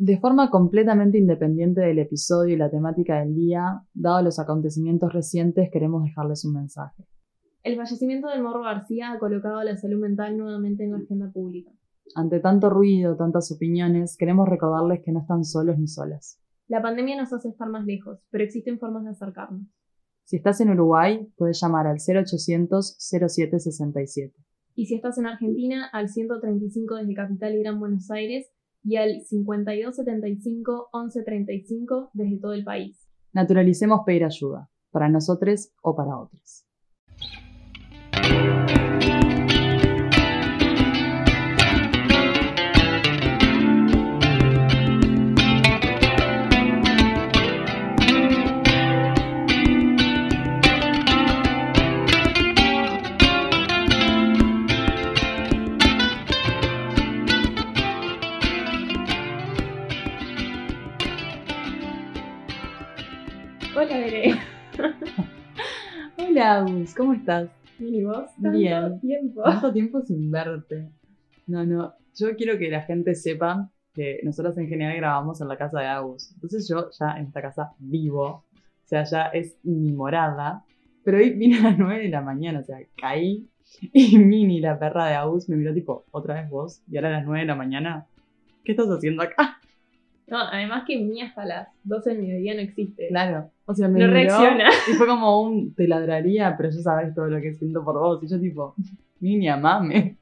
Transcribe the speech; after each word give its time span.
De 0.00 0.16
forma 0.20 0.48
completamente 0.48 1.18
independiente 1.18 1.80
del 1.80 1.98
episodio 1.98 2.54
y 2.54 2.56
la 2.56 2.70
temática 2.70 3.18
del 3.18 3.34
día, 3.34 3.82
dado 3.92 4.22
los 4.22 4.38
acontecimientos 4.38 5.12
recientes, 5.12 5.70
queremos 5.72 6.04
dejarles 6.04 6.44
un 6.44 6.54
mensaje. 6.54 7.04
El 7.64 7.74
fallecimiento 7.74 8.28
del 8.28 8.44
Morro 8.44 8.62
García 8.62 9.10
ha 9.10 9.18
colocado 9.18 9.60
la 9.64 9.76
salud 9.76 9.98
mental 9.98 10.38
nuevamente 10.38 10.84
en 10.84 10.92
la 10.92 10.98
agenda 10.98 11.32
pública. 11.32 11.72
Ante 12.14 12.38
tanto 12.38 12.70
ruido, 12.70 13.16
tantas 13.16 13.50
opiniones, 13.50 14.16
queremos 14.16 14.48
recordarles 14.48 15.00
que 15.04 15.10
no 15.10 15.22
están 15.22 15.42
solos 15.42 15.76
ni 15.80 15.88
solas. 15.88 16.40
La 16.68 16.80
pandemia 16.80 17.16
nos 17.16 17.32
hace 17.32 17.48
estar 17.48 17.68
más 17.68 17.84
lejos, 17.84 18.20
pero 18.30 18.44
existen 18.44 18.78
formas 18.78 19.02
de 19.02 19.10
acercarnos. 19.10 19.66
Si 20.22 20.36
estás 20.36 20.60
en 20.60 20.70
Uruguay, 20.70 21.28
puedes 21.36 21.60
llamar 21.60 21.88
al 21.88 21.96
0800 21.96 22.98
0767. 23.00 24.32
Y 24.76 24.86
si 24.86 24.94
estás 24.94 25.18
en 25.18 25.26
Argentina, 25.26 25.88
al 25.92 26.08
135 26.08 26.94
desde 26.94 27.14
Capital 27.14 27.56
y 27.56 27.62
Gran 27.64 27.80
Buenos 27.80 28.08
Aires 28.12 28.52
y 28.88 28.96
al 28.96 29.20
5275 29.20 30.88
1135 30.94 32.10
desde 32.14 32.38
todo 32.38 32.54
el 32.54 32.64
país. 32.64 33.06
Naturalicemos 33.34 34.00
pedir 34.06 34.24
ayuda, 34.24 34.70
para 34.90 35.10
nosotros 35.10 35.70
o 35.82 35.94
para 35.94 36.18
otros. 36.18 36.67
Hola, 66.38 66.58
Agus, 66.58 66.94
¿cómo 66.94 67.14
estás? 67.14 67.50
Bien, 67.80 67.94
¿y 67.96 68.04
vos? 68.04 68.30
Tanto 68.40 68.56
Bien. 68.56 69.00
tiempo. 69.00 69.42
Tanto 69.42 69.72
tiempo 69.72 70.02
sin 70.02 70.30
verte. 70.30 70.88
No, 71.48 71.66
no, 71.66 71.94
yo 72.14 72.36
quiero 72.36 72.56
que 72.56 72.70
la 72.70 72.82
gente 72.82 73.16
sepa 73.16 73.68
que 73.92 74.20
nosotros 74.22 74.56
en 74.56 74.68
general 74.68 74.96
grabamos 74.98 75.40
en 75.40 75.48
la 75.48 75.56
casa 75.56 75.80
de 75.80 75.86
Agus. 75.86 76.30
Entonces 76.34 76.68
yo 76.68 76.90
ya 76.96 77.18
en 77.18 77.26
esta 77.26 77.42
casa 77.42 77.72
vivo, 77.80 78.24
o 78.24 78.44
sea, 78.84 79.02
ya 79.02 79.26
es 79.26 79.58
mi 79.64 79.90
morada. 79.90 80.64
Pero 81.02 81.16
hoy 81.16 81.30
vine 81.30 81.58
a 81.58 81.70
las 81.70 81.78
9 81.78 82.04
de 82.04 82.08
la 82.08 82.20
mañana, 82.20 82.60
o 82.60 82.62
sea, 82.62 82.78
caí 82.96 83.48
y 83.92 84.18
Mini, 84.18 84.60
la 84.60 84.78
perra 84.78 85.08
de 85.08 85.14
Agus, 85.14 85.48
me 85.48 85.56
miró 85.56 85.74
tipo, 85.74 86.04
otra 86.12 86.34
vez 86.34 86.48
vos, 86.48 86.82
y 86.88 86.98
ahora 86.98 87.08
a 87.08 87.12
las 87.14 87.24
9 87.24 87.40
de 87.40 87.46
la 87.46 87.56
mañana, 87.56 88.06
¿qué 88.64 88.70
estás 88.72 88.86
haciendo 88.86 89.24
acá? 89.24 89.58
No, 90.28 90.38
además 90.38 90.84
que 90.86 91.00
mi 91.00 91.20
hasta 91.20 91.44
las 91.44 91.68
12 91.82 92.10
del 92.10 92.18
mediodía 92.20 92.54
no 92.54 92.60
existe. 92.60 93.08
Claro, 93.08 93.50
o 93.70 93.74
sea, 93.74 93.86
me 93.86 93.98
No 93.98 94.06
miró 94.06 94.14
reacciona. 94.14 94.70
y 94.90 94.94
fue 94.94 95.06
como 95.06 95.42
un, 95.42 95.74
te 95.74 95.86
ladraría, 95.86 96.56
pero 96.56 96.70
ya 96.70 96.80
sabes 96.80 97.14
todo 97.14 97.26
lo 97.26 97.38
que 97.38 97.52
siento 97.52 97.84
por 97.84 97.98
vos. 97.98 98.22
Y 98.22 98.26
yo 98.26 98.40
tipo, 98.40 98.74
Mini, 99.20 99.46
amame. 99.48 100.16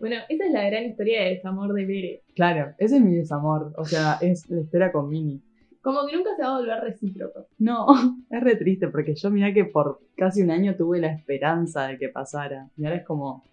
Bueno, 0.00 0.16
esa 0.30 0.46
es 0.46 0.52
la 0.52 0.64
gran 0.64 0.84
historia 0.84 1.24
de 1.24 1.30
desamor 1.30 1.74
de 1.74 1.84
Bere. 1.84 2.22
Claro, 2.34 2.72
ese 2.78 2.96
es 2.96 3.02
mi 3.02 3.14
desamor. 3.14 3.74
O 3.76 3.84
sea, 3.84 4.16
es 4.22 4.48
la 4.48 4.62
historia 4.62 4.92
con 4.92 5.10
Mini. 5.10 5.42
Como 5.82 6.06
que 6.06 6.16
nunca 6.16 6.30
se 6.36 6.42
va 6.42 6.56
a 6.56 6.58
volver 6.58 6.80
recíproco. 6.80 7.46
No, 7.58 7.86
es 8.30 8.42
re 8.42 8.56
triste 8.56 8.88
porque 8.88 9.14
yo 9.14 9.30
mirá 9.30 9.52
que 9.52 9.66
por 9.66 10.00
casi 10.16 10.40
un 10.42 10.50
año 10.50 10.74
tuve 10.74 10.98
la 10.98 11.12
esperanza 11.12 11.88
de 11.88 11.98
que 11.98 12.08
pasara. 12.08 12.70
Y 12.78 12.86
ahora 12.86 12.96
es 12.96 13.04
como, 13.04 13.44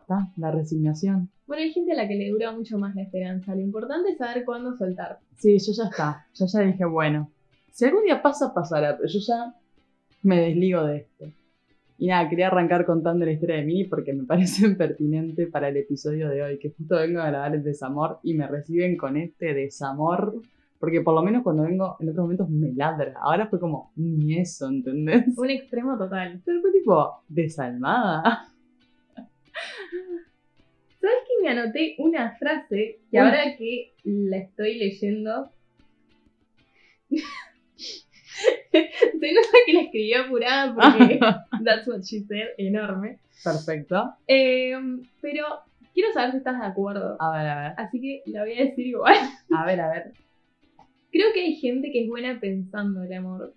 está, 0.00 0.32
la 0.36 0.50
resignación. 0.50 1.30
Bueno, 1.46 1.62
hay 1.62 1.72
gente 1.72 1.92
a 1.92 1.94
la 1.94 2.08
que 2.08 2.16
le 2.16 2.28
dura 2.30 2.50
mucho 2.50 2.76
más 2.76 2.96
la 2.96 3.02
esperanza. 3.02 3.54
Lo 3.54 3.60
importante 3.60 4.10
es 4.10 4.18
saber 4.18 4.44
cuándo 4.44 4.76
soltar. 4.76 5.20
Sí, 5.36 5.58
yo 5.58 5.72
ya 5.76 5.84
está. 5.84 6.26
Yo 6.34 6.46
ya 6.46 6.60
dije, 6.60 6.84
bueno, 6.84 7.30
si 7.70 7.84
algún 7.84 8.04
día 8.04 8.22
pasa, 8.22 8.52
pasará. 8.54 8.96
Pero 8.96 9.08
yo 9.08 9.18
ya 9.20 9.54
me 10.22 10.40
desligo 10.40 10.84
de 10.84 10.98
esto. 10.98 11.26
Y 11.98 12.06
nada, 12.06 12.28
quería 12.30 12.46
arrancar 12.46 12.86
contando 12.86 13.26
la 13.26 13.32
historia 13.32 13.56
de 13.56 13.62
Mini 13.62 13.84
porque 13.84 14.14
me 14.14 14.24
parece 14.26 14.70
pertinente 14.70 15.46
para 15.46 15.68
el 15.68 15.76
episodio 15.76 16.28
de 16.28 16.42
hoy. 16.42 16.58
Que 16.58 16.70
justo 16.70 16.96
vengo 16.96 17.20
a 17.20 17.28
grabar 17.28 17.54
el 17.54 17.62
desamor 17.62 18.18
y 18.22 18.34
me 18.34 18.46
reciben 18.46 18.96
con 18.96 19.16
este 19.16 19.54
desamor. 19.54 20.34
Porque 20.78 21.02
por 21.02 21.14
lo 21.14 21.22
menos 21.22 21.42
cuando 21.42 21.64
vengo 21.64 21.98
en 22.00 22.08
otros 22.08 22.24
momentos 22.24 22.48
me 22.48 22.72
ladra. 22.72 23.14
Ahora 23.20 23.48
fue 23.48 23.60
como, 23.60 23.92
ni 23.96 24.38
eso, 24.38 24.66
¿entendés? 24.66 25.36
Un 25.36 25.50
extremo 25.50 25.98
total. 25.98 26.40
Pero 26.42 26.62
fue 26.62 26.72
tipo, 26.72 27.22
desalmada. 27.28 28.48
¿Sabes 31.00 31.16
que 31.26 31.42
me 31.42 31.50
anoté 31.50 31.96
una 31.98 32.34
frase 32.38 33.00
que 33.10 33.18
ahora 33.18 33.56
que 33.58 33.92
la 34.04 34.38
estoy 34.38 34.78
leyendo. 34.78 35.50
Se 38.72 39.32
nota 39.32 39.58
que 39.66 39.72
la 39.72 39.80
escribí 39.82 40.14
apurada 40.14 40.74
porque 40.74 41.18
that's 41.64 41.86
what 41.88 42.00
she 42.02 42.20
said, 42.20 42.48
enorme. 42.58 43.18
Perfecto. 43.42 44.14
Eh, 44.26 44.74
pero 45.20 45.44
quiero 45.94 46.12
saber 46.12 46.32
si 46.32 46.36
estás 46.38 46.60
de 46.60 46.66
acuerdo. 46.66 47.16
A 47.20 47.30
ver, 47.36 47.46
a 47.46 47.62
ver. 47.62 47.72
Así 47.78 48.00
que 48.00 48.22
la 48.26 48.42
voy 48.42 48.54
a 48.54 48.64
decir 48.64 48.86
igual. 48.86 49.16
A 49.54 49.64
ver, 49.66 49.80
a 49.80 49.88
ver. 49.90 50.12
Creo 51.12 51.32
que 51.34 51.40
hay 51.40 51.54
gente 51.56 51.90
que 51.90 52.04
es 52.04 52.08
buena 52.08 52.38
pensando 52.40 53.02
el 53.02 53.12
amor 53.12 53.54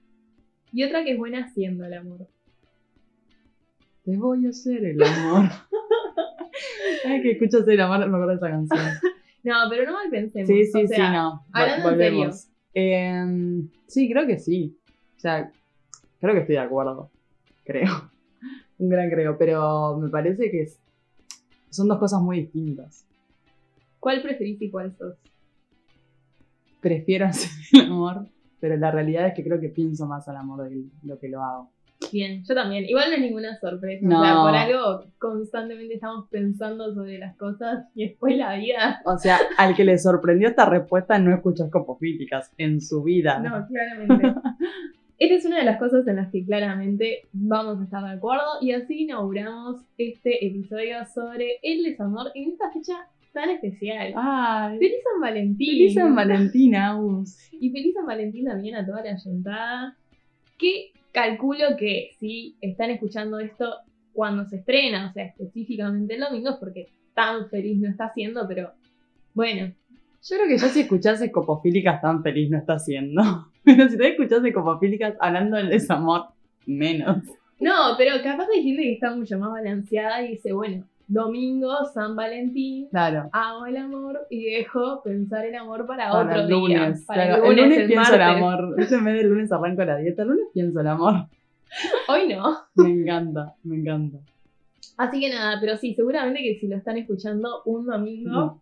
y 0.71 0.83
otra 0.83 1.03
que 1.03 1.11
es 1.11 1.17
buena 1.17 1.45
haciendo 1.45 1.85
el 1.85 1.93
amor. 1.93 2.27
Te 4.03 4.17
voy 4.17 4.45
a 4.45 4.49
hacer 4.49 4.83
el 4.83 5.01
amor. 5.01 5.49
Ay, 7.05 7.21
que 7.21 7.31
escuchas 7.31 7.67
el 7.67 7.79
amor, 7.79 7.99
me 7.99 8.05
acuerdo 8.05 8.27
de 8.29 8.35
esa 8.35 8.49
canción. 8.49 8.81
No, 9.43 9.55
pero 9.69 9.85
no 9.85 9.93
mal 9.93 10.09
pensemos. 10.09 10.47
Sí, 10.47 10.65
sí, 10.65 10.83
o 10.83 10.87
sea, 10.87 10.97
sí, 11.07 11.13
no. 11.13 11.45
hablando 11.53 11.89
Vol- 11.89 11.93
en 11.93 11.97
serio. 11.99 12.31
Em, 12.73 13.69
sí, 13.87 14.09
creo 14.11 14.25
que 14.25 14.39
sí. 14.39 14.77
O 15.17 15.19
sea, 15.19 15.51
creo 16.19 16.33
que 16.33 16.41
estoy 16.41 16.55
de 16.55 16.61
acuerdo. 16.61 17.09
Creo. 17.63 18.09
Un 18.79 18.89
gran 18.89 19.09
creo. 19.09 19.37
Pero 19.37 19.97
me 19.97 20.09
parece 20.09 20.49
que 20.51 20.61
es- 20.63 20.79
son 21.69 21.87
dos 21.87 21.99
cosas 21.99 22.21
muy 22.21 22.41
distintas. 22.41 23.05
¿Cuál 23.99 24.21
preferís 24.21 24.61
y 24.61 24.69
cuál 24.69 24.95
sos? 24.97 25.15
Prefiero 26.81 27.25
hacer 27.27 27.49
el 27.73 27.87
amor, 27.91 28.27
pero 28.59 28.75
la 28.75 28.91
realidad 28.91 29.27
es 29.27 29.33
que 29.33 29.43
creo 29.43 29.59
que 29.59 29.69
pienso 29.69 30.05
más 30.05 30.27
al 30.27 30.35
amor 30.37 30.69
de 30.69 30.83
lo 31.03 31.17
que 31.17 31.29
lo 31.29 31.41
hago. 31.41 31.69
Bien, 32.13 32.43
yo 32.47 32.53
también. 32.53 32.85
Igual 32.85 33.09
no 33.09 33.15
es 33.15 33.21
ninguna 33.21 33.59
sorpresa. 33.59 34.05
No. 34.07 34.19
O 34.19 34.23
sea, 34.23 34.35
por 34.35 34.55
algo 34.55 35.05
constantemente 35.17 35.95
estamos 35.95 36.27
pensando 36.29 36.93
sobre 36.93 37.17
las 37.17 37.35
cosas 37.37 37.85
y 37.95 38.07
después 38.07 38.37
la 38.37 38.55
vida. 38.55 39.01
O 39.03 39.17
sea, 39.17 39.39
al 39.57 39.75
que 39.75 39.83
le 39.83 39.97
sorprendió 39.97 40.47
esta 40.47 40.65
respuesta 40.65 41.17
no 41.17 41.33
escuchó 41.33 41.71
copofílicas 41.71 42.53
en 42.59 42.81
su 42.81 43.01
vida. 43.01 43.39
No, 43.39 43.65
claramente. 43.67 44.39
Esta 45.17 45.35
es 45.35 45.45
una 45.45 45.57
de 45.57 45.65
las 45.65 45.79
cosas 45.79 46.07
en 46.07 46.17
las 46.17 46.31
que 46.31 46.45
claramente 46.45 47.21
vamos 47.31 47.79
a 47.79 47.83
estar 47.85 48.03
de 48.03 48.11
acuerdo 48.11 48.43
y 48.61 48.73
así 48.73 49.03
inauguramos 49.03 49.81
este 49.97 50.45
episodio 50.45 50.97
sobre 51.13 51.59
el 51.63 51.83
desamor 51.83 52.31
en 52.35 52.51
esta 52.51 52.71
fecha 52.71 53.07
tan 53.31 53.49
especial. 53.49 54.13
Ay, 54.15 54.77
¡Feliz 54.79 54.97
San 55.03 55.21
Valentín! 55.21 55.67
feliz 55.67 55.93
San 55.93 56.15
Valentín, 56.15 56.75
Agus. 56.75 57.37
Y 57.53 57.71
feliz 57.71 57.93
San 57.93 58.05
Valentín 58.05 58.45
también 58.45 58.75
a 58.75 58.85
toda 58.85 59.03
la 59.03 59.17
juntada. 59.19 59.97
Que 60.57 60.91
calculo 61.13 61.77
que 61.77 62.09
si 62.19 62.57
están 62.59 62.89
escuchando 62.89 63.39
esto 63.39 63.77
cuando 64.11 64.45
se 64.45 64.57
estrena, 64.57 65.09
o 65.09 65.13
sea, 65.13 65.25
específicamente 65.25 66.15
el 66.15 66.21
domingo, 66.21 66.49
es 66.49 66.57
porque 66.57 66.89
tan 67.13 67.49
feliz 67.49 67.77
no 67.79 67.89
está 67.89 68.11
siendo, 68.13 68.45
pero 68.47 68.71
bueno, 69.33 69.73
Yo 70.23 70.37
creo 70.37 70.47
que 70.47 70.57
ya 70.57 70.67
si 70.67 70.81
escuchase 70.81 71.31
copofílicas 71.31 72.01
tan 72.01 72.23
feliz 72.23 72.49
no 72.49 72.57
está 72.57 72.73
haciendo. 72.73 73.21
Pero 73.63 73.89
si 73.89 73.97
te 73.97 74.09
escuchase 74.09 74.53
copofílicas 74.53 75.15
hablando 75.19 75.57
del 75.57 75.69
desamor, 75.69 76.27
menos. 76.65 77.23
No, 77.59 77.95
pero 77.97 78.21
capaz 78.21 78.47
hay 78.53 78.61
gente 78.61 78.81
que 78.81 78.93
está 78.93 79.15
mucho 79.15 79.39
más 79.39 79.51
balanceada 79.51 80.21
y 80.21 80.31
dice, 80.31 80.51
bueno, 80.51 80.85
domingo, 81.07 81.71
San 81.93 82.15
Valentín, 82.15 82.87
Claro. 82.89 83.29
hago 83.31 83.65
el 83.65 83.77
amor 83.77 84.19
y 84.29 84.43
dejo 84.45 85.01
pensar 85.03 85.45
el 85.45 85.55
amor 85.55 85.85
para, 85.85 86.09
Para 86.11 86.23
otro 86.29 86.41
el 86.41 86.47
día. 86.47 86.55
lunes. 86.57 87.05
Para 87.05 87.25
claro, 87.27 87.45
el 87.45 87.57
lunes, 87.57 87.77
el 87.79 87.87
pienso 87.87 88.13
el 88.13 88.19
martes. 88.19 88.37
amor. 88.37 88.75
Yo 88.89 88.97
en 88.97 89.05
vez 89.05 89.13
del 89.15 89.29
lunes 89.29 89.51
arranco 89.51 89.83
la 89.85 89.97
dieta, 89.97 90.21
el 90.23 90.27
lunes 90.29 90.45
pienso 90.53 90.79
el 90.79 90.87
amor. 90.87 91.13
Hoy 92.07 92.33
no. 92.33 92.57
Me 92.75 92.89
encanta, 92.91 93.55
me 93.63 93.75
encanta. 93.77 94.17
Así 94.97 95.19
que 95.19 95.29
nada, 95.29 95.57
pero 95.59 95.75
sí, 95.77 95.93
seguramente 95.95 96.41
que 96.41 96.59
si 96.59 96.67
lo 96.67 96.77
están 96.77 96.97
escuchando 96.97 97.61
un 97.65 97.85
domingo, 97.85 98.61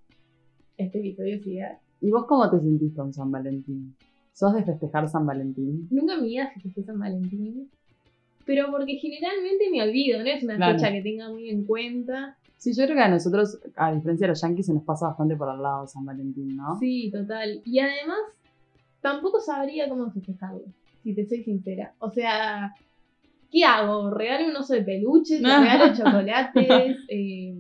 este 0.78 1.00
episodio 1.00 1.36
es 1.36 1.46
ideal. 1.48 1.78
¿Y 2.00 2.10
vos 2.10 2.26
cómo 2.26 2.50
te 2.50 2.60
sentís 2.60 2.94
con 2.96 3.14
San 3.14 3.30
Valentín? 3.32 3.96
¿Sos 4.34 4.54
de 4.56 4.64
festejar 4.64 5.08
San 5.10 5.26
Valentín? 5.26 5.88
Nunca 5.92 6.16
mi 6.18 6.30
vida 6.30 6.50
festejé 6.54 6.84
San 6.84 7.00
Valentín. 7.00 7.70
Pero 8.46 8.72
porque 8.72 8.96
generalmente 8.96 9.70
me 9.72 9.82
olvido, 9.84 10.20
no 10.20 10.26
es 10.26 10.44
una 10.44 10.56
Claro. 10.56 10.78
fecha 10.80 10.92
que 10.92 11.02
tenga 11.02 11.30
muy 11.30 11.50
en 11.50 11.66
cuenta. 11.66 12.38
Sí, 12.58 12.74
yo 12.76 12.84
creo 12.86 12.96
que 12.96 13.04
a 13.04 13.10
nosotros, 13.10 13.60
a 13.76 13.94
diferencia 13.94 14.26
de 14.28 14.32
los 14.34 14.42
yankees, 14.42 14.66
se 14.68 14.74
nos 14.74 14.84
pasa 14.84 15.08
bastante 15.08 15.36
por 15.36 15.50
al 15.50 15.62
lado 15.62 15.88
San 15.88 16.06
Valentín, 16.06 16.56
¿no? 16.56 16.78
Sí, 16.80 17.10
total. 17.12 17.62
Y 17.66 17.80
además, 17.80 18.20
tampoco 19.02 19.40
sabría 19.40 19.90
cómo 19.90 20.12
festejarlo, 20.12 20.62
si 21.04 21.16
te 21.16 21.26
soy 21.26 21.44
sincera. 21.44 21.96
O 22.00 22.12
sea, 22.12 22.76
¿qué 23.52 23.64
hago? 23.64 24.12
¿Regalo 24.12 24.48
un 24.50 24.56
oso 24.56 24.74
de 24.74 24.84
peluche? 24.84 25.40
¿Te 25.42 25.48
regalo 25.48 25.94
chocolates? 25.96 26.98
Eh, 27.10 27.56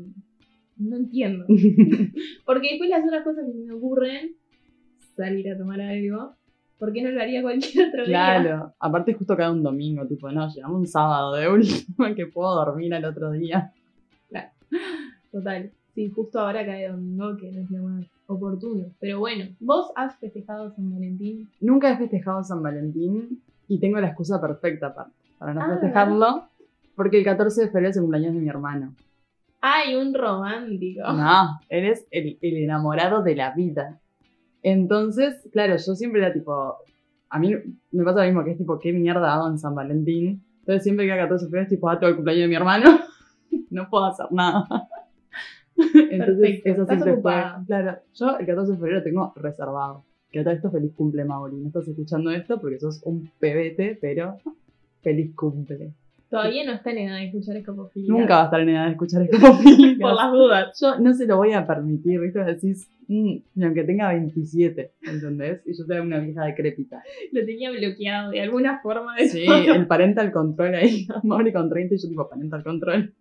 no 0.77 0.97
entiendo. 0.97 1.45
Porque 2.45 2.69
después 2.71 2.89
las 2.89 3.03
otras 3.05 3.23
cosas 3.23 3.45
que 3.45 3.53
me 3.57 3.73
ocurren 3.73 4.35
salir 5.15 5.49
a 5.51 5.57
tomar 5.57 5.81
algo, 5.81 6.35
¿por 6.81 6.91
qué 6.91 7.03
no 7.03 7.11
lo 7.11 7.21
haría 7.21 7.43
cualquier 7.43 7.89
otro 7.89 8.05
día? 8.07 8.07
Claro, 8.41 8.73
aparte 8.79 9.13
justo 9.13 9.37
cada 9.37 9.51
un 9.51 9.61
domingo, 9.61 10.03
tipo, 10.07 10.31
no, 10.31 10.51
llegamos 10.51 10.79
un 10.79 10.87
sábado 10.87 11.35
de 11.35 11.47
última 11.47 12.15
que 12.15 12.25
puedo 12.25 12.55
dormir 12.55 12.91
al 12.95 13.05
otro 13.05 13.29
día. 13.31 13.71
Total. 15.31 15.69
Sí, 15.93 16.09
justo 16.09 16.39
ahora 16.39 16.65
cae 16.65 16.89
domingo, 16.89 17.37
que 17.37 17.51
no 17.51 17.61
es 17.61 17.69
lo 17.69 17.83
más 17.83 18.05
oportuno. 18.25 18.85
Pero 18.99 19.19
bueno, 19.19 19.45
¿vos 19.59 19.91
has 19.95 20.17
festejado 20.17 20.71
San 20.71 20.91
Valentín? 20.91 21.49
Nunca 21.59 21.91
he 21.91 21.97
festejado 21.97 22.43
San 22.43 22.63
Valentín 22.63 23.41
y 23.67 23.79
tengo 23.79 23.99
la 23.99 24.07
excusa 24.07 24.41
perfecta 24.41 24.93
para, 24.95 25.09
para 25.37 25.53
no 25.53 25.61
Ah, 25.61 25.69
festejarlo, 25.69 26.47
porque 26.95 27.19
el 27.19 27.23
14 27.25 27.61
de 27.61 27.67
febrero 27.67 27.89
es 27.91 27.95
el 27.97 28.01
cumpleaños 28.01 28.33
de 28.33 28.39
mi 28.41 28.49
hermano. 28.49 28.95
¡Ay, 29.61 29.95
un 29.95 30.13
romántico! 30.15 31.01
No, 31.13 31.59
eres 31.69 32.07
el, 32.09 32.39
el 32.41 32.57
enamorado 32.63 33.21
de 33.21 33.35
la 33.35 33.53
vida. 33.53 33.99
Entonces, 34.63 35.47
claro, 35.51 35.75
yo 35.77 35.95
siempre 35.95 36.21
era 36.21 36.33
tipo. 36.33 36.77
A 37.29 37.39
mí 37.39 37.55
me 37.91 38.03
pasa 38.03 38.19
lo 38.19 38.25
mismo, 38.25 38.43
que 38.43 38.51
es 38.51 38.57
tipo, 38.57 38.79
¿qué 38.79 38.91
mierda 38.91 39.33
hago 39.33 39.47
en 39.47 39.57
San 39.57 39.73
Valentín? 39.73 40.43
Entonces, 40.59 40.83
siempre 40.83 41.07
que 41.07 41.15
14 41.15 41.45
de 41.45 41.49
febrero 41.49 41.63
es 41.63 41.69
tipo, 41.69 41.89
ah, 41.89 41.99
el 42.01 42.15
cumpleaños 42.15 42.43
de 42.43 42.47
mi 42.47 42.55
hermano. 42.55 42.99
no 43.69 43.89
puedo 43.89 44.05
hacer 44.05 44.27
nada. 44.31 44.67
Entonces, 45.77 46.61
Perfecto, 46.61 46.69
eso 46.69 46.85
siempre 46.85 47.17
fue. 47.17 47.33
Claro, 47.65 47.99
yo 48.13 48.37
el 48.37 48.45
14 48.45 48.71
de 48.71 48.77
febrero 48.77 49.03
tengo 49.03 49.33
reservado. 49.35 50.05
Que 50.29 50.39
a 50.39 50.43
todo 50.43 50.53
esto 50.53 50.71
feliz 50.71 50.93
cumple, 50.95 51.25
Mauri. 51.25 51.57
No 51.57 51.67
estás 51.67 51.87
escuchando 51.87 52.31
esto 52.31 52.59
porque 52.61 52.79
sos 52.79 53.01
un 53.03 53.29
pebete, 53.39 53.97
pero 53.99 54.37
feliz 55.01 55.35
cumple. 55.35 55.93
Todavía 56.31 56.63
no 56.65 56.71
está 56.71 56.91
en 56.91 56.97
edad 56.99 57.17
de 57.17 57.25
escuchar 57.25 57.57
escopofilia. 57.57 58.09
Nunca 58.09 58.35
va 58.35 58.41
a 58.41 58.45
estar 58.45 58.59
en 58.61 58.69
edad 58.69 58.85
de 58.85 58.91
escuchar 58.91 59.21
escopofílicas. 59.23 59.99
Por 60.01 60.13
las 60.15 60.31
dudas. 60.31 60.79
Yo 60.81 60.97
no 60.99 61.13
se 61.13 61.27
lo 61.27 61.35
voy 61.37 61.51
a 61.51 61.67
permitir, 61.67 62.19
¿viste? 62.21 62.39
Decís, 62.43 62.89
mm, 63.09 63.61
aunque 63.63 63.83
tenga 63.83 64.13
27, 64.13 64.91
¿entendés? 65.03 65.61
Y 65.67 65.77
yo 65.77 65.83
sea 65.83 66.01
una 66.01 66.19
vieja 66.19 66.45
decrépita. 66.45 67.03
Lo 67.33 67.45
tenía 67.45 67.69
bloqueado 67.69 68.31
de 68.31 68.39
alguna 68.41 68.79
forma. 68.81 69.15
De 69.17 69.27
Sí, 69.27 69.45
todo. 69.45 69.73
el 69.75 69.85
parental 69.87 70.31
control 70.31 70.73
ahí. 70.75 71.05
Mauri 71.23 71.51
con 71.51 71.69
30 71.69 71.95
y 71.95 71.97
yo 71.97 72.07
tipo 72.09 72.29
parental 72.29 72.63
control. 72.63 73.13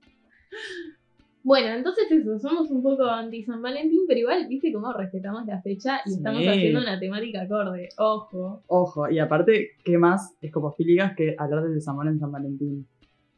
Bueno, 1.43 1.69
entonces 1.75 2.05
eso, 2.13 2.39
somos 2.39 2.71
un 2.71 2.83
poco 2.83 3.05
anti 3.07 3.43
San 3.43 3.63
Valentín, 3.63 4.03
pero 4.07 4.21
igual, 4.21 4.47
viste 4.47 4.71
cómo 4.73 4.93
respetamos 4.93 5.47
la 5.47 5.61
fecha 5.63 6.01
y 6.05 6.11
Sí. 6.11 6.17
estamos 6.19 6.43
haciendo 6.47 6.81
una 6.81 7.01
temática 7.01 7.43
acorde. 7.43 7.89
Ojo. 7.97 8.63
Ojo, 8.67 9.11
y 9.11 9.19
aparte, 9.19 9.71
¿qué 9.83 9.97
más 9.97 10.37
escopofílicas 10.43 11.17
que 11.17 11.35
hablar 11.39 11.65
del 11.65 11.75
desamor 11.75 12.07
en 12.09 12.19
San 12.21 12.31
Valentín? 12.31 12.87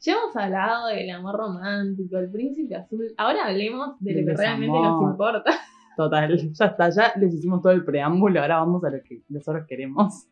Ya 0.03 0.15
hemos 0.15 0.35
hablado 0.35 0.89
del 0.89 1.09
amor 1.11 1.37
romántico, 1.37 2.19
el 2.19 2.29
príncipe 2.29 2.75
azul. 2.75 3.15
Ahora 3.17 3.47
hablemos 3.47 4.01
de 4.01 4.21
lo 4.21 4.27
que 4.27 4.37
realmente 4.37 4.77
nos 4.77 5.01
importa. 5.01 5.53
Total, 5.97 6.53
ya 6.53 6.67
está, 6.67 6.91
ya 6.91 7.13
les 7.21 7.35
hicimos 7.35 7.63
todo 7.63 7.73
el 7.73 7.85
preámbulo, 7.85 8.41
ahora 8.41 8.57
vamos 8.57 8.83
a 8.83 8.91
lo 8.91 9.01
que 9.03 9.23
nosotros 9.29 9.65
queremos. 9.69 10.27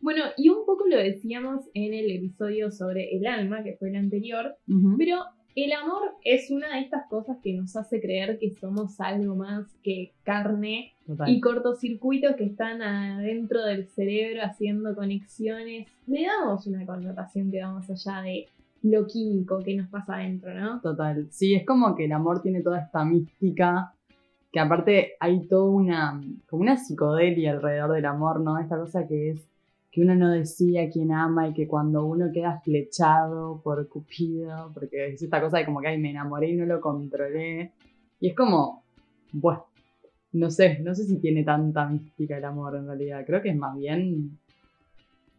Bueno, 0.00 0.22
y 0.36 0.48
un 0.50 0.64
poco 0.64 0.86
lo 0.86 0.96
decíamos 0.96 1.64
en 1.74 1.92
el 1.92 2.08
episodio 2.10 2.70
sobre 2.70 3.16
el 3.16 3.26
alma, 3.26 3.64
que 3.64 3.76
fue 3.76 3.88
el 3.88 3.96
anterior, 3.96 4.54
pero 4.96 5.24
el 5.56 5.72
amor 5.72 6.12
es 6.22 6.52
una 6.52 6.76
de 6.76 6.82
estas 6.82 7.08
cosas 7.08 7.38
que 7.42 7.54
nos 7.54 7.74
hace 7.74 8.00
creer 8.00 8.38
que 8.38 8.50
somos 8.50 9.00
algo 9.00 9.34
más 9.34 9.66
que 9.82 10.12
carne 10.22 10.92
Total. 11.04 11.28
y 11.28 11.40
cortocircuitos 11.40 12.36
que 12.36 12.44
están 12.44 12.80
adentro 12.80 13.64
del 13.64 13.88
cerebro 13.88 14.42
haciendo 14.44 14.94
conexiones. 14.94 15.88
Le 16.06 16.26
damos 16.26 16.68
una 16.68 16.86
connotación 16.86 17.50
que 17.50 17.60
va 17.60 17.72
más 17.72 17.90
allá 17.90 18.22
de 18.22 18.46
lo 18.82 19.06
químico 19.06 19.58
que 19.60 19.76
nos 19.76 19.88
pasa 19.88 20.16
adentro, 20.16 20.54
¿no? 20.54 20.80
Total. 20.80 21.26
Sí, 21.30 21.54
es 21.54 21.66
como 21.66 21.94
que 21.94 22.04
el 22.04 22.12
amor 22.12 22.42
tiene 22.42 22.62
toda 22.62 22.80
esta 22.80 23.04
mística, 23.04 23.92
que 24.52 24.60
aparte 24.60 25.12
hay 25.20 25.46
toda 25.46 25.70
una, 25.70 26.20
como 26.48 26.62
una 26.62 26.76
psicodelia 26.76 27.52
alrededor 27.52 27.92
del 27.92 28.06
amor, 28.06 28.40
¿no? 28.40 28.58
Esta 28.58 28.78
cosa 28.78 29.06
que 29.06 29.30
es 29.30 29.48
que 29.90 30.02
uno 30.02 30.14
no 30.14 30.30
decide 30.30 30.82
a 30.82 30.90
quién 30.90 31.12
ama 31.12 31.48
y 31.48 31.54
que 31.54 31.66
cuando 31.66 32.04
uno 32.04 32.30
queda 32.32 32.60
flechado 32.60 33.60
por 33.62 33.88
Cupido, 33.88 34.70
porque 34.74 35.14
es 35.14 35.22
esta 35.22 35.40
cosa 35.40 35.58
de 35.58 35.64
como 35.64 35.80
que, 35.80 35.88
ay, 35.88 35.98
me 35.98 36.10
enamoré 36.10 36.50
y 36.50 36.56
no 36.56 36.66
lo 36.66 36.80
controlé. 36.80 37.72
Y 38.20 38.28
es 38.28 38.36
como, 38.36 38.82
bueno, 39.32 39.64
no 40.32 40.50
sé, 40.50 40.78
no 40.80 40.94
sé 40.94 41.04
si 41.04 41.18
tiene 41.18 41.42
tanta 41.42 41.88
mística 41.88 42.36
el 42.36 42.44
amor 42.44 42.76
en 42.76 42.86
realidad. 42.86 43.24
Creo 43.26 43.40
que 43.40 43.50
es 43.50 43.56
más 43.56 43.76
bien 43.76 44.38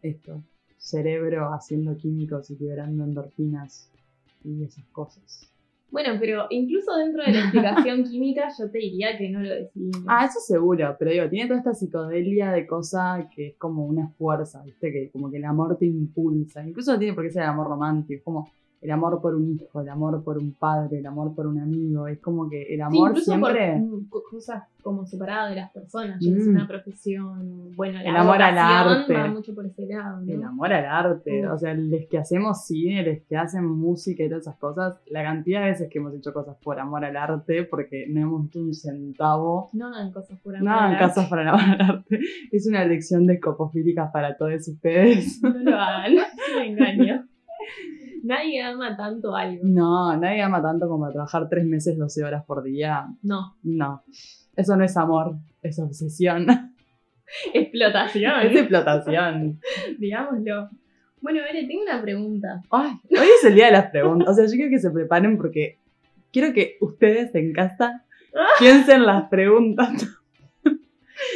esto, 0.02 0.42
cerebro 0.80 1.52
haciendo 1.52 1.96
químicos 1.96 2.50
y 2.50 2.56
liberando 2.56 3.04
endorfinas 3.04 3.90
y 4.42 4.64
esas 4.64 4.84
cosas. 4.86 5.46
Bueno, 5.90 6.16
pero 6.20 6.46
incluso 6.50 6.96
dentro 6.96 7.22
de 7.24 7.32
la 7.32 7.40
explicación 7.40 8.04
química 8.10 8.48
yo 8.56 8.70
te 8.70 8.78
diría 8.78 9.18
que 9.18 9.28
no 9.28 9.40
lo 9.40 9.48
decidimos. 9.48 10.04
Ah, 10.06 10.24
eso 10.24 10.38
seguro, 10.40 10.96
pero 10.98 11.10
digo, 11.10 11.28
tiene 11.28 11.48
toda 11.48 11.58
esta 11.58 11.74
psicodelia 11.74 12.52
de 12.52 12.66
cosa 12.66 13.28
que 13.34 13.48
es 13.48 13.56
como 13.56 13.84
una 13.84 14.08
fuerza, 14.10 14.62
¿viste? 14.62 14.92
Que 14.92 15.10
como 15.10 15.30
que 15.30 15.38
el 15.38 15.44
amor 15.44 15.76
te 15.76 15.86
impulsa. 15.86 16.64
Incluso 16.66 16.92
no 16.92 16.98
tiene 16.98 17.14
por 17.14 17.24
qué 17.24 17.30
ser 17.30 17.42
el 17.42 17.48
amor 17.48 17.68
romántico, 17.68 18.18
es 18.18 18.22
como 18.22 18.50
el 18.82 18.90
amor 18.90 19.20
por 19.20 19.34
un 19.34 19.50
hijo, 19.60 19.80
el 19.80 19.88
amor 19.88 20.22
por 20.24 20.38
un 20.38 20.52
padre, 20.54 20.98
el 21.00 21.06
amor 21.06 21.34
por 21.34 21.46
un 21.46 21.58
amigo. 21.60 22.06
Es 22.08 22.18
como 22.20 22.48
que 22.48 22.62
el 22.62 22.76
Sí, 22.76 22.80
amor 22.80 23.10
incluso 23.10 23.30
siempre. 23.32 23.72
por 23.72 23.80
mm, 24.00 24.08
co- 24.08 24.22
cosas 24.30 24.62
como 24.82 25.04
separadas 25.04 25.50
de 25.50 25.56
las 25.56 25.70
personas, 25.70 26.16
Mm. 26.24 26.48
una 26.48 26.66
profesión, 26.66 27.72
bueno, 27.76 27.98
la 28.02 28.08
El 28.08 28.16
amor 28.16 28.40
al 28.40 28.56
arte. 28.56 29.12
va 29.12 29.26
mucho 29.26 29.54
por 29.54 29.66
ese 29.66 29.84
lado, 29.86 30.22
¿no? 30.22 30.32
El 30.32 30.42
amor 30.42 30.72
al 30.72 30.86
arte, 30.86 31.46
o 31.46 31.58
sea, 31.58 31.74
los 31.74 32.06
que 32.10 32.16
hacemos 32.16 32.64
cine, 32.64 33.04
los 33.04 33.18
que 33.28 33.36
hacen 33.36 33.66
música 33.66 34.22
y 34.24 34.28
todas 34.28 34.44
esas 34.44 34.56
cosas, 34.56 34.98
la 35.10 35.22
cantidad 35.22 35.60
de 35.60 35.66
veces 35.72 35.90
que 35.90 35.98
hemos 35.98 36.14
hecho 36.14 36.32
cosas 36.32 36.56
por 36.62 36.80
amor 36.80 37.04
al 37.04 37.16
arte, 37.18 37.64
porque 37.64 38.06
no 38.08 38.20
hemos 38.22 38.46
hecho 38.46 38.60
un 38.60 38.72
centavo 38.72 39.68
No 39.74 39.88
hagan 39.88 40.10
cosas 40.12 40.38
por 40.40 40.56
amor 40.56 40.66
No 40.70 40.78
al 40.80 40.92
arte. 40.94 40.98
casos 40.98 41.26
para 41.26 41.42
el 41.42 41.48
amor 41.48 41.60
al 41.60 41.80
arte. 41.82 42.18
Es 42.50 42.66
una 42.66 42.82
lección 42.86 43.26
de 43.26 43.34
escopofílicas 43.34 44.10
para 44.10 44.38
todos 44.38 44.66
ustedes. 44.66 45.42
No 45.42 45.50
lo 45.50 45.76
hagan, 45.76 46.12
es 46.14 46.56
un 46.56 46.62
engaño. 46.62 47.26
Nadie 48.24 48.62
ama 48.62 48.96
tanto 48.96 49.34
algo. 49.34 49.60
No, 49.64 50.16
nadie 50.16 50.42
ama 50.42 50.62
tanto 50.62 50.88
como 50.88 51.10
trabajar 51.10 51.48
tres 51.48 51.64
meses, 51.64 51.96
12 51.96 52.24
horas 52.24 52.44
por 52.44 52.62
día. 52.62 53.06
No. 53.22 53.56
No. 53.62 54.02
Eso 54.56 54.76
no 54.76 54.84
es 54.84 54.96
amor, 54.96 55.36
es 55.62 55.78
obsesión. 55.78 56.46
Explotación, 57.54 58.40
Es 58.42 58.56
explotación. 58.56 59.60
digámoslo. 59.98 60.68
Bueno, 61.20 61.40
Bere, 61.42 61.66
tengo 61.66 61.82
una 61.82 62.02
pregunta. 62.02 62.62
Ay, 62.70 62.92
hoy 63.10 63.28
es 63.38 63.44
el 63.44 63.54
día 63.54 63.66
de 63.66 63.72
las 63.72 63.90
preguntas. 63.90 64.28
O 64.28 64.34
sea, 64.34 64.46
yo 64.46 64.52
quiero 64.52 64.70
que 64.70 64.78
se 64.78 64.90
preparen 64.90 65.36
porque 65.36 65.78
quiero 66.32 66.52
que 66.52 66.76
ustedes 66.80 67.34
en 67.34 67.52
casa 67.52 68.04
piensen 68.58 69.04
las 69.04 69.28
preguntas. 69.28 70.08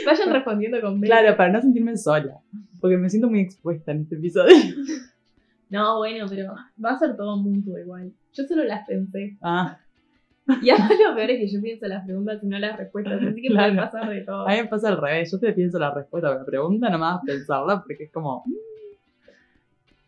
Vayan 0.06 0.32
respondiendo 0.32 0.80
con 0.80 1.00
B. 1.00 1.06
Claro, 1.06 1.36
para 1.36 1.52
no 1.52 1.60
sentirme 1.60 1.96
sola. 1.96 2.38
Porque 2.80 2.96
me 2.96 3.08
siento 3.08 3.28
muy 3.28 3.40
expuesta 3.40 3.92
en 3.92 4.02
este 4.02 4.16
episodio. 4.16 4.56
No, 5.70 5.98
bueno, 5.98 6.26
pero 6.28 6.54
va 6.84 6.90
a 6.90 6.98
ser 6.98 7.16
todo 7.16 7.36
mutuo 7.36 7.78
igual. 7.78 8.12
Yo 8.32 8.44
solo 8.44 8.64
las 8.64 8.86
pensé. 8.86 9.36
Ah, 9.42 9.78
Y 10.62 10.68
además 10.70 10.92
lo 11.08 11.14
peor 11.14 11.30
es 11.30 11.38
que 11.40 11.48
yo 11.48 11.62
pienso 11.62 11.86
las 11.86 12.04
preguntas 12.04 12.38
y 12.42 12.46
no 12.46 12.58
las 12.58 12.76
respuestas, 12.76 13.14
así 13.22 13.40
que 13.42 13.48
puede 13.48 13.72
Claro. 13.72 13.76
pasar 13.76 14.10
de 14.10 14.20
todo. 14.22 14.46
a 14.46 14.50
mí 14.50 14.56
me 14.58 14.66
pasa 14.66 14.88
al 14.88 15.00
revés. 15.00 15.32
Yo 15.32 15.38
te 15.40 15.52
pienso 15.52 15.78
la 15.78 15.90
respuesta 15.94 16.28
a 16.30 16.34
la 16.34 16.44
pregunta, 16.44 16.90
nomás 16.90 17.22
pensarla 17.24 17.82
porque 17.82 18.04
es 18.04 18.12
como. 18.12 18.44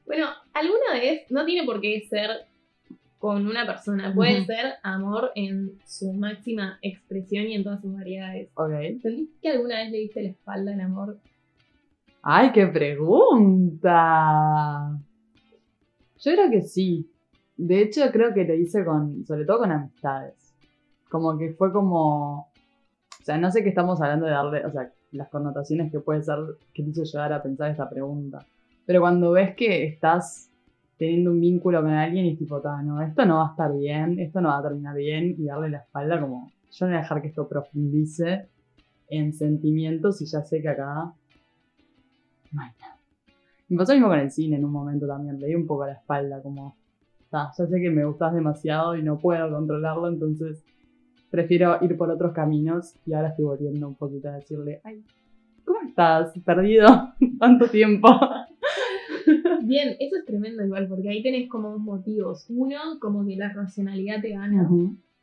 Bueno, 0.04 0.26
alguna 0.52 0.92
vez, 1.00 1.22
no 1.30 1.44
tiene 1.46 1.64
por 1.66 1.80
qué 1.80 2.00
ser 2.08 2.30
con 3.18 3.46
una 3.46 3.64
persona, 3.66 4.12
puede 4.14 4.44
ser 4.44 4.74
amor 4.82 5.32
en 5.34 5.80
su 5.86 6.12
máxima 6.12 6.78
expresión 6.82 7.46
y 7.46 7.54
en 7.54 7.64
todas 7.64 7.80
sus 7.80 7.92
variedades. 7.94 8.50
Ok. 8.54 8.70
¿Sentís 9.00 9.30
que 9.40 9.48
alguna 9.50 9.76
vez 9.76 9.90
le 9.90 9.98
diste 9.98 10.22
la 10.22 10.28
espalda 10.28 10.74
al 10.74 10.80
amor? 10.82 11.16
¡Ay, 12.22 12.52
qué 12.52 12.66
pregunta! 13.86 13.96
Yo 16.20 16.32
creo 16.32 16.50
que 16.50 16.62
sí. 16.62 17.10
De 17.56 17.82
hecho, 17.82 18.02
creo 18.12 18.34
que 18.34 18.44
lo 18.44 18.54
hice 18.54 18.84
con, 18.84 19.24
sobre 19.26 19.44
todo 19.44 19.58
con 19.60 19.72
amistades. 19.72 20.34
Como 21.10 21.36
que 21.38 21.52
fue 21.52 21.72
como, 21.72 22.40
o 22.40 23.24
sea, 23.24 23.38
no 23.38 23.50
sé 23.50 23.62
qué 23.62 23.70
estamos 23.70 24.00
hablando 24.00 24.26
de 24.26 24.32
darle, 24.32 24.66
o 24.66 24.72
sea, 24.72 24.92
las 25.12 25.28
connotaciones 25.28 25.90
que 25.92 26.00
puede 26.00 26.22
ser 26.22 26.38
que 26.74 26.82
te 26.82 26.90
hizo 26.90 27.04
llegar 27.04 27.32
a 27.32 27.42
pensar 27.42 27.70
esta 27.70 27.88
pregunta. 27.88 28.44
Pero 28.84 29.00
cuando 29.00 29.32
ves 29.32 29.54
que 29.56 29.84
estás 29.86 30.50
teniendo 30.98 31.30
un 31.30 31.40
vínculo 31.40 31.82
con 31.82 31.90
alguien 31.90 32.26
y 32.26 32.36
tipo, 32.36 32.60
"Ta, 32.60 32.82
no, 32.82 33.02
esto 33.02 33.24
no 33.26 33.36
va 33.38 33.48
a 33.48 33.50
estar 33.50 33.72
bien, 33.76 34.18
esto 34.18 34.40
no 34.40 34.48
va 34.48 34.58
a 34.58 34.62
terminar 34.62 34.96
bien, 34.96 35.34
y 35.38 35.44
darle 35.44 35.70
la 35.70 35.78
espalda 35.78 36.20
como, 36.20 36.50
yo 36.70 36.86
no 36.86 36.92
voy 36.92 36.98
a 36.98 37.02
dejar 37.02 37.22
que 37.22 37.28
esto 37.28 37.48
profundice 37.48 38.48
en 39.08 39.32
sentimientos 39.32 40.20
y 40.22 40.26
ya 40.26 40.42
sé 40.42 40.60
que 40.62 40.68
acá 40.68 41.12
no 42.52 42.62
hay 42.62 42.70
nada. 42.80 42.95
Me 43.68 43.76
pasó 43.76 43.92
lo 43.92 43.96
mismo 43.98 44.08
con 44.08 44.20
el 44.20 44.30
cine 44.30 44.56
en 44.56 44.64
un 44.64 44.72
momento 44.72 45.06
también, 45.06 45.40
le 45.40 45.48
di 45.48 45.54
un 45.54 45.66
poco 45.66 45.84
a 45.84 45.88
la 45.88 45.92
espalda, 45.94 46.40
como, 46.42 46.76
"Ta, 47.30 47.50
ya 47.56 47.66
sé 47.66 47.80
que 47.80 47.90
me 47.90 48.04
gustas 48.04 48.32
demasiado 48.34 48.96
y 48.96 49.02
no 49.02 49.18
puedo 49.18 49.50
controlarlo, 49.50 50.08
entonces 50.08 50.62
prefiero 51.30 51.78
ir 51.82 51.96
por 51.96 52.10
otros 52.10 52.32
caminos 52.32 52.94
y 53.04 53.12
ahora 53.12 53.28
estoy 53.28 53.44
volviendo 53.44 53.88
un 53.88 53.94
poquito 53.96 54.28
a 54.28 54.36
decirle, 54.36 54.80
ay, 54.84 55.02
¿cómo 55.64 55.80
estás? 55.86 56.32
Perdido 56.44 56.86
tanto 57.38 57.66
tiempo. 57.68 58.08
Bien, 59.62 59.96
eso 59.98 60.16
es 60.16 60.24
tremendo 60.24 60.64
igual, 60.64 60.86
porque 60.88 61.08
ahí 61.08 61.22
tenés 61.22 61.48
como 61.48 61.72
dos 61.72 61.80
motivos. 61.80 62.46
Uno, 62.48 62.76
como 63.00 63.26
que 63.26 63.36
la 63.36 63.52
racionalidad 63.52 64.20
te 64.22 64.30
gana. 64.30 64.68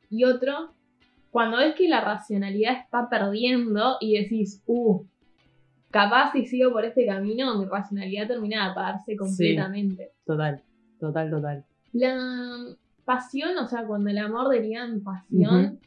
Y 0.10 0.26
otro, 0.26 0.74
cuando 1.32 1.58
ves 1.58 1.76
que 1.76 1.88
la 1.88 2.02
racionalidad 2.02 2.74
está 2.84 3.10
perdiendo 3.10 3.96
y 4.02 4.20
decís, 4.20 4.62
uh, 4.68 5.04
capaz 5.94 6.32
si 6.32 6.46
sigo 6.48 6.72
por 6.72 6.84
este 6.84 7.06
camino, 7.06 7.58
mi 7.60 7.66
racionalidad 7.66 8.28
termina 8.28 8.66
de 8.66 8.72
apagarse 8.72 9.16
completamente. 9.16 10.12
Total, 10.26 10.62
total, 11.00 11.30
total. 11.30 11.66
La 11.94 12.66
pasión, 13.06 13.56
o 13.60 13.68
sea, 13.68 13.86
cuando 13.86 14.10
el 14.10 14.18
amor 14.18 14.50
deriva 14.50 14.84
en 14.84 15.04
pasión, 15.04 15.80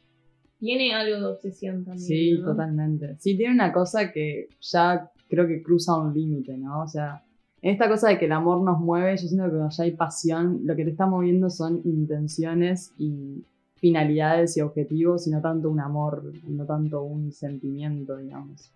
tiene 0.61 0.95
algo 0.95 1.19
de 1.19 1.27
obsesión 1.27 1.85
también. 1.85 2.07
Sí, 2.07 2.39
¿no? 2.39 2.47
totalmente. 2.47 3.17
Sí, 3.19 3.37
tiene 3.37 3.53
una 3.53 3.73
cosa 3.73 4.13
que 4.13 4.49
ya 4.61 5.11
creo 5.29 5.49
que 5.49 5.61
cruza 5.61 5.99
un 5.99 6.15
límite, 6.15 6.57
¿no? 6.57 6.83
O 6.83 6.89
sea, 6.89 7.25
en 7.61 7.73
esta 7.73 7.89
cosa 7.89 8.09
de 8.09 8.19
que 8.19 8.27
el 8.27 8.33
amor 8.33 8.63
nos 8.63 8.79
mueve, 8.79 9.17
yo 9.17 9.27
siento 9.27 9.47
que 9.47 9.57
cuando 9.57 9.71
ya 9.71 9.83
hay 9.83 9.97
pasión, 9.97 10.61
lo 10.63 10.77
que 10.77 10.85
te 10.85 10.91
está 10.91 11.07
moviendo 11.07 11.51
son 11.51 11.81
intenciones 11.85 12.93
y 12.97 13.45
finalidades 13.75 14.57
y 14.57 14.61
objetivos 14.61 15.27
y 15.27 15.31
no 15.31 15.41
tanto 15.41 15.69
un 15.69 15.81
amor, 15.81 16.33
no 16.47 16.65
tanto 16.65 17.03
un 17.03 17.33
sentimiento, 17.33 18.17
digamos. 18.19 18.71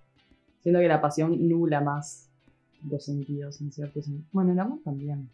Siento 0.63 0.81
que 0.81 0.89
la 0.89 1.01
pasión 1.01 1.49
nula 1.49 1.81
más 1.81 2.29
los 2.89 3.05
sentidos 3.05 3.61
en 3.61 3.73
cierto 3.73 4.01
sentido. 4.03 4.27
Bueno, 4.33 4.53
el 4.53 4.59
amor 4.59 4.79
también. 4.85 5.29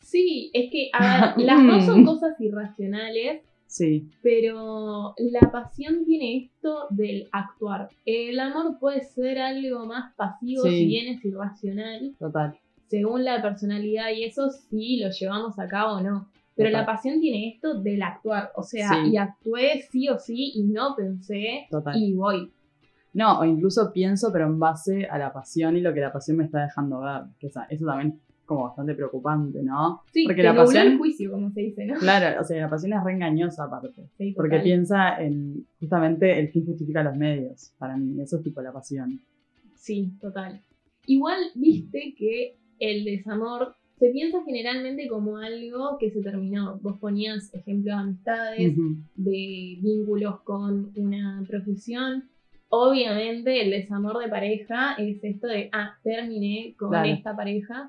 Sí, 0.00 0.50
es 0.52 0.70
que, 0.70 0.90
a 0.92 1.34
ver, 1.36 1.44
las 1.46 1.66
dos 1.66 1.84
son 1.86 2.04
cosas 2.04 2.38
irracionales, 2.40 3.42
Sí, 3.66 4.08
pero 4.22 5.14
la 5.18 5.50
pasión 5.50 6.04
tiene 6.04 6.36
esto 6.44 6.86
del 6.90 7.28
actuar. 7.32 7.88
El 8.04 8.38
amor 8.38 8.78
puede 8.78 9.02
ser 9.02 9.38
algo 9.40 9.84
más 9.86 10.14
pasivo 10.14 10.62
Sí. 10.62 10.68
si 10.78 10.86
bien 10.86 11.08
es 11.08 11.24
irracional, 11.24 12.14
total. 12.18 12.56
según 12.86 13.24
la 13.24 13.42
personalidad 13.42 14.10
y 14.14 14.24
eso 14.24 14.50
sí 14.50 14.98
lo 14.98 15.10
llevamos 15.10 15.58
a 15.58 15.66
cabo 15.66 15.94
o 15.96 16.00
no. 16.02 16.28
Pero 16.54 16.68
Total. 16.70 16.82
la 16.82 16.86
pasión 16.86 17.20
tiene 17.20 17.48
esto 17.48 17.80
del 17.80 18.02
actuar, 18.02 18.52
o 18.54 18.62
sea, 18.62 18.90
Sí. 18.90 19.10
y 19.12 19.16
actué 19.16 19.82
sí 19.90 20.08
o 20.08 20.18
sí 20.20 20.52
y 20.54 20.62
no 20.64 20.94
pensé 20.94 21.66
Total. 21.68 21.96
y 22.00 22.12
voy. 22.12 22.52
No, 23.14 23.40
o 23.40 23.44
incluso 23.44 23.92
pienso, 23.92 24.30
pero 24.32 24.46
en 24.46 24.58
base 24.58 25.06
a 25.06 25.16
la 25.18 25.32
pasión 25.32 25.76
y 25.76 25.80
lo 25.80 25.94
que 25.94 26.00
la 26.00 26.12
pasión 26.12 26.36
me 26.36 26.44
está 26.44 26.62
dejando 26.64 27.00
ver. 27.00 27.22
Que 27.38 27.46
esa- 27.46 27.64
eso 27.70 27.86
también 27.86 28.08
es 28.12 28.44
como 28.44 28.64
bastante 28.64 28.94
preocupante, 28.94 29.62
¿no? 29.62 30.02
Sí, 30.12 30.24
Porque 30.26 30.42
la 30.42 30.54
pasión- 30.54 30.86
el 30.88 30.98
juicio, 30.98 31.30
como 31.30 31.50
se 31.52 31.60
dice, 31.60 31.86
¿no? 31.86 31.94
Claro, 31.94 32.40
o 32.40 32.44
sea, 32.44 32.60
la 32.60 32.68
pasión 32.68 32.92
es 32.92 33.02
re 33.04 33.12
engañosa 33.12 33.64
aparte. 33.64 34.02
Sí, 34.18 34.32
Porque 34.36 34.58
piensa 34.60 35.16
en 35.22 35.64
justamente 35.80 36.38
el 36.38 36.48
fin 36.50 36.66
justifica 36.66 37.02
los 37.02 37.16
medios. 37.16 37.72
Para 37.78 37.96
mí, 37.96 38.20
eso 38.20 38.36
es 38.36 38.42
tipo 38.42 38.60
la 38.60 38.72
pasión. 38.72 39.20
Sí, 39.76 40.12
total. 40.20 40.60
Igual 41.06 41.38
viste 41.54 42.14
que 42.18 42.56
el 42.80 43.04
desamor 43.04 43.76
se 43.98 44.10
piensa 44.10 44.42
generalmente 44.44 45.06
como 45.08 45.36
algo 45.38 45.96
que 45.98 46.10
se 46.10 46.20
terminó. 46.20 46.78
Vos 46.82 46.98
ponías 46.98 47.52
ejemplos 47.54 47.94
de 47.96 48.00
amistades, 48.02 48.76
de 49.14 49.78
vínculos 49.80 50.40
con 50.40 50.90
una 50.96 51.44
profesión. 51.46 52.24
Obviamente 52.76 53.62
el 53.62 53.70
desamor 53.70 54.18
de 54.18 54.28
pareja 54.28 54.94
es 54.98 55.22
esto 55.22 55.46
de, 55.46 55.68
ah, 55.72 55.96
terminé 56.02 56.74
con 56.76 56.92
esta 57.04 57.36
pareja. 57.36 57.88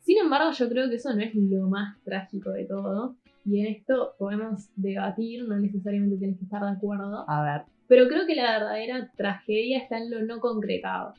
Sin 0.00 0.16
embargo, 0.16 0.50
yo 0.52 0.66
creo 0.70 0.88
que 0.88 0.94
eso 0.94 1.14
no 1.14 1.20
es 1.20 1.34
lo 1.34 1.68
más 1.68 2.02
trágico 2.04 2.48
de 2.50 2.64
todo. 2.64 3.16
Y 3.44 3.60
en 3.60 3.66
esto 3.66 4.14
podemos 4.18 4.70
debatir, 4.76 5.46
no 5.46 5.58
necesariamente 5.60 6.16
tienes 6.16 6.38
que 6.38 6.44
estar 6.44 6.62
de 6.62 6.70
acuerdo. 6.70 7.28
A 7.28 7.42
ver, 7.42 7.62
Pero 7.86 8.08
creo 8.08 8.26
que 8.26 8.34
la 8.34 8.50
verdadera 8.52 9.10
tragedia 9.14 9.76
está 9.76 9.98
en 9.98 10.10
lo 10.10 10.22
no 10.22 10.40
concretado. 10.40 11.12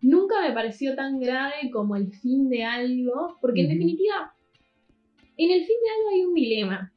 Nunca 0.00 0.36
me 0.46 0.54
pareció 0.54 0.94
tan 0.94 1.18
grave 1.18 1.72
como 1.72 1.96
el 1.96 2.12
fin 2.12 2.48
de 2.48 2.62
algo, 2.62 3.38
porque 3.40 3.62
en 3.62 3.70
definitiva, 3.70 4.34
en 5.36 5.50
el 5.50 5.66
fin 5.66 5.76
de 5.82 5.90
algo 5.96 6.08
hay 6.14 6.24
un 6.26 6.34
dilema. 6.34 6.92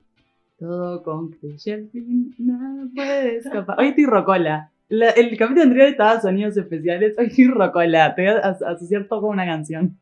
todo 0.60 1.01
concluye 1.01 1.74
al 1.74 1.89
fin, 1.89 2.36
nada 2.38 2.88
puede 2.94 3.38
escapar. 3.38 3.79
Hoy 3.79 3.88
estoy 3.88 4.06
rocola. 4.06 4.72
La- 4.89 5.12
el 5.12 5.38
capítulo 5.38 5.63
anterior 5.63 5.88
estaba 5.89 6.19
sonidos 6.19 6.58
especiales, 6.58 7.13
hoy 7.17 7.27
estoy 7.27 7.46
rocola. 7.48 8.13
Te 8.15 8.24
voy 8.24 8.31
a 8.31 8.38
as- 8.39 8.62
asociar 8.62 9.08
todo 9.08 9.22
con 9.22 9.29
una 9.31 9.46
canción. 9.46 9.98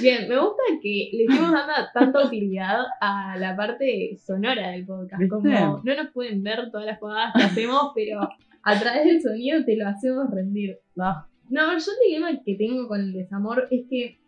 Bien, 0.00 0.28
me 0.28 0.38
gusta 0.38 0.62
que 0.82 1.10
le 1.12 1.24
estemos 1.24 1.52
dando 1.52 1.72
tanta 1.94 2.26
utilidad 2.26 2.80
a 3.00 3.36
la 3.38 3.56
parte 3.56 4.16
sonora 4.24 4.70
del 4.70 4.84
podcast. 4.86 5.18
¿Viste? 5.20 5.28
Como 5.34 5.80
no 5.82 5.94
nos 5.96 6.12
pueden 6.12 6.42
ver 6.42 6.70
todas 6.70 6.86
las 6.86 6.98
jugadas 6.98 7.32
que 7.34 7.42
hacemos, 7.42 7.92
pero 7.94 8.20
a 8.62 8.78
través 8.80 9.04
del 9.06 9.22
sonido 9.22 9.64
te 9.64 9.76
lo 9.76 9.88
hacemos 9.88 10.30
rendir. 10.30 10.78
No, 10.94 11.26
No, 11.48 11.72
yo 11.72 11.84
el 11.92 12.08
dilema 12.08 12.40
que 12.44 12.54
tengo 12.56 12.86
con 12.86 13.00
el 13.00 13.12
desamor 13.14 13.66
es 13.70 13.86
que 13.88 14.18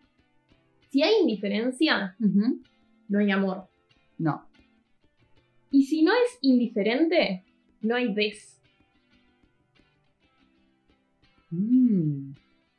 si 0.90 1.02
hay 1.02 1.12
indiferencia, 1.20 2.16
no 2.18 3.18
hay 3.18 3.30
amor. 3.30 3.68
no. 4.18 4.46
Y 5.70 5.84
si 5.84 6.02
no 6.02 6.12
es 6.12 6.38
indiferente, 6.42 7.44
no 7.82 7.94
hay 7.94 8.12
des. 8.12 8.60
Mm, 11.52 12.32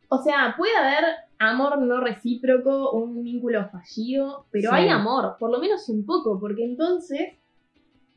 O 0.09 0.17
sea, 0.21 0.53
puede 0.57 0.75
haber 0.75 1.05
amor 1.39 1.79
no 1.81 1.99
recíproco, 2.01 2.91
un 2.91 3.23
vínculo 3.23 3.67
fallido, 3.69 4.45
pero 4.51 4.69
Sí. 4.69 4.75
hay 4.75 4.89
amor, 4.89 5.37
por 5.39 5.49
lo 5.51 5.59
menos 5.59 5.87
un 5.89 6.05
poco, 6.05 6.39
porque 6.39 6.63
entonces 6.65 7.33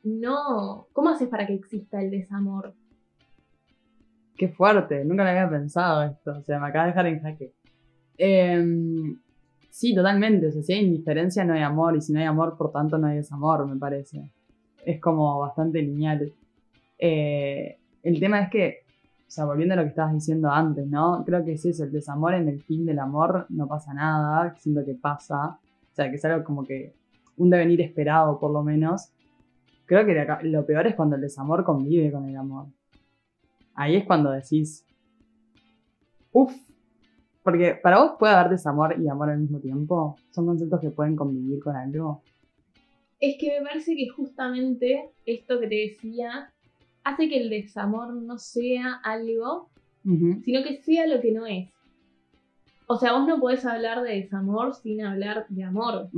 no. 0.05 0.87
¿Cómo 0.93 1.11
haces 1.11 1.29
para 1.29 1.47
que 1.47 1.55
exista 1.55 2.01
el 2.03 2.11
desamor? 2.11 2.75
Qué 4.37 4.49
fuerte, 4.49 5.05
nunca 5.05 5.25
lo 5.25 5.31
había 5.31 5.49
pensado 5.49 6.03
esto. 6.05 6.37
O 6.39 6.43
sea, 6.43 6.59
me 6.61 6.67
acaba 6.69 6.85
de 6.85 6.91
dejar 6.91 7.07
en 7.07 7.21
jaque. 7.23 7.53
Em, 8.19 9.19
sí, 9.71 9.95
totalmente. 9.95 10.47
O 10.49 10.53
sea, 10.53 10.63
si 10.63 10.73
hay 10.75 10.85
indiferencia 10.85 11.45
no 11.45 11.55
hay 11.55 11.63
amor 11.63 11.97
y 11.97 12.03
si 12.03 12.13
no 12.13 12.21
hay 12.21 12.27
amor, 12.27 12.57
por 12.59 12.71
tanto, 12.73 12.99
no 12.99 13.07
hay 13.07 13.17
desamor, 13.17 13.67
me 13.67 13.77
parece. 13.77 14.31
Es 14.85 15.01
como 15.01 15.39
bastante 15.41 15.81
lineal. 15.81 16.33
Eh, 16.99 17.79
el 18.03 18.21
tema 18.21 18.41
es 18.43 18.51
que, 18.51 18.86
o 19.27 19.31
sea, 19.31 19.45
volviendo 19.45 19.75
a 19.75 19.77
lo 19.77 19.83
que 19.83 19.89
estabas 19.89 20.15
diciendo 20.15 20.51
antes, 20.51 20.87
¿no? 20.87 21.25
Creo 21.25 21.45
que 21.45 21.53
es 21.53 21.65
eso, 21.65 21.85
el 21.85 21.93
desamor 21.93 22.35
en 22.35 22.49
el 22.49 22.63
fin 22.63 22.87
del 22.87 22.99
amor 22.99 23.47
no 23.49 23.67
pasa 23.67 23.93
nada, 23.93 24.55
siento 24.57 24.85
que 24.85 24.95
pasa. 24.95 25.59
O 25.93 25.95
sea, 25.95 26.11
que 26.11 26.17
es 26.17 26.25
algo 26.25 26.45
como 26.45 26.65
que 26.65 26.95
un 27.37 27.51
devenir 27.51 27.81
esperado, 27.81 28.39
por 28.39 28.53
lo 28.53 28.63
menos. 28.63 29.11
Creo 29.87 30.05
que 30.05 30.27
lo 30.43 30.67
peor 30.67 30.87
es 30.87 30.95
cuando 30.95 31.17
el 31.17 31.23
desamor 31.23 31.65
convive 31.65 32.11
con 32.13 32.29
el 32.29 32.37
amor 32.37 32.67
ahí 33.77 33.97
es 33.97 34.05
cuando 34.05 34.31
decís, 34.33 34.85
uff, 36.33 36.53
porque 37.43 37.79
para 37.81 38.03
vos 38.03 38.13
puede 38.19 38.35
haber 38.35 38.51
desamor 38.51 38.97
y 39.01 39.09
amor 39.09 39.31
al 39.31 39.39
mismo 39.39 39.61
tiempo. 39.61 40.17
Son 40.31 40.47
conceptos 40.47 40.81
que 40.81 40.91
pueden 40.91 41.15
convivir 41.15 41.63
con 41.63 41.77
algo. 41.77 42.23
Es 43.21 43.37
que 43.39 43.61
me 43.61 43.67
parece 43.67 43.95
que 43.95 44.09
justamente 44.09 45.11
esto 45.25 45.61
que 45.61 45.69
te 45.69 45.75
decía 45.77 46.53
hace 47.07 47.29
que 47.29 47.39
el 47.39 47.51
desamor 47.51 48.13
no 48.15 48.37
sea 48.37 48.95
algo, 49.05 49.71
sino 50.03 50.63
que 50.65 50.83
sea 50.83 51.07
lo 51.07 51.21
que 51.21 51.33
no 51.33 51.47
es. 51.47 51.71
O 52.89 52.97
sea, 52.97 53.13
vos 53.13 53.27
no 53.27 53.41
podés 53.41 53.65
hablar 53.65 54.03
de 54.03 54.15
desamor 54.15 54.75
sin 54.75 55.03
hablar 55.03 55.47
de 55.49 55.63
amor. 55.63 56.09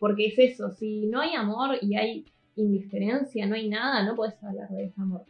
Porque 0.00 0.26
es 0.26 0.38
eso, 0.38 0.70
si 0.72 1.06
no 1.06 1.20
hay 1.20 1.34
amor 1.34 1.76
y 1.80 1.94
hay 1.94 2.24
indiferencia, 2.56 3.46
no 3.46 3.54
hay 3.54 3.68
nada, 3.68 4.04
no 4.04 4.16
puedes 4.16 4.42
hablar 4.42 4.68
de 4.70 4.82
desamor. 4.82 5.22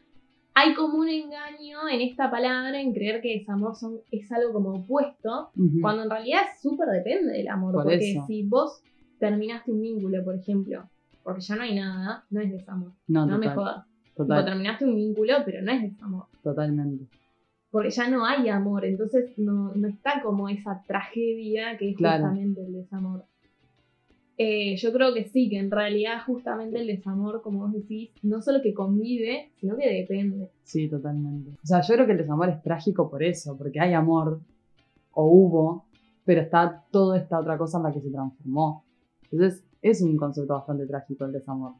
Hay 0.54 0.74
como 0.74 0.98
un 0.98 1.08
engaño 1.08 1.86
en 1.90 2.00
esta 2.00 2.30
palabra, 2.30 2.80
en 2.80 2.94
creer 2.94 3.20
que 3.20 3.38
desamor 3.38 3.76
son, 3.76 3.98
es 4.10 4.30
algo 4.32 4.54
como 4.54 4.70
opuesto, 4.70 5.50
cuando 5.82 6.04
en 6.04 6.10
realidad 6.10 6.42
súper 6.62 6.88
depende 6.88 7.34
del 7.34 7.48
amor. 7.48 7.74
Por 7.74 7.82
porque 7.82 8.12
eso. 8.12 8.24
si 8.26 8.42
vos 8.42 8.80
terminaste 9.18 9.70
un 9.70 9.82
vínculo, 9.82 10.24
por 10.24 10.36
ejemplo, 10.36 10.88
porque 11.22 11.42
ya 11.42 11.56
no 11.56 11.62
hay 11.62 11.74
nada, 11.74 12.24
no 12.30 12.40
es 12.40 12.50
desamor. 12.50 12.92
No, 13.06 13.26
No 13.26 13.38
me 13.38 13.50
total. 14.14 14.38
Tipo, 14.38 14.50
terminaste 14.50 14.84
un 14.84 14.96
vínculo, 14.96 15.34
pero 15.44 15.62
no 15.62 15.72
es 15.72 15.82
desamor. 15.82 16.24
totalmente. 16.42 17.04
Porque 17.70 17.90
ya 17.90 18.08
no 18.08 18.24
hay 18.24 18.48
amor, 18.48 18.84
entonces 18.84 19.36
no, 19.36 19.74
no 19.74 19.88
está 19.88 20.22
como 20.22 20.48
esa 20.48 20.82
tragedia 20.86 21.76
que 21.76 21.90
es 21.90 21.96
Claro. 21.96 22.22
justamente 22.24 22.64
el 22.64 22.72
desamor. 22.72 23.24
Eh, 24.36 24.76
yo 24.76 24.92
creo 24.92 25.14
que 25.14 25.24
sí, 25.24 25.48
que 25.48 25.58
en 25.58 25.70
realidad 25.70 26.22
justamente 26.26 26.80
el 26.80 26.88
desamor, 26.88 27.40
como 27.42 27.60
vos 27.60 27.72
decís, 27.72 28.10
no 28.22 28.40
solo 28.42 28.60
que 28.62 28.74
convive, 28.74 29.50
sino 29.60 29.76
que 29.76 29.88
depende. 29.92 30.50
Sí, 30.64 30.88
totalmente. 30.88 31.50
O 31.62 31.66
sea, 31.66 31.80
yo 31.82 31.94
creo 31.94 32.06
que 32.06 32.12
el 32.12 32.18
desamor 32.18 32.48
es 32.48 32.60
trágico 32.62 33.08
por 33.08 33.22
eso, 33.22 33.56
porque 33.56 33.78
hay 33.80 33.92
amor, 33.92 34.40
o 35.12 35.24
hubo, 35.26 35.84
pero 36.24 36.40
está 36.40 36.84
toda 36.90 37.18
esta 37.18 37.38
otra 37.38 37.56
cosa 37.56 37.78
en 37.78 37.84
la 37.84 37.92
que 37.92 38.00
se 38.00 38.10
transformó. 38.10 38.84
Entonces, 39.30 39.64
es 39.82 40.02
un 40.02 40.16
concepto 40.16 40.54
bastante 40.54 40.86
trágico 40.86 41.24
el 41.26 41.32
desamor. 41.32 41.74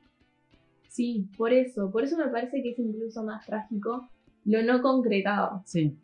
Sí, 0.95 1.27
por 1.37 1.53
eso, 1.53 1.91
por 1.91 2.05
eso 2.05 2.17
me 2.17 2.29
parece 2.29 2.63
que 2.63 2.71
es 2.71 2.79
incluso 2.79 3.25
más 3.25 3.45
trágico 3.45 4.09
lo 4.45 4.63
no 4.63 4.81
concretado. 4.81 5.61
Sí, 5.65 5.97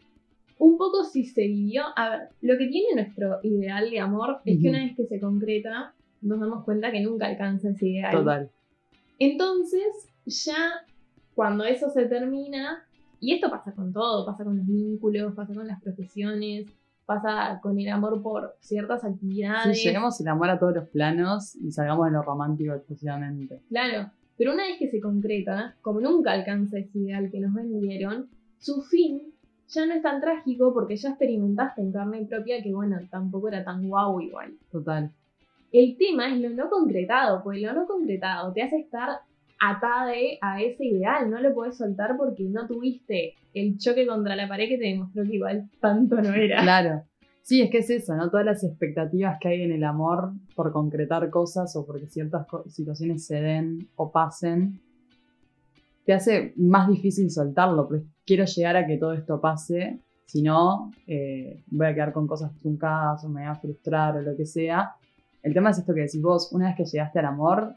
Un 0.58 0.76
poco 0.76 1.04
si 1.04 1.24
se 1.24 1.42
vivió, 1.46 1.84
a 1.94 2.10
ver, 2.10 2.20
lo 2.40 2.58
que 2.58 2.66
tiene 2.66 3.00
nuestro 3.00 3.38
ideal 3.44 3.88
de 3.88 4.00
amor 4.00 4.38
es 4.44 4.58
que 4.60 4.68
una 4.68 4.78
vez 4.84 4.96
que 4.96 5.06
se 5.06 5.20
concreta, 5.20 5.94
nos 6.22 6.40
damos 6.40 6.64
cuenta 6.64 6.90
que 6.90 7.00
nunca 7.02 7.26
alcanza 7.28 7.68
ese 7.70 7.86
ideal. 7.86 8.12
total. 8.12 8.50
Entonces, 9.20 9.84
ya 10.26 10.56
cuando 11.36 11.64
eso 11.64 11.88
se 11.90 12.06
termina, 12.06 12.82
y 13.20 13.34
esto 13.34 13.48
pasa 13.48 13.72
con 13.72 13.92
todo, 13.92 14.26
pasa 14.26 14.42
con 14.44 14.56
los 14.56 14.66
vínculos, 14.66 15.34
pasa 15.34 15.54
con 15.54 15.66
las 15.68 15.80
profesiones, 15.82 16.66
pasa 17.06 17.60
con 17.62 17.78
el 17.78 17.88
amor 17.88 18.20
por 18.22 18.56
ciertas 18.60 19.02
Sí, 19.02 19.06
actividades. 19.06 19.82
lleguemos 19.84 20.20
el 20.20 20.28
amor 20.28 20.50
a 20.50 20.58
todos 20.58 20.74
los 20.74 20.88
planos 20.88 21.54
y 21.56 21.70
salgamos 21.70 22.06
de 22.06 22.12
lo 22.12 22.22
romántico 22.22 22.74
exclusivamente. 22.74 23.60
Claro, 23.68 24.10
pero 24.40 24.54
una 24.54 24.62
vez 24.62 24.78
que 24.78 24.88
se 24.88 25.02
concreta, 25.02 25.76
como 25.82 26.00
nunca 26.00 26.32
alcanza 26.32 26.78
ese 26.78 26.98
ideal 26.98 27.30
que 27.30 27.40
nos 27.40 27.52
vendieron, 27.52 28.30
su 28.56 28.80
fin 28.80 29.34
ya 29.68 29.84
no 29.84 29.92
es 29.92 30.00
tan 30.00 30.22
trágico 30.22 30.72
porque 30.72 30.96
ya 30.96 31.10
experimentaste 31.10 31.82
en 31.82 31.92
carne 31.92 32.24
propia 32.24 32.62
que, 32.62 32.72
bueno, 32.72 32.96
tampoco 33.10 33.48
era 33.48 33.62
tan 33.62 33.86
guau 33.86 34.18
igual. 34.18 34.54
Total. 34.72 35.10
El 35.72 35.94
tema 35.98 36.32
es 36.32 36.40
lo 36.40 36.48
no 36.48 36.70
concretado, 36.70 37.42
porque 37.44 37.60
lo 37.60 37.74
no 37.74 37.86
concretado 37.86 38.50
te 38.54 38.62
hace 38.62 38.78
estar 38.78 39.18
atada 39.60 40.12
a 40.40 40.62
ese 40.62 40.86
ideal, 40.86 41.30
no 41.30 41.38
lo 41.38 41.52
puedes 41.52 41.76
soltar 41.76 42.16
porque 42.16 42.44
no 42.44 42.66
tuviste 42.66 43.34
el 43.52 43.76
choque 43.76 44.06
contra 44.06 44.36
la 44.36 44.48
pared 44.48 44.70
que 44.70 44.78
te 44.78 44.84
demostró 44.84 45.22
que 45.24 45.34
igual 45.34 45.68
tanto 45.82 46.16
no 46.16 46.32
era. 46.32 46.62
Claro. 46.62 47.02
Sí, 47.42 47.62
es 47.62 47.70
que 47.70 47.78
es 47.78 47.90
eso, 47.90 48.14
¿no? 48.14 48.30
Todas 48.30 48.46
las 48.46 48.62
expectativas 48.62 49.38
que 49.40 49.48
hay 49.48 49.62
en 49.62 49.72
el 49.72 49.84
amor 49.84 50.32
por 50.54 50.72
concretar 50.72 51.28
cosas 51.30 51.74
o 51.76 51.84
porque 51.84 52.06
ciertas 52.06 52.46
situaciones 52.68 53.24
se 53.24 53.40
den 53.40 53.88
o 53.96 54.10
pasen, 54.12 54.80
te 56.04 56.12
hace 56.12 56.54
más 56.56 56.88
difícil 56.88 57.30
soltarlo, 57.30 57.88
pero 57.88 58.02
quiero 58.26 58.44
llegar 58.44 58.76
a 58.76 58.86
que 58.86 58.96
todo 58.96 59.12
esto 59.12 59.40
pase, 59.40 60.00
si 60.26 60.42
no, 60.42 60.92
eh, 61.06 61.62
voy 61.66 61.86
a 61.86 61.94
quedar 61.94 62.12
con 62.12 62.26
cosas 62.26 62.56
truncadas 62.58 63.24
o 63.24 63.28
me 63.28 63.42
voy 63.42 63.50
a 63.50 63.54
frustrar 63.56 64.16
o 64.16 64.22
lo 64.22 64.36
que 64.36 64.46
sea. 64.46 64.94
El 65.42 65.54
tema 65.54 65.70
es 65.70 65.78
esto 65.78 65.94
que 65.94 66.02
decís 66.02 66.22
vos, 66.22 66.52
una 66.52 66.68
vez 66.68 66.76
que 66.76 66.84
llegaste 66.84 67.18
al 67.18 67.26
amor, 67.26 67.74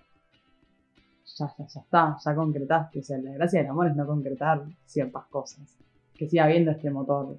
ya, 1.38 1.48
ya, 1.58 1.67
ya 1.67 1.82
está, 1.82 2.17
ya 2.24 2.36
concretaste. 2.36 3.00
O 3.00 3.03
sea, 3.03 3.17
la 3.17 3.32
gracia 3.34 3.62
del 3.62 3.70
amor 3.70 3.88
es 3.88 3.96
no 3.96 4.05
concretar 4.05 4.63
ciertas 4.86 5.25
cosas. 5.27 5.77
Que 6.13 6.29
siga 6.29 6.46
habiendo 6.46 6.72
este 6.72 6.91
motor 6.91 7.38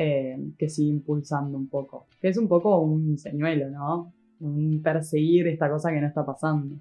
eh, 0.00 0.38
que 0.56 0.68
sigue 0.68 0.90
impulsando 0.90 1.58
un 1.58 1.68
poco. 1.68 2.06
Que 2.20 2.28
es 2.28 2.38
un 2.38 2.46
poco 2.46 2.78
un 2.78 3.18
señuelo, 3.18 3.68
¿no? 3.68 4.12
Un 4.38 4.80
perseguir 4.80 5.48
esta 5.48 5.68
cosa 5.68 5.90
que 5.90 6.00
no 6.00 6.06
está 6.06 6.24
pasando. 6.24 6.76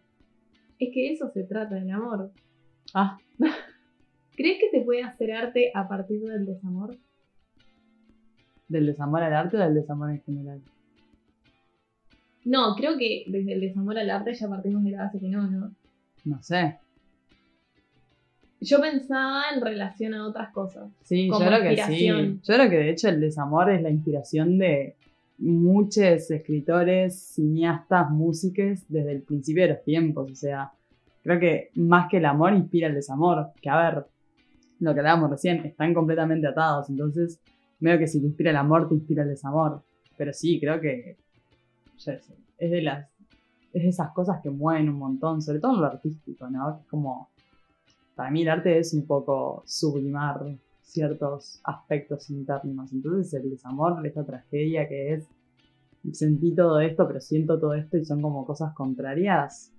Es 0.77 0.93
que 0.93 1.11
eso 1.13 1.27
se 1.31 1.43
trata 1.43 1.73
del 1.73 1.89
amor. 1.89 2.31
Ah. 2.93 3.17
¿Crees 4.37 4.59
que 4.59 4.69
se 4.69 4.85
puede 4.85 5.01
hacer 5.01 5.31
arte 5.31 5.71
a 5.73 5.87
partir 5.87 6.21
del 6.21 6.45
desamor? 6.45 6.95
¿Del 8.67 8.85
desamor 8.85 9.23
al 9.23 9.33
arte 9.33 9.57
o 9.57 9.61
del 9.61 9.73
desamor 9.73 10.11
en 10.11 10.21
general? 10.21 10.61
No, 12.45 12.75
creo 12.75 12.99
que 12.99 13.23
desde 13.25 13.53
el 13.53 13.61
desamor 13.61 13.97
al 13.97 14.11
arte 14.11 14.35
ya 14.35 14.47
partimos 14.47 14.83
de 14.83 14.91
la 14.91 15.05
base 15.05 15.19
que 15.19 15.27
no, 15.27 15.49
¿no? 15.49 15.71
No 16.23 16.43
sé. 16.43 16.77
Yo 18.59 18.81
pensaba 18.81 19.43
en 19.53 19.61
relación 19.61 20.13
a 20.13 20.25
otras 20.27 20.51
cosas. 20.51 20.89
Sí, 21.03 21.27
yo 21.27 21.37
creo 21.37 21.61
que 21.61 21.83
sí. 21.83 22.07
Yo 22.07 22.55
creo 22.55 22.69
que 22.69 22.77
de 22.77 22.89
hecho 22.89 23.09
el 23.09 23.19
desamor 23.19 23.69
es 23.69 23.81
la 23.81 23.89
inspiración 23.89 24.57
de 24.57 24.95
muchos 25.37 26.31
escritores, 26.31 27.19
cineastas, 27.19 28.09
músicos 28.09 28.79
desde 28.87 29.11
el 29.11 29.21
principio 29.21 29.63
de 29.63 29.69
los 29.69 29.83
tiempos. 29.83 30.31
O 30.31 30.35
sea, 30.35 30.71
creo 31.23 31.39
que 31.39 31.69
más 31.75 32.09
que 32.09 32.17
el 32.17 32.25
amor 32.25 32.53
inspira 32.53 32.87
el 32.87 32.95
desamor. 32.95 33.51
Que 33.61 33.69
a 33.69 33.91
ver, 33.91 34.05
lo 34.79 34.93
que 34.93 34.99
hablábamos 34.99 35.29
recién, 35.29 35.65
están 35.65 35.93
completamente 35.93 36.47
atados. 36.47 36.89
Entonces, 36.89 37.39
veo 37.79 37.99
que 37.99 38.07
si 38.07 38.19
te 38.19 38.25
inspira 38.25 38.49
el 38.49 38.57
amor, 38.57 38.89
te 38.89 38.95
inspira 38.95 39.23
el 39.23 39.29
desamor. 39.29 39.83
Pero 40.17 40.33
sí, 40.33 40.59
creo 40.59 40.81
que 40.81 41.15
es 42.57 42.71
de 42.71 42.81
las 42.81 43.07
es 43.73 43.83
de 43.83 43.89
esas 43.89 44.11
cosas 44.11 44.41
que 44.41 44.49
mueven 44.49 44.89
un 44.89 44.97
montón, 44.97 45.41
sobre 45.41 45.59
todo 45.59 45.75
en 45.75 45.81
lo 45.81 45.87
artístico, 45.87 46.49
¿no? 46.49 46.79
Es 46.79 46.87
como, 46.87 47.29
para 48.17 48.31
mí 48.31 48.41
el 48.41 48.49
arte 48.49 48.79
es 48.79 48.93
un 48.93 49.05
poco 49.05 49.63
sublimar 49.65 50.57
ciertos 50.81 51.61
aspectos 51.63 52.29
internos. 52.31 52.91
Entonces 52.91 53.31
el 53.35 53.51
desamor, 53.51 54.05
esta 54.05 54.25
tragedia 54.25 54.87
que 54.89 55.13
es, 55.13 55.27
sentí 56.11 56.55
todo 56.55 56.79
esto, 56.79 57.07
pero 57.07 57.21
siento 57.21 57.59
todo 57.59 57.75
esto 57.75 57.95
y 57.95 58.05
son 58.05 58.21
como 58.21 58.43
cosas 58.45 58.73
contrarias, 58.73 59.71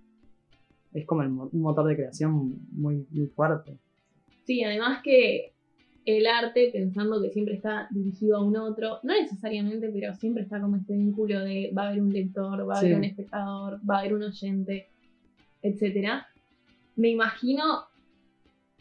es 0.95 1.05
como 1.05 1.23
un 1.23 1.61
motor 1.61 1.87
de 1.89 1.97
creación 1.97 2.61
muy, 2.71 3.05
muy 3.11 3.27
fuerte. 3.27 3.77
Sí, 4.45 4.63
además 4.63 5.03
que 5.03 5.53
el 6.05 6.27
arte 6.27 6.71
pensando 6.73 7.21
que 7.21 7.31
siempre 7.31 7.55
está 7.55 7.89
dirigido 7.91 8.37
a 8.37 8.45
un 8.45 8.57
otro, 8.57 9.01
no 9.03 9.13
necesariamente, 9.15 9.91
pero 9.93 10.15
siempre 10.15 10.45
está 10.45 10.61
como 10.61 10.77
este 10.77 10.95
vínculo 10.95 11.41
de 11.41 11.73
va 11.77 11.83
a 11.83 11.89
haber 11.89 12.03
un 12.03 12.13
lector, 12.13 12.69
va 12.69 12.77
a 12.77 12.79
haber 12.79 12.97
un 12.97 13.05
espectador, 13.05 13.81
va 13.89 13.97
a 13.97 13.99
haber 13.99 14.15
un 14.15 14.23
oyente, 14.23 14.87
etc. 15.61 16.23
Me 16.97 17.11
imagino, 17.11 17.89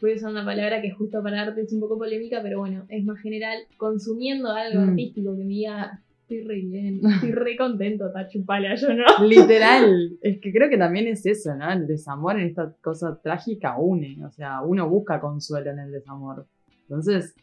voy 0.00 0.12
a 0.12 0.16
usar 0.16 0.30
una 0.30 0.44
palabra 0.44 0.80
que 0.80 0.90
justo 0.90 1.22
para 1.22 1.42
arte 1.42 1.62
es 1.62 1.72
un 1.72 1.80
poco 1.80 1.98
polémica, 1.98 2.40
pero 2.42 2.60
bueno, 2.60 2.84
es 2.88 3.04
más 3.04 3.20
general, 3.20 3.58
consumiendo 3.76 4.50
algo 4.50 4.80
mm. 4.80 4.88
artístico 4.90 5.36
que 5.36 5.44
me 5.44 5.54
diga, 5.54 6.00
estoy 6.22 6.44
re 6.44 6.60
bien, 6.60 7.00
estoy 7.14 7.32
re 7.32 7.56
contento, 7.56 8.06
está 8.06 8.28
chupala, 8.28 8.74
yo 8.74 8.94
no. 8.94 9.04
Literal, 9.26 10.18
es 10.22 10.40
que 10.40 10.52
creo 10.52 10.68
que 10.68 10.78
también 10.78 11.06
es 11.06 11.26
eso, 11.26 11.54
¿no? 11.54 11.70
El 11.72 11.86
desamor 11.86 12.38
en 12.38 12.46
esta 12.46 12.72
cosa 12.80 13.18
trágica 13.22 13.76
une, 13.78 14.24
o 14.24 14.30
sea, 14.30 14.62
uno 14.62 14.88
busca 14.88 15.20
consuelo 15.20 15.70
en 15.70 15.80
el 15.80 15.90
desamor. 15.90 16.46
Entonces, 16.82 17.34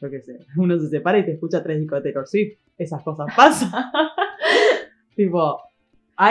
yo 0.00 0.10
qué 0.10 0.20
sé, 0.20 0.38
uno 0.56 0.78
se 0.78 0.88
separa 0.88 1.18
y 1.18 1.24
te 1.24 1.32
escucha 1.32 1.62
tres 1.62 1.78
discos 1.78 2.02
de 2.02 2.10
Taylor 2.10 2.26
Swift. 2.26 2.58
Esas 2.76 3.02
cosas 3.02 3.26
pasan. 3.36 3.70
tipo, 5.14 5.60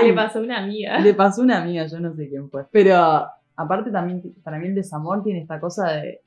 le 0.04 0.14
pasó 0.14 0.40
a 0.40 0.42
una 0.42 0.64
amiga. 0.64 1.00
Le 1.00 1.14
pasó 1.14 1.44
una 1.44 1.62
amiga, 1.62 1.86
yo 1.86 2.00
no 2.00 2.14
sé 2.16 2.28
quién 2.28 2.50
fue. 2.50 2.66
Pero 2.72 3.28
aparte 3.60 3.92
también, 3.92 4.22
para 4.42 4.58
mí 4.58 4.68
el 4.68 4.76
desamor 4.76 5.22
tiene 5.22 5.42
esta 5.42 5.60
cosa 5.60 5.92
de... 5.92 6.22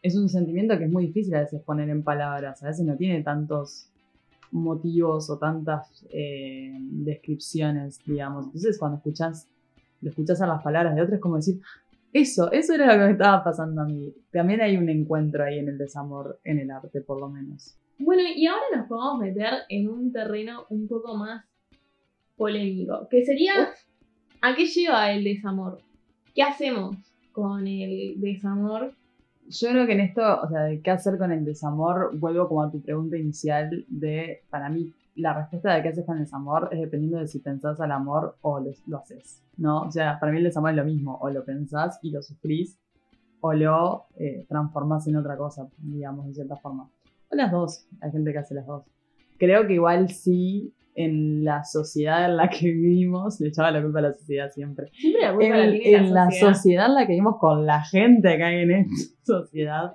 Es 0.00 0.16
un 0.16 0.28
sentimiento 0.28 0.78
que 0.78 0.84
es 0.84 0.90
muy 0.90 1.08
difícil 1.08 1.34
a 1.34 1.40
veces 1.40 1.60
poner 1.62 1.90
en 1.90 2.04
palabras. 2.04 2.62
A 2.62 2.68
veces 2.68 2.86
no 2.86 2.96
tiene 2.96 3.20
tantos 3.24 3.90
motivos 4.52 5.28
o 5.28 5.38
tantas 5.38 6.06
eh, 6.10 6.72
descripciones, 6.80 7.98
digamos. 8.06 8.46
Entonces 8.46 8.78
cuando 8.78 8.98
escuchas, 8.98 9.48
lo 10.00 10.10
escuchas 10.10 10.40
a 10.40 10.46
las 10.46 10.62
palabras 10.62 10.94
de 10.94 11.02
otros 11.02 11.16
es 11.16 11.20
como 11.20 11.36
decir, 11.36 11.60
eso, 12.12 12.50
eso 12.52 12.74
era 12.74 12.86
lo 12.86 12.92
que 12.92 13.06
me 13.06 13.12
estaba 13.12 13.42
pasando 13.42 13.82
a 13.82 13.84
mí. 13.84 14.14
También 14.30 14.60
hay 14.60 14.76
un 14.76 14.88
encuentro 14.88 15.42
ahí 15.42 15.58
en 15.58 15.68
el 15.68 15.78
desamor, 15.78 16.38
en 16.44 16.60
el 16.60 16.70
arte 16.70 17.00
por 17.00 17.20
lo 17.20 17.28
menos. 17.28 17.76
Bueno, 17.98 18.22
y 18.22 18.46
ahora 18.46 18.62
nos 18.76 18.86
podemos 18.86 19.18
meter 19.18 19.52
en 19.68 19.88
un 19.88 20.12
terreno 20.12 20.64
un 20.70 20.86
poco 20.86 21.16
más 21.16 21.44
polémico, 22.36 23.08
que 23.10 23.24
sería, 23.24 23.52
¿a 24.40 24.54
qué 24.54 24.66
lleva 24.66 25.10
el 25.10 25.24
desamor? 25.24 25.80
¿Qué 26.38 26.44
hacemos 26.44 26.94
con 27.32 27.66
el 27.66 28.20
desamor? 28.20 28.94
Yo 29.48 29.70
creo 29.70 29.86
que 29.88 29.94
en 29.94 30.00
esto, 30.02 30.22
o 30.40 30.48
sea, 30.48 30.62
de 30.62 30.80
qué 30.80 30.92
hacer 30.92 31.18
con 31.18 31.32
el 31.32 31.44
desamor, 31.44 32.16
vuelvo 32.16 32.46
como 32.46 32.62
a 32.62 32.70
tu 32.70 32.80
pregunta 32.80 33.16
inicial 33.16 33.84
de, 33.88 34.44
para 34.48 34.68
mí, 34.68 34.92
la 35.16 35.34
respuesta 35.34 35.74
de 35.74 35.82
qué 35.82 35.88
haces 35.88 36.06
con 36.06 36.16
el 36.16 36.22
desamor 36.22 36.68
es 36.70 36.78
dependiendo 36.78 37.18
de 37.18 37.26
si 37.26 37.40
pensás 37.40 37.80
al 37.80 37.90
amor 37.90 38.36
o 38.42 38.60
lo, 38.60 38.98
haces, 38.98 39.42
¿no? 39.56 39.80
O 39.80 39.90
sea, 39.90 40.20
para 40.20 40.30
mí 40.30 40.38
el 40.38 40.44
desamor 40.44 40.70
es 40.70 40.76
lo 40.76 40.84
mismo, 40.84 41.18
o 41.20 41.28
lo 41.28 41.44
pensás 41.44 41.98
y 42.02 42.12
lo 42.12 42.22
sufrís, 42.22 42.78
o 43.40 43.52
lo 43.52 44.06
eh, 44.14 44.46
transformás 44.48 45.08
en 45.08 45.16
otra 45.16 45.36
cosa, 45.36 45.68
digamos, 45.78 46.28
de 46.28 46.34
cierta 46.34 46.54
forma. 46.54 46.88
O 47.32 47.34
las 47.34 47.50
dos, 47.50 47.88
hay 48.00 48.12
gente 48.12 48.30
que 48.30 48.38
hace 48.38 48.54
las 48.54 48.64
dos. 48.64 48.84
Creo 49.38 49.66
que 49.66 49.74
igual 49.74 50.10
sí, 50.10 50.72
en 51.04 51.44
la 51.44 51.64
sociedad 51.64 52.24
en 52.24 52.36
la 52.36 52.48
que 52.48 52.70
vivimos, 52.70 53.40
le 53.40 53.48
echaba 53.48 53.70
la 53.70 53.82
culpa 53.82 54.00
a 54.00 54.02
la 54.02 54.14
sociedad 54.14 54.50
siempre. 54.50 54.90
Siempre 54.92 55.22
la 55.22 55.32
culpa 55.32 55.46
en, 55.46 55.60
la 55.60 55.78
tiene 55.78 55.96
En 55.96 56.14
la 56.14 56.30
sociedad 56.30 56.86
en 56.86 56.94
la 56.94 57.06
que 57.06 57.12
vivimos 57.12 57.36
con 57.38 57.66
la 57.66 57.84
gente 57.84 58.36
que 58.36 58.44
hay 58.44 58.62
en 58.62 58.70
esta 58.70 58.94
sociedad, 59.24 59.92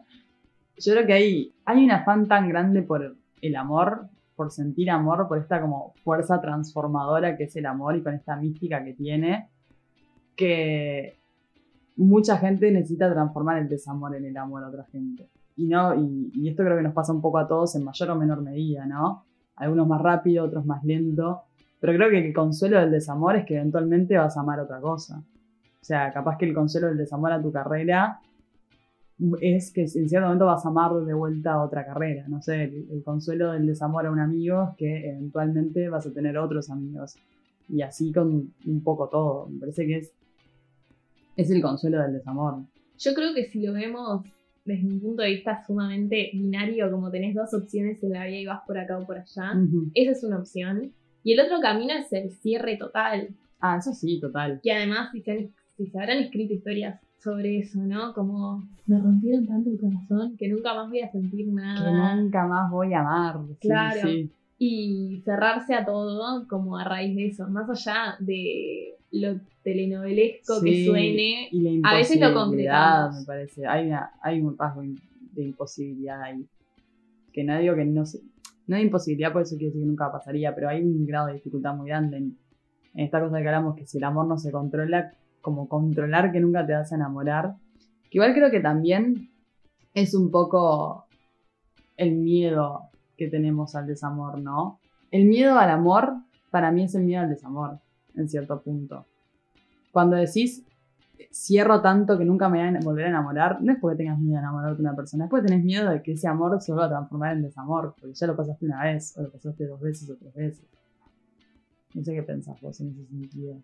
yo 0.77 0.93
creo 0.93 1.05
que 1.05 1.13
hay, 1.13 1.53
hay 1.65 1.83
un 1.83 1.91
afán 1.91 2.27
tan 2.27 2.49
grande 2.49 2.81
por 2.81 3.15
el 3.41 3.55
amor 3.55 4.09
por 4.35 4.51
sentir 4.51 4.89
amor, 4.89 5.27
por 5.27 5.37
esta 5.37 5.61
como 5.61 5.93
fuerza 6.03 6.41
transformadora 6.41 7.37
que 7.37 7.43
es 7.45 7.55
el 7.55 7.65
amor 7.65 7.95
y 7.95 8.03
con 8.03 8.13
esta 8.13 8.35
mística 8.35 8.83
que 8.83 8.93
tiene, 8.93 9.49
que 10.35 11.19
mucha 11.95 12.37
gente 12.37 12.71
necesita 12.71 13.11
transformar 13.11 13.59
el 13.59 13.69
desamor 13.69 14.15
en 14.15 14.25
el 14.25 14.35
amor 14.37 14.63
a 14.63 14.69
otra 14.69 14.85
gente. 14.85 15.29
Y, 15.55 15.67
no, 15.67 15.93
y, 15.95 16.49
esto 16.49 16.63
creo 16.63 16.77
que 16.77 16.83
nos 16.83 16.93
pasa 16.93 17.13
un 17.13 17.21
poco 17.21 17.37
a 17.37 17.47
todos 17.47 17.75
en 17.75 17.83
mayor 17.83 18.09
o 18.09 18.15
menor 18.15 18.41
medida, 18.41 18.87
¿no? 18.87 19.25
Algunos 19.55 19.87
más 19.87 20.01
rápido, 20.01 20.45
otros 20.45 20.65
más 20.65 20.83
lento. 20.83 21.43
Pero 21.79 21.93
creo 21.93 22.09
que 22.09 22.27
el 22.27 22.33
consuelo 22.33 22.79
del 22.79 22.91
desamor 22.91 23.35
es 23.35 23.45
que 23.45 23.55
eventualmente 23.55 24.17
vas 24.17 24.37
a 24.37 24.41
amar 24.41 24.59
otra 24.59 24.79
cosa. 24.79 25.19
O 25.19 25.85
sea, 25.85 26.13
capaz 26.13 26.37
que 26.37 26.45
el 26.45 26.53
consuelo 26.53 26.87
del 26.87 26.97
desamor 26.97 27.33
a 27.33 27.41
tu 27.41 27.51
carrera 27.51 28.21
es 29.41 29.71
que 29.71 29.81
en 29.81 30.09
cierto 30.09 30.27
momento 30.27 30.45
vas 30.45 30.65
a 30.65 30.69
amar 30.69 30.93
de 30.93 31.13
vuelta 31.13 31.53
a 31.53 31.63
otra 31.63 31.85
carrera. 31.85 32.25
No 32.27 32.41
sé, 32.41 32.63
el, 32.63 33.03
consuelo 33.03 33.51
del 33.51 33.67
desamor 33.67 34.05
a 34.05 34.11
un 34.11 34.19
amigo 34.19 34.69
es 34.71 34.77
que 34.77 35.09
eventualmente 35.09 35.89
vas 35.89 36.07
a 36.07 36.13
tener 36.13 36.37
otros 36.37 36.69
amigos. 36.69 37.15
Y 37.69 37.81
así 37.81 38.11
con 38.11 38.53
un 38.65 38.83
poco 38.83 39.09
todo. 39.09 39.47
Me 39.49 39.59
parece 39.59 39.85
que 39.85 39.97
es, 39.97 40.13
es 41.35 41.51
el 41.51 41.61
consuelo 41.61 42.01
del 42.01 42.13
desamor. 42.13 42.63
Yo 42.97 43.13
creo 43.13 43.33
que 43.33 43.45
si 43.45 43.65
lo 43.65 43.73
vemos 43.73 44.23
desde 44.65 44.88
un 44.88 44.99
punto 44.99 45.23
de 45.23 45.30
vista 45.30 45.63
sumamente 45.65 46.30
binario, 46.34 46.89
como 46.91 47.12
tenés 47.12 47.36
dos 47.36 47.54
opciones 47.54 48.02
en 48.04 48.12
la 48.12 48.26
vida 48.26 48.38
y 48.38 48.45
vas 48.45 48.62
por 48.65 48.78
acá 48.78 48.97
o 48.97 49.06
por 49.06 49.17
allá, 49.17 49.54
esa 49.93 50.12
es 50.12 50.23
una 50.23 50.39
opción. 50.39 50.93
Y 51.23 51.34
el 51.34 51.39
otro 51.39 51.60
camino 51.62 51.93
es 51.93 52.12
el 52.13 52.32
cierre 52.32 52.78
total. 52.78 53.30
Ah, 53.60 53.78
eso 53.78 53.93
sí, 53.93 54.19
total. 54.19 54.60
Y 54.63 54.69
además, 54.69 55.12
si 55.12 55.23
si 55.76 55.88
se 55.88 55.99
habrán 55.99 56.19
escrito 56.19 56.54
historias 56.54 56.99
sobre 57.17 57.60
eso, 57.60 57.80
¿no? 57.80 58.13
Como 58.13 58.67
me 58.86 58.99
rompieron 58.99 59.47
tanto 59.47 59.69
el 59.69 59.80
corazón 59.80 60.36
que 60.38 60.49
nunca 60.49 60.73
más 60.73 60.89
voy 60.89 60.99
a 60.99 61.12
sentir 61.12 61.47
nada. 61.47 62.15
Que 62.15 62.21
nunca 62.21 62.45
más 62.45 62.69
voy 62.69 62.93
a 62.93 62.99
amar. 62.99 63.39
Claro. 63.60 64.10
Y 64.60 65.21
cerrarse 65.26 65.73
a 65.73 65.86
todo 65.86 66.47
como 66.47 66.78
a 66.78 66.84
raíz 66.84 67.15
de 67.15 67.28
eso, 67.28 67.47
más 67.47 67.69
allá 67.69 68.15
de 68.19 68.95
lo 69.12 69.39
telenovelesco 69.63 70.62
que 70.62 70.86
suene, 70.86 71.49
a 71.84 71.95
veces 71.97 72.19
lo 72.19 72.28
concretamos. 72.34 73.19
me 73.19 73.26
parece. 73.26 73.65
Hay, 73.67 73.91
hay 74.21 74.41
un 74.41 74.58
rasgo 74.58 74.82
de 74.82 75.43
imposibilidad 75.43 76.21
ahí. 76.21 76.45
que 77.32 77.43
no 77.43 77.58
digo 77.58 77.76
que 77.76 77.86
no 77.86 78.06
se- 78.06 78.21
no 78.67 78.76
hay 78.76 78.84
imposibilidad, 78.84 79.34
por 79.34 79.41
eso 79.41 79.56
quiere 79.56 79.67
decir 79.67 79.82
que 79.82 79.88
nunca 79.88 80.12
pasaría, 80.12 80.54
pero 80.54 80.69
hay 80.69 80.82
un 80.84 81.06
grado 81.06 81.28
de 81.28 81.34
dificultad 81.34 81.76
muy 81.76 81.88
grande 81.89 82.17
en, 82.17 82.38
en 82.93 83.06
esta 83.06 83.19
cosa 83.19 83.41
que 83.41 83.47
hablamos, 83.47 83.76
que 83.76 83.86
si 83.88 83.97
el 83.97 84.04
amor 84.04 84.28
no 84.28 84.38
se 84.38 84.52
controla, 84.52 85.12
como 85.41 85.67
controlar 85.67 86.32
que 86.32 86.39
nunca 86.39 86.65
te 86.65 86.73
vas 86.73 86.91
a 86.91 86.95
enamorar. 86.95 87.56
Que 88.10 88.19
igual 88.19 88.34
creo 88.36 88.52
que 88.52 88.60
también 88.60 89.30
es 89.95 90.13
un 90.13 90.30
poco 90.32 91.06
el 91.97 92.12
miedo 92.13 92.82
que 93.17 93.28
tenemos 93.28 93.76
al 93.76 93.88
desamor, 93.88 94.39
¿no? 94.39 94.80
El 95.12 95.26
miedo 95.26 95.58
al 95.58 95.69
amor, 95.71 96.13
para 96.52 96.71
mí 96.71 96.84
es 96.84 96.95
el 96.95 97.04
miedo 97.04 97.23
al 97.23 97.30
desamor, 97.30 97.80
en 98.15 98.30
cierto 98.30 98.62
punto. 98.62 99.06
Cuando 99.93 100.15
decís, 100.15 100.65
cierro 101.32 101.79
tanto 101.84 102.17
que 102.17 102.25
nunca 102.25 102.49
me 102.49 102.67
voy 102.67 102.77
a 102.77 102.79
volver 102.84 103.06
a 103.06 103.10
enamorar, 103.10 103.62
no 103.62 103.71
es 103.71 103.77
porque 103.79 103.97
tengas 103.97 104.17
miedo 104.17 104.38
de 104.38 104.39
enamorarte 104.39 104.82
de 104.82 104.88
una 104.89 104.95
persona, 104.95 105.25
es 105.25 105.29
porque 105.29 105.47
tenés 105.47 105.63
miedo 105.63 105.91
de 105.91 106.01
que 106.01 106.13
ese 106.13 106.27
amor 106.27 106.60
se 106.60 106.71
vuelva 106.71 106.88
a 106.88 106.89
transformar 106.89 107.34
en 107.38 107.43
desamor, 107.43 107.93
porque 108.01 108.15
ya 108.15 108.25
lo 108.25 108.36
pasaste 108.36 108.65
una 108.65 108.84
vez, 108.84 109.15
o 109.15 109.21
lo 109.21 109.32
pasaste 109.32 109.67
dos 109.67 109.79
veces 109.79 110.10
o 110.10 110.15
tres 110.15 110.34
veces. 110.34 110.65
No 111.93 112.03
sé 112.03 112.15
qué 112.15 112.23
pensás 112.23 112.60
vos 112.60 112.82
en 112.82 112.89
ese 112.89 113.06
sentido. 113.06 113.62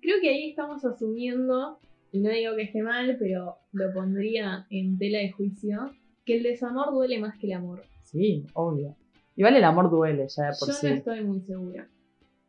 Creo 0.00 0.16
que 0.22 0.30
ahí 0.30 0.48
estamos 0.48 0.82
asumiendo, 0.82 1.78
y 2.10 2.20
no 2.20 2.30
digo 2.30 2.56
que 2.56 2.62
esté 2.62 2.82
mal, 2.82 3.14
pero 3.18 3.58
lo 3.72 3.92
pondría 3.92 4.66
en 4.70 4.96
tela 4.96 5.18
de 5.18 5.30
juicio, 5.30 5.90
que 6.24 6.38
el 6.38 6.42
desamor 6.42 6.90
duele 6.90 7.20
más 7.20 7.38
que 7.38 7.48
el 7.48 7.52
amor. 7.52 7.82
Sí, 8.02 8.46
obvio. 8.54 8.96
Igual 9.36 9.56
el 9.56 9.64
amor 9.64 9.90
duele 9.90 10.26
ya 10.28 10.44
de 10.44 10.56
por 10.58 10.68
Yo 10.68 10.74
sí. 10.74 10.86
no 10.86 10.94
estoy 10.94 11.22
muy 11.22 11.42
segura. 11.42 11.86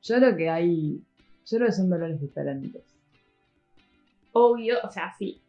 Yo 0.02 0.16
creo 0.16 0.38
que 0.38 0.50
hay. 0.50 1.04
Yo 1.46 1.58
creo 1.58 1.68
que 1.68 1.74
son 1.74 1.90
dolores 1.90 2.20
diferentes. 2.20 2.84
Obvio, 4.34 4.78
o 4.84 4.90
sea, 4.90 5.14
sí. 5.18 5.42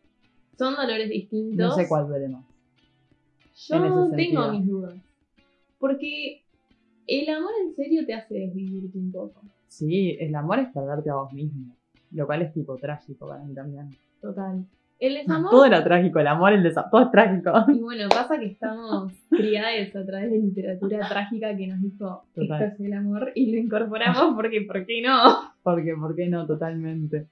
Son 0.59 0.75
dolores 0.75 1.09
distintos. 1.09 1.57
No 1.57 1.75
sé 1.75 1.89
cuál 1.89 2.07
duele 2.07 2.29
más. 2.29 2.45
Yo 3.55 3.77
sentido. 3.77 4.17
tengo 4.17 4.53
mis 4.53 4.67
dudas. 4.67 4.95
Porque 5.79 6.43
el 7.07 7.29
amor 7.29 7.53
en 7.65 7.75
serio 7.75 8.05
te 8.07 8.15
hace 8.15 8.35
desvivirte 8.35 8.99
un 8.99 9.13
poco. 9.13 9.43
Sí, 9.69 10.17
el 10.21 10.35
amor 10.35 10.59
es 10.59 10.69
perderte 10.73 11.11
a 11.11 11.15
vos 11.15 11.33
mismo. 11.33 11.75
Lo 12.13 12.27
cual 12.27 12.43
es 12.43 12.53
tipo 12.53 12.77
trágico 12.77 13.27
para 13.29 13.43
mí 13.45 13.55
también. 13.55 13.91
Total. 14.21 14.65
El 14.99 15.15
desamor. 15.19 15.51
Todo 15.51 15.65
era 15.65 15.85
trágico, 15.85 16.19
el 16.19 16.27
amor, 16.27 16.53
el 16.53 16.63
desamor, 16.63 16.91
todo 16.91 17.03
es 17.03 17.11
trágico. 17.11 17.53
Y 17.69 17.81
bueno, 17.81 18.09
pasa 18.09 18.39
que 18.39 18.47
estamos 18.47 19.13
criadas 19.31 19.95
a 19.95 20.05
través 20.07 20.31
de 20.31 20.39
literatura 20.39 21.09
trágica 21.09 21.57
que 21.57 21.67
nos 21.67 21.81
dijo 21.81 22.25
Total. 22.35 22.63
esto 22.63 22.75
es 22.75 22.87
el 22.89 22.93
amor 22.93 23.33
y 23.35 23.53
lo 23.53 23.59
incorporamos 23.59 24.35
porque 24.37 24.63
¿por 24.63 24.87
qué 24.87 25.03
no? 25.03 25.53
Porque, 25.63 25.95
¿por 25.95 26.15
qué 26.15 26.29
no? 26.29 26.47
Totalmente. 26.47 27.27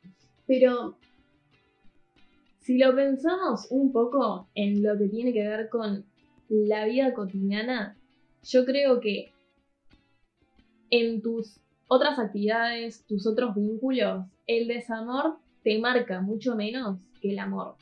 Pero 0.46 0.96
si 2.60 2.78
lo 2.78 2.94
pensamos 2.94 3.66
un 3.70 3.92
poco 3.92 4.48
en 4.54 4.82
lo 4.82 4.96
que 4.98 5.08
tiene 5.08 5.32
que 5.32 5.46
ver 5.46 5.68
con 5.68 6.04
la 6.48 6.84
vida 6.84 7.12
cotidiana, 7.14 7.96
yo 8.42 8.64
creo 8.64 9.00
que 9.00 9.32
en 10.90 11.22
tus 11.22 11.60
otras 11.88 12.18
actividades, 12.18 13.04
tus 13.06 13.26
otros 13.26 13.54
vínculos, 13.54 14.26
el 14.46 14.68
desamor 14.68 15.36
te 15.62 15.78
marca 15.78 16.20
mucho 16.20 16.56
menos 16.56 16.98
que 17.24 17.30
el 17.32 17.38
amor. 17.38 17.74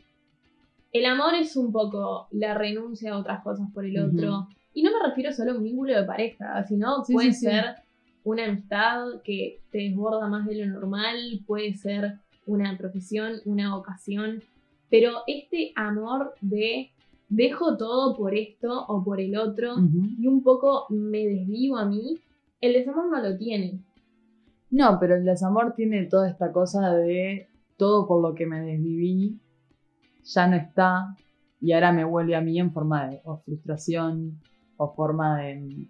El 0.92 1.05
amor 1.07 1.35
es 1.35 1.57
un 1.57 1.72
poco 1.72 2.28
la 2.31 2.55
renuncia 2.55 3.12
a 3.12 3.18
otras 3.18 3.42
cosas 3.42 3.66
por 3.74 3.85
el 3.85 3.98
otro. 3.98 4.46
Y 4.72 4.83
no 4.85 4.90
me 4.92 5.05
refiero 5.09 5.33
solo 5.33 5.50
a 5.52 5.57
un 5.57 5.64
vínculo 5.64 5.94
de 5.96 6.05
pareja, 6.05 6.62
sino 6.64 7.05
Sí, 7.05 7.12
puede 7.12 7.33
sí, 7.33 7.40
sí. 7.40 7.46
ser 7.46 7.64
una 8.22 8.44
amistad 8.44 9.20
que 9.24 9.59
te 9.72 9.78
desborda 9.78 10.28
más 10.28 10.46
de 10.46 10.55
lo 10.55 10.66
normal, 10.72 11.16
puede 11.44 11.74
ser 11.74 12.18
una 12.46 12.76
profesión, 12.78 13.33
una 13.46 13.74
vocación, 13.74 14.42
pero 14.90 15.22
este 15.26 15.72
amor 15.74 16.35
de 16.40 16.90
dejo 17.28 17.76
todo 17.76 18.14
por 18.16 18.35
esto 18.37 18.85
o 18.87 19.02
por 19.02 19.20
el 19.20 19.37
otro 19.37 19.74
y 20.20 20.26
un 20.28 20.42
poco 20.44 20.87
me 20.90 21.26
desvivo 21.26 21.78
a 21.78 21.85
mí, 21.87 22.18
el 22.61 22.74
desamor 22.74 23.11
no 23.11 23.20
lo 23.20 23.37
tiene. 23.37 23.81
No, 24.70 24.98
pero 25.00 25.16
el 25.16 25.24
desamor 25.24 25.74
tiene 25.74 26.05
toda 26.05 26.28
esta 26.31 26.52
cosa 26.52 26.94
de 26.94 27.48
todo 27.83 28.07
por 28.07 28.23
lo 28.23 28.33
que 28.33 28.47
me 28.47 28.61
desviví 28.61 29.40
ya 30.23 30.47
no 30.47 30.55
está 30.55 31.16
y 31.61 31.73
ahora 31.73 31.90
me 31.90 32.05
vuelve 32.05 32.37
a 32.37 32.40
mí 32.40 32.57
en 32.61 32.73
forma 32.73 33.09
de 33.09 33.21
o 33.25 33.38
frustración 33.38 34.38
o 34.77 34.95
forma 34.95 35.38
de 35.38 35.88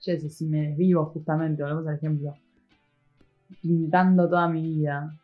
yo 0.00 0.12
sé, 0.18 0.28
si 0.30 0.46
me 0.46 0.70
desvivo 0.70 1.04
justamente, 1.06 1.62
volvemos 1.62 1.86
al 1.86 1.94
ejemplo, 1.94 2.34
pintando 3.62 4.28
toda 4.28 4.48
mi 4.48 4.62
vida 4.62 5.16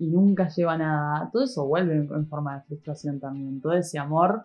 y 0.00 0.08
nunca 0.08 0.48
lleva 0.48 0.76
nada, 0.76 1.30
todo 1.30 1.44
eso 1.44 1.64
vuelve 1.64 1.98
en 1.98 2.26
forma 2.26 2.56
de 2.56 2.62
frustración 2.62 3.20
también, 3.20 3.60
todo 3.60 3.74
ese 3.74 4.00
amor, 4.00 4.42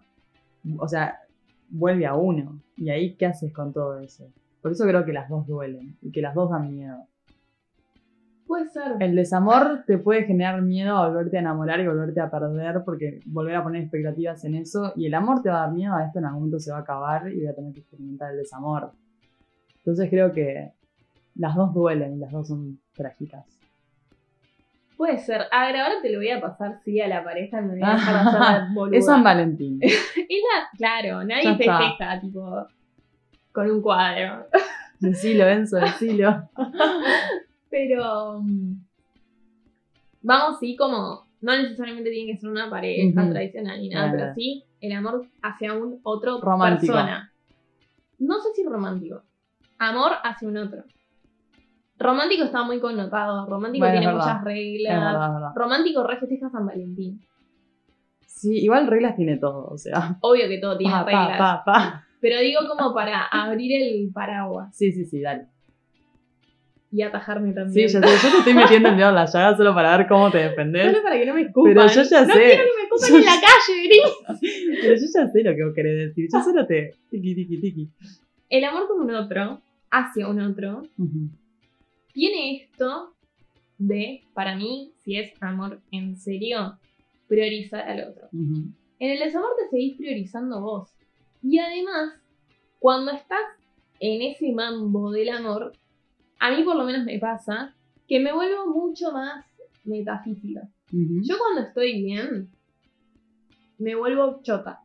o 0.78 0.88
sea, 0.88 1.21
vuelve 1.69 2.06
a 2.06 2.13
uno 2.13 2.62
y 2.78 2.91
ahí 2.91 3.15
qué 3.15 3.26
haces 3.26 3.52
con 3.52 3.74
todo 3.74 3.97
eso. 3.97 4.28
Por 4.62 4.74
eso 4.74 4.86
creo 4.86 5.04
que 5.06 5.13
las 5.13 5.28
dos 5.28 5.47
duelen 5.47 5.97
y 6.04 6.12
que 6.12 6.21
las 6.21 6.36
dos 6.36 6.52
dan 6.52 6.71
miedo. 6.71 7.08
Puede 8.51 8.67
ser. 8.67 8.97
El 8.99 9.15
desamor 9.15 9.85
te 9.87 9.97
puede 9.97 10.25
generar 10.25 10.61
miedo 10.61 10.97
a 10.97 11.07
volverte 11.07 11.37
a 11.37 11.39
enamorar 11.39 11.79
y 11.79 11.87
volverte 11.87 12.19
a 12.19 12.29
perder 12.29 12.81
porque 12.83 13.21
volver 13.25 13.55
a 13.55 13.63
poner 13.63 13.83
expectativas 13.83 14.43
en 14.43 14.55
eso 14.55 14.91
y 14.97 15.05
el 15.05 15.13
amor 15.13 15.41
te 15.41 15.47
va 15.49 15.59
a 15.63 15.65
dar 15.67 15.71
miedo 15.71 15.95
a 15.95 16.03
esto 16.05 16.19
en 16.19 16.25
algún 16.25 16.41
momento 16.41 16.59
se 16.59 16.69
va 16.69 16.79
a 16.79 16.81
acabar 16.81 17.31
y 17.31 17.37
voy 17.37 17.47
a 17.47 17.55
tener 17.55 17.71
que 17.73 17.79
experimentar 17.79 18.31
el 18.31 18.39
desamor. 18.39 18.91
Entonces 19.77 20.09
creo 20.09 20.33
que 20.33 20.73
las 21.35 21.55
dos 21.55 21.73
duelen 21.73 22.17
y 22.17 22.19
las 22.19 22.29
dos 22.33 22.49
son 22.49 22.77
trágicas. 22.93 23.45
Puede 24.97 25.17
ser. 25.19 25.43
A 25.49 25.67
ver, 25.67 25.77
ahora 25.77 25.95
te 26.01 26.11
lo 26.11 26.17
voy 26.19 26.29
a 26.31 26.41
pasar, 26.41 26.77
sí, 26.83 26.99
a 26.99 27.07
la 27.07 27.23
pareja 27.23 27.61
me 27.61 27.69
voy 27.69 27.81
a 27.81 27.93
dejar 27.93 28.15
hacer 28.27 28.39
la. 28.41 28.97
Es 28.97 29.05
San 29.05 29.23
Valentín. 29.23 29.79
Es 29.81 29.93
la- 30.13 30.77
claro, 30.77 31.23
nadie 31.23 31.55
festeja, 31.55 32.19
tipo, 32.19 32.67
con 33.53 33.71
un 33.71 33.81
cuadro. 33.81 34.45
Decilo, 34.99 35.47
Enzo, 35.47 35.77
decilo. 35.77 36.49
Pero 37.71 38.41
mm, 38.41 38.73
vamos, 40.21 40.60
sí, 40.60 40.75
como 40.75 41.27
no 41.41 41.57
necesariamente 41.57 42.12
tiene 42.12 42.34
que 42.34 42.38
ser 42.39 42.49
una 42.49 42.69
pareja 42.69 43.21
Ujú. 43.23 43.31
tradicional 43.31 43.79
ni 43.81 43.89
nada, 43.89 44.12
pero 44.12 44.34
sí 44.36 44.63
el 44.81 44.91
amor 44.91 45.25
hacia 45.41 45.73
un 45.73 45.99
otro 46.03 46.39
Romántico. 46.41 46.93
persona. 46.93 47.34
No 48.19 48.39
sé 48.41 48.49
si 48.53 48.63
romántico. 48.63 49.23
Amor 49.79 50.12
hacia 50.23 50.47
un 50.47 50.57
otro. 50.57 50.84
Romántico 51.97 52.43
está 52.43 52.63
muy 52.63 52.79
connotado. 52.79 53.47
Romántico 53.47 53.86
Bueno, 53.86 53.99
tiene 53.99 54.13
muchas 54.13 54.38
Es 54.39 54.43
reglas. 54.43 55.03
verdad, 55.03 55.27
es 55.27 55.34
verdad. 55.34 55.51
Romántico 55.55 56.03
re 56.07 56.17
festeja 56.17 56.49
San 56.49 56.65
Valentín. 56.65 57.21
Sí, 58.25 58.57
igual 58.63 58.88
reglas 58.88 59.15
tiene 59.15 59.38
todo, 59.38 59.67
o 59.67 59.77
sea. 59.77 60.17
Obvio 60.21 60.47
que 60.47 60.57
todo 60.60 60.77
tiene 60.77 60.93
pa, 60.93 61.03
reglas. 61.03 61.38
pa, 61.38 61.63
pa. 61.63 62.07
Pero 62.19 62.39
digo 62.39 62.62
como 62.67 62.93
para 62.93 63.25
abrir 63.25 63.81
el 63.81 64.12
paraguas 64.12 64.75
Sí, 64.75 64.91
sí, 64.91 65.05
sí, 65.05 65.21
dale. 65.21 65.47
Y 66.91 67.01
atajarme 67.04 67.49
Sí, 67.49 67.56
también. 67.56 67.88
ya 67.88 68.01
sé, 68.01 68.08
yo 68.27 68.32
te 68.34 68.38
estoy 68.39 68.54
metiendo 68.54 68.89
el 68.89 68.97
dedo 68.97 69.10
en 69.10 69.15
la 69.15 69.25
llaga 69.25 69.56
solo 69.58 69.73
para 69.73 69.97
ver 69.97 70.08
cómo 70.08 70.30
te 70.30 70.39
defendés. 70.39 70.88
Solo 70.91 71.04
para 71.04 71.17
que 71.17 71.25
no 71.25 71.34
me 71.34 71.41
escupan. 71.41 71.73
Pero 71.73 71.88
yo 71.88 72.04
ya 72.04 72.21
no 72.25 72.34
sé. 72.34 72.39
quiero 72.41 72.63
que 72.63 72.77
me 72.77 72.84
escupan 72.84 73.10
Yo 73.10 73.17
en 73.17 73.25
la 73.25 73.41
calle, 73.41 73.88
gris. 73.88 74.80
Pero 74.82 74.95
yo 74.95 75.06
ya 75.13 75.27
sé 75.30 75.43
lo 75.43 75.56
que 75.56 75.63
vos 75.63 75.73
querés 75.73 76.08
decir. 76.10 76.30
Yo 76.34 76.43
solo 76.43 76.65
te. 76.67 76.93
Tiki, 77.10 77.36
tiki, 77.36 77.58
tiki. 77.62 77.89
El 78.49 78.63
amor 78.65 78.88
con 78.88 78.99
un 79.01 79.15
otro, 79.15 79.62
hacia 79.89 80.27
un 80.27 80.41
otro, 80.41 80.84
tiene 82.13 82.58
esto 82.58 83.13
de, 83.77 84.21
para 84.34 84.56
mí, 84.56 84.91
si 85.04 85.17
es 85.17 85.32
amor 85.41 85.80
en 85.91 86.17
serio, 86.17 86.77
priorizar 87.27 87.88
al 87.89 88.10
otro. 88.10 88.27
En 88.34 88.75
el 88.99 89.19
desamor 89.19 89.49
te 89.58 89.69
seguís 89.69 89.95
priorizando 89.97 90.60
vos. 90.62 90.89
Y 91.41 91.58
además, 91.60 92.13
cuando 92.80 93.12
estás 93.12 93.39
en 93.99 94.21
ese 94.21 94.51
mambo 94.51 95.12
del 95.12 95.30
amor, 95.30 95.71
a 96.41 96.51
mí 96.51 96.63
por 96.63 96.75
lo 96.75 96.84
menos 96.84 97.06
me 97.06 97.19
pasa 97.19 97.73
que 98.08 98.19
me 98.19 98.34
vuelvo 98.34 98.67
mucho 98.67 99.12
más 99.12 99.45
metafísica. 99.86 100.67
Yo 100.91 101.38
cuando 101.38 101.62
estoy 101.62 102.04
bien, 102.04 102.49
me 103.77 103.95
vuelvo 103.95 104.41
chota. 104.41 104.82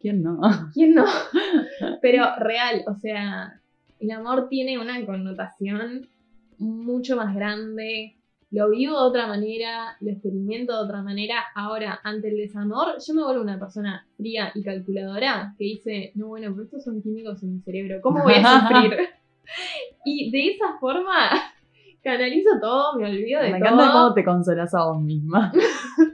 ¿Quién 0.00 0.22
no? 0.22 0.40
¿Quién 0.74 0.94
no? 0.94 1.04
Pero 2.02 2.24
real, 2.38 2.82
o 2.86 2.94
sea, 2.94 3.60
el 4.00 4.10
amor 4.10 4.48
tiene 4.48 4.78
una 4.78 5.04
connotación 5.04 6.08
mucho 6.58 7.16
más 7.16 7.34
grande. 7.34 8.16
Lo 8.50 8.70
vivo 8.70 8.98
de 8.98 9.08
otra 9.08 9.26
manera, 9.28 9.96
lo 10.00 10.10
experimento 10.10 10.72
de 10.72 10.84
otra 10.84 11.02
manera. 11.02 11.44
Ahora, 11.54 12.00
ante 12.02 12.30
el 12.30 12.38
desamor, 12.38 12.96
yo 13.06 13.14
me 13.14 13.22
vuelvo 13.22 13.42
una 13.42 13.60
persona 13.60 14.06
fría 14.16 14.50
y 14.54 14.62
calculadora 14.62 15.54
que 15.56 15.64
dice, 15.64 16.12
no, 16.14 16.28
bueno, 16.28 16.50
pero 16.50 16.64
estos 16.64 16.82
son 16.82 17.02
químicos 17.02 17.42
en 17.42 17.54
mi 17.54 17.60
cerebro, 17.60 18.00
¿cómo 18.00 18.24
voy 18.24 18.34
a 18.34 18.42
sufrir? 18.68 19.19
Y 20.04 20.30
de 20.30 20.48
esa 20.52 20.78
forma 20.78 21.30
canalizo 22.02 22.50
todo, 22.60 22.98
me 22.98 23.08
olvido 23.10 23.40
de 23.40 23.50
Me 23.52 23.58
todo. 23.58 23.72
encanta 23.72 23.92
cómo 23.92 24.14
te 24.14 24.24
consolas 24.24 24.74
a 24.74 24.84
vos 24.86 25.00
misma. 25.02 25.52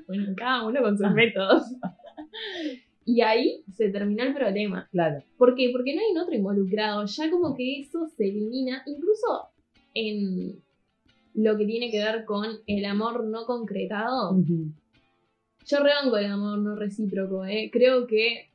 Bueno, 0.07 0.35
cada 0.37 0.65
uno 0.65 0.81
con 0.83 0.97
sus 0.97 1.11
métodos. 1.11 1.65
y 3.05 3.23
ahí 3.23 3.65
se 3.73 3.89
terminó 3.89 4.23
el 4.23 4.35
problema. 4.35 4.89
Claro. 4.93 5.21
¿Por 5.37 5.57
qué? 5.57 5.71
Porque 5.73 5.97
no 5.97 6.01
hay 6.01 6.13
un 6.13 6.19
otro 6.19 6.35
involucrado. 6.37 7.05
Ya 7.07 7.29
como 7.29 7.57
que 7.57 7.81
eso 7.81 8.07
se 8.17 8.29
elimina, 8.29 8.85
incluso 8.87 9.49
en 9.95 10.63
lo 11.35 11.57
que 11.59 11.67
tiene 11.67 11.91
que 11.91 11.99
ver 11.99 12.25
con 12.25 12.47
el 12.69 12.85
amor 12.85 13.25
no 13.25 13.47
concretado. 13.47 14.37
Yo 15.67 15.79
rebanco 15.83 16.17
el 16.19 16.27
amor 16.27 16.59
no 16.59 16.77
recíproco, 16.77 17.45
¿eh? 17.45 17.69
Creo 17.73 18.07
que 18.07 18.49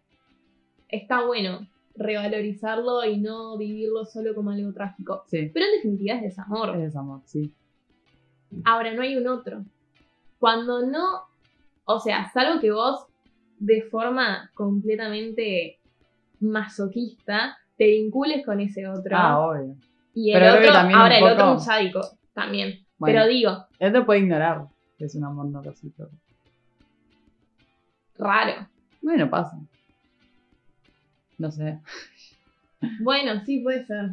está 0.87 1.25
bueno 1.25 1.67
revalorizarlo 2.01 3.03
y 3.05 3.19
no 3.19 3.57
vivirlo 3.57 4.05
solo 4.05 4.33
como 4.35 4.51
algo 4.51 4.73
trágico. 4.73 5.23
Sí, 5.27 5.49
Pero 5.53 5.65
en 5.65 5.71
definitiva 5.77 6.15
es 6.15 6.21
desamor. 6.23 6.75
es 6.75 6.81
desamor, 6.81 7.21
sí. 7.25 7.53
Ahora 8.65 8.93
no 8.93 9.01
hay 9.01 9.15
un 9.17 9.27
otro. 9.27 9.63
Cuando 10.39 10.85
no, 10.85 11.21
o 11.85 11.99
sea, 11.99 12.29
salvo 12.33 12.59
que 12.59 12.71
vos 12.71 13.05
de 13.59 13.83
forma 13.83 14.49
completamente 14.53 15.79
masoquista 16.39 17.57
te 17.77 17.85
vincules 17.87 18.45
con 18.45 18.59
ese 18.59 18.87
otro. 18.87 19.15
Ah, 19.17 19.39
obvio. 19.39 19.75
y 20.13 20.31
el 20.31 20.39
pero 20.41 20.53
otro, 20.55 20.97
ahora 20.97 21.17
el 21.17 21.21
poco- 21.23 21.33
otro 21.33 21.51
un 21.53 21.59
sádico 21.61 22.01
también. 22.33 22.85
Bueno. 22.97 23.15
Pero 23.19 23.27
digo, 23.27 23.65
Él 23.79 23.93
te 23.93 24.01
puede 24.01 24.19
ignorar. 24.19 24.65
que 24.97 25.05
Es 25.05 25.15
un 25.15 25.23
amor 25.23 25.45
no 25.45 25.61
recíproco. 25.61 26.11
raro. 28.17 28.67
Bueno, 29.01 29.29
pasa. 29.29 29.57
No 31.41 31.51
sé. 31.51 31.80
Bueno, 33.01 33.39
sí 33.45 33.60
puede 33.60 33.86
ser. 33.86 34.12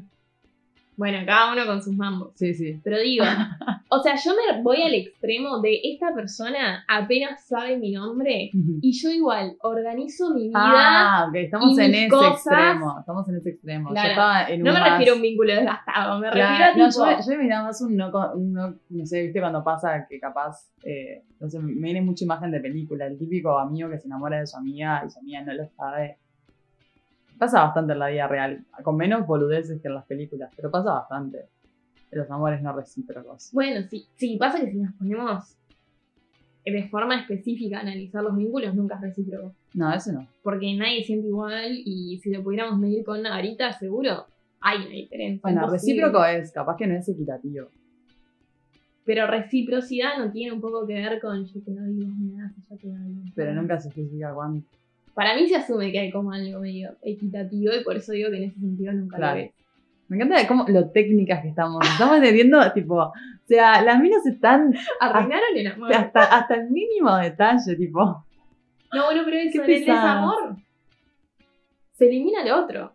Bueno, 0.96 1.18
cada 1.24 1.52
uno 1.52 1.64
con 1.64 1.80
sus 1.80 1.94
mambos. 1.94 2.32
Sí, 2.34 2.54
sí. 2.54 2.80
Pero 2.82 2.98
digo, 2.98 3.24
o 3.88 4.02
sea, 4.02 4.16
yo 4.16 4.32
me 4.32 4.62
voy 4.62 4.82
al 4.82 4.94
extremo 4.94 5.60
de 5.60 5.78
esta 5.84 6.12
persona 6.12 6.84
apenas 6.88 7.46
sabe 7.46 7.78
mi 7.78 7.92
nombre 7.92 8.50
y 8.82 8.92
yo 9.00 9.08
igual 9.10 9.56
organizo 9.60 10.34
mi 10.34 10.48
vida. 10.48 10.58
Ah, 10.60 11.26
ok, 11.28 11.34
estamos 11.36 11.78
en 11.78 11.94
ese 11.94 12.08
cosas- 12.08 12.32
extremo. 12.34 12.96
Estamos 12.98 13.28
en 13.28 13.36
ese 13.36 13.50
extremo. 13.50 13.90
Claro. 13.90 14.06
Yo 14.08 14.10
estaba 14.10 14.48
en 14.48 14.60
un 14.60 14.66
no 14.66 14.72
me 14.74 14.80
más- 14.80 14.90
refiero 14.90 15.12
a 15.12 15.16
un 15.16 15.22
vínculo 15.22 15.54
desgastado, 15.54 16.18
me 16.18 16.30
Claro, 16.30 16.48
refiero 16.48 16.64
a 16.64 16.76
no, 16.76 16.88
tipo, 16.92 17.04
yo, 17.06 17.26
yo 17.26 17.32
imaginaba 17.34 17.66
más 17.68 17.80
un 17.82 17.96
no, 17.96 18.10
con- 18.10 18.30
un 18.36 18.52
no, 18.52 18.74
no 18.90 19.06
sé, 19.06 19.22
viste 19.22 19.38
cuando 19.38 19.62
pasa 19.62 20.04
que 20.10 20.18
capaz, 20.18 20.72
eh, 20.82 21.22
no 21.38 21.48
sé, 21.48 21.60
me 21.60 21.74
viene 21.74 22.00
mucha 22.02 22.24
imagen 22.24 22.50
de 22.50 22.58
película, 22.58 23.06
el 23.06 23.16
típico 23.16 23.56
amigo 23.56 23.88
que 23.88 23.98
se 23.98 24.08
enamora 24.08 24.40
de 24.40 24.48
su 24.48 24.56
amiga 24.56 25.04
y 25.06 25.10
su 25.10 25.20
amiga 25.20 25.42
no 25.42 25.52
lo 25.54 25.68
sabe. 25.76 26.18
Pasa 27.38 27.62
bastante 27.62 27.92
en 27.92 27.98
la 27.98 28.08
vida 28.08 28.26
real, 28.26 28.64
con 28.82 28.96
menos 28.96 29.26
boludeces 29.26 29.80
que 29.80 29.88
en 29.88 29.94
las 29.94 30.06
películas, 30.06 30.52
pero 30.56 30.70
pasa 30.70 30.92
bastante. 30.92 31.46
Los 32.10 32.30
amores 32.30 32.62
no 32.62 32.74
recíprocos. 32.74 33.50
Bueno, 33.52 33.86
sí, 33.88 34.06
sí, 34.16 34.36
pasa 34.38 34.60
que 34.60 34.70
si 34.70 34.78
nos 34.78 34.94
ponemos 34.94 35.58
de 36.64 36.88
forma 36.88 37.20
específica 37.20 37.78
a 37.78 37.80
analizar 37.80 38.22
los 38.22 38.36
vínculos, 38.36 38.74
nunca 38.74 38.96
es 38.96 39.00
recíproco. 39.02 39.54
No, 39.74 39.92
eso 39.94 40.12
no. 40.12 40.26
Porque 40.42 40.74
nadie 40.74 41.04
siente 41.04 41.28
igual 41.28 41.72
y 41.84 42.18
si 42.18 42.30
lo 42.30 42.42
pudiéramos 42.42 42.78
medir 42.78 43.04
con 43.04 43.20
una 43.20 43.30
varita, 43.30 43.72
seguro 43.72 44.26
hay 44.60 44.78
una 44.78 44.90
diferencia. 44.90 45.40
Bueno, 45.42 45.64
imposible. 45.64 46.02
recíproco 46.02 46.24
es, 46.24 46.52
capaz 46.52 46.76
que 46.76 46.86
no 46.86 46.94
es 46.94 47.08
equitativo. 47.08 47.68
Pero 49.04 49.26
reciprocidad 49.26 50.18
no 50.18 50.30
tiene 50.30 50.52
un 50.52 50.60
poco 50.60 50.86
que 50.86 50.94
ver 50.94 51.20
con 51.20 51.44
yo 51.44 51.62
te 51.62 51.70
doy, 51.70 51.94
vos 51.94 52.16
me 52.18 52.42
das, 52.42 52.52
yo 52.68 52.76
te 52.76 52.88
doy. 52.88 53.32
Pero 53.34 53.54
nunca 53.54 53.78
se 53.78 53.88
especifica 53.88 54.34
cuánto. 54.34 54.68
Para 55.14 55.34
mí 55.34 55.48
se 55.48 55.56
asume 55.56 55.90
que 55.92 55.98
hay 55.98 56.10
como 56.10 56.32
algo 56.32 56.60
medio 56.60 56.90
equitativo 57.02 57.72
y 57.80 57.84
por 57.84 57.96
eso 57.96 58.12
digo 58.12 58.30
que 58.30 58.36
en 58.36 58.44
ese 58.44 58.60
sentido 58.60 58.92
nunca 58.92 59.16
Claro. 59.16 59.36
lo 59.38 59.42
ves. 59.44 59.52
Me 60.08 60.16
encanta 60.16 60.46
cómo 60.48 60.64
lo 60.68 60.88
técnicas 60.90 61.42
que 61.42 61.48
estamos. 61.48 61.84
Estamos 61.86 62.16
entendiendo, 62.16 62.58
tipo, 62.72 62.94
o 62.96 63.12
sea, 63.46 63.82
las 63.82 64.00
minas 64.00 64.24
están 64.26 64.74
Arruinaron 65.00 65.54
el 65.56 65.66
amor. 65.66 65.92
hasta, 65.92 66.20
hasta 66.24 66.54
el 66.54 66.70
mínimo 66.70 67.14
detalle, 67.16 67.76
tipo. 67.76 68.00
No, 68.94 69.04
bueno, 69.04 69.22
pero 69.26 69.36
eso, 69.36 69.62
en 69.62 69.70
el 69.70 69.80
desamor 69.80 70.56
se 71.92 72.06
elimina 72.06 72.42
el 72.42 72.52
otro. 72.52 72.92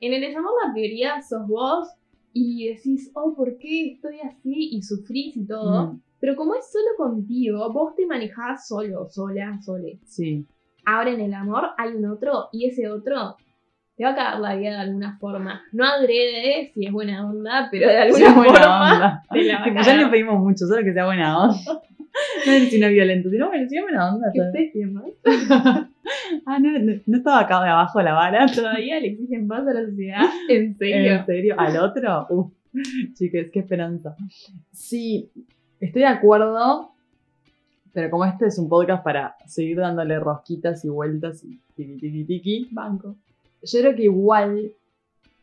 En 0.00 0.14
el 0.14 0.20
desamor 0.22 0.52
la 0.64 0.72
prioridad 0.72 1.20
sos 1.28 1.46
vos 1.46 1.88
y 2.32 2.68
decís, 2.68 3.10
oh, 3.14 3.34
¿por 3.34 3.58
qué 3.58 3.92
estoy 3.92 4.20
así? 4.20 4.70
Y 4.72 4.82
sufrís 4.82 5.36
y 5.36 5.44
todo. 5.46 5.88
Mm, 5.92 6.00
Pero 6.20 6.36
como 6.36 6.54
es 6.54 6.70
solo 6.72 6.96
contigo, 6.96 7.70
vos 7.72 7.94
te 7.96 8.06
manejás 8.06 8.66
solo, 8.66 9.08
sola, 9.10 9.58
sole. 9.62 9.98
sí. 10.06 10.46
Ahora 10.90 11.10
en 11.10 11.20
el 11.20 11.32
amor 11.34 11.68
hay 11.78 11.92
un 11.92 12.04
otro 12.06 12.48
y 12.50 12.66
ese 12.66 12.88
otro 12.88 13.36
te 13.96 14.02
va 14.02 14.10
a 14.10 14.14
cagar 14.16 14.40
la 14.40 14.56
vida 14.56 14.70
de 14.70 14.76
alguna 14.76 15.16
forma. 15.20 15.62
No 15.70 15.84
adrede 15.84 16.72
si 16.74 16.84
es 16.84 16.90
buena 16.90 17.24
onda, 17.24 17.68
pero 17.70 17.88
de 17.88 17.96
alguna 17.96 18.26
Sí, 18.26 18.34
buena 18.34 18.54
forma 18.54 18.94
onda. 18.94 19.22
te 19.30 19.44
la 19.44 19.54
va 19.54 19.60
a 19.60 19.64
Tipo, 19.64 19.82
ya 19.82 19.96
le 19.96 20.06
pedimos 20.08 20.40
mucho, 20.40 20.66
solo 20.66 20.82
que 20.82 20.92
sea 20.92 21.04
buena 21.06 21.38
onda. 21.38 21.56
No 22.44 22.52
es 22.52 22.70
si 22.70 22.80
no 22.80 22.88
es 22.88 22.92
violento, 22.92 23.30
sino 23.30 23.46
bueno, 23.46 23.68
si 23.68 23.76
es 23.76 23.82
buena 23.82 24.12
onda. 24.12 24.30
¿Qué 24.34 24.40
ustedes 24.40 24.72
tienen? 24.72 25.00
Ah, 26.44 26.58
no, 26.58 26.76
no, 26.76 27.00
no 27.06 27.16
estaba 27.16 27.38
acá 27.38 27.62
de 27.62 27.70
abajo 27.70 28.02
la 28.02 28.14
vara. 28.14 28.46
Todavía 28.46 28.98
le 28.98 29.10
exigen 29.10 29.46
más 29.46 29.64
a 29.68 29.72
la 29.72 29.86
sociedad. 29.86 30.24
¿En 30.48 30.76
serio? 30.76 31.12
¿En 31.12 31.26
serio? 31.26 31.54
¿Al 31.56 31.76
otro? 31.76 32.26
Uf, 32.30 32.52
chicas, 33.14 33.46
qué 33.52 33.60
esperanza. 33.60 34.16
Sí, 34.72 35.30
estoy 35.78 36.02
de 36.02 36.08
acuerdo, 36.08 36.90
pero 37.92 38.10
como 38.10 38.24
este 38.24 38.46
es 38.46 38.58
un 38.58 38.68
podcast 38.68 39.02
para 39.02 39.36
seguir 39.46 39.78
dándole 39.78 40.18
rosquitas 40.18 40.84
y 40.84 40.88
vueltas 40.88 41.44
y 41.44 41.58
tiki 41.74 41.98
tiki 41.98 42.24
tiki, 42.24 42.68
Banco. 42.70 43.16
yo 43.62 43.80
creo 43.80 43.94
que 43.94 44.04
igual 44.04 44.72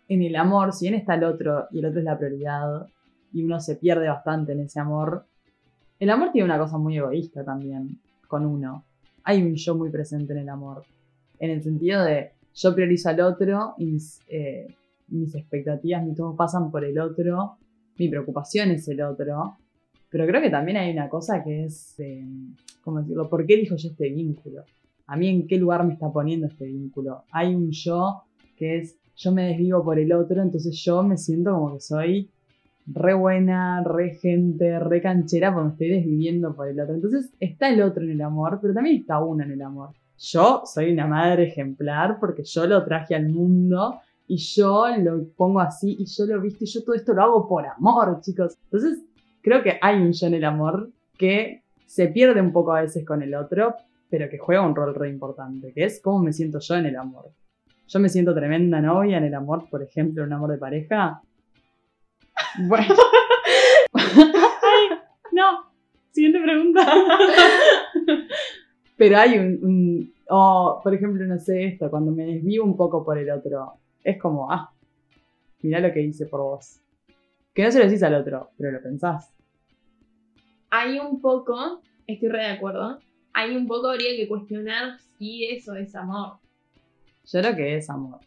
en 0.10 0.22
el 0.22 0.36
amor, 0.36 0.74
si 0.74 0.88
bien 0.88 1.00
está 1.00 1.16
el 1.16 1.24
otro 1.24 1.68
y 1.72 1.80
el 1.80 1.86
otro 1.86 2.00
es 2.00 2.06
la 2.06 2.18
prioridad, 2.18 2.88
y 3.34 3.44
uno 3.44 3.60
se 3.60 3.76
pierde 3.76 4.08
bastante 4.08 4.54
en 4.54 4.62
ese 4.62 4.80
amor, 4.80 5.26
el 6.00 6.10
amor 6.10 6.32
tiene 6.32 6.46
una 6.46 6.58
cosa 6.58 6.78
muy 6.78 6.98
egoísta 6.98 7.44
también 7.44 8.00
con 8.28 8.46
uno. 8.46 8.84
Hay 9.24 9.42
un 9.42 9.56
yo 9.56 9.76
muy 9.76 9.90
presente 9.90 10.34
en 10.34 10.40
el 10.40 10.50
amor. 10.50 10.84
En 11.40 11.52
el 11.52 11.62
sentido 11.62 12.04
de 12.04 12.32
yo 12.56 12.74
priorizo 12.74 13.10
al 13.10 13.20
otro 13.22 13.76
y 13.78 13.86
mis, 13.86 14.20
eh, 14.30 14.76
mis 15.10 15.36
expectativas, 15.36 16.04
mis 16.04 16.16
todos 16.16 16.36
pasan 16.36 16.72
por 16.72 16.84
el 16.86 17.00
otro, 17.00 17.58
mi 17.98 18.10
preocupación 18.10 18.72
es 18.72 18.88
el 18.88 19.02
otro. 19.02 19.58
Pero 20.10 20.26
creo 20.26 20.42
que 20.42 20.50
también 20.50 20.78
hay 20.78 20.92
una 20.92 21.10
cosa 21.10 21.44
que 21.44 21.66
es, 21.66 22.00
eh, 22.00 22.24
¿cómo 22.82 23.00
decirlo? 23.00 23.30
¿Por 23.30 23.46
qué 23.46 23.56
elijo 23.56 23.76
yo 23.76 23.90
este 23.90 24.10
vínculo? 24.10 24.64
¿A 25.08 25.18
mí 25.18 25.28
en 25.28 25.48
qué 25.48 25.58
lugar 25.58 25.86
me 25.86 25.94
está 25.94 26.12
poniendo 26.12 26.48
este 26.48 26.66
vínculo? 26.66 27.24
Hay 27.32 27.54
un 27.54 27.72
yo 27.72 28.24
que 28.56 28.80
es, 28.80 28.98
yo 29.16 29.32
me 29.32 29.48
desvivo 29.48 29.84
por 29.84 30.00
el 30.00 30.12
otro, 30.14 30.42
entonces 30.42 30.76
yo 30.84 31.04
me 31.04 31.18
siento 31.18 31.52
como 31.52 31.74
que 31.74 31.82
soy 31.82 32.30
re 32.88 33.14
buena, 33.14 33.84
re 33.84 34.16
gente, 34.16 34.80
re 34.80 35.02
canchera, 35.02 35.54
porque 35.54 35.66
me 35.66 35.72
estoy 35.72 35.90
desviviendo 35.90 36.56
por 36.56 36.68
el 36.68 36.80
otro. 36.80 36.96
Entonces 36.96 37.32
está 37.40 37.70
el 37.70 37.82
otro 37.82 38.04
en 38.04 38.12
el 38.12 38.22
amor, 38.22 38.60
pero 38.62 38.74
también 38.74 38.98
está 38.98 39.24
uno 39.24 39.44
en 39.44 39.52
el 39.52 39.62
amor. 39.62 39.90
Yo 40.18 40.64
soy 40.66 40.92
una 40.92 41.06
madre 41.06 41.48
ejemplar 41.48 42.18
porque 42.20 42.44
yo 42.44 42.66
lo 42.66 42.84
traje 42.84 43.14
al 43.14 43.30
mundo 43.30 44.00
y 44.28 44.38
yo 44.38 44.88
lo 44.98 45.28
pongo 45.36 45.60
así 45.60 45.96
y 46.00 46.06
yo 46.06 46.26
lo 46.26 46.42
viste 46.42 46.66
y 46.66 46.68
yo 46.68 46.84
todo 46.84 46.96
esto 46.96 47.14
lo 47.14 47.24
hago 47.24 47.48
por 47.48 47.66
amor, 47.66 48.20
chicos. 48.22 48.56
Entonces 48.64 49.04
creo 49.48 49.64
que 49.64 49.78
hay 49.82 49.96
un 50.02 50.12
yo 50.12 50.28
en 50.28 50.34
el 50.34 50.44
amor 50.44 50.90
que 51.18 51.64
se 51.86 52.08
pierde 52.10 52.42
un 52.42 52.52
poco 52.52 52.74
a 52.74 52.82
veces 52.82 53.06
con 53.06 53.22
el 53.22 53.34
otro, 53.34 53.76
pero 54.10 54.30
que 54.30 54.38
juega 54.38 54.62
un 54.62 54.76
rol 54.76 54.94
re 54.94 55.10
importante, 55.10 55.72
que 55.74 55.86
es 55.86 56.02
cómo 56.02 56.20
me 56.20 56.34
siento 56.34 56.60
yo 56.60 56.76
en 56.76 56.86
el 56.86 56.96
amor. 56.98 57.30
Yo 57.88 58.00
me 58.02 58.10
siento 58.10 58.36
tremenda 58.36 58.82
novia 58.82 59.18
en 59.18 59.24
el 59.24 59.34
amor, 59.34 59.70
por 59.70 59.82
ejemplo, 59.82 60.22
en 60.24 60.28
un 60.28 60.34
amor 60.34 60.52
de 60.52 60.58
pareja. 60.58 61.22
Bueno. 62.68 62.94
Ay, 63.94 64.98
no. 65.32 65.72
Siguiente 66.12 66.42
pregunta. 66.42 66.86
Pero 68.98 69.18
hay 69.18 69.38
un, 69.38 69.60
un- 69.64 70.14
O, 70.30 70.82
por 70.84 70.94
ejemplo, 70.94 71.24
no 71.26 71.38
sé 71.40 71.64
esto, 71.66 71.90
cuando 71.90 72.12
me 72.12 72.26
desvío 72.26 72.64
un 72.66 72.76
poco 72.76 73.06
por 73.06 73.18
el 73.18 73.30
otro, 73.32 73.76
es 74.04 74.18
como, 74.18 74.52
ah, 74.52 74.72
mirá 75.62 75.80
lo 75.80 75.94
que 75.94 76.02
hice 76.02 76.26
por 76.26 76.42
vos. 76.42 76.82
Que 77.54 77.64
no 77.64 77.72
se 77.72 77.80
lo 77.80 77.86
decís 77.86 78.04
al 78.04 78.16
otro, 78.16 78.50
pero 78.58 78.72
lo 78.72 78.82
pensás. 78.82 79.32
Hay 80.70 81.00
un 81.00 81.22
poco, 81.22 81.82
estoy 82.06 82.30
re 82.30 82.40
de 82.40 82.52
acuerdo, 82.52 83.00
hay 83.34 83.56
un 83.56 83.68
poco 83.68 83.90
habría 83.90 84.16
que 84.16 84.28
cuestionar 84.28 85.00
si 85.18 85.46
eso 85.46 85.76
es 85.76 85.96
amor. 85.96 86.40
Yo 87.26 87.40
creo 87.42 87.56
que 87.56 87.78
es 87.78 87.90
amor. 87.90 88.20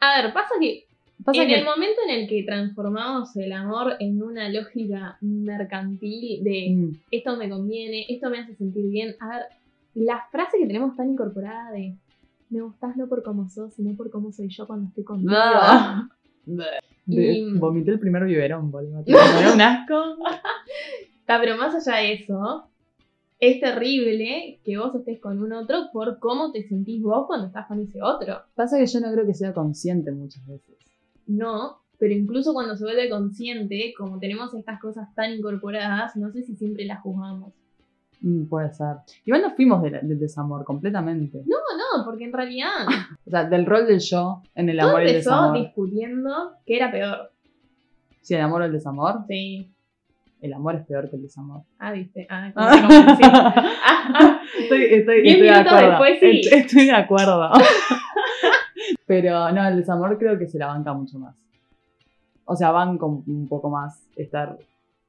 A 0.00 0.22
ver, 0.22 0.32
pasa 0.32 0.54
que 0.60 0.84
Pasa 1.24 1.42
en 1.42 1.48
que 1.48 1.54
el 1.54 1.64
momento 1.64 2.00
en 2.08 2.20
el 2.20 2.28
que 2.28 2.42
transformamos 2.42 3.36
el 3.36 3.52
amor 3.52 3.94
en 4.00 4.22
una 4.22 4.48
lógica 4.48 5.18
mercantil 5.20 6.42
de 6.42 6.70
Mm, 6.70 6.96
esto 7.10 7.36
me 7.36 7.48
conviene, 7.48 8.06
esto 8.08 8.28
me 8.28 8.38
hace 8.40 8.56
sentir 8.56 8.88
bien, 8.88 9.14
a 9.20 9.28
ver, 9.28 9.42
la 9.94 10.26
frase 10.30 10.58
que 10.58 10.66
tenemos 10.66 10.96
tan 10.96 11.10
incorporada 11.10 11.70
de 11.70 11.96
me 12.50 12.60
gustás 12.60 12.96
no 12.96 13.08
por 13.08 13.22
cómo 13.22 13.48
sos, 13.48 13.74
sino 13.74 13.94
por 13.94 14.10
cómo 14.10 14.32
soy 14.32 14.48
yo 14.48 14.66
cuando 14.66 14.88
estoy 14.88 15.04
contigo. 15.04 15.32
bah. 16.46 16.80
Y- 17.06 17.58
Vomité 17.58 17.90
el 17.92 17.98
primer 18.00 18.24
biberón, 18.24 18.70
boludo. 18.70 19.02
Dio 19.04 19.16
un 19.54 19.60
asco. 19.60 19.94
Está, 21.20 21.40
pero 21.40 21.56
más 21.56 21.74
allá 21.74 21.98
de 22.02 22.14
eso, 22.14 22.68
es 23.38 23.60
terrible 23.60 24.60
que 24.64 24.76
vos 24.78 24.94
estés 24.94 25.20
con 25.20 25.42
un 25.42 25.52
otro 25.52 25.88
por 25.92 26.18
cómo 26.18 26.52
te 26.52 26.62
sentís 26.62 27.02
vos 27.02 27.26
cuando 27.26 27.46
estás 27.46 27.66
con 27.66 27.80
ese 27.80 28.00
otro. 28.02 28.42
Pasa 28.54 28.78
que 28.78 28.86
yo 28.86 29.00
no 29.00 29.12
creo 29.12 29.26
que 29.26 29.34
sea 29.34 29.52
consciente 29.52 30.10
muchas 30.12 30.46
veces. 30.46 30.76
No, 31.26 31.78
pero 31.98 32.12
incluso 32.14 32.52
cuando 32.52 32.76
se 32.76 32.84
vuelve 32.84 33.08
consciente, 33.08 33.94
como 33.96 34.18
tenemos 34.18 34.52
estas 34.54 34.80
cosas 34.80 35.14
tan 35.14 35.32
incorporadas, 35.32 36.16
no 36.16 36.30
sé 36.32 36.42
si 36.42 36.56
siempre 36.56 36.84
las 36.84 37.00
juzgamos. 37.00 37.52
Mm, 38.22 38.44
puede 38.46 38.72
ser. 38.72 38.96
Igual 39.24 39.42
nos 39.42 39.54
fuimos 39.54 39.82
del 39.82 40.18
desamor 40.18 40.64
completamente. 40.64 41.38
No, 41.44 41.56
no, 41.76 42.04
porque 42.04 42.24
en 42.24 42.32
realidad 42.32 42.70
O 43.26 43.30
sea, 43.30 43.44
del 43.44 43.66
rol 43.66 43.86
del 43.86 43.98
yo 44.00 44.42
en 44.54 44.68
el 44.68 44.78
todo 44.78 44.88
amor 44.90 45.02
y 45.02 45.04
el 45.06 45.10
empezó 45.10 45.30
desamor. 45.30 45.58
discutiendo 45.58 46.52
que 46.64 46.76
era 46.76 46.90
peor. 46.92 47.32
Sí, 48.20 48.34
el 48.34 48.40
amor 48.42 48.62
o 48.62 48.64
el 48.66 48.72
desamor. 48.72 49.24
Sí. 49.28 49.68
el 50.40 50.52
amor 50.52 50.76
es 50.76 50.86
peor 50.86 51.10
que 51.10 51.16
el 51.16 51.22
desamor. 51.22 51.62
Ah, 51.78 51.92
viste. 51.92 52.26
Ah, 52.30 52.48
no, 52.54 53.16
sí. 53.16 53.22
Ah. 53.24 54.40
Estoy, 54.58 54.84
estoy, 54.84 55.22
Diez 55.22 55.34
estoy 55.36 55.48
de 55.48 55.54
acuerdo. 55.54 55.88
después, 55.88 56.20
sí. 56.20 56.40
Estoy, 56.44 56.58
estoy 56.60 56.84
de 56.86 56.92
acuerdo. 56.92 57.50
Pero 59.06 59.50
no, 59.52 59.66
el 59.66 59.76
desamor 59.76 60.18
creo 60.18 60.38
que 60.38 60.46
se 60.46 60.58
la 60.58 60.66
banca 60.68 60.92
mucho 60.92 61.18
más. 61.18 61.34
O 62.44 62.54
sea, 62.56 62.70
banca 62.70 63.06
un, 63.06 63.22
un 63.26 63.48
poco 63.48 63.70
más 63.70 64.06
estar 64.16 64.58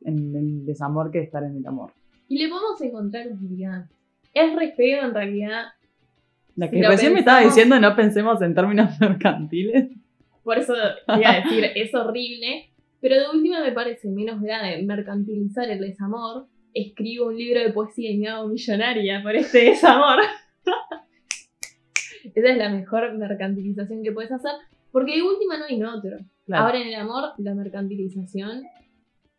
en 0.01 0.35
el 0.35 0.65
desamor 0.65 1.11
que 1.11 1.21
estar 1.21 1.43
en 1.43 1.57
el 1.57 1.65
amor. 1.67 1.91
Y 2.27 2.37
le 2.37 2.49
podemos 2.49 2.81
encontrar 2.81 3.27
utilidad. 3.27 3.85
Es 4.33 4.55
re 4.55 4.71
feo 4.71 5.05
en 5.05 5.13
realidad. 5.13 5.65
La 6.55 6.69
que 6.69 6.77
Si 6.77 6.83
recién 6.83 7.13
me 7.13 7.19
estaba 7.19 7.41
diciendo 7.41 7.79
no 7.79 7.95
pensemos 7.95 8.41
en 8.41 8.53
términos 8.53 8.89
mercantiles. 8.99 9.89
Por 10.43 10.57
eso 10.57 10.73
iba 11.07 11.31
a 11.31 11.41
decir, 11.41 11.65
es 11.75 11.93
horrible. 11.95 12.69
Pero 13.01 13.15
de 13.15 13.37
última 13.37 13.61
me 13.61 13.71
parece 13.71 14.09
menos 14.09 14.41
grave 14.41 14.81
mercantilizar 14.83 15.69
el 15.69 15.79
desamor. 15.79 16.47
Escribo 16.73 17.27
un 17.27 17.37
libro 17.37 17.59
de 17.59 17.71
poesía 17.71 18.11
y 18.11 18.17
me 18.17 18.29
hago 18.29 18.47
millonaria 18.47 19.21
por 19.21 19.35
este 19.35 19.65
desamor. 19.71 20.19
Esa 22.23 22.49
es 22.49 22.57
la 22.57 22.69
mejor 22.69 23.13
mercantilización 23.15 24.03
que 24.03 24.11
puedes 24.11 24.31
hacer. 24.31 24.51
Porque 24.91 25.15
de 25.15 25.21
última 25.21 25.57
no 25.57 25.65
hay 25.65 25.83
otro. 25.83 26.17
Claro. 26.45 26.65
Ahora 26.65 26.79
en 26.79 26.87
el 26.87 26.95
amor, 26.95 27.33
la 27.37 27.53
mercantilización, 27.53 28.63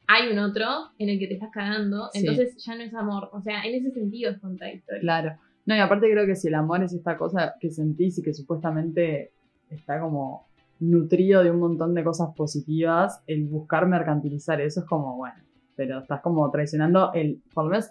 hay 0.07 0.31
un 0.33 0.39
otro 0.39 0.67
en 0.99 1.09
el 1.09 1.19
que 1.19 1.27
te 1.27 1.35
estás 1.35 1.51
cagando, 1.53 2.09
Sí. 2.13 2.21
entonces 2.21 2.57
ya 2.65 2.75
no 2.77 2.83
es 2.83 2.95
amor. 2.95 3.31
O 3.33 3.41
sea, 3.41 3.63
en 3.65 3.75
ese 3.75 3.91
sentido 3.91 4.31
es 4.31 4.39
contradictorio. 4.39 5.01
Claro. 5.01 5.37
No, 5.67 5.75
y 5.75 5.79
aparte 5.79 6.11
creo 6.11 6.27
que 6.27 6.37
si 6.37 6.49
el 6.49 6.55
amor 6.55 6.83
es 6.83 6.93
esta 6.93 7.17
cosa 7.17 7.55
que 7.59 7.71
sentís 7.71 8.19
y 8.19 8.23
que 8.23 8.35
supuestamente 8.35 9.33
está 9.71 9.99
como 10.01 10.47
nutrido 10.81 11.43
de 11.43 11.51
un 11.51 11.59
montón 11.61 11.95
de 11.95 12.05
cosas 12.05 12.31
positivas, 12.37 13.23
el 13.27 13.45
buscar 13.47 13.87
mercantilizar 13.87 14.61
eso 14.61 14.81
es 14.81 14.87
como, 14.87 15.17
bueno, 15.17 15.37
pero 15.77 16.01
estás 16.01 16.21
como 16.21 16.51
traicionando 16.51 17.13
el, 17.15 17.43
por 17.55 17.65
lo 17.65 17.71
menos 17.71 17.91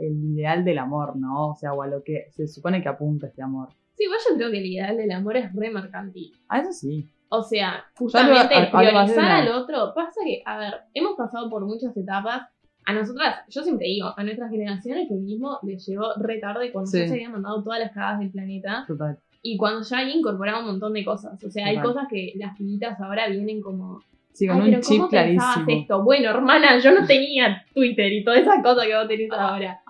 el 0.00 0.24
ideal 0.34 0.64
del 0.64 0.78
amor, 0.78 1.16
¿no? 1.16 1.50
O 1.50 1.54
sea, 1.54 1.72
o 1.74 1.82
a 1.82 1.86
lo 1.86 2.02
que 2.02 2.26
se 2.30 2.48
supone 2.48 2.82
que 2.82 2.88
apunta 2.88 3.28
este 3.28 3.42
amor. 3.42 3.68
Sí, 3.94 4.04
igual 4.04 4.18
yo 4.28 4.36
creo 4.36 4.50
que 4.50 4.58
el 4.58 4.66
ideal 4.66 4.96
del 4.96 5.12
amor 5.12 5.36
es 5.36 5.52
re 5.54 5.70
mercantil. 5.70 6.32
Ah, 6.48 6.60
eso 6.60 6.72
sí. 6.72 7.08
O 7.34 7.42
sea, 7.42 7.84
justamente 7.96 8.34
más 8.34 8.48
de 8.50 8.66
priorizar 8.78 9.30
al 9.30 9.48
otro. 9.48 9.92
Pasa 9.94 10.20
que, 10.22 10.42
a 10.44 10.58
ver, 10.58 10.74
hemos 10.92 11.16
pasado 11.16 11.48
por 11.48 11.64
muchas 11.64 11.96
etapas. 11.96 12.42
A 12.84 12.92
nosotras, 12.92 13.36
yo 13.48 13.62
siempre 13.62 13.86
digo, 13.86 14.12
a 14.16 14.22
nuestra 14.22 14.48
generación 14.50 14.98
el 14.98 15.08
feminismo 15.08 15.58
les 15.62 15.86
llegó 15.86 16.12
re 16.16 16.38
tarde 16.40 16.70
cuando 16.72 16.90
Sí. 16.90 16.98
ya 16.98 17.06
se 17.08 17.14
habían 17.14 17.32
mandado 17.32 17.62
todas 17.62 17.78
las 17.80 17.92
cagadas 17.92 18.18
del 18.18 18.30
planeta 18.32 18.84
Total. 18.86 19.18
y 19.40 19.56
cuando 19.56 19.82
ya 19.82 19.98
ahí 19.98 20.10
incorporaba 20.12 20.58
un 20.60 20.66
montón 20.66 20.92
de 20.92 21.04
cosas. 21.04 21.42
O 21.42 21.48
sea, 21.50 21.66
hay 21.68 21.78
cosas 21.80 22.06
que 22.10 22.32
las 22.36 22.54
pibitas 22.56 23.00
ahora 23.00 23.28
vienen 23.28 23.62
como. 23.62 24.00
Sí, 24.32 24.46
con 24.46 24.56
Ay, 24.56 24.62
un 24.64 24.70
pero 24.70 24.82
chip 24.82 24.96
¿cómo 24.98 25.08
clarísimo. 25.08 25.64
esto? 25.68 26.02
Bueno, 26.02 26.30
hermana, 26.30 26.78
yo 26.80 26.90
no 26.90 27.06
tenía 27.06 27.64
Twitter 27.72 28.12
y 28.12 28.24
todas 28.24 28.40
esas 28.40 28.62
cosas 28.62 28.84
que 28.86 28.94
vos 28.96 29.08
tenés 29.08 29.30
ahora. 29.32 29.80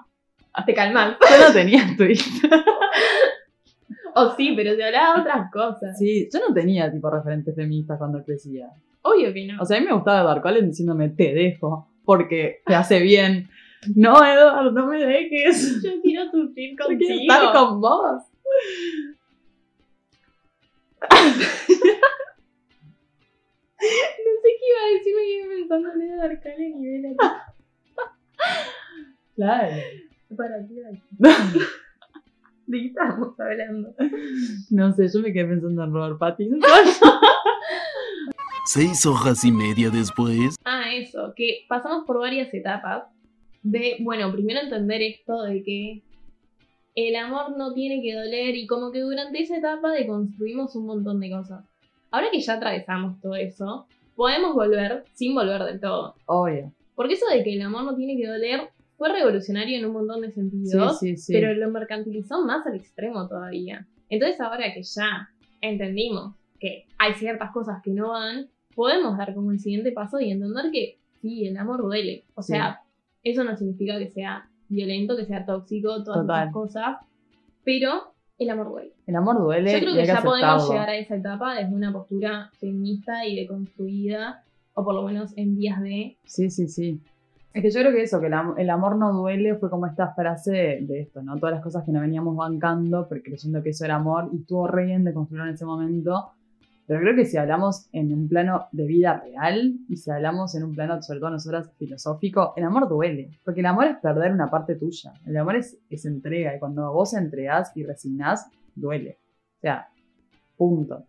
Te 0.67 0.75
calmás. 0.75 1.17
Yo 1.31 1.49
no 1.49 1.53
tenía 1.53 1.81
Twitter. 1.97 2.25
O 4.17 4.35
sí, 4.37 4.53
pero 4.57 4.75
se 4.75 4.85
hablaba 4.85 5.15
de 5.17 5.21
otras 5.23 5.51
cosas. 5.53 5.99
Sí, 5.99 6.29
yo 6.33 6.41
no 6.47 6.55
tenía 6.55 6.91
tipo 6.93 7.09
referentes 7.11 7.55
feministas 7.55 7.99
cuando 7.99 8.23
crecía. 8.25 8.69
Obvio 9.03 9.33
que 9.33 9.47
no. 9.47 9.61
O 9.63 9.65
sea, 9.65 9.79
a 9.79 9.81
mí 9.81 9.87
me 9.87 9.95
gustaba 9.95 10.21
Edward 10.21 10.43
Cullen 10.43 10.67
diciéndome 10.69 11.09
te 11.11 11.33
dejo 11.35 11.89
porque 12.05 12.63
te 12.67 12.75
hace 12.75 13.01
bien. 13.01 13.49
No, 13.97 14.25
Edward, 14.25 14.73
no 14.73 14.87
me 14.87 15.05
dejes. 15.05 15.83
yo 15.83 15.91
quiero 16.03 16.31
sufrir 16.31 16.77
Yo 16.79 16.85
contigo. 16.87 17.09
quiero 17.09 17.21
estar 17.23 17.53
con 17.53 17.81
vos. 17.81 18.23
No 23.83 23.89
sé 24.43 24.49
qué 24.59 24.67
iba 24.69 24.81
a 24.81 24.93
decir, 24.93 25.13
me 25.17 25.23
quedé 25.27 25.57
pensando 25.57 25.93
en 25.93 26.03
Edward 26.03 26.41
Cullen 26.43 26.73
y 26.77 26.87
ven 26.87 27.07
aquí. 27.07 27.17
Claro. 29.35 29.75
¿Para 30.37 30.57
iba 30.61 30.89
decir? 30.89 31.03
¿De 32.73 32.81
qué 32.81 32.87
estamos 32.87 33.39
hablando? 33.39 33.95
No 34.71 34.95
sé, 34.95 35.07
yo 35.13 35.21
me 35.21 35.31
quedé 35.31 35.45
pensando 35.45 35.85
en 35.85 35.93
Robert 35.93 36.19
Pattinson. 36.19 36.61
Seis 38.65 39.05
hojas 39.05 39.45
y 39.45 39.53
media 39.53 39.91
después. 39.91 40.57
Ah, 40.65 40.91
eso, 40.95 41.35
que 41.37 41.67
pasamos 41.69 42.07
por 42.07 42.19
varias 42.19 42.53
etapas 42.55 43.05
de, 43.63 43.99
bueno, 44.01 44.33
primero 44.33 44.61
entender 44.61 45.03
esto 45.03 45.43
de 45.43 45.63
que 45.63 46.03
el 46.95 47.17
amor 47.17 47.59
no 47.59 47.75
tiene 47.75 48.01
que 48.01 48.15
doler 48.15 48.57
y 48.57 48.67
como 48.67 48.91
que 48.91 49.01
durante 49.01 49.43
esa 49.43 49.59
etapa 49.59 49.91
deconstruimos 49.91 50.75
un 50.75 50.87
montón 50.87 51.21
de 51.21 51.29
cosas. 51.29 51.67
Ahora 52.11 52.29
que 52.33 52.41
ya 52.41 52.55
atravesamos 52.55 53.21
todo 53.21 53.35
eso, 53.35 53.87
podemos 54.17 54.55
volver 54.55 55.05
sin 55.13 55.35
volver 55.35 55.63
del 55.65 55.79
todo. 55.79 56.15
Obvio. 56.25 56.73
Porque 56.95 57.15
eso 57.15 57.27
de 57.27 57.45
que 57.45 57.53
el 57.53 57.61
amor 57.61 57.85
no 57.85 57.95
tiene 57.97 58.17
que 58.17 58.29
doler 58.29 58.71
fue 59.03 59.13
revolucionario 59.13 59.77
en 59.77 59.85
un 59.85 59.95
montón 59.95 60.21
de 60.21 60.31
sentidos, 60.31 61.01
sí, 61.01 61.17
sí. 61.17 61.33
pero 61.33 61.53
lo 61.55 61.69
mercantilizó 61.73 62.47
más 62.47 62.65
al 62.69 62.77
extremo 62.77 63.27
todavía. 63.27 63.85
Entonces 64.09 64.41
ahora 64.41 64.73
que 64.73 64.85
ya 64.85 65.29
entendimos 65.61 66.37
que 66.61 66.87
hay 66.99 67.15
ciertas 67.15 67.51
cosas 67.51 67.83
que 67.83 67.91
no 67.91 68.11
van, 68.11 68.47
podemos 68.77 69.19
dar 69.19 69.35
como 69.35 69.51
el 69.51 69.59
siguiente 69.59 69.91
paso 69.91 70.21
y 70.21 70.31
entender 70.31 70.71
que 70.71 70.99
sí, 71.21 71.49
el 71.49 71.57
amor 71.57 71.83
duele. 71.83 72.23
O 72.37 72.43
sea, 72.43 72.83
eso 73.25 73.43
no 73.43 73.57
significa 73.57 73.99
que 73.99 74.07
sea 74.07 74.49
violento, 74.69 75.17
que 75.17 75.25
sea 75.25 75.45
tóxico, 75.45 76.05
todas 76.05 76.21
Total. 76.21 76.43
esas 76.43 76.53
cosas, 76.53 76.97
pero 77.65 78.15
el 78.39 78.51
amor 78.51 78.71
duele. 78.71 78.93
El 79.09 79.17
amor 79.17 79.41
duele 79.41 79.73
Yo 79.73 79.81
creo 79.81 79.95
que 79.97 80.07
ya 80.07 80.23
podemos 80.23 80.71
llegar 80.71 80.91
a 80.91 80.97
esa 80.97 81.17
etapa 81.17 81.57
desde 81.57 81.75
una 81.75 81.93
postura 81.93 82.53
feminista 82.61 83.27
y 83.27 83.35
deconstruida, 83.35 84.45
o 84.75 84.85
por 84.85 84.95
lo 84.95 85.03
menos 85.03 85.37
en 85.37 85.57
vías 85.57 85.83
de 85.83 86.19
Sí, 86.23 86.51
sí, 86.51 86.69
sí. 86.69 87.01
Es 87.55 87.63
que 87.63 87.71
yo 87.71 87.81
creo 87.81 87.93
que 87.93 88.03
eso, 88.03 88.21
que 88.21 88.29
el, 88.29 88.35
am- 88.35 88.55
el 88.57 88.71
amor 88.71 88.97
no 88.97 89.13
duele, 89.13 89.57
fue 89.57 89.69
como 89.69 89.87
esta 89.87 90.15
frase 90.15 90.79
de, 90.83 91.01
esto, 91.01 91.23
¿no? 91.23 91.37
Todas 91.39 91.55
las 91.57 91.63
cosas 91.63 91.85
que 91.85 91.93
nos 91.93 92.01
veníamos 92.03 92.35
bancando, 92.37 93.09
creyendo 93.09 93.63
que 93.63 93.71
eso 93.71 93.85
era 93.85 93.97
amor, 93.97 94.31
y 94.33 94.39
estuvo 94.39 94.67
re 94.67 94.87
bien 94.87 95.05
de 95.05 95.13
construirlo 95.13 95.47
en 95.49 95.55
ese 95.55 95.65
momento. 95.67 96.31
Pero 96.87 97.01
creo 97.01 97.15
que 97.15 97.25
si 97.27 97.37
hablamos 97.37 97.87
en 97.93 98.13
un 98.13 98.29
plano 98.29 98.67
de 98.73 98.87
vida 98.87 99.23
real, 99.25 99.75
y 99.89 99.97
si 99.97 100.11
hablamos 100.11 100.55
en 100.55 100.65
un 100.65 100.75
plano, 100.75 101.01
sobre 101.03 101.21
todo 101.21 101.31
nosotras, 101.31 101.71
filosófico, 101.79 102.55
el 102.57 102.65
amor 102.65 102.89
duele. 102.89 103.39
Porque 103.45 103.61
el 103.61 103.67
amor 103.67 103.85
es 103.87 103.97
perder 103.99 104.33
una 104.33 104.51
parte 104.51 104.75
tuya. 104.75 105.13
El 105.27 105.37
amor 105.37 105.57
es, 105.57 105.79
es 105.91 106.05
entrega, 106.07 106.57
y 106.57 106.59
cuando 106.59 106.91
vos 106.93 107.15
entregás 107.15 107.71
y 107.77 107.85
resignás, 107.85 108.47
duele. 108.75 109.19
O 109.59 109.61
sea, 109.61 109.89
punto. 110.57 111.05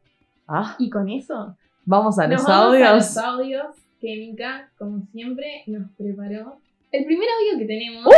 Ah, 0.48 0.76
Y 0.78 0.90
con 0.90 1.10
eso, 1.10 1.56
vamos 1.86 2.20
a 2.20 2.28
los 2.28 2.44
vamos 2.46 2.66
audios. 2.68 2.88
a 2.90 2.96
los 2.96 3.18
audios 3.18 3.66
que 4.04 4.18
Mika, 4.18 4.70
como 4.78 5.08
siempre, 5.13 5.63
nos 5.66 5.89
preparó. 5.92 6.58
El 6.92 7.06
primer 7.06 7.26
audio 7.30 7.58
que 7.58 7.66
tenemos. 7.66 8.13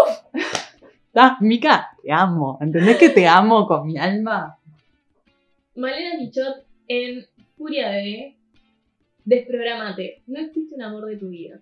Ah, 1.18 1.38
Mica, 1.40 1.92
te 2.04 2.12
amo. 2.12 2.58
¿Entendés 2.60 2.98
que 2.98 3.08
te 3.10 3.26
amo 3.26 3.66
con 3.68 3.88
mi 3.88 3.98
alma? 3.98 4.58
Malena 5.76 6.18
Pichot 6.18 6.66
en 6.90 7.26
Furia 7.56 7.90
de 7.90 8.36
Desprogramate. 9.24 10.24
No 10.28 10.42
existe 10.42 10.76
un 10.76 10.82
amor 10.82 11.06
de 11.06 11.16
tu 11.16 11.30
vida. 11.30 11.62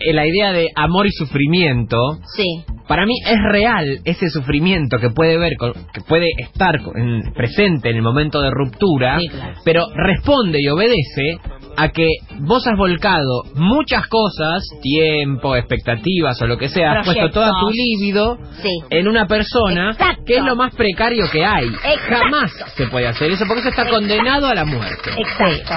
Eh, 0.00 0.12
La 0.12 0.26
idea 0.26 0.52
de 0.52 0.68
amor 0.74 1.06
y 1.06 1.10
sufrimiento, 1.12 1.96
Sí. 2.36 2.44
para 2.88 3.06
mí 3.06 3.14
es 3.26 3.38
real 3.52 4.00
ese 4.04 4.28
sufrimiento 4.30 4.98
que 4.98 5.10
puede 5.10 5.38
ver, 5.38 5.52
que 5.92 6.00
puede 6.00 6.28
estar 6.38 6.74
en- 6.94 7.32
presente 7.34 7.90
en 7.90 7.96
el 7.96 8.02
momento 8.02 8.40
de 8.40 8.50
ruptura, 8.50 9.18
Sí, 9.20 9.28
claro. 9.28 9.54
pero 9.64 9.86
responde 9.94 10.58
y 10.60 10.68
obedece 10.68 11.36
a 11.76 11.88
que 11.90 12.08
vos 12.40 12.66
has 12.66 12.76
volcado 12.76 13.44
muchas 13.54 14.06
cosas, 14.08 14.62
tiempo, 14.82 15.54
expectativas 15.56 16.40
o 16.42 16.46
lo 16.46 16.58
que 16.58 16.68
sea, 16.68 16.92
has 17.00 17.06
puesto 17.06 17.30
toda 17.30 17.52
tu 17.60 17.70
líbido 17.70 18.38
Sí. 18.62 18.68
en 18.90 19.06
una 19.06 19.26
persona 19.26 19.90
Exacto. 19.92 20.22
que 20.26 20.36
es 20.38 20.44
lo 20.44 20.56
más 20.56 20.74
precario 20.74 21.24
que 21.30 21.44
hay. 21.44 21.66
Exacto. 21.68 22.16
Jamás 22.24 22.50
se 22.76 22.86
puede 22.88 23.06
hacer 23.06 23.30
eso 23.30 23.44
porque 23.46 23.60
eso 23.60 23.68
está 23.70 23.88
condenado 23.88 24.46
a 24.48 24.54
la 24.54 24.64
muerte. 24.64 25.10
Exacto. 25.16 25.74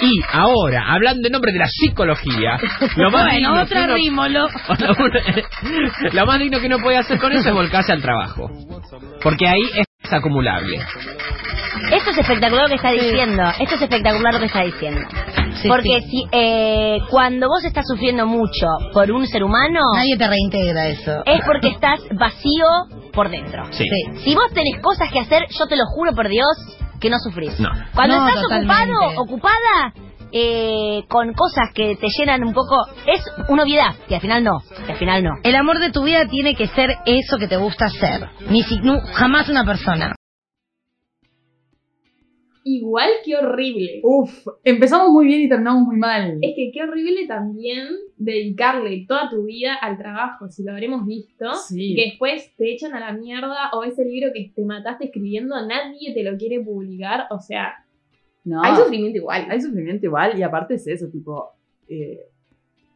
Y 0.00 0.10
ahora, 0.32 0.92
hablando 0.92 1.28
en 1.28 1.32
nombre 1.32 1.52
de 1.52 1.58
la 1.58 1.68
psicología, 1.68 2.58
lo 2.96 3.10
más 3.10 3.24
Bueno, 3.30 3.54
otra 3.64 3.84
uno- 3.84 3.94
rímolo. 3.94 4.48
lo 6.12 6.26
más 6.26 6.38
digno 6.38 6.60
que 6.60 6.66
uno 6.66 6.78
puede 6.78 6.98
hacer 6.98 7.18
con 7.18 7.32
eso 7.32 7.48
es 7.48 7.54
volcarse 7.54 7.92
al 7.92 8.02
trabajo. 8.02 8.48
Porque 9.22 9.46
ahí 9.48 9.62
es 10.02 10.12
acumulable. 10.12 10.78
Esto 11.92 12.10
es 12.10 12.18
espectacular 12.18 12.62
lo 12.64 12.68
que 12.68 12.74
está 12.76 12.90
diciendo. 12.92 13.42
Esto 13.60 13.74
es 13.74 13.82
espectacular 13.82 14.32
lo 14.34 14.40
que 14.40 14.46
está 14.46 14.62
diciendo. 14.62 15.00
Porque 15.68 16.00
si 16.02 16.24
eh, 16.32 16.98
cuando 17.10 17.48
vos 17.48 17.64
estás 17.64 17.84
sufriendo 17.86 18.26
mucho 18.26 18.66
por 18.92 19.10
un 19.10 19.26
ser 19.26 19.42
humano, 19.44 19.80
Nadie 19.94 20.16
te 20.16 20.26
reintegra 20.28 20.88
eso. 20.88 21.22
es 21.24 21.40
porque 21.44 21.68
estás 21.68 22.00
vacío 22.18 22.64
por 23.12 23.30
dentro. 23.30 23.64
Sí. 23.72 23.84
Si 24.24 24.34
vos 24.34 24.46
tenés 24.52 24.80
cosas 24.82 25.10
que 25.12 25.20
hacer, 25.20 25.44
yo 25.58 25.66
te 25.66 25.76
lo 25.76 25.84
juro 25.94 26.12
por 26.14 26.28
Dios 26.28 26.46
que 27.00 27.10
no 27.10 27.18
sufrís. 27.18 27.58
No. 27.60 27.70
Cuando 27.94 28.16
No, 28.18 28.28
estás 28.28 28.42
totalmente. 28.42 28.92
ocupado, 28.94 29.22
ocupada, 29.22 29.92
eh, 30.36 31.04
con 31.08 31.32
cosas 31.32 31.72
que 31.72 31.94
te 31.94 32.08
llenan 32.18 32.42
un 32.42 32.52
poco, 32.52 32.74
es 33.06 33.22
una 33.48 33.62
obviedad, 33.62 33.94
que 34.08 34.16
al 34.16 34.20
final 34.20 34.42
no, 34.42 34.58
que 34.84 34.90
al 34.92 34.98
final 34.98 35.22
no. 35.22 35.30
El 35.44 35.54
amor 35.54 35.78
de 35.78 35.92
tu 35.92 36.02
vida 36.02 36.26
tiene 36.28 36.56
que 36.56 36.66
ser 36.66 36.90
eso 37.06 37.38
que 37.38 37.46
te 37.46 37.56
gusta 37.56 37.84
hacer. 37.86 38.28
Ni 38.50 38.62
si, 38.64 38.78
nu- 38.80 38.98
jamás 39.14 39.48
una 39.48 39.64
persona. 39.64 40.16
Igual 42.66 43.10
que 43.24 43.36
horrible. 43.36 44.00
Uf, 44.02 44.46
empezamos 44.64 45.10
muy 45.10 45.26
bien 45.26 45.42
y 45.42 45.48
terminamos 45.50 45.82
muy 45.82 45.96
mal. 45.98 46.38
Es 46.40 46.54
que 46.56 46.70
qué 46.72 46.82
horrible 46.82 47.26
también 47.26 47.88
dedicarle 48.16 49.04
toda 49.06 49.28
tu 49.28 49.44
vida 49.44 49.74
al 49.74 49.98
trabajo, 49.98 50.48
si 50.48 50.64
lo 50.64 50.72
habremos 50.72 51.04
visto, 51.06 51.52
Sí. 51.68 51.92
y 51.92 51.94
que 51.94 52.04
después 52.10 52.54
te 52.56 52.72
echan 52.72 52.94
a 52.94 53.00
la 53.00 53.12
mierda 53.12 53.68
o 53.74 53.84
ese 53.84 54.04
libro 54.06 54.30
que 54.34 54.50
te 54.56 54.64
mataste 54.64 55.04
escribiendo, 55.06 55.54
nadie 55.66 56.14
te 56.14 56.22
lo 56.24 56.38
quiere 56.38 56.58
publicar, 56.64 57.26
o 57.30 57.38
sea, 57.38 57.83
No, 58.44 58.62
hay 58.62 58.76
sufrimiento 58.76 59.18
igual. 59.18 59.46
hay 59.50 59.60
sufrimiento 59.60 60.06
igual 60.06 60.38
y 60.38 60.42
aparte 60.42 60.74
es 60.74 60.86
eso, 60.86 61.08
tipo, 61.08 61.50
eh, 61.88 62.20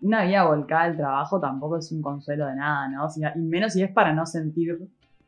una 0.02 0.24
vida 0.24 0.44
volcada 0.46 0.82
al 0.84 0.96
trabajo 0.96 1.40
tampoco 1.40 1.78
es 1.78 1.90
un 1.90 2.02
consuelo 2.02 2.46
de 2.46 2.54
nada, 2.56 2.88
¿no? 2.88 3.06
Y 3.34 3.38
menos 3.40 3.72
si 3.72 3.82
es 3.82 3.90
para 3.90 4.12
no 4.12 4.26
sentir 4.26 4.78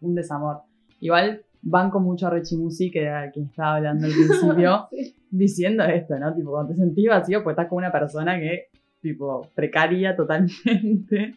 un 0.01 0.15
desamor. 0.15 0.59
Igual 1.01 1.43
banco 1.63 2.01
mucho 2.01 2.27
a 2.27 2.31
Rechimusi, 2.31 2.91
que 2.91 3.03
era 3.03 3.31
quien 3.31 3.47
estaba 3.47 3.77
hablando 3.77 4.07
al 4.07 4.13
principio, 4.13 4.89
Sí. 4.91 5.15
diciendo 5.31 5.85
esto, 5.85 6.19
¿no? 6.19 6.35
Tipo, 6.35 6.51
cuando 6.53 6.73
te 6.73 6.79
sentís 6.79 7.09
vacío, 7.09 7.43
pues 7.43 7.55
estás 7.55 7.69
como 7.69 7.79
una 7.79 7.93
persona 7.93 8.39
que, 8.39 8.69
tipo, 9.01 9.49
precaria 9.55 10.15
totalmente. 10.17 11.35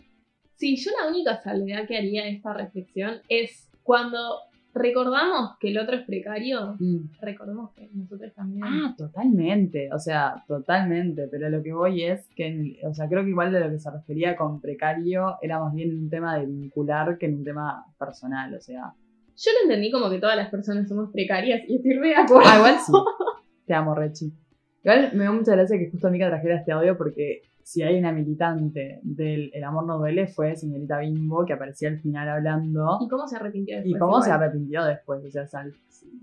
Sí, 0.55 0.75
yo 0.77 0.91
la 1.01 1.09
única 1.09 1.41
salvedad 1.41 1.88
que 1.88 1.97
haría 1.97 2.23
de 2.23 2.31
esta 2.31 2.53
reflexión 2.53 3.15
es 3.27 3.69
cuando 3.84 4.17
recordamos 4.74 5.57
que 5.59 5.69
el 5.69 5.78
otro 5.78 5.95
es 5.97 6.05
precario, 6.05 6.76
Mm. 6.80 7.09
recordemos 7.21 7.71
que 7.74 7.89
nosotros 7.93 8.34
también. 8.34 8.63
Ah, 8.65 8.93
totalmente, 8.97 9.89
o 9.93 9.99
sea, 9.99 10.43
totalmente, 10.47 11.28
pero 11.30 11.49
lo 11.49 11.61
que 11.61 11.74
voy 11.74 12.03
es 12.03 12.28
que, 12.36 12.47
en- 12.47 12.76
o 12.88 12.93
sea, 12.93 13.07
creo 13.07 13.24
que 13.24 13.30
igual 13.30 13.51
de 13.51 13.59
lo 13.59 13.69
que 13.69 13.80
se 13.80 13.91
refería 13.91 14.36
con 14.36 14.59
precario 14.61 15.36
era 15.41 15.59
más 15.59 15.74
bien 15.74 15.95
un 15.95 16.09
tema 16.09 16.38
de 16.38 16.45
vincular 16.45 17.17
que 17.17 17.28
en 17.28 17.36
un 17.36 17.43
tema 17.43 17.86
personal, 17.99 18.53
o 18.55 18.61
sea. 18.61 18.93
Yo 19.36 19.51
lo 19.51 19.63
entendí 19.69 19.91
como 19.91 20.09
que 20.09 20.19
todas 20.19 20.36
las 20.36 20.49
personas 20.49 20.88
somos 20.88 21.11
precarias 21.11 21.61
y 21.67 21.76
estoy 21.78 21.93
re 21.93 22.09
de 22.09 22.15
acuerdo. 22.15 22.47
Ah, 22.49 22.57
igual 22.57 22.76
sí. 22.80 22.91
Te 23.65 23.74
amo, 23.74 23.95
Rechi. 23.95 24.32
Igual 24.84 25.11
me 25.13 25.23
dio 25.23 25.34
mucha 25.34 25.53
gracia 25.53 25.77
que 25.77 25.89
justo 25.89 26.09
Mica 26.09 26.27
trajera 26.27 26.55
este 26.57 26.71
audio 26.71 26.97
porque 26.97 27.41
si 27.63 27.81
hay 27.81 27.97
una 27.97 28.11
militante 28.11 28.99
del 29.03 29.49
El 29.53 29.63
amor 29.63 29.86
no 29.86 29.97
duele 29.97 30.27
fue 30.27 30.55
señorita 30.55 30.99
Bimbo 30.99 31.45
que 31.45 31.53
aparecía 31.53 31.88
al 31.89 31.99
final 31.99 32.27
hablando. 32.27 32.97
¿Y 33.01 33.07
cómo 33.07 33.27
se 33.27 33.38
arrepintió 33.38 33.75
después? 33.77 33.95
Y 33.95 33.97
cómo 33.99 34.21
se 34.21 34.31
arrepintió 34.31 34.84
después. 34.84 35.23
O 35.25 35.31
sea, 35.31 35.47
sal- 35.47 35.73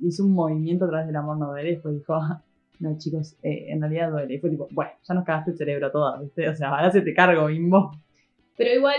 hizo 0.02 0.24
un 0.24 0.32
movimiento 0.32 0.84
atrás 0.84 1.06
del 1.06 1.16
amor 1.16 1.38
no 1.38 1.48
duele 1.48 1.70
y 1.70 1.72
después 1.74 1.94
dijo, 1.94 2.14
"Ah, 2.14 2.42
no 2.80 2.96
chicos, 2.98 3.36
eh, 3.42 3.66
en 3.70 3.80
realidad 3.80 4.11
duele. 4.11 4.34
Y 4.34 4.38
fue 4.38 4.50
tipo, 4.50 4.68
bueno, 4.72 4.90
ya 5.08 5.14
nos 5.14 5.24
cagaste 5.24 5.52
el 5.52 5.56
cerebro 5.56 5.86
a 5.86 5.92
todas, 5.92 6.20
¿viste? 6.20 6.48
O 6.48 6.54
sea, 6.54 6.68
ahora 6.70 6.90
se 6.90 7.00
te 7.02 7.14
cargo, 7.14 7.46
bimbo. 7.46 7.90
Pero 8.58 8.74
igual, 8.74 8.96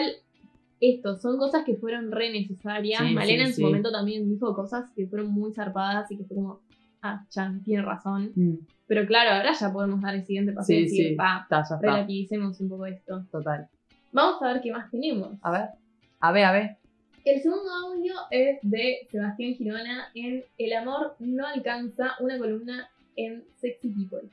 esto, 0.80 1.18
son 1.18 1.38
cosas 1.38 1.64
que 1.64 1.76
fueron 1.76 2.12
re 2.12 2.32
necesarias. 2.32 3.02
Sí, 3.08 3.14
Malena 3.14 3.44
sí, 3.44 3.48
en 3.50 3.54
su 3.54 3.56
sí. 3.58 3.64
momento 3.64 3.92
también 3.92 4.28
dijo 4.28 4.56
cosas 4.56 4.90
que 4.96 5.06
fueron 5.08 5.32
muy 5.32 5.54
zarpadas 5.54 6.12
y 6.12 6.18
que 6.18 6.24
fue 6.26 6.36
como, 6.38 6.60
ah, 7.04 7.24
Chan, 7.30 7.62
tiene 7.64 7.84
razón. 7.84 8.32
Mm, 8.36 8.54
Pero 8.92 9.06
claro, 9.08 9.30
ahora 9.38 9.54
ya 9.54 9.72
podemos 9.72 10.02
dar 10.02 10.16
el 10.16 10.26
siguiente 10.26 10.52
paso 10.52 10.74
y 10.74 10.76
Sí, 10.76 10.82
decir, 10.84 11.08
sí, 11.12 11.16
pa, 11.16 11.40
está, 11.44 11.64
ya 11.64 11.76
está. 11.76 11.78
relativicemos 11.80 12.60
un 12.60 12.68
poco 12.68 12.86
esto. 12.88 13.24
Total. 13.32 13.70
Vamos 14.12 14.42
a 14.42 14.52
ver 14.52 14.62
qué 14.62 14.70
más 14.74 14.92
tenemos. 14.92 15.30
A 15.42 15.50
ver, 15.50 15.70
a 16.20 16.32
ver, 16.34 16.44
a 16.44 16.52
ver. 16.52 16.78
El 17.24 17.42
segundo 17.42 17.72
audio 17.72 18.14
es 18.32 18.60
de 18.64 19.08
Sebastián 19.10 19.54
Girona 19.54 20.10
en 20.14 20.44
El 20.58 20.74
amor 20.74 21.16
no 21.20 21.48
alcanza, 21.48 22.16
una 22.20 22.38
columna 22.38 22.90
en 23.16 23.46
Sexy 23.62 23.88
People. 23.94 24.28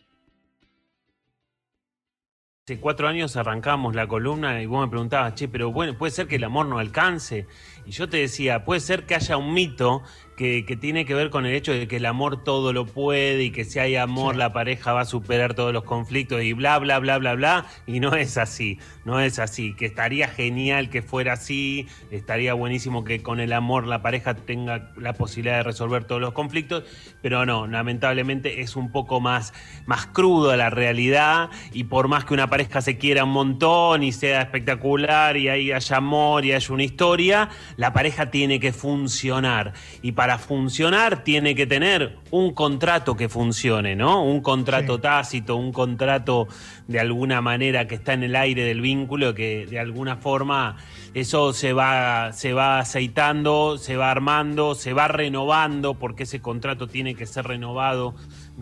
Hace 2.67 2.81
cuatro 2.81 3.07
años 3.07 3.37
arrancamos 3.37 3.95
la 3.95 4.09
columna 4.09 4.61
y 4.61 4.67
vos 4.67 4.85
me 4.85 4.91
preguntabas, 4.91 5.37
che, 5.37 5.47
pero 5.47 5.71
bueno, 5.71 5.97
puede 5.97 6.11
ser 6.11 6.27
que 6.27 6.35
el 6.35 6.43
amor 6.43 6.67
no 6.67 6.81
alcance. 6.81 7.47
Y 7.87 7.93
yo 7.93 8.09
te 8.09 8.17
decía, 8.17 8.65
puede 8.65 8.81
ser 8.81 9.07
que 9.07 9.15
haya 9.15 9.37
un 9.37 9.55
mito 9.55 10.03
que, 10.39 10.65
que 10.65 10.77
tiene 10.77 11.05
que 11.05 11.15
ver 11.15 11.31
con 11.31 11.45
el 11.45 11.55
hecho 11.55 11.73
de 11.73 11.89
que 11.89 11.97
el 11.97 12.07
amor 12.07 12.45
todo 12.45 12.73
lo 12.73 12.87
puede 12.87 13.43
y 13.43 13.51
que 13.51 13.65
si 13.65 13.81
hay 13.81 13.97
amor 13.97 14.37
la 14.37 14.53
pareja 14.53 14.93
va 14.93 15.01
a 15.01 15.05
superar 15.05 15.55
todos 15.55 15.73
los 15.73 15.83
conflictos 15.83 16.43
y 16.43 16.53
bla, 16.53 16.79
bla, 16.79 17.01
bla, 17.01 17.19
bla, 17.19 17.35
bla. 17.35 17.67
Y 17.87 17.99
no 17.99 18.15
es 18.15 18.39
así, 18.39 18.79
no 19.05 19.21
es 19.21 19.41
así. 19.41 19.75
Que 19.75 19.87
estaría 19.87 20.29
genial 20.29 20.91
que 20.91 21.03
fuera 21.03 21.33
así, 21.33 21.89
estaría 22.11 22.55
buenísimo 22.55 23.03
que 23.05 23.21
con 23.21 23.41
el 23.41 23.53
amor 23.53 23.87
la 23.89 24.01
pareja 24.01 24.35
tenga 24.35 24.93
la 24.97 25.15
posibilidad 25.15 25.57
de 25.57 25.65
resolver 25.65 26.05
todos 26.05 26.21
los 26.21 26.33
conflictos, 26.33 26.85
pero 27.21 27.45
no, 27.45 27.67
lamentablemente 27.67 28.61
es 28.61 28.77
un 28.77 28.93
poco 28.93 29.21
más, 29.21 29.53
más 29.87 30.07
crudo 30.07 30.57
la 30.57 30.71
realidad 30.71 31.51
y 31.73 31.85
por 31.85 32.07
más 32.07 32.25
que 32.25 32.35
una 32.35 32.47
pareja 32.49 32.81
se 32.81 32.97
quiera 32.97 33.25
un 33.25 33.33
montón 33.33 34.05
y 34.05 34.13
sea 34.13 34.43
espectacular 34.43 35.37
y 35.37 35.49
ahí 35.49 35.73
haya 35.73 35.97
amor 35.97 36.45
y 36.45 36.53
haya 36.53 36.73
una 36.73 36.85
historia, 36.85 37.49
la 37.77 37.93
pareja 37.93 38.31
tiene 38.31 38.61
que 38.61 38.73
funcionar 38.73 39.73
y 40.01 40.13
para 40.13 40.28
funcionar 40.37 41.25
tiene 41.25 41.55
que 41.55 41.67
tener 41.67 42.17
un 42.31 42.53
contrato 42.53 43.17
que 43.17 43.31
funcione, 43.31 43.97
¿no? 43.97 44.23
Un 44.25 44.43
contrato 44.43 44.97
Sí. 44.97 45.01
tácito, 45.01 45.57
un 45.57 45.73
contrato 45.73 46.49
de 46.87 47.01
alguna 47.01 47.41
manera 47.41 47.87
que 47.87 47.95
está 47.95 48.13
en 48.13 48.25
el 48.25 48.37
aire 48.37 48.65
del 48.65 48.83
vínculo 48.83 49.33
que 49.33 49.65
de 49.67 49.79
alguna 49.79 50.17
forma 50.17 50.77
eso 51.15 51.55
se 51.55 51.73
va 51.73 52.33
se 52.33 52.53
va 52.53 52.81
aceitando, 52.81 53.79
se 53.79 53.97
va 53.97 54.11
armando, 54.11 54.75
se 54.75 54.93
va 54.93 55.09
renovando 55.09 55.95
porque 55.95 56.25
ese 56.25 56.43
contrato 56.43 56.87
tiene 56.89 57.15
que 57.15 57.25
ser 57.25 57.47
renovado 57.47 58.15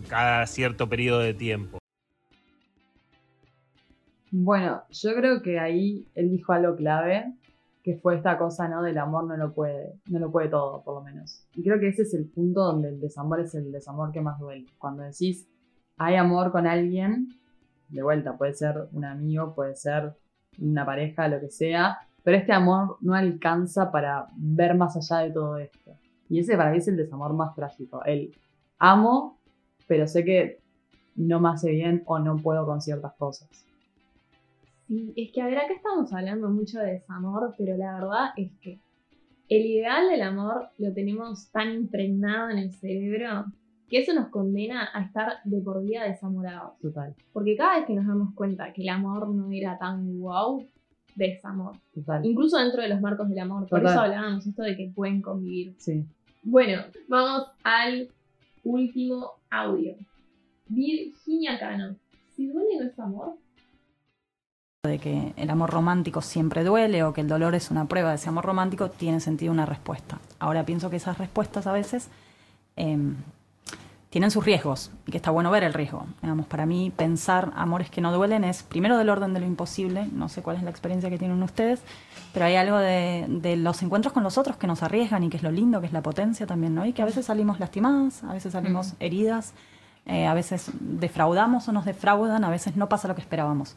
cada 0.07 0.45
cierto 0.45 0.87
periodo 0.87 1.19
de 1.19 1.33
tiempo. 1.33 1.79
Bueno, 4.29 4.83
yo 4.91 5.15
creo 5.15 5.41
que 5.41 5.59
ahí 5.59 6.05
él 6.13 6.29
dijo 6.29 6.51
algo 6.53 6.75
clave, 6.75 7.33
que 7.87 7.95
fue 7.95 8.17
esta 8.17 8.37
cosa, 8.37 8.67
¿no? 8.67 8.83
Del 8.83 8.97
amor 8.97 9.23
no 9.23 9.37
lo 9.37 9.53
puede, 9.53 9.93
no 10.09 10.19
lo 10.19 10.29
puede 10.29 10.49
todo, 10.49 10.83
por 10.83 10.95
lo 10.95 11.01
menos. 11.01 11.47
Y 11.55 11.63
creo 11.63 11.79
que 11.79 11.87
ese 11.87 12.01
es 12.01 12.13
el 12.13 12.25
punto 12.25 12.61
donde 12.61 12.89
el 12.89 12.99
desamor 12.99 13.39
es 13.39 13.55
el 13.55 13.71
desamor 13.71 14.11
que 14.11 14.19
más 14.19 14.37
duele. 14.41 14.65
Cuando 14.77 15.03
decís, 15.03 15.47
hay 15.95 16.15
amor 16.15 16.51
con 16.51 16.67
alguien, 16.67 17.29
de 17.87 18.03
vuelta, 18.03 18.37
puede 18.37 18.55
ser 18.55 18.89
un 18.91 19.05
amigo, 19.05 19.55
puede 19.55 19.73
ser 19.77 20.17
una 20.59 20.85
pareja, 20.85 21.29
lo 21.29 21.39
que 21.39 21.49
sea, 21.49 21.99
pero 22.23 22.35
este 22.35 22.51
amor 22.51 22.97
no 22.99 23.13
alcanza 23.13 23.89
para 23.89 24.27
ver 24.35 24.75
más 24.75 24.97
allá 24.97 25.23
de 25.23 25.31
todo 25.31 25.57
esto. 25.57 25.95
Y 26.27 26.39
ese 26.39 26.57
para 26.57 26.71
mí 26.71 26.79
es 26.79 26.89
el 26.89 26.97
desamor 26.97 27.31
más 27.31 27.55
trágico. 27.55 28.03
El 28.03 28.35
amo, 28.79 29.39
pero 29.87 30.09
sé 30.09 30.25
que 30.25 30.59
no 31.15 31.39
me 31.39 31.51
hace 31.51 31.71
bien 31.71 32.03
o 32.05 32.19
no 32.19 32.35
puedo 32.35 32.65
con 32.65 32.81
ciertas 32.81 33.13
cosas. 33.13 33.47
Sí, 34.87 35.13
es 35.15 35.31
que 35.31 35.41
a 35.41 35.45
ver, 35.47 35.57
acá 35.57 35.73
estamos 35.73 36.11
hablando 36.13 36.49
mucho 36.49 36.79
de 36.79 36.93
desamor, 36.93 37.53
pero 37.57 37.75
la 37.77 37.93
verdad 37.95 38.29
es 38.37 38.51
que 38.61 38.79
el 39.49 39.65
ideal 39.65 40.09
del 40.09 40.21
amor 40.21 40.69
lo 40.77 40.93
tenemos 40.93 41.49
tan 41.51 41.71
impregnado 41.73 42.49
en 42.49 42.57
el 42.57 42.71
cerebro 42.73 43.45
que 43.89 43.99
eso 43.99 44.13
nos 44.13 44.27
condena 44.29 44.89
a 44.93 45.03
estar 45.03 45.33
de 45.45 45.61
por 45.61 45.81
vida 45.83 46.03
desamorados. 46.03 46.77
Total, 46.81 47.15
Porque 47.31 47.55
cada 47.55 47.77
vez 47.77 47.85
que 47.87 47.93
nos 47.93 48.05
damos 48.05 48.33
cuenta 48.33 48.73
que 48.73 48.81
el 48.81 48.89
amor 48.89 49.29
no 49.29 49.49
era 49.51 49.77
tan 49.77 50.19
wow, 50.19 50.65
desamor. 51.15 51.77
total. 51.93 52.25
Incluso 52.25 52.57
dentro 52.57 52.81
de 52.81 52.89
los 52.89 52.99
marcos 53.01 53.29
del 53.29 53.39
amor. 53.39 53.67
Por 53.67 53.79
Total. 53.79 53.93
eso 53.93 54.01
hablábamos 54.01 54.45
esto 54.45 54.61
de 54.63 54.75
que 54.75 54.91
pueden 54.93 55.21
convivir. 55.21 55.73
Sí. 55.77 56.05
Bueno, 56.43 56.81
vamos 57.07 57.47
al 57.63 58.09
último 58.63 59.31
audio. 59.49 59.95
Virginia 60.67 61.57
Cano. 61.57 61.95
Si 62.35 62.47
duele 62.47 62.77
no 62.79 62.85
es 62.85 62.99
amor. 62.99 63.35
De 64.83 64.99
que 64.99 65.33
el 65.37 65.49
amor 65.49 65.71
romántico 65.71 66.21
siempre 66.21 66.63
duele 66.63 67.03
o 67.03 67.13
que 67.13 67.21
el 67.21 67.27
dolor 67.27 67.55
es 67.55 67.71
una 67.71 67.85
prueba 67.85 68.09
de 68.09 68.15
ese 68.15 68.29
amor 68.29 68.45
romántico, 68.45 68.89
tiene 68.89 69.19
sentido 69.19 69.51
una 69.51 69.65
respuesta. 69.65 70.19
Ahora 70.39 70.65
pienso 70.65 70.89
que 70.89 70.97
esas 70.97 71.17
respuestas 71.17 71.67
a 71.67 71.71
veces 71.71 72.09
em, 72.75 73.15
tienen 74.09 74.29
sus 74.29 74.45
riesgos 74.45 74.91
y 75.07 75.11
que 75.11 75.17
está 75.17 75.31
bueno 75.31 75.49
ver 75.49 75.63
el 75.63 75.73
riesgo. 75.73 76.05
Digamos, 76.21 76.45
para 76.45 76.65
mí 76.65 76.91
pensar 76.95 77.51
amores 77.55 77.89
que 77.89 78.01
no 78.01 78.13
duelen 78.13 78.43
es 78.43 78.63
primero 78.63 78.97
del 78.97 79.09
orden 79.09 79.33
de 79.33 79.39
lo 79.39 79.47
imposible, 79.47 80.07
no 80.13 80.29
sé 80.29 80.43
cuál 80.43 80.57
es 80.57 80.63
la 80.63 80.69
experiencia 80.69 81.09
que 81.09 81.17
tienen 81.17 81.41
ustedes, 81.41 81.81
pero 82.33 82.45
hay 82.45 82.55
algo 82.55 82.77
de, 82.77 83.25
de 83.27 83.57
los 83.57 83.81
encuentros 83.81 84.13
con 84.13 84.23
los 84.23 84.37
otros 84.37 84.57
que 84.57 84.67
nos 84.67 84.83
arriesgan 84.83 85.23
y 85.23 85.29
que 85.29 85.37
es 85.37 85.43
lo 85.43 85.51
lindo, 85.51 85.81
que 85.81 85.87
es 85.87 85.93
la 85.93 86.01
potencia 86.01 86.45
también, 86.45 86.75
¿no? 86.75 86.85
Y 86.85 86.93
que 86.93 87.01
a 87.01 87.05
veces 87.05 87.25
salimos 87.25 87.59
lastimadas, 87.59 88.23
a 88.23 88.33
veces 88.33 88.53
salimos 88.53 88.93
heridas, 88.99 89.53
eh, 90.05 90.27
a 90.27 90.35
veces 90.35 90.71
defraudamos 90.79 91.67
o 91.67 91.71
nos 91.71 91.83
defraudan, 91.83 92.43
a 92.43 92.49
veces 92.49 92.77
no 92.77 92.87
pasa 92.87 93.07
lo 93.07 93.15
que 93.15 93.21
esperábamos. 93.21 93.75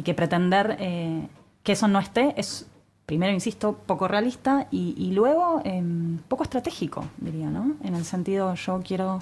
Y 0.00 0.02
que 0.02 0.14
pretender 0.14 0.76
eh, 0.80 1.28
que 1.62 1.72
eso 1.72 1.86
no 1.86 1.98
esté 1.98 2.32
es, 2.40 2.66
primero, 3.04 3.34
insisto, 3.34 3.74
poco 3.74 4.08
realista 4.08 4.66
y, 4.70 4.94
y 4.96 5.12
luego 5.12 5.60
em, 5.62 6.16
poco 6.26 6.42
estratégico, 6.44 7.04
diría, 7.18 7.50
¿no? 7.50 7.74
En 7.84 7.94
el 7.94 8.04
sentido, 8.06 8.54
yo 8.54 8.80
quiero 8.82 9.18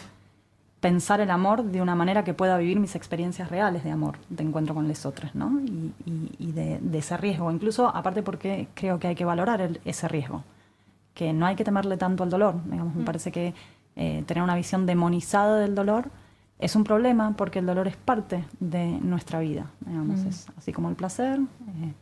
pensar 0.78 1.20
el 1.20 1.32
amor 1.32 1.64
de 1.64 1.82
una 1.82 1.96
manera 1.96 2.22
que 2.22 2.32
pueda 2.32 2.56
vivir 2.58 2.78
mis 2.78 2.94
experiencias 2.94 3.50
reales 3.50 3.82
de 3.82 3.90
amor, 3.90 4.18
de 4.28 4.44
encuentro 4.44 4.72
con 4.76 4.86
los 4.86 5.04
otros, 5.04 5.34
¿no? 5.34 5.58
Y, 5.66 5.92
y- 6.06 6.30
y 6.38 6.52
de, 6.52 6.78
de 6.80 6.98
ese 6.98 7.16
riesgo. 7.16 7.50
Incluso, 7.50 7.88
aparte 7.88 8.22
porque 8.22 8.68
creo 8.74 9.00
que 9.00 9.08
hay 9.08 9.16
que 9.16 9.24
valorar 9.24 9.60
el- 9.60 9.80
ese 9.84 10.06
riesgo, 10.06 10.44
que 11.14 11.32
no 11.32 11.46
hay 11.46 11.56
que 11.56 11.64
temerle 11.64 11.96
tanto 11.96 12.22
al 12.22 12.30
dolor. 12.30 12.54
Digamos, 12.70 12.94
me 12.94 13.04
parece 13.04 13.32
que 13.32 13.52
eh, 13.96 14.22
tener 14.28 14.44
una 14.44 14.54
visión 14.54 14.86
demonizada 14.86 15.58
del 15.58 15.74
dolor 15.74 16.04
es 16.58 16.74
un 16.76 16.84
problema 16.84 17.34
porque 17.36 17.58
el 17.60 17.66
dolor 17.66 17.86
es 17.88 17.96
parte 17.96 18.44
de 18.60 18.86
nuestra 19.02 19.38
vida. 19.40 19.66
Digamos, 19.80 20.20
Mm. 20.20 20.28
es 20.28 20.46
así 20.56 20.72
como 20.72 20.88
el 20.88 20.96
placer, 20.96 21.38
eh, 21.40 21.92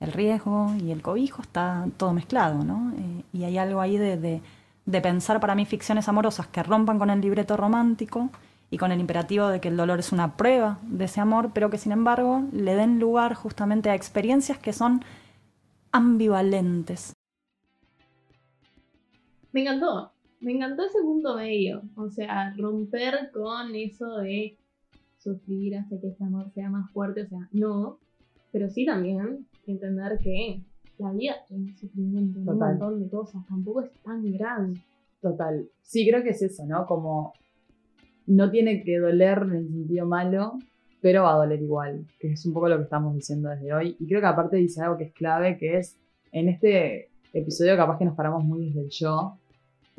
el 0.00 0.12
riesgo 0.12 0.74
y 0.80 0.90
el 0.90 1.02
cobijo 1.02 1.42
está 1.42 1.86
todo 1.96 2.12
mezclado, 2.12 2.64
¿no? 2.64 2.92
Eh, 2.96 3.22
y 3.32 3.44
hay 3.44 3.58
algo 3.58 3.80
ahí 3.80 3.98
de, 3.98 4.16
de- 4.16 4.42
de 4.86 5.00
pensar 5.00 5.38
para 5.40 5.54
mí 5.54 5.64
ficciones 5.66 6.08
amorosas 6.08 6.46
que 6.48 6.62
rompan 6.62 6.98
con 6.98 7.10
el 7.10 7.20
libreto 7.20 7.56
romántico 7.56 8.30
y 8.70 8.78
con 8.78 8.92
el 8.92 9.00
imperativo 9.00 9.48
de 9.48 9.60
que 9.60 9.68
el 9.68 9.76
dolor 9.76 9.98
es 10.00 10.10
una 10.12 10.36
prueba 10.36 10.78
de 10.82 11.04
ese 11.04 11.20
amor, 11.20 11.50
pero 11.52 11.70
que 11.70 11.78
sin 11.78 11.92
embargo 11.92 12.42
le 12.52 12.74
den 12.74 12.98
lugar 12.98 13.34
justamente 13.34 13.90
a 13.90 13.94
experiencias 13.94 14.58
que 14.58 14.72
son 14.72 15.04
ambivalentes. 15.92 17.12
Me 19.52 19.62
encantó, 19.62 20.12
me 20.40 20.52
encantó 20.52 20.84
ese 20.84 21.00
punto 21.02 21.36
medio, 21.36 21.82
o 21.96 22.10
sea, 22.10 22.54
romper 22.56 23.30
con 23.32 23.74
eso 23.74 24.18
de 24.18 24.56
sufrir 25.18 25.76
hasta 25.76 26.00
que 26.00 26.08
ese 26.08 26.24
amor 26.24 26.50
sea 26.50 26.70
más 26.70 26.90
fuerte, 26.92 27.22
o 27.22 27.28
sea, 27.28 27.48
no, 27.52 27.98
pero 28.52 28.68
sí 28.68 28.86
también 28.86 29.46
entender 29.66 30.18
que 30.22 30.62
la 30.98 31.12
vida 31.12 31.34
tiene 31.46 31.76
sufrimiento, 31.76 32.38
en 32.38 32.48
un 32.48 32.54
Total. 32.54 32.78
montón 32.78 33.02
de 33.02 33.10
cosas, 33.10 33.46
tampoco 33.46 33.82
es 33.82 33.90
tan 34.02 34.30
grave. 34.32 34.74
Total. 35.20 35.68
Sí, 35.82 36.08
creo 36.08 36.22
que 36.22 36.30
es 36.30 36.42
eso, 36.42 36.64
¿no? 36.66 36.86
Como 36.86 37.34
no 38.26 38.50
tiene 38.50 38.82
que 38.82 38.98
doler 38.98 39.38
en 39.42 39.52
el 39.52 39.68
sentido 39.68 40.06
malo, 40.06 40.58
pero 41.00 41.22
va 41.24 41.34
a 41.34 41.38
doler 41.38 41.60
igual, 41.62 42.06
que 42.18 42.32
es 42.32 42.46
un 42.46 42.52
poco 42.52 42.68
lo 42.68 42.76
que 42.76 42.84
estamos 42.84 43.14
diciendo 43.14 43.48
desde 43.48 43.72
hoy. 43.72 43.96
Y 43.98 44.06
creo 44.06 44.20
que 44.20 44.26
aparte 44.26 44.56
dice 44.56 44.82
algo 44.82 44.98
que 44.98 45.04
es 45.04 45.12
clave, 45.12 45.58
que 45.58 45.78
es 45.78 45.98
en 46.32 46.48
este 46.48 47.10
episodio 47.32 47.76
capaz 47.76 47.98
que 47.98 48.04
nos 48.04 48.14
paramos 48.14 48.44
muy 48.44 48.66
desde 48.66 48.80
el 48.80 48.90
yo, 48.90 49.38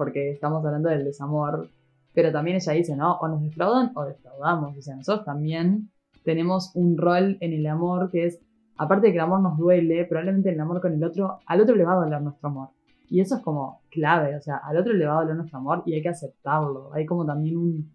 porque 0.02 0.32
estamos 0.32 0.66
hablando 0.66 0.90
del 0.90 1.04
desamor, 1.04 1.70
pero 2.12 2.32
también 2.32 2.58
ella 2.58 2.74
dice, 2.74 2.96
¿no? 2.96 3.20
O 3.20 3.28
nos 3.28 3.44
defraudan 3.44 3.92
o 3.94 4.04
defraudamos. 4.04 4.76
O 4.76 4.82
sea, 4.82 4.96
nosotros 4.96 5.24
también 5.24 5.92
tenemos 6.24 6.72
un 6.74 6.98
rol 6.98 7.38
en 7.40 7.54
el 7.54 7.68
amor 7.68 8.10
que 8.10 8.26
es, 8.26 8.40
aparte 8.78 9.06
de 9.06 9.14
que 9.14 9.20
el 9.20 9.24
amor 9.24 9.42
nos 9.42 9.60
duele, 9.60 10.04
probablemente 10.06 10.50
el 10.50 10.60
amor 10.60 10.82
con 10.82 10.94
el 10.94 11.04
otro, 11.04 11.38
al 11.46 11.62
otro 11.62 11.76
le 11.76 11.86
va 11.86 11.94
a 11.94 11.98
doler 11.98 12.20
nuestro 12.20 12.50
amor. 12.50 12.70
Y 13.12 13.20
eso 13.20 13.36
es 13.36 13.44
como 13.44 13.82
clave, 13.92 14.36
o 14.36 14.42
sea, 14.42 14.58
al 14.58 14.76
otro 14.76 14.92
le 14.92 15.06
va 15.06 15.20
a 15.20 15.22
doler 15.22 15.36
nuestro 15.36 15.60
amor 15.60 15.84
y 15.86 15.94
hay 15.94 16.02
que 16.02 16.10
aceptarlo. 16.10 16.92
Hay 16.96 17.06
como 17.06 17.24
también 17.24 17.58
un, 17.58 17.92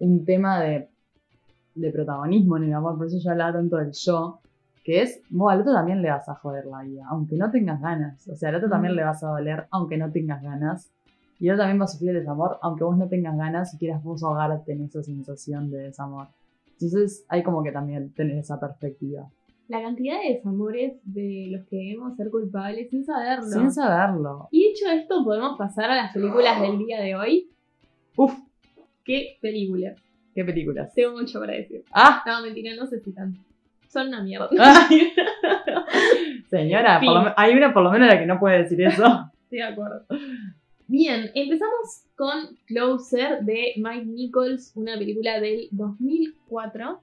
un 0.00 0.26
tema 0.26 0.60
de, 0.60 0.90
de 1.74 1.90
protagonismo 1.92 2.58
en 2.58 2.64
el 2.64 2.74
amor, 2.74 2.98
por 2.98 3.06
eso 3.06 3.16
yo 3.24 3.30
hablaba 3.30 3.54
tanto 3.54 3.78
del 3.78 3.92
yo, 3.92 4.40
que 4.88 5.02
es, 5.02 5.20
vos 5.28 5.52
al 5.52 5.60
otro 5.60 5.74
también 5.74 6.00
le 6.00 6.10
vas 6.10 6.26
a 6.30 6.34
joder 6.36 6.64
la 6.64 6.80
vida, 6.80 7.04
aunque 7.10 7.36
no 7.36 7.50
tengas 7.50 7.78
ganas. 7.78 8.26
O 8.26 8.34
sea, 8.34 8.48
al 8.48 8.54
otro 8.54 8.70
también 8.70 8.96
le 8.96 9.04
vas 9.04 9.22
a 9.22 9.28
doler, 9.28 9.66
aunque 9.70 9.98
no 9.98 10.10
tengas 10.10 10.42
ganas. 10.42 10.90
Y 11.40 11.48
él 11.48 11.56
también 11.56 11.80
va 11.80 11.84
a 11.84 11.88
sufrir 11.88 12.10
el 12.10 12.20
desamor, 12.20 12.58
aunque 12.62 12.84
vos 12.84 12.96
no 12.96 13.08
tengas 13.08 13.36
ganas 13.36 13.72
y 13.74 13.78
quieras 13.78 14.02
vos 14.02 14.22
ahogarte 14.22 14.72
en 14.72 14.84
esa 14.84 15.02
sensación 15.02 15.70
de 15.70 15.78
desamor. 15.78 16.28
Entonces 16.72 17.24
hay 17.28 17.42
como 17.42 17.62
que 17.62 17.72
también 17.72 18.12
tener 18.12 18.36
esa 18.38 18.58
perspectiva. 18.58 19.28
La 19.68 19.82
cantidad 19.82 20.18
de 20.20 20.34
desamores 20.34 20.94
de 21.04 21.48
los 21.50 21.66
que 21.66 21.76
debemos 21.76 22.16
ser 22.16 22.30
culpables 22.30 22.88
sin 22.90 23.04
saberlo. 23.04 23.50
Sin 23.50 23.70
saberlo. 23.70 24.48
Y 24.50 24.68
dicho 24.68 24.86
esto, 24.90 25.22
podemos 25.24 25.58
pasar 25.58 25.90
a 25.90 25.94
las 25.96 26.12
películas 26.12 26.60
del 26.60 26.78
día 26.78 27.00
de 27.00 27.14
hoy. 27.14 27.50
Uf, 28.16 28.34
¿Qué 29.04 29.38
películas? 29.40 29.96
qué 30.34 30.44
películas. 30.44 30.92
Tengo 30.94 31.16
mucho 31.18 31.40
para 31.40 31.54
decir. 31.54 31.82
Ah, 31.92 32.22
No, 32.26 32.42
mentira, 32.42 32.74
no 32.76 32.86
sé 32.86 33.00
si 33.00 33.12
tanto. 33.12 33.40
Son 33.88 34.08
una 34.08 34.22
mierda. 34.22 34.48
Ay. 34.60 35.12
señora, 36.50 37.00
por 37.00 37.24
lo 37.24 37.34
hay 37.36 37.54
una 37.54 37.72
por 37.72 37.82
lo 37.82 37.90
menos 37.90 38.06
la 38.06 38.18
que 38.18 38.26
no 38.26 38.38
puede 38.38 38.58
decir 38.62 38.80
eso. 38.82 39.02
Estoy 39.44 39.58
de 39.58 39.64
acuerdo. 39.64 40.04
Bien, 40.90 41.30
empezamos 41.34 42.06
con 42.16 42.56
Closer 42.66 43.40
de 43.42 43.74
Mike 43.76 44.06
Nichols, 44.06 44.72
una 44.74 44.96
película 44.96 45.38
del 45.38 45.68
2004. 45.70 47.02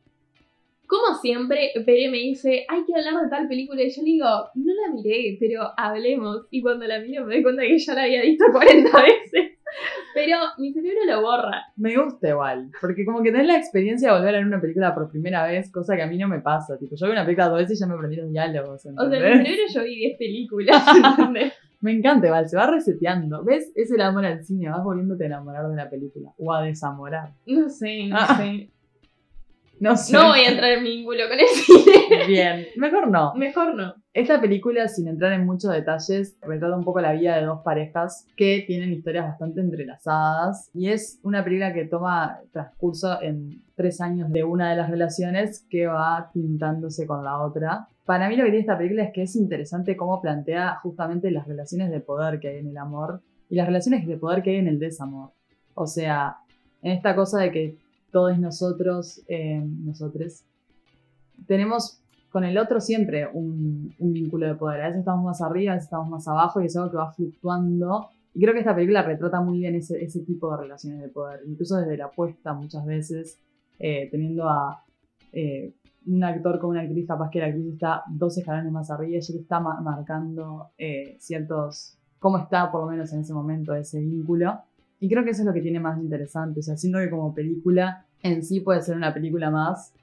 Como 0.88 1.18
siempre, 1.22 1.70
Pere 1.86 2.10
me 2.10 2.18
dice, 2.18 2.66
hay 2.68 2.84
que 2.84 2.96
hablar 2.96 3.24
de 3.24 3.30
tal 3.30 3.48
película. 3.48 3.84
Y 3.84 3.92
yo 3.92 4.02
le 4.02 4.08
digo, 4.08 4.26
no 4.56 4.74
la 4.74 4.92
miré, 4.92 5.38
pero 5.40 5.70
hablemos. 5.78 6.48
Y 6.50 6.64
cuando 6.64 6.88
la 6.88 7.00
miro 7.00 7.26
me 7.28 7.36
doy 7.36 7.44
cuenta 7.44 7.62
que 7.62 7.78
ya 7.78 7.94
la 7.94 8.04
había 8.04 8.24
visto 8.24 8.46
40 8.52 8.90
veces. 9.04 9.52
Pero 10.16 10.38
mi 10.58 10.74
cerebro 10.74 11.06
lo 11.06 11.22
borra. 11.22 11.66
Me 11.76 11.96
gusta 11.96 12.30
igual, 12.30 12.72
porque 12.82 13.06
como 13.06 13.22
que 13.22 13.32
tenés 13.32 13.46
la 13.46 13.58
experiencia 13.58 14.08
de 14.08 14.18
volver 14.18 14.34
a 14.34 14.38
ver 14.40 14.48
una 14.48 14.62
película 14.62 14.96
por 14.96 15.12
primera 15.12 15.46
vez, 15.46 15.72
cosa 15.72 15.96
que 15.96 16.02
a 16.02 16.08
mí 16.08 16.18
no 16.18 16.28
me 16.28 16.40
pasa. 16.40 16.76
Tipo, 16.80 16.96
yo 16.96 17.06
veo 17.06 17.14
una 17.14 17.26
película 17.26 17.50
dos 17.50 17.60
veces 17.60 17.78
y 17.78 17.82
ya 17.82 17.86
me 17.88 17.94
aprendí 17.94 18.16
los 18.16 18.32
diálogos, 18.32 18.74
O 18.74 18.80
sea, 18.80 18.92
en 18.92 18.98
mi 18.98 19.46
cerebro 19.46 19.64
yo 19.72 19.84
vi 19.84 19.96
10 19.96 20.18
películas, 20.18 20.84
¿entendés? 21.20 21.54
Me 21.82 21.92
encanta 21.92 22.28
igual, 22.28 22.48
se 22.50 22.58
va 22.58 22.68
reseteando. 22.68 23.44
¿Ves? 23.44 23.72
Es 23.76 23.92
el 23.92 24.02
amor 24.02 24.26
al 24.26 24.44
cine, 24.44 24.70
vas 24.70 24.84
volviéndote 24.84 25.24
a 25.24 25.28
enamorar 25.28 25.68
de 25.70 25.76
la 25.76 25.90
película. 25.90 26.32
O 26.38 26.54
a 26.54 26.64
desamorar. 26.64 27.34
No 27.46 27.70
sé, 27.70 28.08
no 28.08 28.18
Ah. 28.20 28.38
sé. 28.38 28.70
No 29.78 29.98
sé. 29.98 30.14
No 30.14 30.30
voy 30.30 30.40
a 30.40 30.52
entrar 30.52 30.72
en 30.72 30.84
vínculo 30.86 31.24
con 31.30 31.38
el 31.38 31.48
cine. 31.48 32.28
Bien, 32.28 32.66
mejor 32.78 33.10
no. 33.10 33.34
Mejor 33.36 33.76
no. 33.76 33.94
Esta 34.14 34.40
película, 34.40 34.88
sin 34.88 35.10
entrar 35.10 35.34
en 35.34 35.46
muchos 35.46 35.70
detalles, 35.74 36.38
retrata 36.42 36.78
un 36.78 36.86
poco 36.86 37.02
la 37.02 37.12
vida 37.12 37.36
de 37.36 37.46
dos 37.46 37.60
parejas 37.62 38.26
que 38.38 38.64
tienen 38.66 38.94
historias 38.94 39.26
bastante 39.26 39.60
entrelazadas 39.60 40.70
y 40.74 40.88
es 40.90 41.20
una 41.24 41.44
película 41.44 41.74
que 41.74 41.84
toma 41.86 42.40
transcurso 42.54 43.22
en 43.22 43.64
tres 43.76 44.00
años 44.00 44.32
de 44.32 44.46
una 44.46 44.70
de 44.70 44.78
las 44.78 44.90
relaciones 44.90 45.66
que 45.70 45.88
va 45.88 46.32
pintándose 46.34 47.06
con 47.06 47.26
la 47.26 47.38
otra. 47.42 47.88
Para 48.06 48.30
mí 48.30 48.36
lo 48.36 48.44
que 48.44 48.52
tiene 48.52 48.62
esta 48.62 48.78
película 48.78 49.04
es 49.04 49.12
que 49.12 49.24
es 49.24 49.36
interesante 49.36 49.98
cómo 49.98 50.22
plantea 50.22 50.76
justamente 50.84 51.32
las 51.32 51.48
relaciones 51.48 51.90
de 51.90 52.00
poder 52.00 52.40
que 52.40 52.50
hay 52.50 52.58
en 52.60 52.68
el 52.68 52.78
amor 52.78 53.22
y 53.50 53.56
las 53.56 53.66
relaciones 53.66 54.06
de 54.06 54.18
poder 54.18 54.44
que 54.44 54.52
hay 54.52 54.58
en 54.58 54.68
el 54.68 54.80
desamor. 54.80 55.32
O 55.74 55.88
sea, 55.88 56.38
en 56.84 56.92
esta 56.92 57.16
cosa 57.16 57.40
de 57.40 57.52
que 57.52 57.78
todos 58.12 58.38
nosotros, 58.38 59.24
eh, 59.28 59.60
nosotres, 59.60 60.46
tenemos 61.48 62.00
con 62.30 62.44
el 62.44 62.58
otro 62.58 62.80
siempre 62.80 63.28
un, 63.32 63.96
vínculo 63.98 64.46
de 64.46 64.56
poder. 64.56 64.82
A 64.82 64.88
veces 64.88 65.00
estamos 65.00 65.26
más 65.26 65.42
arriba, 65.42 65.72
a 65.72 65.76
veces 65.76 65.88
estamos 65.88 66.10
más 66.10 66.28
abajo 66.28 66.62
y 66.62 66.66
es 66.66 66.76
algo 66.76 66.92
que 66.92 66.98
va 66.98 67.12
fluctuando. 67.12 68.10
Y 68.34 68.42
creo 68.42 68.54
que 68.54 68.60
esta 68.60 68.76
película 68.76 69.02
retrata 69.02 69.42
muy 69.42 69.60
bien 69.60 69.76
ese, 69.76 70.04
ese 70.04 70.20
tipo 70.20 70.52
de 70.52 70.58
relaciones 70.64 71.02
de 71.02 71.08
poder, 71.08 71.42
incluso 71.48 71.78
desde 71.78 71.98
la 71.98 72.06
apuesta 72.06 72.54
muchas 72.54 72.86
veces, 72.86 73.40
eh, 73.80 74.10
teniendo 74.12 74.48
a 74.48 74.84
eh, 75.32 75.74
un 76.08 76.24
actor 76.24 76.60
como 76.60 76.72
una 76.72 76.82
actriz, 76.82 77.08
capaz 77.08 77.30
que 77.30 77.40
la 77.40 77.48
actriz 77.48 77.74
está 77.74 78.04
dos 78.08 78.38
escalones 78.38 78.72
más 78.72 78.90
arriba 78.92 79.16
y 79.16 79.18
está 79.18 79.60
ma- 79.60 79.82
marcando 79.82 80.70
eh, 80.78 81.16
ciertos, 81.20 81.98
cómo 82.20 82.38
está 82.38 82.72
por 82.72 82.82
lo 82.82 82.92
menos 82.92 83.12
en 83.14 83.22
ese 83.22 83.34
momento 83.34 83.74
ese 83.74 84.00
vínculo. 84.00 84.60
Y 85.00 85.10
creo 85.10 85.24
que 85.24 85.32
eso 85.32 85.42
es 85.42 85.46
lo 85.46 85.54
que 85.54 85.62
tiene 85.62 85.80
más 85.80 86.00
interesante, 86.00 86.60
o 86.60 86.64
sea, 86.64 86.78
siento 86.78 87.00
que 87.00 87.10
como 87.10 87.34
película 87.34 88.06
en 88.24 88.44
sí 88.44 88.62
puede 88.62 88.82
ser 88.82 88.96
una 88.96 89.14
película 89.14 89.52
más, 89.52 89.94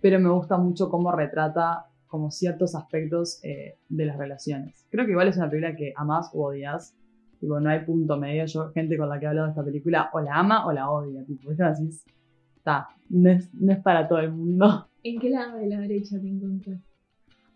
pero 0.00 0.20
me 0.20 0.28
gusta 0.28 0.56
mucho 0.58 0.88
cómo 0.90 1.10
retrata 1.12 1.86
como 2.06 2.30
ciertos 2.30 2.74
aspectos 2.74 3.40
eh, 3.42 3.76
de 3.88 4.04
las 4.04 4.18
relaciones. 4.18 4.86
Creo 4.90 5.06
que 5.06 5.12
igual 5.12 5.28
es 5.28 5.36
una 5.38 5.48
película 5.48 5.74
que 5.74 5.92
amás 5.96 6.30
o 6.34 6.44
odias. 6.48 6.94
Tipo, 7.40 7.58
no 7.58 7.70
hay 7.70 7.80
punto 7.84 8.18
medio. 8.18 8.44
Yo, 8.46 8.70
gente 8.72 8.96
con 8.98 9.08
la 9.08 9.18
que 9.18 9.24
he 9.24 9.28
hablado 9.28 9.46
de 9.46 9.52
esta 9.52 9.64
película, 9.64 10.10
o 10.12 10.20
la 10.20 10.34
ama 10.36 10.66
o 10.66 10.72
la 10.72 10.90
odia. 10.90 11.24
Tipo, 11.24 11.48
¿viste? 11.48 11.64
Así 11.64 11.86
es. 11.88 12.04
Está, 12.56 12.88
no 13.08 13.30
es, 13.30 13.52
no 13.54 13.72
es 13.72 13.78
para 13.80 14.06
todo 14.06 14.18
el 14.18 14.30
mundo. 14.30 14.86
¿En 15.04 15.18
qué 15.18 15.30
lado 15.30 15.58
de 15.58 15.66
la 15.66 15.80
derecha 15.80 16.16
te 16.20 16.28
encuentras? 16.28 16.78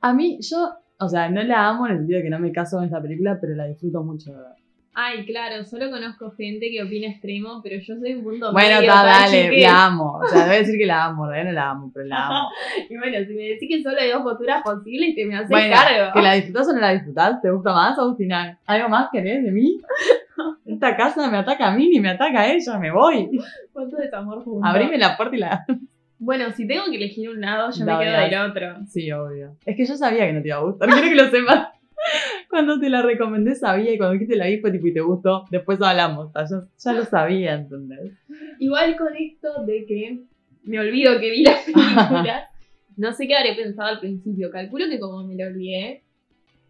A 0.01 0.13
mí, 0.13 0.39
yo, 0.41 0.71
o 0.99 1.09
sea, 1.09 1.29
no 1.31 1.43
la 1.43 1.69
amo 1.69 1.87
en 1.87 1.93
el 1.93 1.99
sentido 1.99 2.19
de 2.19 2.25
que 2.25 2.31
no 2.31 2.39
me 2.39 2.53
caso 2.53 2.77
con 2.77 2.85
esta 2.85 3.01
película, 3.01 3.39
pero 3.41 3.55
la 3.55 3.67
disfruto 3.67 4.03
mucho 4.03 4.33
de 4.33 4.39
ver. 4.39 4.47
Ay, 4.99 5.27
claro, 5.27 5.63
solo 5.67 5.91
conozco 5.91 6.31
gente 6.31 6.71
que 6.71 6.83
opina 6.83 7.09
extremo, 7.09 7.61
pero 7.63 7.79
yo 7.79 7.97
soy 7.97 8.15
un 8.15 8.25
punto 8.25 8.51
Bueno, 8.51 8.77
medio, 8.77 8.89
está, 8.91 9.03
para 9.03 9.19
dale, 9.21 9.61
la 9.61 9.85
amo. 9.85 10.21
O 10.25 10.27
sea, 10.27 10.45
a 10.45 10.49
decir 10.49 10.79
que 10.79 10.87
la 10.87 11.05
amo, 11.05 11.27
en 11.27 11.33
realidad 11.33 11.51
no 11.51 11.55
la 11.55 11.71
amo, 11.71 11.91
pero 11.93 12.07
la 12.07 12.27
amo. 12.27 12.49
Y 12.91 12.97
bueno, 12.97 13.19
si 13.27 13.35
me 13.35 13.43
decís 13.43 13.69
que 13.69 13.83
solo 13.83 14.01
hay 14.01 14.11
dos 14.11 14.23
posturas 14.23 14.63
posibles, 14.63 15.15
te 15.15 15.27
me 15.27 15.37
haces 15.37 15.51
Bueno, 15.51 15.75
cargo. 15.75 16.13
que 16.15 16.23
la 16.23 16.33
disfrutás 16.33 16.69
o 16.69 16.73
no 16.73 16.81
la 16.81 16.93
disfrutás, 16.95 17.43
¿te 17.43 17.51
gusta 17.51 17.75
más, 17.75 17.99
Agustina? 17.99 18.59
¿Algo 18.65 18.89
más 18.89 19.09
querés 19.13 19.45
de 19.45 19.53
mí? 19.53 19.79
Esta 20.65 20.97
casa 20.97 21.31
me 21.31 21.37
ataca 21.37 21.69
a 21.69 21.77
mí 21.77 21.91
ni 21.91 22.01
me 22.01 22.09
ataca 22.09 22.41
a 22.41 22.53
ella, 22.53 22.79
me 22.79 22.91
voy. 22.91 23.29
¿Cuánto 23.75 23.99
desamor 23.99 24.43
juntos? 24.45 24.63
Abrime 24.65 24.97
la 24.97 25.15
puerta 25.15 25.37
y 25.37 25.41
la... 25.41 25.67
Bueno, 26.19 26.51
si 26.53 26.67
tengo 26.67 26.85
que 26.91 26.97
elegir 26.97 27.29
un 27.29 27.41
lado, 27.41 27.71
yo 27.71 27.85
La 27.85 27.99
me 27.99 28.05
quedo 28.05 28.21
del 28.21 28.51
otro. 28.51 28.87
Sí, 28.87 29.11
obvio. 29.13 29.57
Es 29.67 29.77
que 29.77 29.85
yo 29.85 29.97
sabía 29.97 30.27
que 30.27 30.33
no 30.33 30.43
te 30.43 30.49
iba 30.49 30.57
a 30.57 30.63
gustar, 30.63 30.89
quiero 30.93 31.09
que 31.09 31.15
lo 31.15 31.31
sepas. 31.31 31.69
Cuando 32.49 32.79
te 32.79 32.89
la 32.89 33.03
recomendé 33.03 33.55
sabía 33.55 33.93
y 33.93 33.99
cuando 33.99 34.15
dijiste 34.15 34.37
la 34.37 34.47
vi 34.47 34.59
fue 34.59 34.71
tipo 34.71 34.87
y 34.87 34.95
te 34.95 35.01
gustó, 35.01 35.45
después 35.51 35.81
hablamos. 35.83 36.33
Yo 36.51 36.69
ya 36.79 36.93
lo 36.93 37.05
sabía, 37.05 37.55
¿entendés? 37.55 38.13
Igual 38.59 38.97
con 38.97 39.15
esto 39.17 39.65
de 39.65 39.85
que 39.87 40.21
me 40.65 40.79
olvido 40.79 41.19
que 41.19 41.31
vi 41.31 41.43
la 41.43 41.57
película, 41.65 42.49
no 42.97 43.13
sé 43.13 43.27
qué 43.27 43.37
habré 43.37 43.55
pensado 43.55 43.89
al 43.89 44.01
principio. 44.01 44.51
Calculo 44.51 44.87
que 44.89 45.01
como 45.01 45.27
me 45.27 45.35
lo 45.37 45.47
olvidé, 45.47 46.05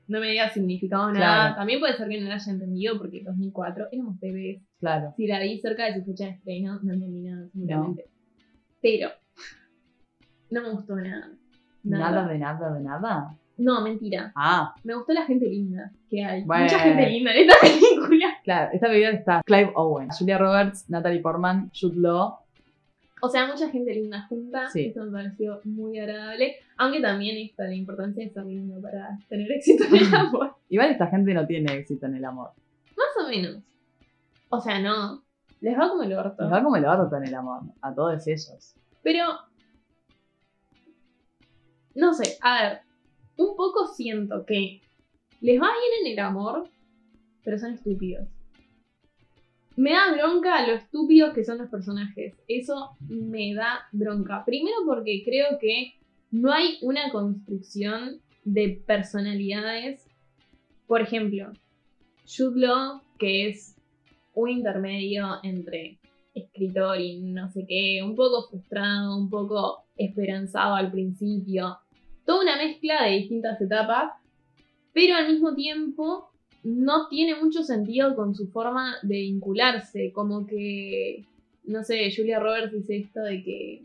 no 0.08 0.20
me 0.20 0.28
había 0.28 0.48
significado 0.50 1.12
nada. 1.12 1.18
Claro. 1.18 1.56
También 1.56 1.80
puede 1.80 1.96
ser 1.96 2.08
que 2.08 2.20
no 2.20 2.28
la 2.28 2.36
haya 2.36 2.52
entendido 2.52 2.98
porque 2.98 3.18
en 3.18 3.24
2004 3.24 3.88
éramos 3.92 4.20
bebés. 4.20 4.62
Claro. 4.78 5.12
Si 5.16 5.26
la 5.26 5.40
vi 5.40 5.58
cerca 5.60 5.86
de 5.86 5.94
su 5.94 6.04
fecha 6.04 6.24
de 6.24 6.30
estreno, 6.30 6.80
no 6.82 6.92
entendí 6.94 7.22
nada, 7.22 7.48
seguramente. 7.52 8.04
Pero, 8.80 9.10
no 10.50 10.62
me 10.62 10.70
gustó 10.70 10.96
nada. 10.96 11.30
Nada 11.82 12.26
de 12.26 12.38
nada 12.38 12.72
de 12.72 12.80
nada. 12.80 13.34
No, 13.58 13.80
mentira. 13.80 14.32
Ah, 14.34 14.74
Me 14.84 14.94
gustó 14.94 15.12
la 15.14 15.24
gente 15.24 15.46
linda 15.46 15.90
que 16.10 16.22
hay. 16.22 16.44
Bueno. 16.44 16.64
Mucha 16.64 16.78
gente 16.80 17.08
linda 17.08 17.32
en 17.32 17.48
esta 17.48 17.54
película. 17.62 18.26
claro. 18.44 18.70
Esta 18.74 18.86
película 18.88 19.10
está 19.12 19.42
Clive 19.46 19.72
Owen, 19.74 20.08
Julia 20.10 20.36
Roberts, 20.36 20.90
Natalie 20.90 21.20
Portman, 21.20 21.70
Jude 21.78 21.96
Law. 21.96 22.38
O 23.22 23.28
sea, 23.30 23.46
mucha 23.46 23.70
gente 23.70 23.94
linda 23.94 24.26
junta. 24.28 24.68
Sí. 24.68 24.86
Eso 24.86 25.04
me 25.06 25.12
pareció 25.12 25.60
muy 25.64 25.98
agradable. 25.98 26.56
Aunque 26.76 27.00
también 27.00 27.38
está 27.48 27.64
la 27.64 27.74
importancia 27.74 28.22
de 28.22 28.28
estar 28.28 28.44
lindo 28.44 28.78
para 28.82 29.18
tener 29.28 29.50
éxito 29.50 29.84
en 29.84 29.94
el 29.96 30.14
amor. 30.14 30.54
Igual 30.68 30.90
esta 30.90 31.06
gente 31.06 31.32
no 31.32 31.46
tiene 31.46 31.72
éxito 31.76 32.04
en 32.06 32.16
el 32.16 32.24
amor. 32.26 32.50
Más 32.94 33.24
o 33.24 33.28
menos. 33.28 33.62
O 34.50 34.60
sea, 34.60 34.80
no. 34.80 35.22
Les 35.62 35.78
va 35.78 35.88
como 35.88 36.02
el 36.02 36.12
orto. 36.12 36.42
Les 36.42 36.52
va 36.52 36.62
como 36.62 36.76
el 36.76 36.84
orto 36.84 37.16
en 37.16 37.24
el 37.24 37.34
amor, 37.34 37.62
a 37.80 37.94
todos 37.94 38.26
ellos. 38.26 38.74
Pero. 39.02 39.24
No 41.96 42.12
sé, 42.12 42.36
a 42.42 42.62
ver. 42.62 42.78
Un 43.38 43.56
poco 43.56 43.86
siento 43.88 44.44
que 44.44 44.82
les 45.40 45.60
va 45.60 45.68
bien 45.68 46.06
en 46.06 46.12
el 46.12 46.18
amor, 46.18 46.68
pero 47.42 47.58
son 47.58 47.72
estúpidos. 47.72 48.28
Me 49.76 49.92
da 49.92 50.12
bronca 50.14 50.66
lo 50.66 50.74
estúpidos 50.74 51.32
que 51.34 51.44
son 51.44 51.58
los 51.58 51.70
personajes. 51.70 52.34
Eso 52.48 52.96
me 53.00 53.54
da 53.54 53.88
bronca. 53.92 54.44
Primero 54.44 54.76
porque 54.86 55.22
creo 55.24 55.58
que 55.58 55.94
no 56.30 56.52
hay 56.52 56.78
una 56.82 57.10
construcción 57.10 58.20
de 58.44 58.82
personalidades. 58.86 60.06
Por 60.86 61.00
ejemplo, 61.00 61.50
Jude 62.26 62.60
Law, 62.60 63.00
que 63.18 63.48
es 63.48 63.74
un 64.34 64.50
intermedio 64.50 65.36
entre 65.42 65.98
escritor 66.34 67.00
y 67.00 67.20
no 67.20 67.50
sé 67.50 67.64
qué, 67.66 68.02
un 68.02 68.14
poco 68.14 68.48
frustrado, 68.48 69.16
un 69.16 69.30
poco 69.30 69.84
esperanzado 69.96 70.74
al 70.74 70.90
principio, 70.90 71.78
toda 72.26 72.42
una 72.42 72.56
mezcla 72.56 73.04
de 73.04 73.12
distintas 73.18 73.60
etapas, 73.60 74.12
pero 74.92 75.14
al 75.14 75.32
mismo 75.32 75.54
tiempo 75.54 76.28
no 76.64 77.06
tiene 77.08 77.36
mucho 77.36 77.62
sentido 77.62 78.16
con 78.16 78.34
su 78.34 78.48
forma 78.48 78.96
de 79.02 79.20
vincularse, 79.20 80.12
como 80.12 80.46
que, 80.46 81.24
no 81.64 81.84
sé, 81.84 82.10
Julia 82.14 82.40
Roberts 82.40 82.72
dice 82.72 82.96
esto 82.96 83.20
de 83.20 83.42
que 83.42 83.82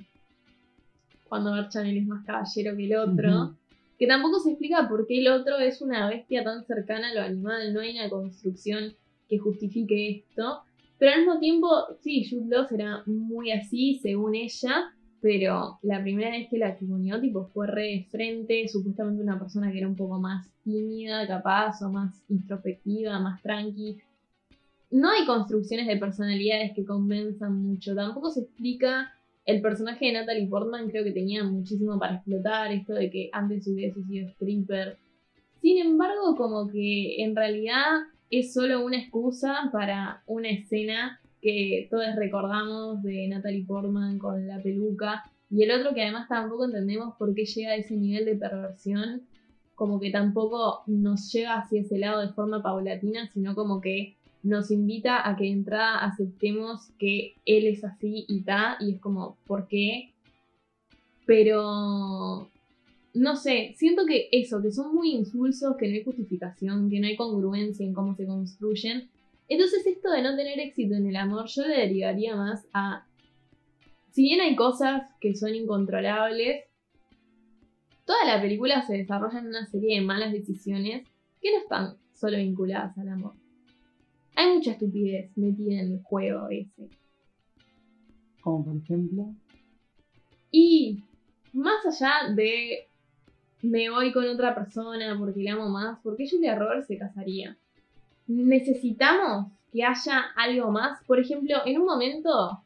cuando 1.29 1.53
Bert 1.53 1.69
Chanel 1.69 1.97
es 1.97 2.07
más 2.07 2.25
caballero 2.25 2.75
que 2.75 2.85
el 2.85 2.95
otro, 2.95 3.55
que 3.99 4.07
tampoco 4.07 4.39
se 4.39 4.49
explica 4.49 4.89
por 4.89 5.05
qué 5.05 5.19
el 5.19 5.27
otro 5.27 5.59
es 5.59 5.81
una 5.81 6.09
bestia 6.09 6.43
tan 6.43 6.65
cercana 6.65 7.11
a 7.11 7.13
lo 7.13 7.21
animal, 7.21 7.73
no 7.73 7.81
hay 7.81 7.91
una 7.91 8.09
construcción 8.09 8.95
que 9.29 9.37
justifique 9.37 10.09
esto, 10.09 10.63
pero 10.97 11.11
al 11.11 11.19
mismo 11.19 11.39
tiempo, 11.39 11.69
sí, 12.01 12.27
Jude 12.29 12.47
Law 12.49 12.67
será 12.67 13.03
muy 13.05 13.51
así, 13.51 13.99
según 14.01 14.35
ella, 14.35 14.91
pero 15.21 15.77
la 15.83 16.01
primera 16.01 16.31
vez 16.31 16.49
que 16.49 16.57
la 16.57 16.71
testimonió, 16.71 17.21
tipo, 17.21 17.45
fue 17.53 17.67
re 17.67 17.83
de 17.83 18.07
frente, 18.09 18.67
supuestamente 18.67 19.21
una 19.21 19.37
persona 19.37 19.71
que 19.71 19.77
era 19.77 19.87
un 19.87 19.95
poco 19.95 20.19
más 20.19 20.47
tímida, 20.63 21.27
capaz, 21.27 21.81
o 21.83 21.91
más 21.91 22.23
introspectiva, 22.27 23.19
más 23.19 23.41
tranqui. 23.43 23.99
No 24.89 25.11
hay 25.11 25.25
construcciones 25.25 25.87
de 25.87 25.97
personalidades 25.97 26.71
que 26.75 26.83
convenzan 26.83 27.55
mucho, 27.55 27.95
tampoco 27.95 28.31
se 28.31 28.41
explica 28.41 29.13
el 29.45 29.61
personaje 29.61 30.07
de 30.07 30.13
Natalie 30.13 30.47
Portman, 30.47 30.89
creo 30.89 31.03
que 31.03 31.11
tenía 31.11 31.43
muchísimo 31.43 31.97
para 31.99 32.15
explotar, 32.15 32.71
esto 32.71 32.93
de 32.93 33.09
que 33.09 33.29
antes 33.31 33.67
hubiese 33.67 34.03
sido 34.03 34.27
stripper. 34.29 34.97
Sin 35.61 35.77
embargo, 35.77 36.35
como 36.35 36.67
que 36.67 37.23
en 37.23 37.35
realidad 37.35 38.01
es 38.31 38.53
solo 38.53 38.83
una 38.83 38.97
excusa 38.97 39.69
para 39.71 40.23
una 40.25 40.49
escena 40.49 41.20
que 41.41 41.87
todos 41.89 42.15
recordamos 42.15 43.01
de 43.01 43.27
Natalie 43.27 43.65
Portman 43.65 44.19
con 44.19 44.47
la 44.47 44.61
peluca. 44.61 45.23
Y 45.49 45.63
el 45.63 45.71
otro 45.71 45.93
que 45.93 46.03
además 46.03 46.29
tampoco 46.29 46.65
entendemos 46.65 47.15
por 47.17 47.33
qué 47.33 47.45
llega 47.45 47.71
a 47.71 47.75
ese 47.75 47.95
nivel 47.95 48.25
de 48.25 48.35
perversión. 48.35 49.23
Como 49.75 49.99
que 49.99 50.11
tampoco 50.11 50.83
nos 50.85 51.31
llega 51.31 51.57
hacia 51.57 51.81
ese 51.81 51.97
lado 51.97 52.21
de 52.21 52.33
forma 52.33 52.61
paulatina, 52.61 53.27
sino 53.27 53.55
como 53.55 53.81
que 53.81 54.15
nos 54.43 54.71
invita 54.71 55.27
a 55.27 55.35
que 55.35 55.45
de 55.45 55.51
entrada 55.51 56.05
aceptemos 56.05 56.89
que 56.97 57.33
él 57.45 57.65
es 57.65 57.83
así 57.83 58.25
y 58.27 58.41
ta. 58.41 58.77
Y 58.79 58.93
es 58.93 58.99
como, 58.99 59.37
¿por 59.47 59.67
qué? 59.67 60.13
Pero 61.25 62.49
no 63.13 63.35
sé, 63.35 63.73
siento 63.77 64.05
que 64.05 64.29
eso, 64.31 64.61
que 64.61 64.71
son 64.71 64.95
muy 64.95 65.11
insulsos, 65.11 65.75
que 65.77 65.87
no 65.87 65.95
hay 65.95 66.03
justificación, 66.03 66.89
que 66.89 66.99
no 66.99 67.07
hay 67.07 67.15
congruencia 67.15 67.85
en 67.85 67.93
cómo 67.93 68.15
se 68.15 68.25
construyen. 68.25 69.09
Entonces 69.51 69.85
esto 69.85 70.09
de 70.09 70.21
no 70.21 70.37
tener 70.37 70.57
éxito 70.61 70.95
en 70.95 71.07
el 71.07 71.15
amor, 71.17 71.45
yo 71.47 71.67
le 71.67 71.75
derivaría 71.75 72.37
más 72.37 72.65
a... 72.71 73.05
Si 74.11 74.23
bien 74.23 74.39
hay 74.39 74.55
cosas 74.55 75.03
que 75.19 75.35
son 75.35 75.53
incontrolables, 75.53 76.63
toda 78.05 78.23
la 78.25 78.41
película 78.41 78.81
se 78.87 78.93
desarrolla 78.93 79.39
en 79.39 79.47
una 79.47 79.65
serie 79.65 79.99
de 79.99 80.05
malas 80.05 80.31
decisiones 80.31 81.05
que 81.41 81.51
no 81.51 81.57
están 81.57 81.97
solo 82.13 82.37
vinculadas 82.37 82.97
al 82.97 83.09
amor. 83.09 83.33
Hay 84.37 84.55
mucha 84.55 84.71
estupidez 84.71 85.35
metida 85.35 85.81
en 85.81 85.91
el 85.95 86.01
juego 86.01 86.47
ese. 86.49 86.87
Como 88.39 88.63
por 88.63 88.77
ejemplo. 88.77 89.35
Y 90.49 91.03
más 91.51 91.85
allá 91.85 92.33
de 92.33 92.87
me 93.63 93.89
voy 93.89 94.13
con 94.13 94.25
otra 94.29 94.55
persona 94.55 95.13
porque 95.19 95.43
la 95.43 95.53
amo 95.55 95.67
más, 95.67 95.99
¿por 95.99 96.15
qué 96.15 96.25
Julia 96.29 96.57
Roberts 96.57 96.87
se 96.87 96.97
casaría? 96.97 97.57
Necesitamos 98.31 99.51
que 99.71 99.83
haya 99.83 100.25
algo 100.35 100.71
más. 100.71 101.03
Por 101.05 101.19
ejemplo, 101.19 101.57
en 101.65 101.79
un 101.79 101.85
momento 101.85 102.63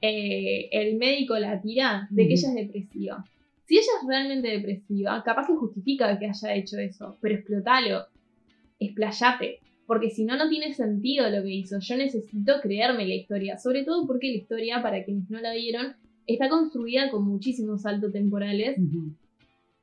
eh, 0.00 0.68
el 0.72 0.96
médico 0.96 1.38
la 1.38 1.60
tira 1.60 2.06
de 2.10 2.28
que 2.28 2.34
ella 2.34 2.48
es 2.48 2.54
depresiva. 2.54 3.24
Si 3.66 3.76
ella 3.76 3.92
es 4.00 4.08
realmente 4.08 4.48
depresiva, 4.48 5.22
capaz 5.24 5.46
que 5.46 5.54
justifica 5.54 6.18
que 6.18 6.26
haya 6.26 6.54
hecho 6.54 6.78
eso, 6.78 7.18
pero 7.20 7.34
explotalo, 7.34 8.06
explayate. 8.78 9.60
Porque 9.86 10.10
si 10.10 10.24
no, 10.24 10.36
no 10.36 10.48
tiene 10.48 10.74
sentido 10.74 11.28
lo 11.30 11.42
que 11.42 11.54
hizo. 11.54 11.78
Yo 11.80 11.96
necesito 11.96 12.54
creerme 12.60 13.06
la 13.06 13.14
historia. 13.14 13.58
Sobre 13.58 13.84
todo 13.84 14.06
porque 14.06 14.30
la 14.30 14.36
historia, 14.36 14.82
para 14.82 15.04
quienes 15.04 15.30
no 15.30 15.40
la 15.40 15.52
vieron, 15.52 15.94
está 16.26 16.48
construida 16.48 17.10
con 17.10 17.24
muchísimos 17.24 17.82
saltos 17.82 18.12
temporales, 18.12 18.76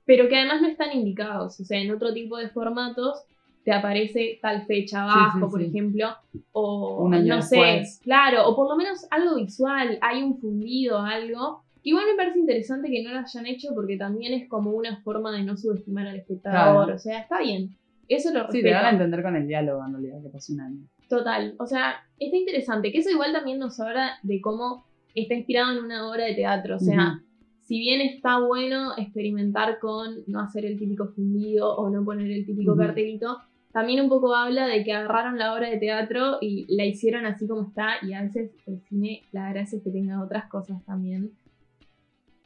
pero 0.06 0.28
que 0.28 0.36
además 0.36 0.62
no 0.62 0.68
están 0.68 0.92
indicados. 0.94 1.60
O 1.60 1.64
sea, 1.64 1.80
en 1.80 1.92
otro 1.92 2.14
tipo 2.14 2.38
de 2.38 2.50
formatos 2.50 3.24
te 3.64 3.72
aparece 3.72 4.40
tal 4.42 4.66
fecha 4.66 5.04
abajo, 5.04 5.40
sí, 5.48 5.52
por 5.52 5.62
sí. 5.62 5.68
ejemplo, 5.68 6.10
o 6.52 7.04
Un 7.06 7.14
año 7.14 7.36
no 7.36 7.42
sé, 7.42 7.56
después. 7.58 8.00
claro, 8.04 8.48
o 8.48 8.56
por 8.56 8.68
lo 8.70 8.76
menos 8.76 9.06
algo 9.10 9.36
visual, 9.36 9.98
hay 10.02 10.22
un 10.24 10.38
fundido, 10.40 11.00
algo. 11.00 11.64
Igual 11.82 12.06
me 12.12 12.16
parece 12.18 12.40
interesante 12.40 12.90
que 12.90 13.04
no 13.04 13.12
lo 13.12 13.20
hayan 13.20 13.46
hecho 13.46 13.70
porque 13.76 13.98
también 13.98 14.34
es 14.34 14.48
como 14.50 14.72
una 14.72 15.02
forma 15.02 15.32
de 15.32 15.44
no 15.44 15.58
subestimar 15.58 16.08
al 16.08 16.16
espectador. 16.18 16.86
Claro. 16.86 16.96
O 16.96 17.00
sea, 17.00 17.20
está 17.20 17.40
bien. 17.42 17.76
Eso 18.08 18.30
lo 18.34 18.40
Sí, 18.42 18.46
respeto. 18.62 18.68
te 18.68 18.74
van 18.74 18.86
a 18.86 18.90
entender 18.92 19.24
con 19.24 19.36
el 19.36 19.48
diálogo 19.48 19.86
en 19.86 19.92
realidad, 19.94 20.22
que 20.22 20.30
pasó 20.30 20.54
un 20.54 20.62
año. 20.62 20.80
Total, 21.10 21.56
o 21.58 21.66
sea, 21.66 21.96
está 22.20 22.36
interesante, 22.38 22.92
que 22.92 22.98
eso 23.00 23.10
igual 23.12 23.32
también 23.34 23.60
nos 23.60 23.80
habla 23.80 24.12
de 24.24 24.42
cómo 24.42 24.86
está 25.16 25.36
inspirado 25.36 25.78
en 25.78 25.84
una 25.86 26.10
obra 26.10 26.26
de 26.26 26.34
teatro, 26.34 26.76
o 26.78 26.80
sea, 26.80 27.22
si 27.62 27.80
bien 27.80 28.02
está 28.02 28.40
bueno 28.40 28.92
experimentar 28.98 29.80
con 29.80 30.24
no 30.28 30.40
hacer 30.42 30.66
el 30.66 30.78
típico 30.78 31.08
fundido 31.10 31.76
o 31.76 31.90
no 31.90 32.04
poner 32.04 32.30
el 32.32 32.46
típico 32.46 32.76
cartelito, 32.76 33.38
también 33.74 34.02
un 34.02 34.10
poco 34.10 34.36
habla 34.36 34.68
de 34.68 34.84
que 34.84 34.94
agarraron 34.94 35.40
la 35.40 35.54
obra 35.54 35.68
de 35.68 35.78
teatro 35.78 36.38
y 36.40 36.68
la 36.74 36.86
hicieron 36.86 37.26
así 37.26 37.48
como 37.48 37.64
está 37.64 37.96
y 38.04 38.14
a 38.14 38.22
veces 38.22 38.52
el 38.68 38.80
cine, 38.82 39.24
la 39.32 39.52
gracia 39.52 39.78
es 39.78 39.84
que 39.84 39.90
tenga 39.90 40.24
otras 40.24 40.48
cosas 40.48 40.86
también. 40.86 41.32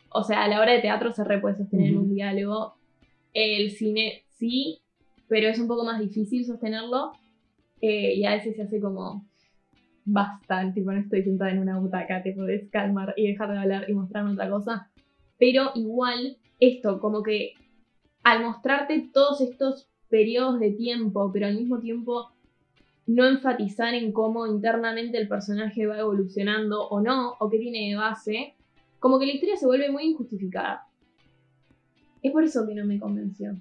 O 0.10 0.24
sea, 0.24 0.48
la 0.48 0.62
obra 0.62 0.72
de 0.72 0.80
teatro 0.80 1.12
se 1.12 1.26
re 1.26 1.40
puede 1.40 1.58
sostener 1.58 1.98
un 1.98 2.16
diálogo, 2.16 2.76
el 3.34 3.72
cine 3.72 4.24
sí, 4.38 4.80
pero 5.28 5.50
es 5.50 5.60
un 5.60 5.68
poco 5.68 5.84
más 5.84 6.00
difícil 6.00 6.46
sostenerlo 6.46 7.12
eh, 7.82 8.14
y 8.16 8.24
a 8.24 8.32
veces 8.32 8.56
se 8.56 8.64
hace 8.64 8.80
como 8.80 9.26
bastante, 10.06 10.80
tipo 10.80 10.94
no 10.94 11.00
estoy 11.00 11.24
sentada 11.24 11.52
en 11.52 11.60
una 11.60 11.78
butaca, 11.78 12.24
te 12.24 12.32
podés 12.32 12.70
calmar 12.70 13.14
y 13.18 13.28
dejar 13.28 13.52
de 13.52 13.60
hablar 13.60 13.90
y 13.90 13.94
mostrarme 13.94 14.32
otra 14.32 14.50
cosa. 14.50 14.90
Pero 15.38 15.72
igual, 15.76 16.38
esto, 16.62 17.02
como 17.02 17.22
que 17.22 17.52
al 18.24 18.44
mostrarte 18.44 19.10
todos 19.14 19.42
estos 19.42 19.90
periodos 20.10 20.60
de 20.60 20.72
tiempo, 20.72 21.32
pero 21.32 21.48
al 21.48 21.56
mismo 21.56 21.80
tiempo 21.80 22.32
no 23.08 23.26
enfatizar 23.26 23.94
en 23.94 24.12
cómo 24.12 24.48
internamente 24.48 25.18
el 25.18 25.28
personaje 25.28 25.86
va 25.88 26.00
evolucionando 26.00 26.88
o 26.88 27.00
no, 27.00 27.36
o 27.40 27.50
qué 27.50 27.58
tiene 27.58 27.90
de 27.90 27.96
base, 27.96 28.54
como 29.00 29.20
que 29.20 29.26
la 29.26 29.34
historia 29.34 29.56
se 29.56 29.66
vuelve 29.66 29.90
muy 29.90 30.04
injustificada. 30.04 30.86
Es 32.22 32.32
por 32.32 32.44
eso 32.44 32.68
que 32.68 32.76
no 32.76 32.86
me 32.86 33.00
convenció. 33.00 33.56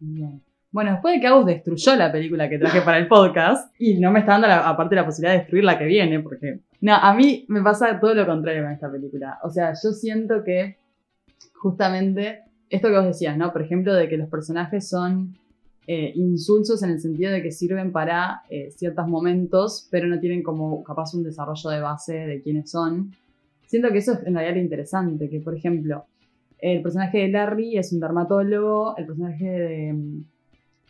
Bien. 0.00 0.42
Bueno, 0.70 0.92
después 0.92 1.14
de 1.14 1.20
que 1.20 1.26
Agus 1.26 1.46
destruyó 1.46 1.96
la 1.96 2.12
película 2.12 2.48
que 2.48 2.58
traje 2.58 2.82
para 2.82 2.98
el 2.98 3.08
podcast, 3.08 3.74
y 3.78 3.94
no 3.94 4.10
me 4.10 4.20
está 4.20 4.32
dando 4.32 4.48
aparte 4.48 4.94
la 4.94 5.06
posibilidad 5.06 5.32
de 5.32 5.38
destruir 5.40 5.64
la 5.64 5.78
que 5.78 5.86
viene, 5.86 6.20
porque. 6.20 6.60
No, 6.80 6.94
a 6.94 7.14
mí 7.14 7.44
me 7.48 7.62
pasa 7.62 7.98
todo 7.98 8.14
lo 8.14 8.26
contrario 8.26 8.62
con 8.62 8.72
esta 8.72 8.90
película. 8.90 9.38
O 9.42 9.50
sea, 9.50 9.72
yo 9.72 9.90
siento 9.92 10.44
que 10.44 10.76
justamente 11.54 12.42
esto 12.70 12.88
que 12.88 12.96
vos 12.96 13.06
decías, 13.06 13.36
¿no? 13.36 13.52
Por 13.52 13.62
ejemplo, 13.62 13.94
de 13.94 14.08
que 14.08 14.16
los 14.16 14.28
personajes 14.28 14.88
son 14.88 15.36
eh, 15.86 16.12
insulsos 16.14 16.82
en 16.82 16.90
el 16.90 17.00
sentido 17.00 17.32
de 17.32 17.42
que 17.42 17.50
sirven 17.50 17.92
para 17.92 18.42
eh, 18.50 18.70
ciertos 18.70 19.08
momentos, 19.08 19.88
pero 19.90 20.06
no 20.06 20.20
tienen 20.20 20.42
como 20.42 20.82
capaz 20.84 21.14
un 21.14 21.24
desarrollo 21.24 21.70
de 21.70 21.80
base 21.80 22.12
de 22.14 22.42
quiénes 22.42 22.70
son. 22.70 23.12
Siento 23.66 23.88
que 23.90 23.98
eso 23.98 24.12
es 24.12 24.26
en 24.26 24.34
realidad 24.34 24.56
lo 24.56 24.62
interesante, 24.62 25.30
que 25.30 25.40
por 25.40 25.54
ejemplo, 25.54 26.04
el 26.58 26.82
personaje 26.82 27.18
de 27.18 27.28
Larry 27.28 27.78
es 27.78 27.92
un 27.92 28.00
dermatólogo, 28.00 28.96
el 28.96 29.06
personaje 29.06 29.48
de 29.48 29.92
mm, 29.92 30.24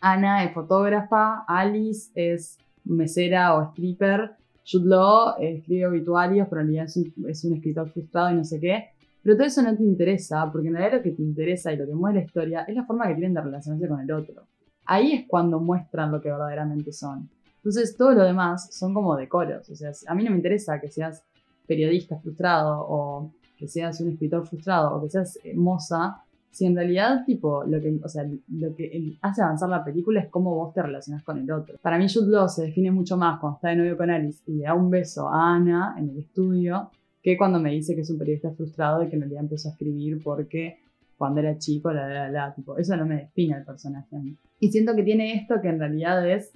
Ana 0.01 0.43
es 0.43 0.53
fotógrafa, 0.53 1.45
Alice 1.47 2.11
es 2.15 2.57
mesera 2.83 3.55
o 3.55 3.69
stripper, 3.69 4.31
Jude 4.69 4.95
eh, 5.39 5.57
escribe 5.59 5.87
obituarios, 5.87 6.47
pero 6.49 6.61
en 6.61 6.67
realidad 6.67 6.85
es 6.85 6.97
un, 6.97 7.13
es 7.27 7.43
un 7.45 7.55
escritor 7.55 7.89
frustrado 7.89 8.31
y 8.31 8.35
no 8.35 8.43
sé 8.43 8.59
qué. 8.59 8.89
Pero 9.21 9.35
todo 9.35 9.47
eso 9.47 9.61
no 9.61 9.75
te 9.75 9.83
interesa, 9.83 10.49
porque 10.51 10.69
en 10.69 10.75
realidad 10.75 10.97
lo 10.97 11.03
que 11.03 11.11
te 11.11 11.21
interesa 11.21 11.73
y 11.73 11.77
lo 11.77 11.85
que 11.85 11.93
mueve 11.93 12.19
la 12.19 12.25
historia 12.25 12.61
es 12.63 12.75
la 12.75 12.85
forma 12.85 13.07
que 13.07 13.15
tienen 13.15 13.33
de 13.33 13.41
relacionarse 13.41 13.87
con 13.87 13.99
el 13.99 14.11
otro. 14.11 14.43
Ahí 14.85 15.13
es 15.13 15.25
cuando 15.27 15.59
muestran 15.59 16.11
lo 16.11 16.21
que 16.21 16.29
verdaderamente 16.29 16.91
son. 16.91 17.29
Entonces, 17.57 17.95
todo 17.97 18.13
lo 18.13 18.23
demás 18.23 18.73
son 18.73 18.93
como 18.93 19.15
decoros. 19.15 19.69
O 19.69 19.75
sea, 19.75 19.91
a 20.07 20.15
mí 20.15 20.23
no 20.23 20.31
me 20.31 20.37
interesa 20.37 20.79
que 20.79 20.89
seas 20.89 21.23
periodista 21.67 22.17
frustrado 22.17 22.85
o 22.89 23.31
que 23.57 23.67
seas 23.67 23.99
un 23.99 24.09
escritor 24.11 24.47
frustrado 24.47 24.95
o 24.95 25.03
que 25.03 25.09
seas 25.09 25.37
eh, 25.43 25.53
moza, 25.53 26.23
si 26.49 26.65
en 26.65 26.75
realidad, 26.75 27.23
tipo, 27.25 27.63
lo 27.65 27.79
que, 27.79 27.99
o 28.03 28.09
sea, 28.09 28.23
lo 28.23 28.75
que 28.75 29.17
hace 29.21 29.41
avanzar 29.43 29.69
la 29.69 29.83
película 29.83 30.21
es 30.21 30.29
cómo 30.29 30.55
vos 30.55 30.73
te 30.73 30.81
relacionas 30.81 31.23
con 31.23 31.37
el 31.37 31.51
otro. 31.51 31.77
Para 31.81 31.97
mí, 31.99 32.07
Jude 32.11 32.31
Law 32.31 32.49
se 32.49 32.63
define 32.63 32.89
mucho 32.89 33.17
más 33.17 33.39
cuando 33.39 33.57
está 33.57 33.69
de 33.69 33.75
novio 33.75 33.97
con 33.97 34.09
Alice 34.09 34.41
y 34.47 34.53
le 34.53 34.63
da 34.63 34.73
un 34.73 34.89
beso 34.89 35.29
a 35.29 35.55
Ana 35.55 35.95
en 35.97 36.09
el 36.09 36.17
estudio 36.17 36.89
que 37.21 37.37
cuando 37.37 37.59
me 37.59 37.71
dice 37.71 37.95
que 37.95 38.01
es 38.01 38.09
un 38.09 38.17
periodista 38.17 38.51
frustrado 38.51 39.03
y 39.03 39.09
que 39.09 39.15
en 39.15 39.21
realidad 39.21 39.43
empezó 39.43 39.69
a 39.69 39.71
escribir 39.71 40.21
porque 40.23 40.77
cuando 41.17 41.41
era 41.41 41.57
chico, 41.57 41.91
la, 41.91 42.07
la, 42.07 42.29
la, 42.29 42.53
tipo, 42.55 42.77
eso 42.77 42.95
no 42.95 43.05
me 43.05 43.17
define 43.17 43.57
el 43.57 43.65
personaje 43.65 44.15
a 44.15 44.19
mí. 44.19 44.37
Y 44.59 44.71
siento 44.71 44.95
que 44.95 45.03
tiene 45.03 45.33
esto 45.33 45.61
que 45.61 45.67
en 45.67 45.77
realidad 45.77 46.27
es, 46.29 46.51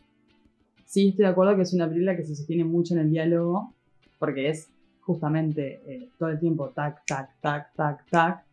sí 0.85 1.09
estoy 1.09 1.25
de 1.25 1.31
acuerdo 1.31 1.57
que 1.57 1.63
es 1.63 1.73
una 1.73 1.87
película 1.87 2.15
que 2.15 2.23
se 2.23 2.33
sostiene 2.33 2.63
mucho 2.63 2.93
en 2.93 3.01
el 3.01 3.11
diálogo, 3.11 3.73
porque 4.19 4.49
es 4.49 4.69
justamente 5.01 5.81
eh, 5.85 6.09
todo 6.17 6.29
el 6.29 6.39
tiempo 6.39 6.69
tac, 6.69 7.05
tac, 7.05 7.29
tac, 7.41 7.73
tac, 7.75 8.09
tac, 8.09 8.45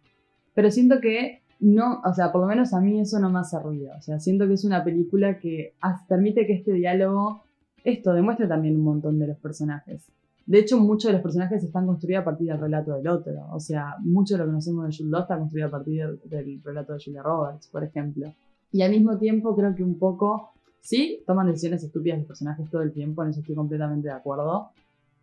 pero 0.53 0.71
siento 0.73 1.01
que 1.01 1.43
no, 1.61 2.01
o 2.05 2.13
sea, 2.13 2.33
por 2.33 2.41
lo 2.41 2.49
menos 2.49 2.75
a 2.75 2.81
mí 2.81 2.99
eso 2.99 3.21
no 3.21 3.31
me 3.31 3.39
hace 3.39 3.61
ruido, 3.61 3.93
o 3.97 4.03
sea, 4.03 4.19
siento 4.19 4.49
que 4.49 4.55
es 4.55 4.65
una 4.65 4.83
película 4.83 5.39
que 5.39 5.75
permite 6.09 6.45
que 6.45 6.55
este 6.55 6.73
diálogo, 6.73 7.45
esto 7.85 8.13
demuestre 8.13 8.49
también 8.49 8.75
un 8.75 8.83
montón 8.83 9.19
de 9.21 9.29
los 9.29 9.39
personajes. 9.39 10.11
De 10.47 10.59
hecho, 10.59 10.79
muchos 10.79 11.09
de 11.09 11.13
los 11.15 11.23
personajes 11.23 11.63
están 11.63 11.87
construidos 11.87 12.23
a 12.23 12.25
partir 12.25 12.49
del 12.49 12.59
relato 12.59 12.95
del 12.95 13.07
otro. 13.09 13.33
O 13.53 13.61
sea, 13.61 13.95
mucho 14.01 14.35
de 14.35 14.39
lo 14.39 14.45
que 14.45 14.51
conocemos 14.51 14.87
de 14.87 14.97
Jules 14.97 15.11
Law 15.11 15.23
está 15.23 15.39
construido 15.39 15.69
a 15.69 15.71
partir 15.71 16.21
del, 16.25 16.61
relato 16.63 16.95
de 16.95 17.01
Julia 17.05 17.23
Roberts, 17.23 17.69
por 17.69 17.85
ejemplo. 17.85 18.33
Y 18.73 18.83
al 18.83 18.91
mismo 18.91 19.19
tiempo 19.19 19.55
creo 19.55 19.75
que 19.75 19.83
un 19.83 19.99
poco, 19.99 20.51
sí, 20.81 21.23
toman 21.27 21.47
decisiones 21.47 21.85
estúpidas 21.85 22.19
los 22.19 22.29
personajes 22.29 22.69
todo 22.71 22.83
el 22.83 22.93
tiempo, 22.93 23.23
en 23.23 23.31
eso 23.31 23.41
estoy 23.41 23.55
completamente 23.55 24.09
de 24.09 24.15
acuerdo. 24.15 24.71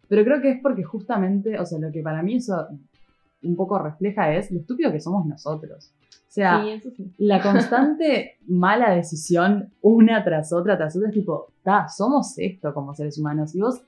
Pero 0.08 0.24
creo 0.24 0.42
que 0.42 0.52
es 0.52 0.62
porque 0.62 0.84
justamente, 0.84 1.60
o 1.60 1.66
sea, 1.66 1.80
lo 1.80 1.92
que 1.92 2.02
para 2.02 2.24
mí 2.24 2.36
eso 2.36 2.68
un 3.44 3.56
poco 3.56 3.78
refleja 3.80 4.34
es 4.34 4.52
lo 4.52 4.60
estúpido 4.60 4.92
que 4.92 5.00
somos 5.00 5.26
nosotros. 5.26 5.92
O 6.12 6.32
sea, 6.38 6.64
la 7.18 7.42
constante 7.42 8.38
mala 8.48 8.92
decisión 8.92 9.72
una 9.82 10.24
tras 10.24 10.54
otra, 10.54 10.78
tras 10.78 10.96
otra, 10.96 11.10
es 11.10 11.14
tipo, 11.14 11.48
ta, 11.64 11.88
somos 11.88 12.38
esto 12.38 12.74
como 12.74 12.94
seres 12.94 13.18
humanos. 13.18 13.56
Y 13.56 13.62
vos, 13.62 13.82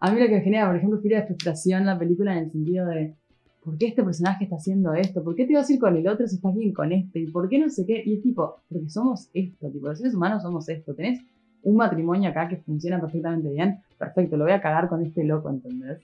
a 0.00 0.10
mí 0.10 0.20
lo 0.20 0.26
que 0.28 0.40
genera, 0.40 0.66
por 0.66 0.76
ejemplo, 0.76 0.98
fue 1.00 1.10
de 1.10 1.22
frustración 1.22 1.86
la 1.86 1.98
película 1.98 2.32
en 2.32 2.44
el 2.44 2.50
sentido 2.50 2.86
de, 2.86 3.14
¿por 3.62 3.76
qué 3.76 3.88
este 3.88 4.02
personaje 4.02 4.44
está 4.44 4.56
haciendo 4.56 4.94
esto? 4.94 5.22
¿Por 5.22 5.34
qué 5.34 5.46
te 5.46 5.54
vas 5.54 5.68
a 5.68 5.72
ir 5.72 5.78
con 5.78 5.96
el 5.96 6.08
otro 6.08 6.26
si 6.26 6.36
estás 6.36 6.54
bien 6.54 6.72
con 6.72 6.90
este? 6.92 7.20
¿Y 7.20 7.30
por 7.30 7.48
qué 7.48 7.58
no 7.58 7.68
sé 7.68 7.84
qué? 7.86 8.02
Y 8.04 8.14
es 8.16 8.22
tipo, 8.22 8.56
porque 8.68 8.88
somos 8.88 9.28
esto, 9.34 9.70
tipo, 9.70 9.88
los 9.88 9.98
seres 9.98 10.14
humanos 10.14 10.42
somos 10.42 10.68
esto. 10.68 10.94
Tenés 10.94 11.20
un 11.62 11.76
matrimonio 11.76 12.30
acá 12.30 12.48
que 12.48 12.56
funciona 12.56 12.98
perfectamente 13.00 13.50
bien, 13.50 13.80
perfecto, 13.98 14.36
lo 14.36 14.44
voy 14.44 14.54
a 14.54 14.60
cagar 14.62 14.88
con 14.88 15.04
este 15.04 15.24
loco, 15.24 15.50
¿entendés? 15.50 16.00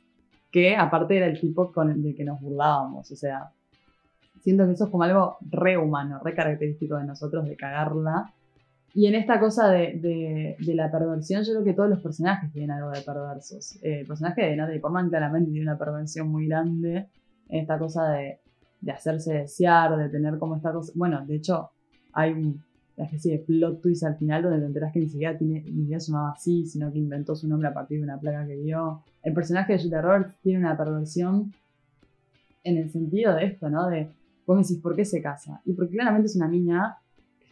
Que 0.51 0.77
aparte 0.77 1.17
era 1.17 1.27
el 1.27 1.41
tipo 1.41 1.73
con 1.73 1.91
el 1.91 2.15
que 2.15 2.25
nos 2.25 2.41
burlábamos, 2.41 3.11
o 3.11 3.17
sea, 3.17 3.51
siento 4.43 4.67
que 4.67 4.73
eso 4.73 4.85
es 4.85 4.91
como 4.91 5.03
algo 5.05 5.39
re 5.51 5.77
humano, 5.77 6.21
re 6.23 6.35
característico 6.35 6.97
de 6.99 7.05
nosotros, 7.05 7.47
de 7.47 7.57
cagarla. 7.57 8.33
Y 8.97 9.07
en 9.07 9.15
esta 9.15 9.39
cosa 9.39 9.69
de, 9.69 10.57
de, 10.59 10.75
la 10.75 10.91
perversión, 10.91 11.45
yo 11.45 11.53
creo 11.53 11.65
que 11.65 11.75
todos 11.75 11.91
los 11.91 12.01
personajes 12.01 12.51
tienen 12.51 12.71
algo 12.71 12.91
de 12.91 13.03
perversos. 13.03 13.77
Eh, 13.83 14.01
el 14.01 14.07
personaje 14.07 14.43
de 14.43 14.57
Natalie 14.57 14.81
Portman 14.81 15.11
claramente 15.11 15.51
tiene 15.51 15.69
una 15.69 15.79
perversión 15.79 16.29
muy 16.29 16.49
grande 16.49 17.07
en 17.49 17.61
esta 17.61 17.79
cosa 17.79 18.09
de, 18.13 18.41
de 18.81 18.93
hacerse 18.93 19.35
desear, 19.35 19.97
de 19.99 20.09
tener 20.09 20.39
como 20.39 20.57
esta 20.57 20.73
cosa. 20.73 20.93
Bueno, 20.95 21.25
de 21.27 21.37
hecho, 21.37 21.71
hay 22.15 22.33
un 22.33 22.63
una 22.97 23.07
especie 23.07 23.33
de 23.33 23.39
plot 23.45 23.83
twist 23.83 24.05
al 24.05 24.17
final 24.17 24.43
donde 24.43 24.59
te 24.59 24.67
enteras 24.67 24.93
que 24.93 25.01
ni 25.01 25.09
siquiera 25.09 25.37
tiene, 25.37 25.63
ni 25.63 25.83
siquiera 25.83 26.31
así, 26.33 26.65
sino 26.65 26.91
que 26.91 26.99
inventó 26.99 27.37
su 27.37 27.47
nombre 27.47 27.69
a 27.69 27.75
partir 27.75 27.99
de 27.99 28.05
una 28.05 28.19
placa 28.19 28.47
que 28.47 28.57
vio. 28.57 29.03
El 29.23 29.35
personaje 29.35 29.75
de 29.75 29.83
Julia 29.83 30.01
Roberts 30.01 30.35
tiene 30.43 30.61
una 30.61 30.77
perversión 30.77 31.53
en 32.65 32.79
el 32.79 32.91
sentido 32.91 33.35
de 33.35 33.45
esto, 33.45 33.69
¿no? 33.69 33.89
De, 33.89 34.09
vos 34.47 34.57
me 34.57 34.63
decís, 34.63 34.79
¿por 34.79 34.97
qué 34.97 35.05
se 35.05 35.21
casa? 35.21 35.61
Y 35.67 35.75
porque 35.75 35.93
claramente 35.93 36.27
es 36.27 36.37
una 36.37 36.49
niña 36.49 36.97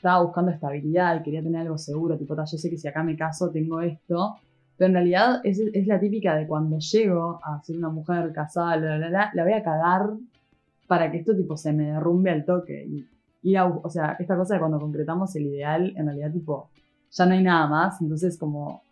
estaba 0.05 0.23
buscando 0.23 0.51
estabilidad 0.51 1.19
y 1.19 1.23
quería 1.23 1.43
tener 1.43 1.63
algo 1.63 1.79
seguro, 1.79 2.19
tipo, 2.19 2.37
yo 2.37 2.59
sé 2.59 2.69
que 2.69 2.77
si 2.77 2.87
acá 2.87 3.03
me 3.03 3.17
caso 3.17 3.51
tengo 3.51 3.81
esto, 3.81 4.37
pero 4.77 4.89
en 4.89 4.95
realidad 4.95 5.41
es, 5.45 5.59
es 5.59 5.87
la 5.87 5.99
típica 5.99 6.37
de 6.37 6.47
cuando 6.47 6.79
llego 6.79 7.41
a 7.43 7.63
ser 7.63 7.79
una 7.79 7.89
mujer 7.89 8.31
casada, 8.35 8.77
la, 8.77 8.99
la, 8.99 9.09
la, 9.09 9.31
la 9.33 9.43
voy 9.45 9.55
a 9.55 9.63
cagar 9.63 10.11
para 10.87 11.11
que 11.11 11.17
esto 11.17 11.35
tipo 11.35 11.57
se 11.57 11.73
me 11.73 11.93
derrumbe 11.93 12.31
al 12.31 12.45
toque. 12.45 12.85
Y 12.85 13.07
ir 13.45 13.57
a, 13.57 13.65
o 13.65 13.89
sea, 13.89 14.17
esta 14.19 14.37
cosa 14.37 14.55
de 14.55 14.61
cuando 14.61 14.79
concretamos 14.79 15.35
el 15.37 15.47
ideal, 15.47 15.95
en 15.97 16.05
realidad, 16.05 16.31
tipo, 16.33 16.69
ya 17.11 17.25
no 17.25 17.33
hay 17.33 17.43
nada 17.43 17.67
más, 17.67 18.03
entonces 18.03 18.37
como 18.37 18.83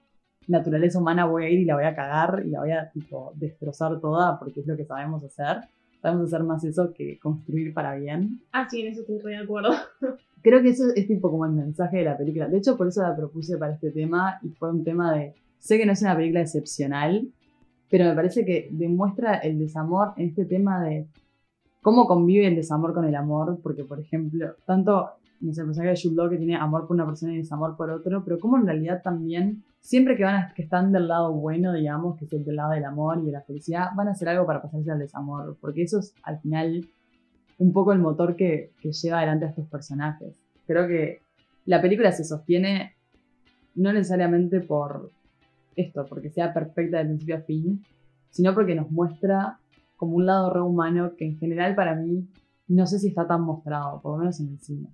naturaleza 0.49 0.99
humana 0.99 1.27
voy 1.27 1.45
a 1.45 1.51
ir 1.51 1.61
y 1.61 1.67
la 1.67 1.75
voy 1.75 1.85
a 1.85 1.95
cagar 1.95 2.43
y 2.43 2.49
la 2.49 2.61
voy 2.61 2.71
a, 2.71 2.91
tipo, 2.91 3.33
destrozar 3.35 4.01
toda 4.01 4.39
porque 4.39 4.61
es 4.61 4.67
lo 4.67 4.79
que 4.79 4.87
sabemos 4.87 5.23
hacer. 5.25 5.59
Sabemos 6.03 6.27
hacer 6.27 6.45
más 6.45 6.65
eso 6.65 6.93
que 6.93 7.19
construir 7.21 7.73
para 7.73 7.95
bien. 7.95 8.41
Ah, 8.51 8.69
sí, 8.69 8.81
en 8.81 8.89
eso 8.89 9.03
estoy 9.03 9.21
re 9.21 9.31
de 9.31 9.37
acuerdo. 9.39 9.71
Creo 10.43 10.61
que 10.61 10.71
eso 10.71 10.85
es 10.97 11.07
tipo 11.07 11.31
como 11.31 11.47
el 11.47 11.53
mensaje 11.53 11.99
de 11.99 12.05
la 12.05 12.19
película. 12.19 12.49
De 12.49 12.59
hecho, 12.59 12.77
por 12.77 12.89
eso 12.89 13.03
la 13.03 13.15
propuse 13.15 13.57
para 13.57 13.75
este 13.75 13.93
tema 13.93 14.41
y 14.43 14.49
fue 14.49 14.71
un 14.71 14.83
tema 14.83 15.15
de, 15.15 15.35
sé 15.61 15.79
que 15.79 15.87
no 15.87 15.93
es 15.93 16.03
una 16.03 16.17
película 16.17 16.41
excepcional, 16.41 17.29
pero 17.89 18.07
me 18.07 18.15
parece 18.17 18.45
que 18.45 18.69
demuestra 18.73 19.37
el 19.37 19.61
desamor 19.61 20.15
en 20.17 20.31
este 20.31 20.45
tema 20.45 20.83
de 20.83 21.07
cómo 21.83 22.09
convive 22.09 22.49
el 22.49 22.57
desamor 22.57 22.95
con 22.95 23.05
el 23.05 23.15
amor, 23.15 23.61
porque 23.63 23.85
por 23.85 24.01
ejemplo, 24.01 24.57
tanto, 24.67 25.11
no 25.43 25.53
sé, 25.53 25.61
el 25.61 25.67
personaje 25.67 25.95
de 25.95 26.01
Jude 26.01 26.31
que 26.31 26.37
tiene 26.39 26.57
amor 26.57 26.87
por 26.87 26.95
una 26.95 27.05
persona 27.05 27.35
y 27.35 27.39
desamor 27.39 27.77
por 27.77 27.91
otro, 27.91 28.23
pero 28.25 28.39
cómo 28.39 28.57
en 28.57 28.67
realidad 28.67 29.03
también, 29.03 29.65
siempre 29.81 30.17
que, 30.17 30.23
van 30.23 30.53
que 30.55 30.63
están 30.63 30.93
del 30.93 31.09
lado 31.09 31.33
bueno, 31.33 31.73
digamos, 31.73 32.17
que 32.17 32.27
es 32.27 32.33
el 32.33 32.45
del 32.45 32.57
lado 32.57 32.73
del 32.73 32.85
amor 32.85 33.19
y 33.19 33.27
de 33.27 33.33
la 33.33 33.43
felicidad, 33.43 33.89
van 33.97 34.09
a 34.09 34.13
hacer 34.13 34.29
algo 34.29 34.47
para 34.47 34.63
pasarse 34.63 34.91
al 34.91 35.01
desamor, 35.01 35.57
porque 35.61 35.83
eso 35.83 35.99
es 35.99 36.15
al 36.23 36.39
final 36.41 36.87
un 37.59 37.73
poco 37.73 37.93
el 37.93 37.99
motor 37.99 38.37
que, 38.37 38.71
que 38.81 38.93
lleva 38.93 39.19
adelante 39.19 39.47
a 39.47 39.49
estos 39.49 39.67
personajes. 39.67 40.41
Creo 40.67 40.87
que 40.87 41.21
la 41.67 41.83
película 41.83 42.13
se 42.13 42.25
sostiene 42.25 42.95
no 43.75 43.93
necesariamente 43.93 44.61
por 44.61 45.11
esto, 45.75 46.07
porque 46.09 46.31
sea 46.31 46.55
perfecta 46.55 46.99
de 46.99 47.07
principio 47.07 47.37
a 47.37 47.41
fin, 47.41 47.85
sino 48.31 48.55
porque 48.55 48.75
nos 48.75 48.91
muestra 48.91 49.59
como 49.97 50.17
un 50.17 50.27
lado 50.27 50.51
re 50.51 50.61
humano 50.61 51.13
que 51.17 51.25
en 51.25 51.39
general 51.39 51.75
para 51.75 51.95
mí 51.95 52.27
no 52.69 52.87
sé 52.87 52.99
si 52.99 53.09
está 53.09 53.27
tan 53.27 53.43
mostrado, 53.43 54.01
por 54.01 54.13
lo 54.13 54.19
menos 54.19 54.41
en 54.41 54.49
el 54.49 54.59
cine. 54.59 54.89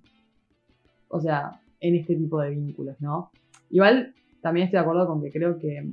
O 1.09 1.19
sea, 1.19 1.59
en 1.79 1.95
este 1.95 2.15
tipo 2.15 2.39
de 2.41 2.51
vínculos, 2.51 2.95
¿no? 2.99 3.31
Igual 3.69 4.13
también 4.41 4.65
estoy 4.65 4.77
de 4.77 4.81
acuerdo 4.81 5.07
con 5.07 5.21
que 5.21 5.31
creo 5.31 5.57
que 5.59 5.85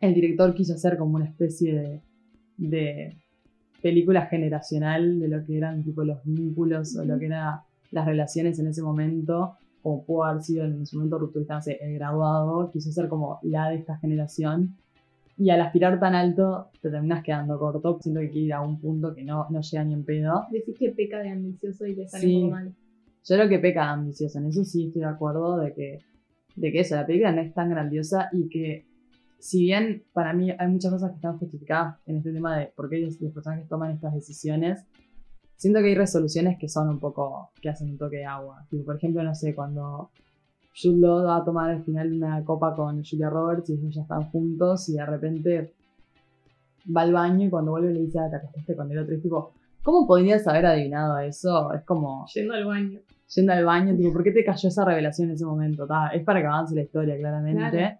el 0.00 0.14
director 0.14 0.54
quiso 0.54 0.74
hacer 0.74 0.96
como 0.96 1.16
una 1.16 1.26
especie 1.26 2.02
de, 2.56 3.16
película 3.82 4.26
generacional 4.26 5.20
de 5.20 5.28
lo 5.28 5.44
que 5.44 5.56
eran 5.56 5.84
tipo 5.84 6.02
los 6.02 6.18
vínculos 6.24 6.96
o 6.96 7.04
lo 7.04 7.18
que 7.18 7.26
eran 7.26 7.60
las 7.92 8.06
relaciones 8.06 8.58
en 8.58 8.66
ese 8.66 8.82
momento, 8.82 9.56
como 9.82 10.04
pudo 10.04 10.24
haber 10.24 10.42
sido 10.42 10.64
en 10.64 10.84
su 10.86 10.96
momento 10.96 11.18
rupturista, 11.18 11.54
no 11.54 11.62
sé, 11.62 11.78
el 11.80 11.94
graduado, 11.94 12.70
quiso 12.72 12.90
ser 12.90 13.08
como 13.08 13.38
la 13.42 13.68
de 13.68 13.76
esta 13.76 13.96
generación 13.98 14.74
y 15.38 15.50
al 15.50 15.60
aspirar 15.60 16.00
tan 16.00 16.14
alto 16.14 16.70
te 16.80 16.90
terminas 16.90 17.22
quedando 17.22 17.58
corto, 17.58 17.98
siento 18.00 18.20
que 18.20 18.30
quiere 18.30 18.46
ir 18.46 18.52
a 18.54 18.62
un 18.62 18.80
punto 18.80 19.14
que 19.14 19.22
no, 19.22 19.46
no 19.50 19.60
llega 19.60 19.84
ni 19.84 19.92
en 19.92 20.04
pedo. 20.04 20.46
Decís 20.50 20.76
que 20.78 20.90
peca 20.90 21.18
de 21.18 21.28
ambicioso 21.28 21.86
y 21.86 21.94
le 21.94 22.08
sale 22.08 22.24
sí. 22.24 22.44
mal. 22.44 22.74
Yo 23.28 23.36
creo 23.36 23.48
que 23.48 23.58
peca 23.58 23.82
de 23.82 23.90
ambicioso, 23.90 24.38
en 24.38 24.46
eso 24.46 24.64
sí 24.64 24.86
estoy 24.86 25.02
de 25.02 25.08
acuerdo 25.08 25.58
de 25.58 25.74
que, 25.74 25.98
de 26.54 26.72
que 26.72 26.80
eso, 26.80 26.94
la 26.94 27.06
película 27.06 27.32
no 27.32 27.42
es 27.42 27.52
tan 27.52 27.70
grandiosa 27.70 28.28
y 28.32 28.48
que 28.48 28.86
si 29.38 29.62
bien 29.64 30.04
para 30.12 30.32
mí 30.32 30.50
hay 30.50 30.68
muchas 30.68 30.92
cosas 30.92 31.10
que 31.10 31.16
están 31.16 31.38
justificadas 31.38 31.98
en 32.06 32.16
este 32.16 32.32
tema 32.32 32.56
de 32.56 32.66
por 32.74 32.88
qué 32.88 32.98
los 32.98 33.16
personajes 33.16 33.68
toman 33.68 33.92
estas 33.92 34.14
decisiones, 34.14 34.84
siento 35.56 35.80
que 35.80 35.86
hay 35.86 35.94
resoluciones 35.94 36.58
que 36.58 36.68
son 36.68 36.88
un 36.88 37.00
poco, 37.00 37.50
que 37.60 37.68
hacen 37.68 37.90
un 37.90 37.98
toque 37.98 38.18
de 38.18 38.26
agua. 38.26 38.64
por 38.84 38.96
ejemplo, 38.96 39.22
no 39.22 39.34
sé, 39.34 39.54
cuando 39.54 40.10
Jude 40.80 40.98
Law 40.98 41.24
va 41.24 41.36
a 41.38 41.44
tomar 41.44 41.70
al 41.70 41.84
final 41.84 42.12
una 42.12 42.44
copa 42.44 42.74
con 42.74 43.02
Julia 43.04 43.30
Roberts 43.30 43.70
y 43.70 43.74
ellos 43.74 43.94
ya 43.94 44.02
están 44.02 44.30
juntos 44.30 44.88
y 44.88 44.94
de 44.94 45.06
repente 45.06 45.72
va 46.94 47.02
al 47.02 47.12
baño 47.12 47.46
y 47.46 47.50
cuando 47.50 47.72
vuelve 47.72 47.92
le 47.92 48.00
dice, 48.00 48.18
ah, 48.18 48.28
te 48.30 48.36
acostaste 48.36 48.76
con 48.76 48.90
el 48.90 48.98
otro. 48.98 49.14
Y 49.14 49.20
tipo, 49.20 49.52
¿cómo 49.82 50.06
podrías 50.06 50.46
haber 50.46 50.66
adivinado 50.66 51.18
eso? 51.18 51.72
Es 51.72 51.82
como... 51.84 52.26
Yendo 52.34 52.54
al 52.54 52.66
baño. 52.66 53.00
Yendo 53.34 53.52
al 53.52 53.64
baño, 53.64 53.96
tipo, 53.96 54.12
¿por 54.12 54.22
qué 54.22 54.30
te 54.30 54.44
cayó 54.44 54.68
esa 54.68 54.84
revelación 54.84 55.28
en 55.28 55.34
ese 55.34 55.44
momento? 55.44 55.86
es 56.12 56.22
para 56.22 56.40
que 56.40 56.46
avance 56.46 56.74
la 56.74 56.82
historia, 56.82 57.16
claramente. 57.16 57.98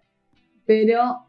Pero 0.65 1.27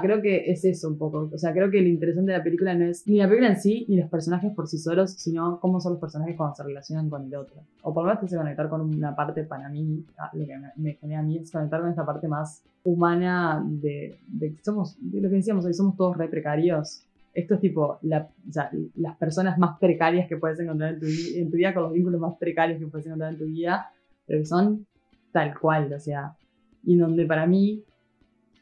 creo 0.00 0.22
que 0.22 0.50
es 0.50 0.64
eso 0.64 0.88
un 0.88 0.96
poco. 0.96 1.28
O 1.32 1.38
sea, 1.38 1.52
creo 1.52 1.70
que 1.70 1.80
lo 1.80 1.88
interesante 1.88 2.30
de 2.30 2.38
la 2.38 2.44
película 2.44 2.74
no 2.74 2.84
es 2.84 3.06
ni 3.06 3.18
la 3.18 3.26
película 3.26 3.50
en 3.50 3.60
sí, 3.60 3.84
ni 3.88 3.96
los 3.96 4.08
personajes 4.08 4.52
por 4.54 4.68
sí 4.68 4.78
solos, 4.78 5.12
sino 5.12 5.58
cómo 5.60 5.80
son 5.80 5.92
los 5.92 6.00
personajes 6.00 6.36
cuando 6.36 6.54
se 6.54 6.62
relacionan 6.62 7.10
con 7.10 7.24
el 7.24 7.34
otro. 7.34 7.56
O 7.82 7.92
por 7.92 8.04
lo 8.04 8.08
menos 8.08 8.20
que 8.20 8.28
se 8.28 8.36
conectar 8.36 8.68
con 8.68 8.80
una 8.80 9.16
parte 9.16 9.42
para 9.42 9.68
mí, 9.68 10.04
lo 10.34 10.46
que 10.46 10.54
me 10.76 10.94
genera 10.94 11.20
a 11.20 11.22
mí 11.22 11.38
es 11.38 11.50
conectar 11.50 11.80
con 11.80 11.90
esta 11.90 12.06
parte 12.06 12.28
más 12.28 12.62
humana 12.84 13.64
de, 13.66 14.18
de, 14.28 14.54
somos, 14.62 14.96
de 15.00 15.20
lo 15.20 15.28
que 15.28 15.36
decíamos 15.36 15.64
hoy, 15.64 15.74
somos 15.74 15.96
todos 15.96 16.16
re 16.16 16.28
precarios. 16.28 17.04
Esto 17.34 17.54
es 17.54 17.60
tipo 17.60 17.98
la, 18.02 18.28
o 18.48 18.52
sea, 18.52 18.70
las 18.96 19.16
personas 19.16 19.58
más 19.58 19.78
precarias 19.78 20.28
que 20.28 20.36
puedes 20.36 20.60
encontrar 20.60 20.94
en 20.94 21.00
tu, 21.00 21.06
en 21.06 21.50
tu 21.50 21.56
vida, 21.56 21.72
con 21.72 21.84
los 21.84 21.92
vínculos 21.92 22.20
más 22.20 22.36
precarios 22.36 22.78
que 22.78 22.86
puedes 22.86 23.06
encontrar 23.06 23.32
en 23.32 23.38
tu 23.38 23.46
vida, 23.46 23.90
pero 24.26 24.40
que 24.40 24.46
son 24.46 24.86
tal 25.32 25.58
cual, 25.58 25.92
o 25.92 25.98
sea, 25.98 26.36
y 26.84 26.96
donde 26.96 27.24
para 27.26 27.46
mí 27.46 27.82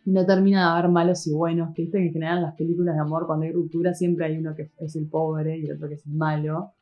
no 0.04 0.24
termina 0.26 0.60
de 0.60 0.78
haber 0.78 0.90
malos 0.90 1.26
y 1.26 1.32
buenos, 1.32 1.74
que 1.74 1.82
viste 1.82 1.98
que 1.98 2.06
en 2.06 2.12
general 2.12 2.38
en 2.38 2.44
las 2.44 2.54
películas 2.54 2.94
de 2.94 3.00
amor, 3.00 3.26
cuando 3.26 3.46
hay 3.46 3.52
ruptura, 3.52 3.94
siempre 3.94 4.26
hay 4.26 4.38
uno 4.38 4.54
que 4.54 4.70
es 4.78 4.96
el 4.96 5.06
pobre 5.06 5.58
y 5.58 5.66
el 5.66 5.76
otro 5.76 5.88
que 5.88 5.94
es 5.94 6.06
el 6.06 6.12
malo. 6.12 6.72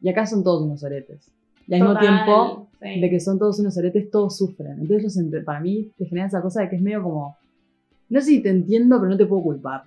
Y 0.00 0.08
acá 0.08 0.26
son 0.26 0.44
todos 0.44 0.62
unos 0.62 0.84
aretes. 0.84 1.32
Y 1.66 1.74
al 1.74 1.80
mismo 1.80 1.98
tiempo, 1.98 2.68
sí. 2.80 3.00
de 3.00 3.10
que 3.10 3.20
son 3.20 3.38
todos 3.38 3.58
unos 3.58 3.76
aretes, 3.76 4.10
todos 4.10 4.36
sufren. 4.36 4.78
Entonces, 4.80 5.16
los 5.16 5.44
para 5.44 5.60
mí, 5.60 5.90
te 5.96 6.06
genera 6.06 6.26
esa 6.26 6.40
cosa 6.40 6.62
de 6.62 6.68
que 6.68 6.76
es 6.76 6.82
medio 6.82 7.02
como. 7.02 7.36
No 8.08 8.20
sé 8.20 8.26
si 8.26 8.42
te 8.42 8.48
entiendo, 8.48 8.98
pero 8.98 9.10
no 9.10 9.16
te 9.16 9.26
puedo 9.26 9.42
culpar. 9.42 9.82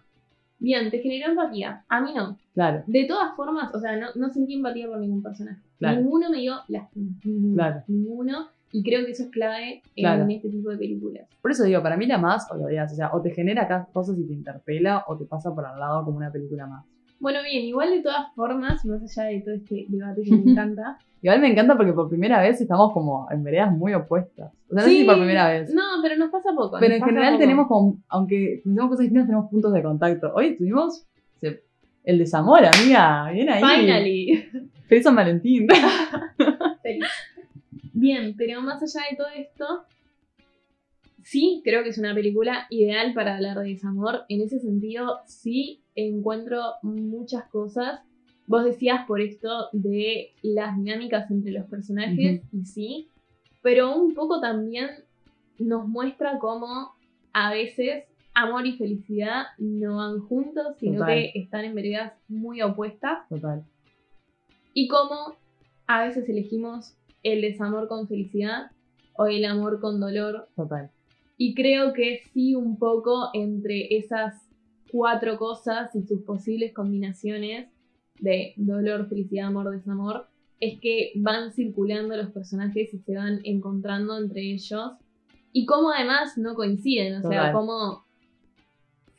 Bien, 0.61 0.89
te 0.91 0.99
generó 0.99 1.31
empatía. 1.31 1.83
A 1.89 2.01
mí 2.01 2.13
no. 2.15 2.37
Claro, 2.53 2.83
De 2.85 3.05
todas 3.05 3.35
formas, 3.35 3.73
o 3.73 3.79
sea, 3.79 3.97
no, 3.97 4.07
no 4.15 4.29
sentí 4.29 4.53
empatía 4.53 4.87
por 4.87 4.99
ningún 4.99 5.23
personaje. 5.23 5.59
Claro. 5.79 5.97
Ninguno 6.01 6.29
me 6.29 6.37
dio 6.37 6.53
lástima. 6.67 7.11
Ninguno. 7.25 7.55
Claro. 7.55 7.83
Ninguno. 7.87 8.47
Y 8.71 8.83
creo 8.83 9.03
que 9.05 9.11
eso 9.11 9.23
es 9.23 9.29
clave 9.31 9.81
en 9.95 10.03
Claro. 10.03 10.25
este 10.29 10.49
tipo 10.49 10.69
de 10.69 10.77
películas. 10.77 11.27
por 11.41 11.51
eso 11.51 11.63
digo, 11.65 11.81
para 11.81 11.97
mí 11.97 12.05
la 12.05 12.17
más 12.19 12.49
o 12.51 12.55
lo 12.55 12.65
odias. 12.65 12.93
O 12.93 12.95
sea, 12.95 13.09
o 13.13 13.21
te 13.21 13.31
genera 13.31 13.63
acá 13.63 13.87
cosas 13.91 14.17
y 14.19 14.25
te 14.25 14.33
interpela, 14.33 15.03
o 15.07 15.17
te 15.17 15.25
pasa 15.25 15.53
por 15.53 15.65
al 15.65 15.77
lado 15.79 16.05
como 16.05 16.17
una 16.17 16.31
película 16.31 16.67
más. 16.67 16.85
Bueno, 17.21 17.39
bien, 17.43 17.63
igual 17.65 17.91
de 17.91 18.01
todas 18.01 18.33
formas, 18.35 18.83
más 18.83 19.17
allá 19.17 19.29
de 19.29 19.41
todo 19.41 19.53
este 19.53 19.85
debate 19.87 20.23
que 20.23 20.31
me 20.31 20.37
encanta. 20.51 20.97
Igual 21.21 21.39
me 21.39 21.51
encanta 21.51 21.77
porque 21.77 21.93
por 21.93 22.09
primera 22.09 22.41
vez 22.41 22.59
estamos 22.59 22.91
como 22.93 23.27
en 23.29 23.43
veredas 23.43 23.71
muy 23.71 23.93
opuestas. 23.93 24.51
O 24.69 24.73
sea, 24.73 24.75
no 24.75 24.81
sé 24.81 24.89
si 24.89 25.03
por 25.03 25.17
primera 25.17 25.47
vez. 25.47 25.71
No, 25.71 25.83
pero 26.01 26.17
nos 26.17 26.31
pasa 26.31 26.49
poco. 26.55 26.77
Pero 26.79 26.95
en 26.95 27.03
general 27.03 27.33
poco. 27.33 27.39
tenemos 27.39 27.67
como, 27.67 27.97
aunque 28.09 28.61
tenemos 28.63 28.89
cosas 28.89 29.01
distintas, 29.01 29.27
tenemos 29.27 29.51
puntos 29.51 29.71
de 29.71 29.83
contacto. 29.83 30.33
Hoy 30.33 30.57
tuvimos 30.57 31.05
el 32.03 32.17
desamor, 32.17 32.65
amiga. 32.65 33.29
Bien 33.31 33.49
ahí. 33.49 33.61
Finally. 33.61 34.49
Feliz 34.87 35.03
San 35.03 35.15
Valentín. 35.15 35.67
Feliz. 36.83 37.05
Bien, 37.93 38.33
pero 38.35 38.61
más 38.61 38.81
allá 38.81 39.05
de 39.11 39.15
todo 39.15 39.27
esto, 39.35 39.85
sí 41.31 41.61
creo 41.63 41.81
que 41.81 41.89
es 41.89 41.97
una 41.97 42.13
película 42.13 42.67
ideal 42.69 43.13
para 43.13 43.35
hablar 43.35 43.57
de 43.59 43.69
desamor. 43.69 44.25
En 44.27 44.41
ese 44.41 44.59
sentido, 44.59 45.19
sí 45.25 45.81
encuentro 45.95 46.61
muchas 46.81 47.45
cosas. 47.45 48.01
Vos 48.47 48.65
decías 48.65 49.05
por 49.07 49.21
esto 49.21 49.69
de 49.71 50.31
las 50.41 50.75
dinámicas 50.75 51.31
entre 51.31 51.53
los 51.53 51.67
personajes, 51.67 52.41
y 52.51 52.65
sí, 52.65 53.07
pero 53.61 53.95
un 53.95 54.13
poco 54.13 54.41
también 54.41 54.89
nos 55.57 55.87
muestra 55.87 56.37
cómo 56.37 56.91
a 57.31 57.53
veces 57.53 58.03
amor 58.33 58.67
y 58.67 58.73
felicidad 58.73 59.43
no 59.57 59.97
van 59.97 60.19
juntos, 60.19 60.75
sino 60.79 60.99
Total. 60.99 61.15
que 61.15 61.31
están 61.35 61.63
en 61.63 61.75
veredas 61.75 62.13
muy 62.27 62.61
opuestas 62.61 63.29
Total. 63.29 63.63
y 64.73 64.89
cómo 64.89 65.35
a 65.87 66.03
veces 66.03 66.27
elegimos 66.27 66.97
el 67.23 67.39
desamor 67.39 67.87
con 67.87 68.09
felicidad 68.09 68.71
o 69.13 69.27
el 69.27 69.45
amor 69.45 69.79
con 69.79 70.01
dolor. 70.01 70.49
Total. 70.57 70.91
Y 71.43 71.55
creo 71.55 71.91
que 71.93 72.21
sí 72.35 72.53
un 72.53 72.77
poco 72.77 73.31
entre 73.33 73.97
esas 73.97 74.47
cuatro 74.91 75.39
cosas 75.39 75.89
y 75.95 76.03
sus 76.03 76.21
posibles 76.21 76.71
combinaciones 76.71 77.67
de 78.19 78.53
dolor, 78.57 79.09
felicidad, 79.09 79.47
amor, 79.47 79.71
desamor, 79.71 80.27
es 80.59 80.79
que 80.79 81.13
van 81.15 81.51
circulando 81.51 82.15
los 82.15 82.29
personajes 82.29 82.93
y 82.93 82.99
se 82.99 83.15
van 83.15 83.39
encontrando 83.43 84.19
entre 84.19 84.51
ellos. 84.51 84.91
Y 85.51 85.65
cómo 85.65 85.89
además 85.89 86.37
no 86.37 86.53
coinciden, 86.53 87.25
o 87.25 87.27
sea, 87.27 87.51
cómo 87.51 88.05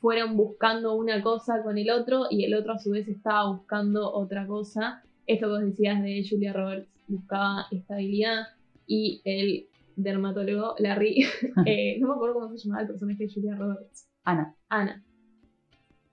fueron 0.01 0.37
buscando 0.37 0.95
una 0.95 1.25
cosa 1.25 1.61
con 1.65 1.77
el 1.77 1.91
otro 1.91 2.27
y 2.31 2.45
el 2.45 2.55
otro 2.55 2.75
a 2.75 2.79
su 2.79 2.91
vez 2.91 3.09
estaba 3.09 3.51
buscando 3.51 4.13
otra 4.13 4.47
cosa. 4.47 5.03
Esto 5.27 5.47
que 5.47 5.53
vos 5.55 5.61
decías 5.63 6.01
de 6.01 6.25
Julia 6.31 6.53
Roberts 6.53 6.89
buscaba 7.09 7.67
estabilidad 7.73 8.45
y 8.87 9.21
el 9.25 9.67
dermatólogo 9.97 10.75
Larry, 10.79 11.25
eh, 11.67 11.99
no 12.01 12.09
me 12.09 12.15
acuerdo 12.15 12.35
cómo 12.35 12.57
se 12.57 12.65
llamaba 12.65 12.83
el 12.83 12.89
personaje 12.89 13.27
de 13.27 13.33
Julia 13.33 13.57
Roberts, 13.57 14.09
Ana. 14.25 14.55
Ana. 14.69 15.05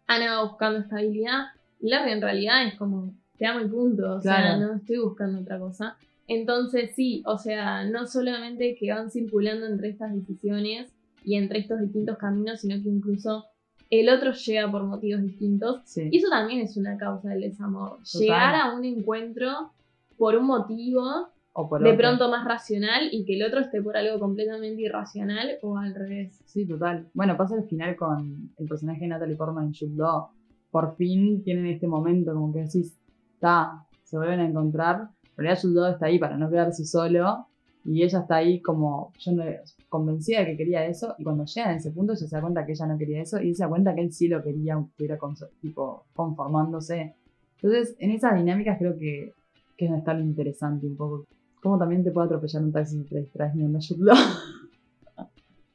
Ana 0.08 0.36
va 0.38 0.44
buscando 0.44 0.80
estabilidad 0.80 1.48
Larry 1.80 2.12
en 2.12 2.22
realidad 2.22 2.68
es 2.68 2.76
como, 2.76 3.14
te 3.38 3.46
amo 3.46 3.62
y 3.62 3.68
punto, 3.68 4.16
o 4.16 4.22
sea, 4.22 4.58
no 4.58 4.76
estoy 4.76 4.98
buscando 4.98 5.40
otra 5.40 5.60
cosa. 5.60 5.98
Entonces 6.28 6.92
sí, 6.96 7.24
o 7.26 7.38
sea, 7.38 7.86
no 7.86 8.06
solamente 8.06 8.76
que 8.80 8.92
van 8.92 9.10
circulando 9.10 9.66
entre 9.66 9.90
estas 9.90 10.14
decisiones 10.14 10.92
y 11.24 11.36
entre 11.36 11.60
estos 11.60 11.80
distintos 11.80 12.18
caminos, 12.18 12.62
sino 12.62 12.82
que 12.84 12.90
incluso 12.90 13.46
el 13.90 14.10
otro 14.10 14.34
llega 14.34 14.70
por 14.70 14.84
motivos 14.84 15.24
distintos. 15.24 15.82
Sí. 15.86 16.10
Y 16.12 16.18
eso 16.18 16.30
también 16.30 16.62
es 16.62 16.78
una 16.78 16.98
causa 16.98 17.30
del 17.30 17.42
desamor. 17.42 17.98
Total. 17.98 18.22
Llegar 18.22 18.56
a 18.56 18.76
un 18.76 18.86
encuentro 18.86 19.72
por 20.18 20.36
un 20.36 20.46
motivo 20.46 21.30
O 21.60 21.68
por 21.68 21.84
de 21.84 21.90
otro. 21.90 21.98
pronto 21.98 22.30
más 22.30 22.46
racional 22.46 23.10
y 23.12 23.26
que 23.26 23.36
el 23.36 23.44
otro 23.44 23.60
esté 23.60 23.82
por 23.82 23.98
algo 23.98 24.18
completamente 24.18 24.82
irracional 24.82 25.58
o 25.62 25.78
al 25.78 25.94
revés. 25.94 26.40
Sí, 26.46 26.66
total. 26.66 27.10
Bueno, 27.14 27.36
pasa 27.36 27.56
al 27.56 27.66
final 27.66 27.98
con 27.98 28.52
el 28.58 28.68
personaje 28.68 29.02
de 29.02 29.08
Natalie 29.08 29.36
Portman 29.36 29.66
en 29.66 29.74
Jude 29.74 29.98
Law. 29.98 30.30
Por 30.72 30.96
fin 30.96 31.44
tienen 31.44 31.66
este 31.66 31.86
momento 31.86 32.34
como 32.34 32.54
que 32.54 32.60
decís, 32.60 32.98
está, 33.34 33.86
se 34.06 34.16
vuelven 34.16 34.40
a 34.40 34.46
encontrar. 34.48 35.10
En 35.32 35.44
realidad 35.44 35.62
Jude 35.62 35.74
Law 35.74 35.92
está 35.92 36.06
ahí 36.06 36.18
para 36.18 36.38
no 36.38 36.50
quedarse 36.50 36.86
solo. 36.86 37.48
Y 37.84 38.04
ella 38.04 38.20
está 38.20 38.38
ahí 38.38 38.62
como, 38.62 39.12
yo 39.20 39.34
no, 39.34 39.44
convencida 39.90 40.40
de 40.40 40.46
que 40.46 40.58
quería 40.58 40.86
eso. 40.86 41.16
Y 41.18 41.26
cuando 41.26 41.44
llegan 41.44 41.72
a 41.72 41.76
ese 41.76 41.92
punto, 41.92 42.14
ella 42.14 42.26
se 42.26 42.36
da 42.36 42.42
cuenta 42.42 42.66
que 42.66 42.72
ella 42.72 42.86
no 42.86 42.98
quería 42.98 43.22
eso. 43.22 43.42
Y 43.42 43.54
se 43.54 43.64
da 43.64 43.70
cuenta 43.70 43.94
que 43.94 44.02
él 44.02 44.14
sí 44.14 44.30
lo 44.30 44.42
quería, 44.42 44.76
aunque 44.76 44.92
estuviera 44.92 45.18
con, 45.18 45.36
tipo, 45.62 46.06
conformándose. 46.14 47.16
Entonces, 47.62 47.98
en 48.00 48.12
esas 48.12 48.36
dinámicas 48.36 48.78
creo 48.78 48.98
que, 48.98 49.34
que 49.76 49.86
es 49.86 49.92
donde 49.92 50.00
está 50.00 50.14
lo 50.14 50.22
interesante 50.22 50.88
un 50.88 50.96
poco. 50.96 51.26
Cómo 51.62 51.78
también 51.78 52.04
te 52.04 52.12
puede 52.12 52.28
atropellar 52.28 52.64
un 52.64 52.72
taxi 52.72 52.98
si 52.98 53.04
te 53.04 53.20
distraes 53.20 53.54
mirando 53.54 53.80
a 53.80 53.82
Jude 53.82 54.04
Law. 54.04 54.18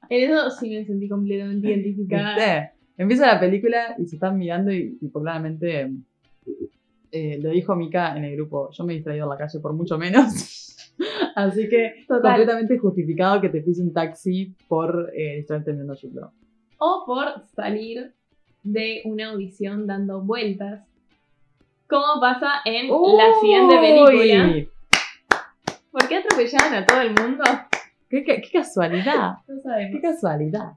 En 0.09 0.31
eso 0.31 0.51
sí 0.51 0.71
me 0.71 0.85
sentí 0.85 1.09
completamente 1.09 1.69
identificada. 1.69 2.35
¿Viste? 2.35 2.71
Empieza 2.97 3.27
la 3.27 3.41
película 3.41 3.95
y 3.99 4.07
se 4.07 4.17
están 4.17 4.39
mirando 4.39 4.71
y, 4.71 4.97
tipo, 4.97 5.21
claramente 5.21 5.91
eh, 7.11 7.39
lo 7.41 7.51
dijo 7.51 7.75
Mika 7.75 8.17
en 8.17 8.25
el 8.25 8.37
grupo. 8.37 8.71
Yo 8.71 8.85
me 8.85 8.93
he 8.93 8.97
distraído 8.97 9.25
en 9.25 9.31
la 9.31 9.37
calle 9.37 9.61
por 9.61 9.73
mucho 9.73 9.99
menos. 9.99 10.95
Así 11.35 11.69
que 11.69 12.05
Total. 12.07 12.23
completamente 12.23 12.79
justificado 12.79 13.41
que 13.41 13.49
te 13.49 13.61
pise 13.63 13.83
un 13.83 13.93
taxi 13.93 14.55
por 14.69 15.11
eh, 15.15 15.45
mirando 15.67 15.93
a 15.93 15.97
Jude 15.97 16.15
Law. 16.15 16.31
O 16.79 17.05
por 17.07 17.43
salir 17.55 18.15
de 18.63 19.03
una 19.05 19.31
audición 19.31 19.87
dando 19.87 20.23
vueltas. 20.23 20.87
Como 21.89 22.21
pasa 22.21 22.61
en 22.65 22.89
la 22.89 23.41
siguiente 23.41 23.77
película. 23.79 24.74
¡Uy! 26.37 26.45
¿Por 26.45 26.49
qué 26.51 26.57
atropellaban 26.57 26.75
a 26.83 26.87
todo 26.87 27.01
el 27.01 27.09
mundo? 27.11 27.45
¡Qué, 28.09 28.25
qué- 28.25 28.41
qué 28.41 28.59
casualidad! 28.59 29.33
No 29.49 29.61
sabemos. 29.63 29.93
¡Qué 29.95 30.01
casualidad! 30.01 30.73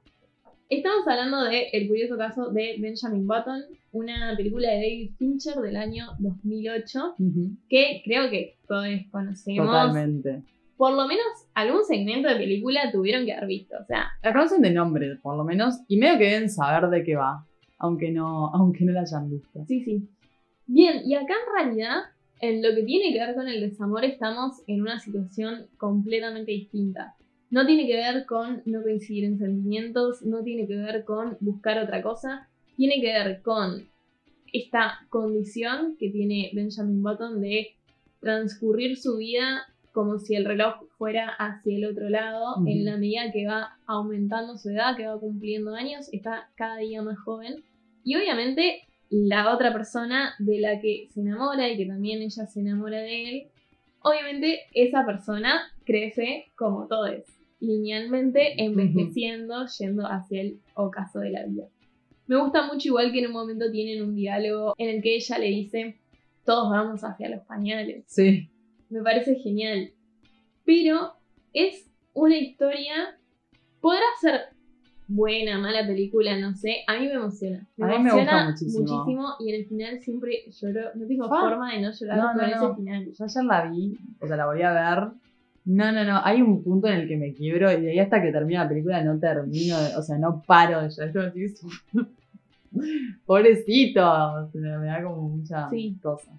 Estamos 0.68 1.06
hablando 1.08 1.44
de 1.44 1.68
El 1.72 1.88
curioso 1.88 2.16
caso 2.18 2.50
de 2.50 2.76
Benjamin 2.78 3.26
Button, 3.26 3.62
una 3.92 4.34
película 4.36 4.68
de 4.68 4.74
David 4.76 5.10
Fincher 5.18 5.54
del 5.56 5.76
año 5.76 6.08
2008, 6.18 7.14
Ujú, 7.18 7.50
que 7.70 8.02
creo 8.04 8.28
que 8.30 8.56
todos 8.68 8.86
conocemos. 9.10 9.66
Totalmente. 9.66 10.42
Por 10.76 10.92
lo 10.92 11.08
menos 11.08 11.24
algún 11.54 11.84
segmento 11.84 12.28
de 12.28 12.36
película 12.36 12.92
tuvieron 12.92 13.24
que 13.24 13.32
haber 13.32 13.46
visto. 13.48 13.76
O 13.80 13.84
sea, 13.86 14.08
La 14.22 14.32
conocen 14.32 14.60
de 14.62 14.70
nombre, 14.70 15.16
por 15.22 15.36
lo 15.36 15.44
menos, 15.44 15.76
y 15.88 15.96
medio 15.96 16.18
que 16.18 16.24
deben 16.30 16.50
saber 16.50 16.88
de 16.90 17.02
qué 17.02 17.16
va, 17.16 17.46
aunque 17.78 18.10
no, 18.10 18.48
aunque 18.54 18.84
no 18.84 18.92
la 18.92 19.00
hayan 19.00 19.30
visto. 19.30 19.64
sí, 19.66 19.82
sí. 19.82 20.08
Bien, 20.66 21.00
y 21.06 21.14
acá 21.14 21.32
en 21.32 21.64
realidad, 21.66 21.96
en 22.40 22.62
lo 22.62 22.74
que 22.74 22.82
tiene 22.82 23.12
que 23.12 23.18
ver 23.18 23.34
con 23.34 23.48
el 23.48 23.60
desamor, 23.60 24.04
estamos 24.04 24.62
en 24.66 24.82
una 24.82 24.98
situación 25.00 25.66
completamente 25.76 26.52
distinta. 26.52 27.14
No 27.50 27.66
tiene 27.66 27.86
que 27.86 27.96
ver 27.96 28.26
con 28.26 28.62
no 28.66 28.82
coincidir 28.82 29.24
en 29.24 29.38
sentimientos, 29.38 30.22
no 30.22 30.42
tiene 30.42 30.66
que 30.66 30.76
ver 30.76 31.04
con 31.04 31.36
buscar 31.40 31.82
otra 31.82 32.02
cosa, 32.02 32.48
tiene 32.76 33.00
que 33.00 33.12
ver 33.12 33.42
con 33.42 33.88
esta 34.52 35.06
condición 35.08 35.96
que 35.98 36.10
tiene 36.10 36.50
Benjamin 36.54 37.02
Button 37.02 37.40
de 37.40 37.74
transcurrir 38.20 38.96
su 38.96 39.16
vida 39.16 39.66
como 39.92 40.18
si 40.18 40.36
el 40.36 40.44
reloj 40.44 40.84
fuera 40.96 41.30
hacia 41.30 41.76
el 41.76 41.84
otro 41.86 42.08
lado, 42.08 42.56
Ujú. 42.58 42.68
en 42.68 42.84
la 42.84 42.96
medida 42.98 43.32
que 43.32 43.46
va 43.46 43.78
aumentando 43.86 44.56
su 44.56 44.70
edad, 44.70 44.96
que 44.96 45.06
va 45.06 45.18
cumpliendo 45.18 45.74
años, 45.74 46.08
está 46.12 46.50
cada 46.54 46.76
día 46.76 47.02
más 47.02 47.18
joven. 47.18 47.64
Y 48.04 48.14
obviamente 48.14 48.82
la 49.10 49.54
otra 49.54 49.72
persona 49.72 50.34
de 50.38 50.60
la 50.60 50.80
que 50.80 51.08
se 51.10 51.20
enamora 51.20 51.68
y 51.68 51.76
que 51.76 51.86
también 51.86 52.22
ella 52.22 52.46
se 52.46 52.60
enamora 52.60 52.98
de 53.00 53.28
él, 53.28 53.46
obviamente 54.02 54.60
esa 54.72 55.04
persona 55.06 55.60
crece 55.84 56.46
como 56.56 56.86
todos, 56.86 57.24
linealmente 57.60 58.62
envejeciendo, 58.62 59.66
yendo 59.78 60.06
hacia 60.06 60.42
el 60.42 60.60
ocaso 60.74 61.20
de 61.20 61.30
la 61.30 61.46
vida. 61.46 61.64
Me 62.26 62.36
gusta 62.36 62.66
mucho 62.66 62.88
igual 62.88 63.10
que 63.10 63.20
en 63.20 63.26
un 63.28 63.32
momento 63.32 63.70
tienen 63.70 64.02
un 64.02 64.14
diálogo 64.14 64.74
en 64.76 64.90
el 64.90 65.02
que 65.02 65.16
ella 65.16 65.38
le 65.38 65.46
dice, 65.46 65.96
todos 66.44 66.70
vamos 66.70 67.02
hacia 67.02 67.30
los 67.30 67.42
pañales. 67.44 68.04
Sí, 68.06 68.48
Me 68.90 69.02
parece 69.02 69.36
genial. 69.36 69.92
Pero 70.64 71.14
es 71.54 71.90
una 72.12 72.36
historia. 72.36 73.18
Podrá 73.80 74.04
ser 74.20 74.40
buena, 75.08 75.58
mala 75.58 75.86
película, 75.86 76.38
no 76.38 76.54
sé. 76.54 76.84
A 76.86 76.98
mí 76.98 77.06
me 77.06 77.14
emociona. 77.14 77.66
Me 77.76 77.84
A 77.84 77.88
mí 77.88 77.94
me 78.04 78.10
emociona 78.10 78.50
gusta 78.50 78.64
muchísimo. 78.80 79.34
y 79.40 79.48
en 79.50 79.60
el 79.60 79.66
final 79.66 80.00
siempre 80.00 80.44
lloro. 80.50 80.80
No 80.94 81.06
tengo 81.06 81.24
Ah. 81.24 81.40
forma 81.40 81.72
de 81.72 81.80
no 81.80 81.90
llorar 81.92 82.16
No, 82.18 82.24
con 82.28 82.36
no, 82.36 82.46
ese 82.46 82.56
no. 82.56 82.76
final. 82.76 83.04
Yo 83.12 83.24
ayer 83.24 83.44
la 83.44 83.70
vi, 83.70 83.98
o 84.20 84.26
sea, 84.26 84.36
la 84.36 84.46
volví 84.46 84.62
a 84.62 84.72
ver. 84.72 85.08
No, 85.64 85.92
no, 85.92 86.04
no. 86.04 86.20
Hay 86.24 86.40
un 86.42 86.62
punto 86.62 86.88
en 86.88 86.94
el 87.00 87.08
que 87.08 87.16
me 87.16 87.32
quiebro 87.34 87.70
y 87.72 87.80
de 87.82 87.90
ahí 87.90 87.98
hasta 87.98 88.22
que 88.22 88.32
termina 88.32 88.62
la 88.64 88.68
película 88.68 89.02
no 89.02 89.18
termino, 89.18 89.76
o 89.98 90.02
sea, 90.02 90.16
no 90.18 90.42
paro 90.46 90.82
de 90.82 90.88
llorar. 90.90 91.32
Pobrecito. 93.26 94.50
Me 94.54 94.86
da 94.86 95.02
como 95.02 95.28
mucha 95.30 95.68
Sí. 95.70 95.96
cosa. 96.02 96.32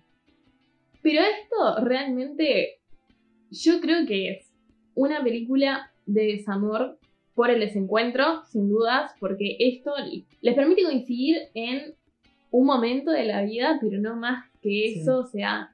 Pero 1.02 1.22
esto 1.22 1.84
realmente 1.86 2.80
yo 3.52 3.80
creo 3.82 4.06
que 4.06 4.32
es 4.32 4.52
una 4.96 5.24
película 5.24 5.92
de 6.06 6.24
desamor 6.24 6.99
por 7.40 7.50
el 7.50 7.62
desencuentro, 7.62 8.44
sin 8.48 8.68
dudas, 8.68 9.14
porque 9.18 9.56
esto 9.60 9.94
les 10.42 10.56
permite 10.56 10.84
coincidir 10.84 11.38
en 11.54 11.94
un 12.52 12.66
momento 12.66 13.12
de 13.12 13.24
la 13.24 13.44
vida, 13.44 13.78
pero 13.80 13.98
no 13.98 14.18
más 14.18 14.44
que 14.62 14.70
Sí. 14.94 15.00
eso, 15.00 15.20
o 15.20 15.26
sea, 15.26 15.72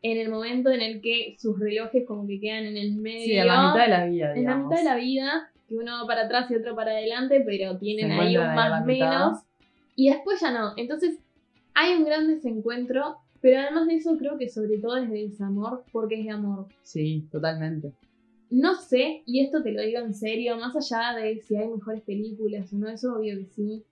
en 0.00 0.16
el 0.16 0.30
momento 0.30 0.70
en 0.70 0.80
el 0.80 1.02
que 1.02 1.36
sus 1.38 1.60
relojes 1.60 2.06
como 2.06 2.26
que 2.26 2.40
quedan 2.40 2.64
en 2.64 2.78
el 2.78 2.94
medio. 2.94 3.26
Sí, 3.26 3.36
en 3.36 3.46
la 3.46 3.66
mitad 3.72 3.82
de 3.84 3.90
la 3.90 4.06
vida, 4.06 4.24
en 4.28 4.32
la 4.32 4.40
digamos. 4.40 4.64
mitad 4.70 4.78
de 4.78 4.84
la 4.88 4.96
vida, 4.96 5.50
que 5.68 5.74
uno 5.76 5.92
va 6.00 6.06
para 6.06 6.22
atrás 6.22 6.50
y 6.50 6.54
otro 6.54 6.74
para 6.74 6.92
adelante, 6.92 7.42
pero 7.44 7.76
tienen 7.76 8.06
Se 8.08 8.12
ahí 8.14 8.36
un 8.38 8.54
más 8.54 8.86
menos. 8.86 9.38
Y 9.96 10.08
después 10.08 10.40
ya 10.40 10.50
no. 10.50 10.72
Entonces, 10.78 11.18
hay 11.74 11.92
un 11.92 12.06
gran 12.06 12.26
desencuentro, 12.26 13.18
pero 13.42 13.60
además 13.60 13.86
de 13.86 13.96
eso, 13.96 14.16
creo 14.16 14.38
que 14.38 14.48
sobre 14.48 14.78
todo 14.78 14.96
es 14.96 15.10
de 15.10 15.28
desamor, 15.28 15.84
porque 15.92 16.20
es 16.20 16.24
de 16.24 16.30
amor. 16.30 16.68
Sí, 16.82 17.28
totalmente. 17.30 17.92
No 18.54 18.74
sé, 18.74 19.22
y 19.24 19.40
esto 19.40 19.62
te 19.62 19.72
lo 19.72 19.80
digo 19.80 20.00
en 20.00 20.12
serio, 20.12 20.58
más 20.58 20.76
allá 20.76 21.18
de 21.18 21.40
si 21.40 21.56
hay 21.56 21.68
mejores 21.68 22.02
películas 22.02 22.70
o 22.72 22.76
no, 22.76 22.88
eso 22.90 23.14
obvio 23.16 23.38
que 23.38 23.46
sí. 23.46 23.82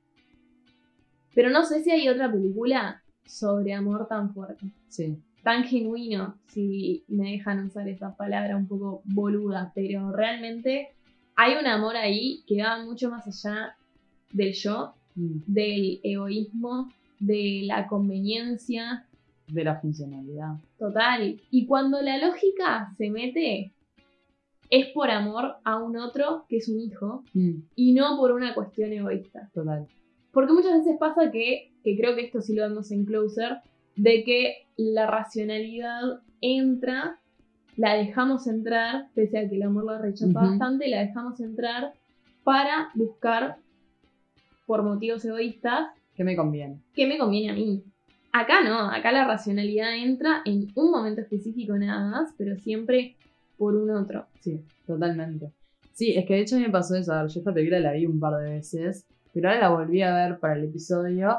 Pero 1.34 1.48
no 1.48 1.64
sé 1.64 1.82
si 1.82 1.90
hay 1.90 2.08
otra 2.10 2.30
película 2.30 3.02
sobre 3.24 3.72
amor 3.72 4.06
tan 4.06 4.34
fuerte, 4.34 4.66
Sí. 4.88 5.16
tan 5.42 5.64
genuino, 5.64 6.34
si 6.48 7.04
me 7.08 7.30
dejan 7.32 7.64
usar 7.64 7.88
esa 7.88 8.14
palabra 8.16 8.56
un 8.56 8.66
poco 8.66 9.00
boluda, 9.06 9.72
pero 9.74 10.12
realmente 10.12 10.88
hay 11.36 11.54
un 11.58 11.66
amor 11.66 11.96
ahí 11.96 12.42
que 12.46 12.62
va 12.62 12.84
mucho 12.84 13.08
más 13.10 13.26
allá 13.26 13.76
del 14.32 14.52
yo, 14.52 14.92
Mm. 15.14 15.38
del 15.46 16.00
egoísmo, 16.02 16.92
de 17.18 17.62
la 17.64 17.86
conveniencia 17.86 19.06
De 19.48 19.64
la 19.64 19.80
funcionalidad. 19.80 20.56
total. 20.78 21.40
Y 21.50 21.66
cuando 21.66 22.00
la 22.02 22.18
lógica 22.18 22.92
se 22.98 23.10
mete, 23.10 23.72
es 24.70 24.86
por 24.94 25.10
amor 25.10 25.56
a 25.64 25.78
un 25.82 25.96
otro 25.96 26.44
que 26.48 26.58
es 26.58 26.68
un 26.68 26.80
hijo 26.80 27.24
Mm, 27.34 27.62
y 27.74 27.92
no 27.92 28.16
por 28.16 28.32
una 28.32 28.54
cuestión 28.54 28.92
egoísta. 28.92 29.50
Total. 29.52 29.86
Porque 30.32 30.52
muchas 30.52 30.78
veces 30.78 30.96
pasa 30.98 31.30
que, 31.30 31.72
que 31.82 31.96
creo 31.96 32.14
que 32.14 32.22
esto 32.26 32.40
sí 32.40 32.54
lo 32.54 32.62
vemos 32.62 32.90
en 32.92 33.04
Closer, 33.04 33.58
de 33.96 34.22
que 34.24 34.66
la 34.76 35.06
racionalidad 35.08 36.20
entra, 36.40 37.18
la 37.76 37.94
dejamos 37.94 38.46
entrar, 38.46 39.08
pese 39.14 39.38
a 39.38 39.48
que 39.48 39.56
el 39.56 39.62
amor 39.64 39.84
la 39.84 39.98
rechaza 39.98 40.32
bastante, 40.32 40.88
la 40.88 41.00
dejamos 41.00 41.40
entrar 41.40 41.92
para 42.44 42.90
buscar, 42.94 43.56
por 44.66 44.82
motivos 44.84 45.24
egoístas, 45.24 45.88
¿Qué 46.14 46.22
me 46.24 46.36
conviene? 46.36 46.78
qué 46.94 47.06
me 47.06 47.18
conviene 47.18 47.50
a 47.50 47.54
mí. 47.54 47.82
Acá 48.32 48.62
no, 48.62 48.88
acá 48.88 49.10
la 49.10 49.26
racionalidad 49.26 49.96
entra 49.96 50.42
en 50.44 50.68
un 50.76 50.92
momento 50.92 51.20
específico 51.22 51.76
nada 51.76 52.08
más, 52.08 52.32
pero 52.38 52.56
siempre 52.56 53.16
por 53.60 53.76
un 53.76 53.90
otro. 53.90 54.24
Sí, 54.40 54.64
totalmente. 54.86 55.52
Sí, 55.92 56.14
es 56.16 56.24
que 56.26 56.34
de 56.34 56.40
hecho 56.40 56.56
a 56.56 56.58
mí 56.60 56.64
me 56.64 56.70
pasó 56.72 56.96
eso. 56.96 57.12
A 57.12 57.22
ver, 57.22 57.30
yo 57.30 57.40
esta 57.40 57.52
película 57.52 57.78
la 57.78 57.92
vi 57.92 58.06
un 58.06 58.18
par 58.18 58.34
de 58.42 58.50
veces, 58.52 59.04
pero 59.34 59.50
ahora 59.50 59.60
la 59.60 59.68
volví 59.68 60.00
a 60.00 60.14
ver 60.14 60.38
para 60.40 60.54
el 60.56 60.64
episodio 60.64 61.36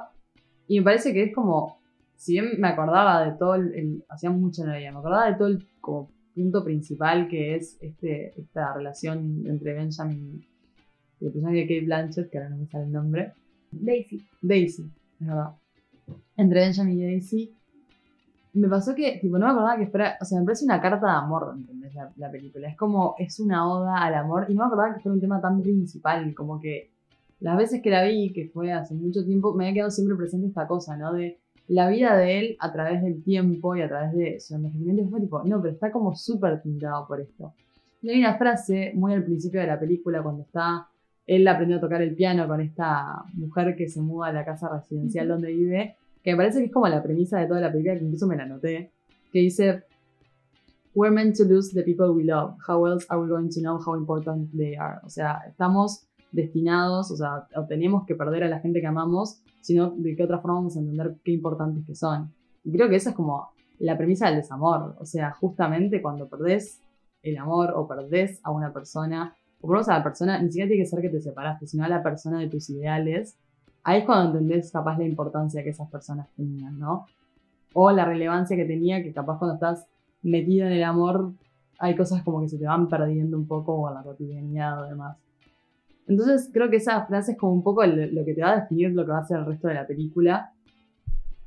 y 0.68 0.80
me 0.80 0.86
parece 0.86 1.14
que 1.14 1.24
es 1.24 1.34
como, 1.36 1.80
si 2.16 2.34
bien 2.34 2.60
me 2.60 2.68
acordaba 2.68 3.26
de 3.26 3.38
todo 3.38 3.56
el, 3.56 3.74
el- 3.74 4.06
hacía 4.08 4.30
mucho 4.30 4.64
no 4.64 4.72
me 4.72 4.88
acordaba 4.88 5.32
de 5.32 5.38
todo 5.38 5.48
el 5.48 5.68
como 5.82 6.10
punto 6.36 6.64
principal 6.64 7.28
que 7.28 7.56
es 7.56 7.78
este, 7.82 8.40
esta 8.40 8.74
relación 8.76 9.44
entre 9.48 9.74
Benjamin 9.74 10.46
y 11.20 11.26
el 11.26 11.32
personaje 11.32 11.58
de 11.58 11.64
Kate 11.64 11.86
Blanchett, 11.86 12.30
que 12.30 12.38
ahora 12.38 12.50
no 12.52 12.58
me 12.58 12.68
sale 12.68 12.86
el 12.86 12.92
nombre, 12.92 13.34
Daisy. 13.72 14.24
Daisy, 14.42 14.84
es 15.22 15.28
verdad. 15.28 15.52
Entre 16.38 16.60
Benjamin 16.62 17.00
y 17.00 17.04
Daisy. 17.06 17.54
Me 18.54 18.68
pasó 18.68 18.94
que, 18.94 19.20
tipo, 19.22 19.38
no 19.38 19.46
me 19.46 19.52
acordaba 19.52 19.78
que 19.78 19.88
fuera, 19.88 20.18
o 20.20 20.26
sea, 20.26 20.40
me 20.40 20.46
parece 20.46 20.66
una 20.66 20.82
carta 20.82 21.08
de 21.08 21.14
amor, 21.14 21.54
¿entendés? 21.56 21.96
La, 21.96 22.12
la 22.18 22.32
película. 22.32 22.68
Es 22.68 22.76
como, 22.76 23.16
es 23.18 23.40
una 23.40 23.70
oda 23.70 24.04
al 24.04 24.14
amor 24.16 24.46
y 24.50 24.54
no 24.54 24.62
me 24.62 24.68
acordaba 24.68 24.94
que 24.94 25.02
fuera 25.02 25.14
un 25.14 25.22
tema 25.22 25.40
tan 25.40 25.62
principal, 25.62 26.34
como 26.36 26.60
que 26.60 26.92
las 27.40 27.58
veces 27.58 27.82
que 27.82 27.90
la 27.90 28.04
vi, 28.04 28.34
que 28.34 28.50
fue 28.50 28.72
hace 28.72 28.94
mucho 28.94 29.26
tiempo, 29.26 29.54
me 29.54 29.66
había 29.66 29.76
quedado 29.76 29.92
siempre 29.92 30.16
presente 30.16 30.48
esta 30.48 30.68
cosa, 30.68 30.98
¿no? 30.98 31.14
De 31.14 31.40
la 31.68 31.90
vida 31.90 32.16
de 32.18 32.40
él 32.40 32.58
a 32.60 32.72
través 32.72 33.02
del 33.02 33.24
tiempo 33.24 33.76
y 33.76 33.82
a 33.82 33.88
través 33.88 34.14
de 34.14 34.40
su 34.40 34.56
envejecimiento. 34.56 35.10
Fue 35.10 35.22
tipo, 35.22 35.42
no, 35.44 35.62
pero 35.62 35.74
está 35.74 35.92
como 35.92 36.16
súper 36.16 36.62
pintado 36.62 37.08
por 37.08 37.22
esto. 37.22 37.54
Y 38.02 38.10
hay 38.10 38.20
una 38.20 38.38
frase 38.38 38.92
muy 38.96 39.14
al 39.14 39.24
principio 39.24 39.62
de 39.62 39.68
la 39.68 39.80
película, 39.80 40.22
cuando 40.22 40.44
está 40.44 40.88
él 41.28 41.48
aprendió 41.48 41.78
a 41.78 41.80
tocar 41.80 42.02
el 42.02 42.16
piano 42.16 42.48
con 42.48 42.62
esta 42.62 43.24
mujer 43.34 43.76
que 43.76 43.88
se 43.88 44.02
muda 44.02 44.28
a 44.28 44.34
la 44.34 44.44
casa 44.44 44.70
residencial 44.70 45.28
donde 45.28 45.52
vive, 45.54 45.96
que 46.24 46.32
me 46.32 46.38
parece 46.38 46.60
que 46.60 46.66
es 46.66 46.72
como 46.72 46.88
la 46.88 47.02
premisa 47.02 47.40
de 47.40 47.48
toda 47.48 47.60
la 47.60 47.72
película, 47.72 47.98
que 47.98 48.06
incluso 48.06 48.28
me 48.28 48.36
la 48.36 48.44
anoté, 48.44 48.92
que 49.32 49.40
dice, 49.40 49.84
We're 50.94 51.14
meant 51.14 51.38
to 51.38 51.46
lose 51.46 51.74
the 51.74 51.84
people 51.84 52.10
we 52.10 52.26
love. 52.26 52.58
How 52.68 52.86
else 52.86 53.06
are 53.10 53.22
we 53.22 53.30
going 53.30 53.50
to 53.50 53.62
know 53.62 53.78
how 53.78 53.96
important 53.96 54.52
they 54.52 54.76
are? 54.76 55.00
O 55.06 55.10
sea, 55.10 55.40
estamos 55.48 56.06
destinados, 56.34 57.12
o 57.12 57.16
sea, 57.16 57.48
o 57.56 57.66
tenemos 57.66 58.06
que 58.06 58.16
perder 58.16 58.44
a 58.44 58.50
la 58.50 58.60
gente 58.60 58.82
que 58.82 58.88
amamos, 58.88 59.42
sino 59.62 59.92
de 59.92 60.16
qué 60.18 60.24
otra 60.24 60.40
forma 60.40 60.56
vamos 60.56 60.76
a 60.76 60.80
entender 60.80 61.16
qué 61.24 61.32
importantes 61.32 61.86
que 61.86 61.96
son. 61.96 62.34
Y 62.66 62.74
creo 62.74 62.90
que 62.90 62.98
esa 62.98 63.12
es 63.12 63.16
como 63.16 63.52
la 63.80 63.98
premisa 63.98 64.28
del 64.28 64.38
desamor. 64.38 64.96
O 65.00 65.06
sea, 65.06 65.32
justamente 65.32 66.02
cuando 66.02 66.28
perdés 66.28 66.82
el 67.24 67.38
amor 67.38 67.72
o 67.76 67.88
perdés 67.88 68.42
a 68.44 68.52
una 68.52 68.74
persona, 68.74 69.36
o 69.62 69.68
menos 69.70 69.88
a 69.88 69.98
la 69.98 70.04
persona, 70.04 70.42
ni 70.42 70.50
siquiera 70.50 70.68
tiene 70.68 70.84
que 70.84 70.90
ser 70.90 71.02
que 71.02 71.10
te 71.10 71.22
separaste, 71.22 71.68
sino 71.68 71.86
a 71.86 71.88
la 71.88 72.04
persona 72.04 72.40
de 72.40 72.50
tus 72.50 72.70
ideales, 72.70 73.38
ahí 73.84 74.00
es 74.00 74.06
cuando 74.06 74.38
entendés 74.38 74.72
capaz 74.72 74.98
la 74.98 75.06
importancia 75.06 75.64
que 75.64 75.70
esas 75.70 75.90
personas 75.90 76.28
tenían, 76.36 76.78
¿no? 76.80 77.08
O 77.74 77.92
la 77.92 78.06
relevancia 78.06 78.56
que 78.58 78.66
tenía, 78.66 79.02
que 79.04 79.14
capaz 79.14 79.38
cuando 79.40 79.56
estás 79.56 79.88
metido 80.24 80.68
en 80.68 80.74
el 80.74 80.84
amor, 80.84 81.32
hay 81.80 81.96
cosas 81.96 82.22
como 82.24 82.42
que 82.42 82.50
se 82.50 82.58
te 82.58 82.66
van 82.66 82.88
perdiendo 82.90 83.38
un 83.38 83.48
poco 83.48 83.74
o 83.76 83.88
en 83.90 83.96
la 83.96 84.04
cotidianidad 84.04 84.84
o 84.84 84.88
demás. 84.88 85.18
Entonces 86.08 86.50
creo 86.54 86.70
que 86.70 86.78
esa 86.78 87.06
frase 87.06 87.34
es 87.34 87.38
como 87.38 87.54
un 87.54 87.64
poco 87.64 87.86
lo 87.86 88.26
que 88.26 88.34
te 88.34 88.42
va 88.42 88.52
a 88.52 88.62
definir 88.62 88.92
lo 88.92 89.06
que 89.06 89.12
va 89.12 89.20
a 89.20 89.26
ser 89.26 89.40
el 89.40 89.46
resto 89.46 89.68
de 89.68 89.76
la 89.76 89.88
película. 89.88 90.52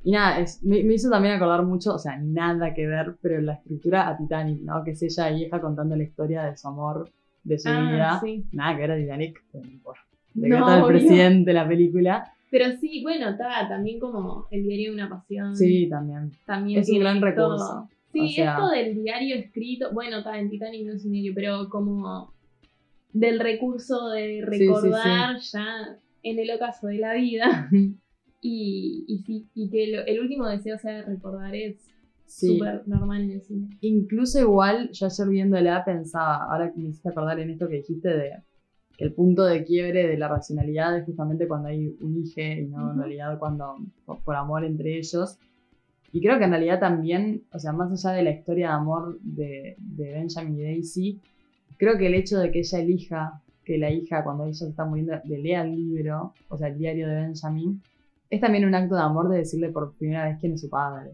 Y 0.03 0.11
nada, 0.11 0.39
es- 0.39 0.61
me, 0.63 0.83
me 0.83 0.93
hizo 0.95 1.09
también 1.09 1.35
acordar 1.35 1.63
mucho, 1.63 1.95
o 1.95 1.99
sea, 1.99 2.17
nada 2.17 2.73
que 2.73 2.85
ver, 2.87 3.15
pero 3.21 3.41
la 3.41 3.53
escritura 3.53 4.07
a 4.07 4.17
Titanic, 4.17 4.61
¿no? 4.61 4.83
Que 4.83 4.91
es 4.91 5.01
ella 5.03 5.29
vieja 5.29 5.59
contando 5.61 5.95
la 5.95 6.03
historia 6.03 6.43
de 6.43 6.55
su 6.57 6.67
amor, 6.67 7.09
de 7.43 7.57
su 7.59 7.69
Ah, 7.69 7.79
vida. 7.91 8.19
sí. 8.21 8.45
Nada 8.51 8.75
que 8.75 8.81
ver 8.81 8.91
a 8.91 8.95
Titanic, 8.97 9.43
pero 9.51 9.65
no. 9.65 9.93
De 10.35 10.47
No, 10.49 10.55
que 10.57 10.61
está 10.61 10.77
el 10.77 10.83
obvio. 10.83 10.87
presidente 10.97 11.49
de 11.49 11.53
la 11.53 11.67
película. 11.67 12.31
Pero 12.51 12.65
sí, 12.79 13.01
bueno, 13.03 13.29
está 13.31 13.67
también 13.67 13.99
como 13.99 14.45
el 14.51 14.63
diario 14.63 14.91
de 14.91 14.95
una 14.95 15.09
pasión. 15.09 15.55
Sí, 15.55 15.87
también. 15.89 16.31
también 16.45 16.79
es 16.81 16.89
un 16.89 16.99
gran 16.99 17.15
esto- 17.17 17.25
recurso. 17.25 17.89
Sí, 18.13 18.19
O 18.21 18.27
sea- 18.29 18.53
esto 18.53 18.69
del 18.69 18.95
diario 19.03 19.35
escrito, 19.35 19.91
bueno, 19.91 20.19
está 20.19 20.39
en 20.39 20.49
Titanic 20.49 20.85
no 20.87 20.93
es 20.93 21.03
un 21.03 21.11
diario, 21.11 21.33
pero 21.35 21.67
como 21.69 22.33
del 23.11 23.39
recurso 23.39 24.09
de 24.09 24.45
Sí, 24.49 24.57
sí, 24.57 24.67
recordar 24.67 25.37
ya 25.39 25.65
en 26.23 26.39
el 26.39 26.51
ocaso 26.51 26.87
de 26.87 26.97
la 26.99 27.13
vida. 27.15 27.69
Y, 28.47 29.05
y 29.07 29.17
sí, 29.23 29.47
y 29.55 29.69
que 29.71 29.87
lo- 29.87 30.05
el 30.05 30.19
último 30.19 30.47
deseo 30.47 30.77
sea 30.77 30.97
de 30.97 31.01
recordar 31.01 31.55
es 31.55 31.77
súper 32.27 32.87
normal 32.87 33.23
en 33.23 33.31
el 33.31 33.41
cine. 33.41 33.69
Incluso 33.81 34.39
igual, 34.39 34.91
yo 34.91 35.07
ayer 35.07 35.27
viéndola 35.29 35.83
pensaba, 35.83 36.43
ahora 36.51 36.71
que 36.71 36.79
me 36.79 36.89
hiciste 36.89 37.09
acordar 37.09 37.39
en 37.39 37.49
esto 37.49 37.67
que 37.67 37.77
dijiste 37.77 38.07
de 38.09 38.33
el 38.97 39.13
punto 39.13 39.43
de 39.45 39.63
quiebre 39.63 40.07
de 40.07 40.17
la 40.17 40.27
racionalidad 40.27 40.97
es 40.97 41.05
justamente 41.05 41.47
cuando 41.47 41.67
hay 41.69 41.95
un 41.99 42.17
hijo 42.17 42.41
y 42.41 42.65
no 42.67 42.91
en 42.91 42.99
realidad 42.99 43.37
cuando 43.39 43.75
por, 44.05 44.19
por 44.23 44.35
amor 44.35 44.63
entre 44.65 44.97
ellos. 44.97 45.37
Y 46.11 46.21
creo 46.21 46.37
que 46.37 46.45
en 46.45 46.51
realidad 46.51 46.79
también, 46.79 47.43
o 47.51 47.59
sea, 47.59 47.73
más 47.73 47.91
allá 48.05 48.15
de 48.15 48.23
la 48.23 48.31
historia 48.31 48.67
de 48.69 48.73
amor 48.73 49.19
de, 49.21 49.75
de 49.77 50.13
Benjamin 50.13 50.57
y 50.59 50.63
Daisy, 50.63 51.19
creo 51.77 51.97
que 51.97 52.07
el 52.07 52.13
hecho 52.13 52.39
de 52.39 52.51
que 52.51 52.59
ella 52.59 52.79
elija 52.79 53.41
que 53.65 53.77
la 53.77 53.91
hija, 53.91 54.23
cuando 54.23 54.45
ella 54.45 54.53
se 54.53 54.69
está 54.69 54.85
muriendo, 54.85 55.13
le 55.25 55.39
lea 55.39 55.63
el 55.63 55.75
libro, 55.75 56.33
o 56.49 56.57
sea, 56.57 56.67
el 56.69 56.77
diario 56.77 57.07
de 57.09 57.15
Benjamin, 57.15 57.81
es 58.29 58.39
también 58.39 58.63
un 58.65 58.75
acto 58.75 58.95
de 58.95 59.01
amor 59.01 59.27
de 59.29 59.39
decirle 59.39 59.69
por 59.69 59.93
primera 59.97 60.25
vez 60.25 60.37
quién 60.39 60.53
es 60.53 60.61
su 60.61 60.69
padre. 60.69 61.11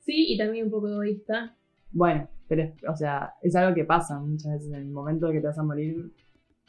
Sí, 0.00 0.32
y 0.32 0.38
también 0.38 0.64
un 0.64 0.70
poco 0.70 0.88
egoísta. 0.88 1.54
Bueno, 1.92 2.26
pero, 2.48 2.62
es- 2.62 2.72
o 2.88 2.96
sea, 2.96 3.34
es 3.42 3.54
algo 3.54 3.74
que 3.74 3.84
pasa 3.84 4.18
muchas 4.18 4.52
veces 4.52 4.68
en 4.72 4.74
el 4.80 4.86
momento 4.90 5.26
de 5.26 5.34
que 5.34 5.40
te 5.40 5.46
vas 5.46 5.58
a 5.58 5.62
morir, 5.62 6.10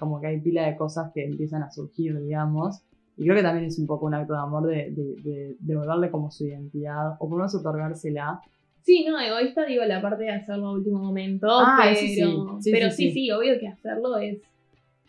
como 0.03 0.19
que 0.19 0.27
hay 0.27 0.39
pila 0.41 0.67
de 0.67 0.75
cosas 0.75 1.11
que 1.13 1.25
empiezan 1.25 1.63
a 1.63 1.71
surgir, 1.71 2.19
digamos. 2.19 2.81
Y 3.17 3.23
creo 3.23 3.35
que 3.35 3.43
también 3.43 3.65
es 3.65 3.77
un 3.79 3.87
poco 3.87 4.05
un 4.07 4.13
acto 4.15 4.33
de 4.33 4.39
amor 4.39 4.67
de, 4.67 4.91
de, 4.91 5.15
de 5.23 5.55
devolverle 5.59 6.09
como 6.09 6.31
su 6.31 6.45
identidad, 6.47 7.13
o 7.19 7.19
por 7.19 7.31
lo 7.31 7.37
menos 7.37 7.55
otorgársela. 7.55 8.41
Sí, 8.81 9.05
no, 9.07 9.19
egoísta 9.19 9.65
digo 9.65 9.83
la 9.85 10.01
parte 10.01 10.23
de 10.23 10.31
hacerlo 10.31 10.67
a 10.67 10.73
último 10.73 10.99
momento, 10.99 11.47
Ah, 11.49 11.79
pero, 11.83 11.95
sí. 11.95 12.15
Sí, 12.59 12.71
pero 12.71 12.89
sí, 12.89 12.95
sí, 12.95 13.11
sí. 13.11 13.31
obvio 13.31 13.59
que 13.59 13.67
hacerlo 13.67 14.17
es, 14.17 14.39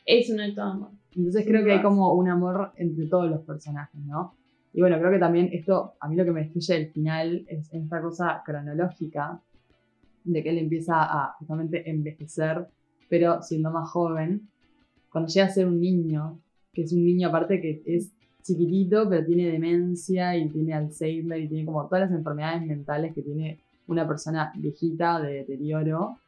es 0.07 0.30
un 0.30 0.40
acto 0.40 0.64
de 0.64 0.70
amor. 0.70 0.90
Entonces 1.16 1.45
creo 1.47 1.64
que 1.64 1.72
hay 1.72 1.82
como 1.82 2.12
un 2.12 2.28
amor 2.28 2.72
entre 2.76 3.07
todos 3.07 3.30
los 3.30 3.40
personajes, 3.42 4.01
¿no? 4.05 4.34
Y 4.72 4.80
bueno, 4.80 4.99
creo 4.99 5.11
que 5.12 5.18
también 5.18 5.49
esto, 5.53 5.95
a 6.01 6.09
mí 6.09 6.16
lo 6.16 6.24
que 6.24 6.32
me 6.32 6.42
destruye 6.42 6.76
el 6.76 6.90
final 6.90 7.45
es 7.49 7.72
esta 7.72 8.01
cosa 8.01 8.42
cronológica, 8.45 9.40
de 10.24 10.42
que 10.42 10.51
él 10.51 10.59
empieza 10.59 10.95
a 10.97 11.34
justamente 11.38 11.88
envejecer, 11.88 12.66
pero 13.09 13.42
siendo 13.42 13.70
más 13.70 13.90
joven, 13.90 14.49
cuando 15.14 15.30
llega 15.30 15.46
a 15.46 15.48
ser 15.48 15.68
un 15.68 15.80
niño, 15.80 16.40
que 16.72 16.82
es 16.82 16.92
un 16.92 17.04
niño 17.04 17.28
aparte 17.28 17.60
que 17.60 17.84
es 17.86 18.10
chiquitito, 18.42 19.08
pero 19.08 19.24
tiene 19.24 19.48
demencia 19.48 20.36
y 20.36 20.48
tiene 20.48 20.74
Alzheimer 20.74 21.40
y 21.40 21.46
tiene 21.46 21.64
como 21.64 21.86
todas 21.86 22.10
las 22.10 22.18
enfermedades 22.18 22.66
mentales 22.66 23.14
que 23.14 23.22
tiene 23.22 23.60
una 23.86 24.08
persona 24.08 24.52
viejita 24.56 25.20
de 25.20 25.34
deterioro. 25.34 26.18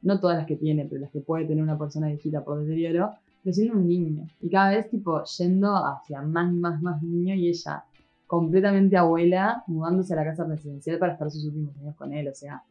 No 0.00 0.20
todas 0.20 0.38
las 0.38 0.46
que 0.46 0.56
tiene, 0.56 0.86
pero 0.86 1.02
las 1.02 1.10
que 1.10 1.20
puede 1.20 1.44
tener 1.44 1.62
una 1.62 1.76
persona 1.76 2.06
viejita 2.06 2.42
por 2.42 2.60
deterioro, 2.60 3.10
pero 3.42 3.52
siendo 3.52 3.74
un 3.74 3.86
niño. 3.86 4.26
Y 4.40 4.48
cada 4.48 4.70
vez 4.70 4.88
tipo 4.88 5.22
yendo 5.36 5.76
hacia 5.76 6.22
más, 6.22 6.50
más, 6.50 6.80
más 6.80 7.02
niño 7.02 7.34
y 7.34 7.48
ella 7.48 7.84
completamente 8.26 8.96
abuela, 8.96 9.64
mudándose 9.66 10.14
a 10.14 10.16
la 10.16 10.24
casa 10.24 10.46
presidencial 10.46 10.98
para 10.98 11.12
estar 11.12 11.30
sus 11.30 11.44
últimos 11.44 11.76
años 11.76 11.94
con 11.94 12.10
él. 12.14 12.26
O 12.28 12.34
sea, 12.34 12.62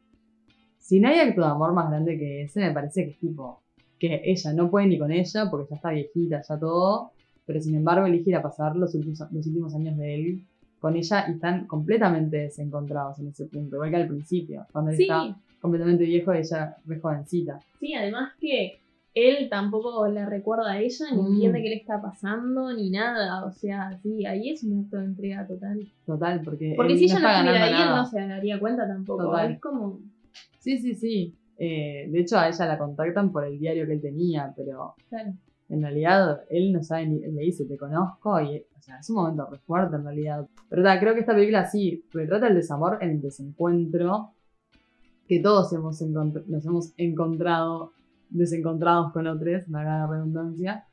si 0.79 0.99
no 0.99 1.09
hay 1.09 1.19
acto 1.19 1.41
de 1.41 1.47
amor 1.47 1.73
más 1.73 1.91
grande 1.91 2.17
que 2.17 2.41
ese, 2.41 2.59
me 2.59 2.71
parece 2.71 3.05
que 3.05 3.11
es 3.11 3.19
tipo 3.19 3.62
que 4.03 4.21
ella 4.25 4.51
no 4.51 4.69
puede 4.69 4.87
ni 4.87 4.97
con 4.99 5.11
ella 5.13 5.47
porque 5.49 5.69
ya 5.69 5.75
está 5.77 5.91
viejita, 5.91 6.41
ya 6.41 6.59
todo, 6.59 7.11
pero 7.45 7.61
sin 7.61 7.75
embargo 7.75 8.05
elige 8.05 8.31
ir 8.31 8.35
a 8.35 8.41
pasar 8.41 8.75
los 8.75 8.93
últimos, 8.95 9.21
los 9.31 9.47
últimos 9.47 9.73
años 9.75 9.95
de 9.97 10.15
él 10.15 10.41
con 10.79 10.97
ella 10.97 11.25
y 11.29 11.31
están 11.31 11.67
completamente 11.67 12.35
desencontrados 12.35 13.19
en 13.19 13.27
ese 13.27 13.45
punto, 13.45 13.77
igual 13.77 13.91
que 13.91 13.95
al 13.95 14.07
principio, 14.09 14.65
cuando 14.73 14.91
él 14.91 14.97
Sí. 14.97 15.03
está 15.03 15.37
completamente 15.61 16.03
viejo 16.03 16.33
y 16.35 16.39
ella 16.39 16.75
re 16.85 16.99
jovencita. 16.99 17.59
Sí, 17.79 17.93
además 17.93 18.33
que 18.41 18.81
él 19.15 19.47
tampoco 19.49 20.05
le 20.09 20.25
recuerda 20.25 20.71
a 20.73 20.79
ella, 20.81 21.05
ni 21.13 21.21
Mm. 21.21 21.27
entiende 21.35 21.61
qué 21.63 21.69
le 21.69 21.75
está 21.75 22.01
pasando, 22.01 22.73
ni 22.73 22.89
nada. 22.89 23.45
O 23.45 23.51
sea, 23.53 23.97
sí, 24.01 24.25
ahí 24.25 24.49
es 24.49 24.63
un 24.65 24.81
acto 24.83 24.97
de 24.97 25.05
entrega 25.05 25.47
total. 25.47 25.87
Total, 26.05 26.41
porque. 26.43 26.73
Porque 26.75 26.97
si 26.97 27.05
ella 27.05 27.19
no 27.19 27.29
estuviera 27.29 27.63
ahí, 27.63 27.81
él 27.83 27.89
no 27.95 28.05
se 28.05 28.19
daría 28.27 28.59
cuenta 28.59 28.85
tampoco. 28.85 29.23
Total. 29.23 29.51
Es 29.53 29.61
como. 29.61 29.99
Sí, 30.59 30.77
sí, 30.79 30.93
sí. 30.95 31.33
Eh, 31.65 32.07
de 32.11 32.19
hecho, 32.19 32.37
a 32.37 32.47
ella 32.49 32.65
la 32.65 32.77
contactan 32.77 33.31
por 33.31 33.45
el 33.45 33.57
diario 33.59 33.85
que 33.87 33.93
él 33.93 34.01
tenía, 34.01 34.51
pero 34.55 34.95
Claro. 35.09 35.33
en 35.69 35.81
realidad 35.81 36.41
él 36.49 36.73
no 36.73 36.83
sabe 36.83 37.07
ni. 37.07 37.19
Le 37.19 37.41
dice, 37.43 37.65
te 37.65 37.77
conozco, 37.77 38.39
y. 38.41 38.57
O 38.77 38.81
sea, 38.81 38.97
es 38.99 39.09
un 39.09 39.15
momento 39.17 39.47
re 39.49 39.59
fuerte 39.59 39.95
en 39.95 40.03
realidad. 40.03 40.45
Pero 40.69 40.83
ta, 40.83 40.99
creo 40.99 41.13
que 41.13 41.21
esta 41.21 41.33
película 41.33 41.65
sí 41.65 42.03
retrata 42.11 42.47
el 42.47 42.55
desamor 42.55 42.97
en 43.01 43.11
el 43.11 43.21
desencuentro 43.21 44.31
que 45.27 45.39
todos 45.39 45.71
hemos 45.71 46.01
nos 46.01 46.65
hemos 46.65 46.93
encontrado 46.97 47.93
desencontrados 48.29 49.13
con 49.13 49.25
otros, 49.27 49.67
me 49.69 49.79
haga 49.79 49.99
la 49.99 50.07
redundancia. 50.07 50.85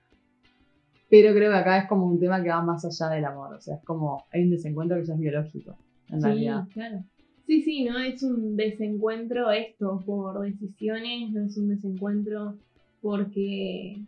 Pero 1.08 1.34
creo 1.34 1.50
que 1.50 1.56
acá 1.58 1.78
es 1.78 1.88
como 1.88 2.06
un 2.06 2.20
tema 2.20 2.40
que 2.40 2.50
va 2.50 2.62
más 2.62 2.84
allá 2.84 3.12
del 3.12 3.24
amor. 3.24 3.54
O 3.54 3.60
sea, 3.60 3.74
es 3.76 3.82
como. 3.84 4.24
Hay 4.32 4.44
un 4.44 4.50
desencuentro 4.50 4.96
que 4.98 5.04
ya 5.04 5.14
es 5.14 5.18
biológico, 5.20 5.76
en 6.10 6.20
Sí, 6.20 6.26
realidad. 6.26 6.64
claro. 6.72 6.98
Sí, 7.50 7.62
sí, 7.62 7.82
no 7.82 7.98
es 7.98 8.22
un 8.22 8.54
desencuentro 8.54 9.50
esto 9.50 10.00
por 10.06 10.38
decisiones, 10.38 11.32
no 11.32 11.46
es 11.46 11.56
un 11.56 11.70
desencuentro 11.70 12.54
porque 13.02 14.04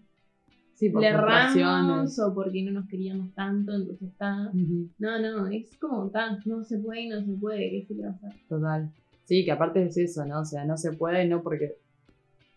Sí, 0.74 0.90
por 0.90 1.02
le 1.02 1.08
erramos 1.08 2.16
o 2.20 2.32
porque 2.32 2.62
no 2.62 2.70
nos 2.70 2.88
queríamos 2.88 3.34
tanto, 3.34 3.74
entonces 3.74 4.10
está. 4.10 4.52
No, 5.00 5.18
no, 5.18 5.48
es 5.48 5.76
como 5.78 6.08
tan, 6.10 6.38
no 6.44 6.62
se 6.62 6.78
puede 6.78 7.00
y 7.00 7.08
no 7.08 7.20
se 7.20 7.32
puede, 7.32 7.68
¿qué 7.68 7.84
se 7.88 7.94
le 7.94 8.02
va 8.04 8.10
a 8.10 8.12
hacer? 8.12 8.32
Total. 8.48 8.92
Sí, 9.24 9.44
que 9.44 9.50
aparte 9.50 9.84
es 9.86 9.96
eso, 9.96 10.24
¿no? 10.24 10.42
O 10.42 10.44
sea, 10.44 10.64
no 10.64 10.76
se 10.76 10.92
puede, 10.92 11.26
no 11.26 11.42
porque. 11.42 11.74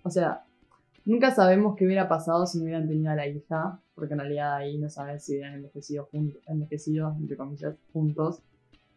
O 0.03 0.11
sea, 0.11 0.43
nunca 1.03 1.31
sabemos 1.31 1.75
qué 1.75 1.87
hubiera 1.87 2.07
pasado 2.07 2.45
si 2.45 2.59
no 2.59 2.65
hubieran 2.65 2.87
tenido 2.87 3.09
a 3.09 3.15
la 3.15 3.27
hija, 3.27 3.79
porque 3.95 4.13
en 4.13 4.19
realidad 4.19 4.57
ahí 4.57 4.77
no 4.77 4.91
sabes 4.91 5.25
si 5.25 5.33
hubieran 5.33 5.55
envejecido 5.55 6.05
juntos, 6.11 6.43
envejecido, 6.45 7.15
entre 7.19 7.37
comillas, 7.37 7.75
juntos. 7.91 8.39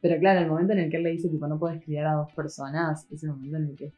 Pero 0.01 0.19
claro, 0.21 0.41
el 0.41 0.49
momento 0.49 0.73
en 0.73 0.81
el 0.81 0.91
que 0.91 0.97
él 0.99 1.03
le 1.03 1.11
dice, 1.11 1.29
tipo, 1.29 1.47
no 1.47 1.59
puedes 1.59 1.83
criar 1.85 2.07
a 2.07 2.15
dos 2.15 2.33
personas, 2.33 3.07
es 3.11 3.23
el 3.23 3.31
momento 3.31 3.57
en 3.57 3.65
el 3.65 3.77
que. 3.77 3.93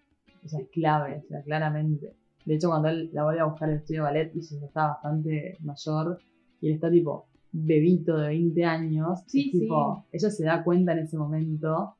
O 0.44 0.48
sea, 0.48 0.60
es 0.60 0.68
clave, 0.68 1.22
o 1.24 1.28
sea, 1.28 1.42
claramente. 1.42 2.14
De 2.46 2.54
hecho, 2.54 2.68
cuando 2.68 2.88
él 2.88 3.10
la 3.12 3.24
vuelve 3.24 3.40
a 3.40 3.44
buscar 3.44 3.68
al 3.68 3.76
estudio 3.76 4.00
de 4.00 4.04
ballet, 4.04 4.32
y 4.34 4.40
ya 4.40 4.66
está 4.66 4.86
bastante 4.88 5.58
mayor, 5.60 6.18
y 6.60 6.68
él 6.68 6.74
está 6.74 6.90
tipo 6.90 7.26
bebito 7.52 8.16
de 8.16 8.28
20 8.28 8.64
años, 8.64 9.20
Sí, 9.26 9.50
es 9.52 9.60
tipo, 9.60 10.06
ella 10.12 10.30
se 10.30 10.44
da 10.44 10.64
cuenta 10.64 10.92
en 10.92 11.00
ese 11.00 11.18
momento 11.18 11.96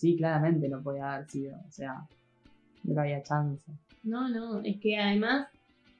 sí, 0.00 0.16
claramente 0.16 0.66
no 0.68 0.82
podía 0.82 1.14
haber 1.14 1.28
sido. 1.28 1.58
O 1.68 1.70
sea, 1.70 2.08
no 2.84 3.00
había 3.00 3.22
chance. 3.22 3.70
No, 4.02 4.30
no, 4.30 4.60
es 4.60 4.80
que 4.80 4.96
además 4.96 5.48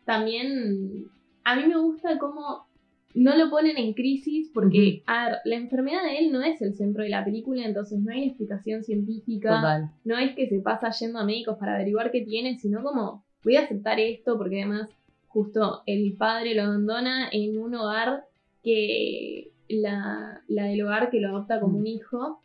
también 0.06 1.04
a 1.44 1.54
mí 1.54 1.66
me 1.66 1.78
gusta 1.78 2.18
cómo 2.18 2.66
no 3.14 3.36
lo 3.36 3.50
ponen 3.50 3.76
en 3.76 3.92
crisis 3.92 4.50
porque, 4.54 5.02
a 5.06 5.24
ver, 5.26 5.38
la 5.44 5.56
enfermedad 5.56 6.02
de 6.04 6.18
él 6.18 6.32
no 6.32 6.42
es 6.42 6.62
el 6.62 6.74
centro 6.74 7.02
de 7.02 7.10
la 7.10 7.24
película, 7.24 7.64
entonces 7.64 7.98
no 7.98 8.12
hay 8.12 8.24
explicación 8.28 8.84
científica, 8.84 9.56
Total. 9.56 9.90
no 10.04 10.16
es 10.18 10.34
que 10.36 10.48
se 10.48 10.60
pasa 10.60 10.90
yendo 10.90 11.18
a 11.18 11.24
médicos 11.24 11.56
para 11.58 11.74
averiguar 11.74 12.10
qué 12.12 12.20
tiene, 12.22 12.56
sino 12.58 12.82
como 12.82 13.24
voy 13.42 13.56
a 13.56 13.62
aceptar 13.62 13.98
esto 13.98 14.38
porque 14.38 14.62
además 14.62 14.90
justo 15.26 15.82
el 15.86 16.14
padre 16.16 16.54
lo 16.54 16.62
abandona 16.62 17.28
en 17.32 17.58
un 17.58 17.74
hogar 17.74 18.24
que 18.62 19.50
la, 19.68 20.42
la 20.48 20.64
del 20.64 20.82
hogar 20.82 21.10
que 21.10 21.20
lo 21.20 21.28
adopta 21.30 21.60
como 21.60 21.78
Mm. 21.78 21.80
un 21.80 21.86
hijo 21.86 22.40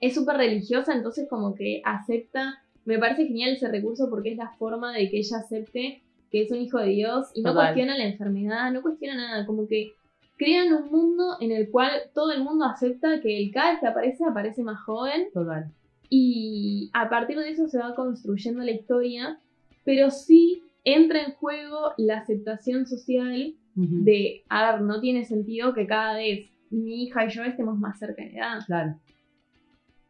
es 0.00 0.14
súper 0.14 0.36
religiosa, 0.36 0.94
entonces 0.94 1.26
como 1.28 1.54
que 1.54 1.80
acepta, 1.84 2.62
me 2.84 2.98
parece 2.98 3.26
genial 3.26 3.52
ese 3.52 3.68
recurso 3.68 4.08
porque 4.10 4.32
es 4.32 4.36
la 4.36 4.50
forma 4.58 4.92
de 4.92 5.08
que 5.10 5.18
ella 5.18 5.38
acepte 5.38 6.02
que 6.36 6.42
es 6.42 6.50
un 6.50 6.60
hijo 6.60 6.78
de 6.78 6.88
Dios 6.88 7.28
y 7.34 7.40
no 7.40 7.52
Total. 7.54 7.68
cuestiona 7.68 7.96
la 7.96 8.04
enfermedad, 8.04 8.70
no 8.70 8.82
cuestiona 8.82 9.16
nada, 9.16 9.46
como 9.46 9.66
que 9.66 9.92
crean 10.36 10.70
un 10.70 10.90
mundo 10.90 11.38
en 11.40 11.50
el 11.50 11.70
cual 11.70 11.90
todo 12.12 12.30
el 12.30 12.44
mundo 12.44 12.66
acepta 12.66 13.22
que 13.22 13.38
el 13.38 13.50
cada 13.50 13.70
vez 13.70 13.80
que 13.80 13.86
aparece 13.86 14.24
aparece 14.24 14.62
más 14.62 14.78
joven 14.82 15.28
Total. 15.32 15.72
y 16.10 16.90
a 16.92 17.08
partir 17.08 17.38
de 17.38 17.48
eso 17.48 17.68
se 17.68 17.78
va 17.78 17.94
construyendo 17.94 18.62
la 18.62 18.72
historia, 18.72 19.38
pero 19.82 20.10
sí 20.10 20.62
entra 20.84 21.22
en 21.22 21.32
juego 21.32 21.92
la 21.96 22.18
aceptación 22.18 22.86
social 22.86 23.54
de, 23.74 24.42
a 24.50 24.72
ver, 24.72 24.82
no 24.82 25.00
tiene 25.00 25.24
sentido 25.24 25.72
que 25.72 25.86
cada 25.86 26.16
vez 26.16 26.50
mi 26.68 27.04
hija 27.04 27.24
y 27.24 27.30
yo 27.30 27.44
estemos 27.44 27.78
más 27.78 27.98
cerca 27.98 28.22
de 28.22 28.36
edad. 28.36 28.58
Claro. 28.66 28.98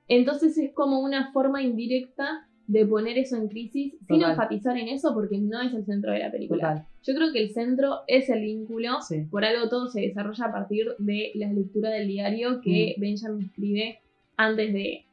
Entonces 0.09 0.59
es 0.59 0.73
como 0.73 1.01
una 1.01 1.33
forma 1.33 1.63
indirecta 1.63 2.46
de 2.69 2.85
poner 2.87 3.17
eso 3.19 3.37
en 3.37 3.49
crisis 3.49 3.95
sin 4.09 4.23
enfatizar 4.23 4.77
en 4.77 4.89
eso 4.89 5.15
porque 5.15 5.39
no 5.39 5.61
es 5.63 5.73
el 5.73 5.85
centro 5.85 6.13
de 6.13 6.19
la 6.19 6.31
película. 6.31 6.63
Total. 6.75 6.87
Yo 7.05 7.15
creo 7.15 7.33
que 7.33 7.41
el 7.43 7.51
centro 7.51 8.01
es 8.09 8.29
el 8.29 8.41
vínculo. 8.43 9.01
Sí. 9.03 9.21
Por 9.31 9.45
algo 9.45 9.69
todo 9.69 9.89
se 9.89 10.01
desarrolla 10.01 10.47
a 10.47 10.53
partir 10.53 10.89
de 10.99 11.31
la 11.35 11.53
lectura 11.53 11.91
del 11.91 12.09
diario 12.09 12.61
que 12.61 12.95
Mm. 12.97 13.01
Benjamin 13.01 13.45
escribe 13.47 14.01
antes 14.37 14.73
de... 14.73 15.05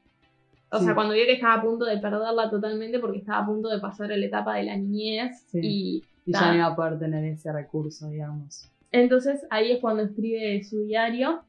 O 0.72 0.80
Sí. 0.80 0.86
sea, 0.86 0.95
cuando 0.95 1.14
vio 1.14 1.26
que 1.26 1.34
estaba 1.34 1.54
a 1.54 1.62
punto 1.62 1.86
de 1.86 1.97
perderla 1.99 2.49
totalmente 2.49 2.97
porque 2.97 3.20
estaba 3.20 3.43
a 3.43 3.45
punto 3.45 3.70
de 3.70 3.80
pasar 3.80 4.12
a 4.12 4.18
la 4.18 4.26
etapa 4.26 4.56
de 4.56 4.64
la 4.64 4.76
niñez 4.76 5.43
Sí. 5.51 5.60
y 5.62 6.04
Y 6.26 6.32
ya 6.32 6.49
no 6.51 6.56
iba 6.56 6.66
a 6.68 6.76
poder 6.76 6.97
tener 6.97 7.24
ese 7.26 7.51
recurso, 7.51 8.10
digamos. 8.10 8.70
entonces 8.91 9.45
ahí 9.51 9.72
es 9.74 9.80
cuando 9.80 10.04
escribe 10.04 10.64
su 10.64 10.84
diario 10.86 11.43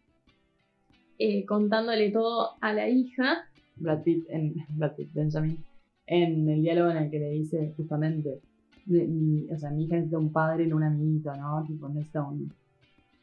eh, 1.19 1.45
contándole 1.47 2.11
todo 2.11 2.51
a 2.61 2.73
la 2.73 2.89
hija. 2.89 3.47
Brad 3.77 4.03
Pitt, 4.03 4.27
en, 4.29 4.55
Brad 4.71 4.93
Pitt, 4.97 5.09
Benjamin, 5.15 5.59
en 6.07 6.49
el 6.49 6.63
diálogo 6.63 6.91
en 6.91 6.97
el 6.99 7.11
que 7.11 7.19
le 7.19 7.31
dice 7.31 7.73
justamente, 7.77 8.41
mi, 8.87 9.01
mi- 9.07 9.51
o 9.51 9.59
sea, 9.59 9.71
mi 9.71 9.85
hija 9.85 9.97
necesita 9.97 10.19
un 10.19 10.33
padre, 10.33 10.67
no 10.67 10.77
un 10.77 10.83
amiguito, 10.85 11.35
¿no? 11.37 11.65
Tipo, 11.67 11.89
necesita 11.89 12.23
un, 12.23 12.53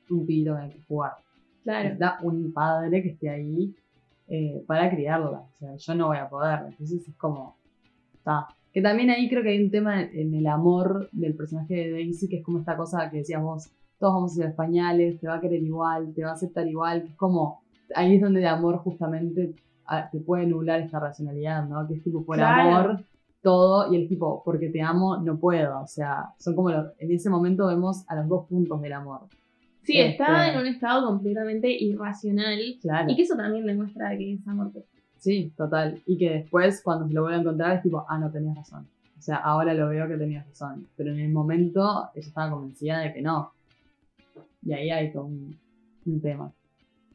un 0.10 0.26
pibito 0.26 0.53
con 0.53 0.64
el 0.64 0.72
que 0.72 0.82
jugar. 0.88 1.14
Claro, 1.64 1.84
Necesita 1.84 2.18
un 2.24 2.52
padre 2.53 3.03
que 3.03 3.10
esté 3.10 3.30
ahí 3.30 3.74
eh, 4.28 4.64
para 4.66 4.90
criarla. 4.90 5.40
O 5.41 5.56
sea, 5.58 5.76
yo 5.76 5.95
no 5.95 6.08
voy 6.08 6.18
a 6.18 6.28
poder. 6.30 6.60
Entonces 6.70 7.08
es 7.08 7.16
como. 7.16 7.56
Está. 8.14 8.48
Que 8.74 8.82
también 8.82 9.10
ahí 9.10 9.30
creo 9.30 9.44
que 9.44 9.49
hay 9.49 9.62
un 9.64 9.70
tema 9.70 10.02
en, 10.02 10.34
el 10.34 10.48
amor 10.48 11.10
del 11.12 11.36
personaje 11.36 11.76
de 11.76 11.91
Daisy, 11.91 12.30
que 12.30 12.38
es 12.38 12.44
como 12.44 12.60
esta 12.60 12.78
cosa 12.78 13.10
que 13.12 13.18
decías 13.18 13.41
vos, 13.44 13.70
todos 13.99 14.14
vamos 14.14 14.32
a 14.32 14.36
ser 14.36 14.45
españoles, 14.48 15.20
te 15.20 15.28
va 15.28 15.36
a 15.36 15.41
querer 15.41 15.62
igual, 15.62 16.14
te 16.14 16.24
va 16.24 16.30
a 16.32 16.34
aceptar 16.34 16.66
igual, 16.68 17.03
que 17.03 17.10
es 17.10 17.16
como, 17.16 17.62
ahí 17.94 18.16
es 18.16 18.22
donde 18.22 18.40
de 18.40 18.48
amor 18.48 18.78
justamente 18.78 19.53
ah, 19.91 20.09
te 20.11 20.19
puede 20.19 20.45
nublar 20.47 20.80
esta 20.81 20.99
racionalidad, 20.99 21.68
¿no? 21.68 21.88
Que 21.88 21.95
es 21.95 22.03
tipo, 22.03 22.23
por 22.26 22.38
Claro. 22.38 22.61
amor, 22.76 23.03
todo, 23.41 23.91
y 23.91 23.97
el 23.97 24.07
tipo, 24.07 24.41
porque 24.45 24.69
te 24.69 24.81
amo, 24.81 25.18
no 25.18 25.38
puedo. 25.38 25.81
O 25.81 25.88
sea, 25.88 26.30
son 26.39 26.55
como, 26.55 26.69
los- 26.69 26.91
en 26.99 27.11
ese 27.11 27.30
momento 27.30 27.68
vemos 27.68 28.03
a 28.07 28.15
los 28.15 28.27
dos 28.27 28.47
puntos 28.47 28.81
del 28.81 28.93
amor. 28.93 29.22
sí, 29.84 29.97
está 29.99 30.45
este- 30.47 30.53
en 30.55 30.61
un 30.61 30.68
estado 30.68 31.07
completamente 31.07 31.68
irracional 31.72 32.59
Claro. 32.81 33.09
y 33.11 33.15
que 33.15 33.23
eso 33.23 33.35
también 33.35 33.65
demuestra 33.65 34.15
que 34.15 34.34
es 34.34 34.47
amor. 34.47 34.72
Sí, 35.18 35.51
total. 35.57 35.99
Y 36.05 36.18
que 36.19 36.30
después, 36.30 36.81
cuando 36.84 37.07
se 37.07 37.13
lo 37.15 37.22
vuelve 37.23 37.38
a 37.38 37.41
encontrar, 37.41 37.76
es 37.77 37.81
tipo, 37.84 38.05
ah, 38.07 38.18
no 38.19 38.31
tenías 38.31 38.55
razón. 38.55 38.88
O 39.18 39.22
sea, 39.22 39.38
ahora 39.38 39.73
lo 39.73 39.89
veo 39.89 40.07
que 40.07 40.18
tenías 40.18 40.47
razón. 40.47 40.88
Pero 40.95 41.11
en 41.11 41.19
el 41.19 41.31
momento, 41.31 42.09
ella 42.15 42.27
estaba 42.27 42.51
convencida 42.51 42.99
de 42.99 43.11
que 43.13 43.22
no. 43.23 43.51
Y 44.63 44.73
ahí 44.73 44.91
hay 44.91 45.11
todo 45.11 45.26
un, 45.26 45.57
un 46.05 46.22
tema. 46.22 46.51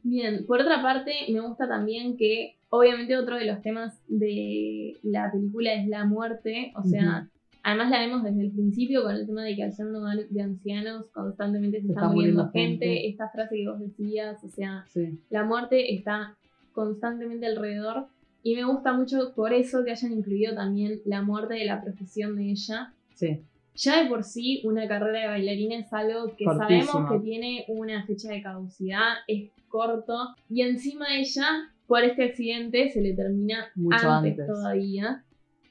Bien, 0.03 0.45
por 0.45 0.59
otra 0.61 0.81
parte, 0.81 1.13
me 1.31 1.39
gusta 1.39 1.67
también 1.69 2.17
que, 2.17 2.56
obviamente, 2.69 3.17
otro 3.17 3.35
de 3.37 3.45
los 3.45 3.61
temas 3.61 4.01
de 4.07 4.97
la 5.03 5.31
película 5.31 5.73
es 5.73 5.87
la 5.87 6.05
muerte. 6.05 6.73
O 6.75 6.83
sea, 6.83 7.29
además 7.63 7.89
la 7.89 7.99
vemos 7.99 8.23
desde 8.23 8.41
el 8.41 8.51
principio 8.51 9.03
con 9.03 9.15
el 9.15 9.25
tema 9.25 9.43
de 9.43 9.55
que 9.55 9.63
al 9.63 9.73
ser 9.73 9.87
un 9.87 9.95
hogar 9.95 10.17
de 10.29 10.41
ancianos 10.41 11.05
constantemente 11.13 11.81
se, 11.81 11.87
Se 11.87 11.91
está, 11.93 12.01
está 12.01 12.13
muriendo, 12.13 12.43
gente. 12.49 12.85
gente. 12.85 13.07
Esta 13.07 13.29
frase 13.29 13.55
que 13.55 13.69
vos 13.69 13.79
decías, 13.79 14.43
o 14.43 14.49
sea, 14.49 14.85
Sí, 14.87 15.19
la 15.29 15.43
muerte 15.43 15.93
está 15.93 16.35
constantemente 16.73 17.45
alrededor. 17.45 18.07
Y 18.43 18.55
me 18.55 18.63
gusta 18.63 18.93
mucho 18.93 19.33
por 19.35 19.51
eso 19.51 19.83
que 19.83 19.91
hayan 19.91 20.13
incluido 20.13 20.55
también 20.55 21.01
la 21.05 21.21
muerte 21.21 21.55
de 21.55 21.65
la 21.65 21.81
profesión 21.81 22.35
de 22.35 22.51
ella. 22.51 22.93
Sí. 23.15 23.41
Ya 23.75 24.01
de 24.01 24.09
por 24.09 24.23
sí, 24.23 24.61
una 24.63 24.87
carrera 24.87 25.19
de 25.21 25.27
bailarina 25.27 25.75
es 25.75 25.91
algo 25.91 26.35
que 26.35 26.45
sabemos 26.45 27.11
que 27.11 27.19
tiene 27.19 27.65
una 27.67 28.05
fecha 28.05 28.29
de 28.29 28.41
caducidad, 28.41 29.15
es 29.27 29.51
corto. 29.67 30.35
Y 30.49 30.61
encima 30.61 31.05
ella, 31.15 31.71
por 31.87 32.03
este 32.03 32.25
accidente, 32.25 32.89
se 32.89 33.01
le 33.01 33.13
termina 33.13 33.67
Mucho 33.75 34.09
antes, 34.09 34.33
antes. 34.33 34.47
todavía. 34.47 35.23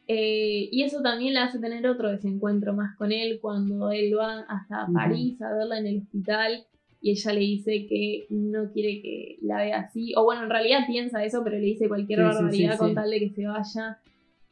Eh, 0.08 0.68
y 0.70 0.82
eso 0.82 1.02
también 1.02 1.34
le 1.34 1.40
hace 1.40 1.58
tener 1.58 1.86
otro 1.86 2.10
desencuentro 2.10 2.72
más 2.74 2.96
con 2.96 3.12
él 3.12 3.38
cuando 3.40 3.90
él 3.90 4.16
va 4.18 4.40
hasta. 4.48 4.86
París 4.92 5.40
a 5.42 5.52
verla 5.54 5.78
en 5.78 5.86
el 5.86 5.98
hospital 5.98 6.64
y 7.00 7.10
ella 7.10 7.32
le 7.32 7.40
dice 7.40 7.86
que 7.86 8.26
no 8.30 8.70
quiere 8.72 9.02
que 9.02 9.38
la 9.42 9.58
vea 9.58 9.80
así. 9.80 10.14
O 10.16 10.24
bueno, 10.24 10.44
en 10.44 10.50
realidad 10.50 10.86
piensa 10.86 11.24
eso, 11.24 11.42
pero 11.44 11.56
le 11.56 11.66
dice 11.66 11.88
cualquier 11.88 12.20
Sí, 12.20 12.24
sí, 12.24 12.30
sí, 12.30 12.42
barbaridad 12.42 12.78
con 12.78 12.94
tal 12.94 13.10
de 13.10 13.18
que 13.18 13.30
se 13.30 13.46
vaya. 13.46 13.98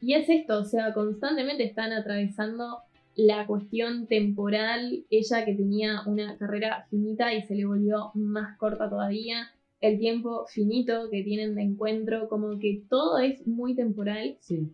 Y 0.01 0.13
es 0.13 0.29
esto, 0.29 0.59
o 0.59 0.65
sea, 0.65 0.93
constantemente 0.93 1.63
están 1.63 1.91
atravesando 1.91 2.79
la 3.15 3.47
cuestión 3.47 4.07
temporal, 4.07 5.05
ella 5.09 5.45
que 5.45 5.53
tenía 5.53 6.01
una 6.05 6.37
carrera 6.37 6.85
finita 6.89 7.33
y 7.33 7.41
se 7.43 7.55
le 7.55 7.65
volvió 7.65 8.11
más 8.13 8.57
corta 8.57 8.89
todavía, 8.89 9.51
el 9.81 9.99
tiempo 9.99 10.45
finito 10.47 11.09
que 11.11 11.23
tienen 11.23 11.55
de 11.55 11.63
encuentro, 11.63 12.27
como 12.29 12.57
que 12.59 12.83
todo 12.89 13.17
es 13.19 13.45
muy 13.45 13.75
temporal. 13.75 14.37
Sí. 14.39 14.69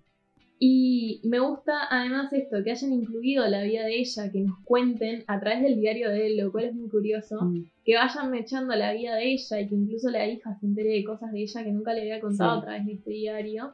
Y 0.64 1.22
me 1.24 1.40
gusta 1.40 1.74
además 1.90 2.32
esto, 2.34 2.64
que 2.64 2.70
hayan 2.72 2.94
incluido 2.94 3.48
la 3.48 3.64
vida 3.64 3.84
de 3.84 4.00
ella, 4.00 4.32
que 4.32 4.42
nos 4.42 4.60
cuenten 4.64 5.24
a 5.26 5.40
través 5.40 5.64
del 5.64 5.80
diario 5.80 6.10
de 6.12 6.28
él, 6.28 6.38
lo 6.38 6.52
cual 6.52 6.66
es 6.66 6.76
muy 6.76 6.88
curioso, 6.88 7.42
Mm. 7.42 7.66
que 7.84 7.96
vayan 7.96 8.30
mechando 8.30 8.76
la 8.76 8.94
vida 8.94 9.16
de 9.16 9.32
ella 9.34 9.60
y 9.60 9.68
que 9.68 9.74
incluso 9.76 10.12
la 10.12 10.28
hija 10.28 10.56
se 10.60 10.68
entere 10.68 10.90
de 10.90 11.04
cosas 11.04 11.32
de 11.32 11.42
ella 11.42 11.64
que 11.64 11.72
nunca 11.72 11.94
le 11.96 12.02
había 12.02 12.20
contado 12.22 12.58
Sí. 12.58 12.60
a 12.60 12.66
través 12.66 12.86
de 12.86 12.94
este 12.94 13.10
diario. 13.12 13.74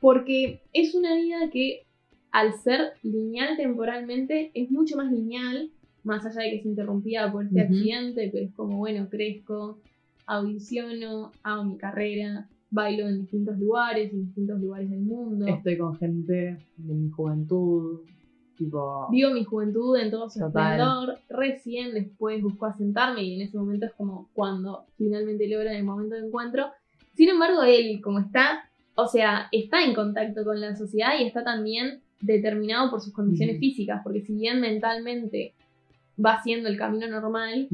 Porque 0.00 0.62
es 0.72 0.94
una 0.94 1.14
vida 1.14 1.50
que 1.52 1.82
al 2.30 2.54
ser 2.54 2.92
lineal 3.02 3.56
temporalmente 3.56 4.50
es 4.54 4.70
mucho 4.70 4.96
más 4.96 5.12
lineal, 5.12 5.70
más 6.04 6.24
allá 6.24 6.42
de 6.42 6.50
que 6.56 6.62
se 6.62 6.68
interrumpía 6.68 7.30
por 7.30 7.44
este 7.44 7.62
Ujú. 7.62 7.74
accidente, 7.74 8.30
pero 8.32 8.46
es 8.46 8.54
como, 8.54 8.78
bueno, 8.78 9.08
crezco, 9.08 9.80
audiciono, 10.26 11.32
hago 11.42 11.64
mi 11.64 11.76
carrera, 11.76 12.48
bailo 12.70 13.08
en 13.08 13.20
distintos 13.20 13.58
lugares, 13.58 14.12
en 14.12 14.26
distintos 14.26 14.60
lugares 14.60 14.90
del 14.90 15.00
mundo. 15.00 15.46
Estoy 15.46 15.76
con 15.76 15.98
gente 15.98 16.58
de 16.76 16.94
mi 16.94 17.10
juventud. 17.10 18.00
Tipo. 18.56 19.08
Vivo 19.10 19.30
mi 19.30 19.44
juventud 19.44 19.96
en 19.96 20.10
todo 20.10 20.28
su 20.28 20.44
esplendor. 20.44 21.18
Recién 21.30 21.94
después 21.94 22.42
buscó 22.42 22.66
asentarme 22.66 23.22
y 23.22 23.34
en 23.36 23.40
ese 23.42 23.56
momento 23.56 23.86
es 23.86 23.92
como 23.92 24.28
cuando 24.34 24.84
finalmente 24.98 25.48
logran 25.48 25.74
el 25.74 25.84
momento 25.84 26.14
de 26.14 26.26
encuentro. 26.26 26.66
Sin 27.14 27.30
embargo, 27.30 27.62
él, 27.62 28.00
como 28.02 28.18
está, 28.18 28.70
o 28.94 29.06
sea, 29.06 29.48
está 29.50 29.82
en 29.82 29.94
contacto 29.94 30.44
con 30.44 30.60
la 30.60 30.76
sociedad 30.76 31.12
y 31.18 31.24
está 31.24 31.42
también 31.42 32.02
determinado 32.20 32.90
por 32.90 33.00
sus 33.00 33.14
condiciones 33.14 33.54
Ujú. 33.56 33.60
físicas, 33.60 34.02
porque 34.04 34.20
si 34.20 34.34
bien 34.34 34.60
mentalmente 34.60 35.54
va 36.24 36.34
haciendo 36.34 36.68
el 36.68 36.76
camino 36.76 37.06
normal, 37.08 37.68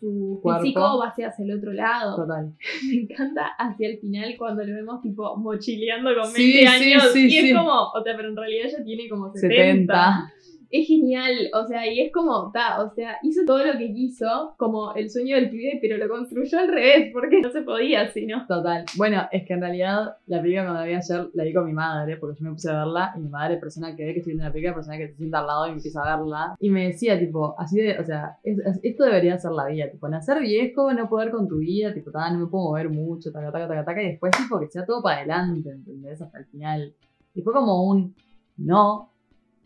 su 0.00 0.40
Cuerpo. 0.42 0.62
físico 0.62 0.98
va 0.98 1.08
hacia 1.08 1.32
el 1.38 1.52
otro 1.52 1.72
lado. 1.72 2.16
Total. 2.16 2.52
Me 2.88 2.94
encanta 3.02 3.46
hacia 3.58 3.88
el 3.88 3.98
final 3.98 4.34
cuando 4.38 4.64
lo 4.64 4.74
vemos 4.74 5.00
tipo 5.02 5.36
mochileando 5.36 6.10
con 6.14 6.32
20 6.32 6.36
Sí, 6.36 6.52
sí, 6.52 6.66
años 6.66 7.02
sí, 7.12 7.26
y 7.26 7.30
sí. 7.30 7.50
es 7.50 7.56
como, 7.56 7.70
o 7.72 8.02
sea, 8.02 8.16
pero 8.16 8.28
en 8.30 8.36
realidad 8.36 8.66
ella 8.66 8.84
tiene 8.84 9.08
como 9.08 9.32
70. 9.32 9.48
70. 9.94 10.32
Es 10.72 10.86
genial, 10.88 11.32
o 11.52 11.66
sea, 11.66 11.86
y 11.86 12.00
es 12.00 12.10
como, 12.12 12.50
ta, 12.50 12.82
o 12.82 12.90
sea, 12.94 13.18
hizo 13.22 13.42
todo 13.44 13.64
lo 13.64 13.76
que 13.78 13.92
quiso, 13.92 14.54
como 14.56 14.94
el 14.94 15.10
sueño 15.10 15.36
del 15.36 15.50
pibe, 15.50 15.78
pero 15.82 15.98
lo 15.98 16.08
construyó 16.08 16.58
al 16.58 16.68
revés, 16.68 17.10
porque 17.12 17.40
no 17.42 17.50
se 17.50 17.60
podía, 17.60 18.08
si 18.10 18.24
no. 18.26 18.46
Total. 18.46 18.84
Bueno, 18.96 19.22
es 19.30 19.44
que 19.46 19.52
en 19.52 19.60
realidad 19.60 20.16
la 20.26 20.40
película 20.40 20.64
cuando 20.64 20.80
la 20.80 20.86
vi 20.86 20.94
ayer 20.94 21.28
la 21.34 21.44
vi 21.44 21.52
con 21.52 21.66
mi 21.66 21.74
madre, 21.74 22.16
porque 22.16 22.38
yo 22.40 22.44
me 22.46 22.52
puse 22.52 22.70
a 22.70 22.78
verla 22.78 23.12
y 23.16 23.20
mi 23.20 23.28
madre, 23.28 23.58
persona 23.58 23.94
que 23.94 24.04
ve 24.04 24.12
que 24.14 24.20
estoy 24.20 24.32
viendo 24.32 24.44
la 24.46 24.52
película, 24.52 24.74
persona 24.74 24.96
que 24.96 25.08
se 25.08 25.14
sienta 25.16 25.40
al 25.40 25.46
lado 25.46 25.66
y 25.68 25.72
empieza 25.72 26.00
a 26.02 26.16
verla. 26.16 26.56
Y 26.58 26.70
me 26.70 26.86
decía, 26.86 27.18
tipo, 27.18 27.54
así 27.58 27.78
de, 27.78 27.98
o 27.98 28.04
sea, 28.04 28.38
es- 28.42 28.58
es- 28.58 28.80
esto 28.82 29.04
debería 29.04 29.36
ser 29.38 29.50
la 29.52 29.66
vida, 29.66 29.90
tipo, 29.90 30.08
nacer 30.08 30.40
viejo, 30.40 30.90
no 30.94 31.06
poder 31.08 31.30
con 31.30 31.48
tu 31.48 31.58
vida, 31.58 31.92
tipo, 31.92 32.10
ta, 32.10 32.30
no 32.30 32.38
me 32.38 32.46
puedo 32.46 32.64
mover 32.64 32.88
mucho, 32.88 33.30
taca, 33.30 33.52
taca, 33.52 33.68
taca, 33.68 33.84
taca, 33.84 34.02
y 34.02 34.06
después, 34.12 34.32
tipo, 34.38 34.58
que 34.58 34.68
sea 34.68 34.86
todo 34.86 35.02
para 35.02 35.18
adelante, 35.18 35.68
¿entendés? 35.70 36.22
Hasta 36.22 36.38
el 36.38 36.46
final. 36.46 36.94
Y 37.34 37.42
fue 37.42 37.52
como 37.52 37.84
un 37.90 38.14
no, 38.56 39.11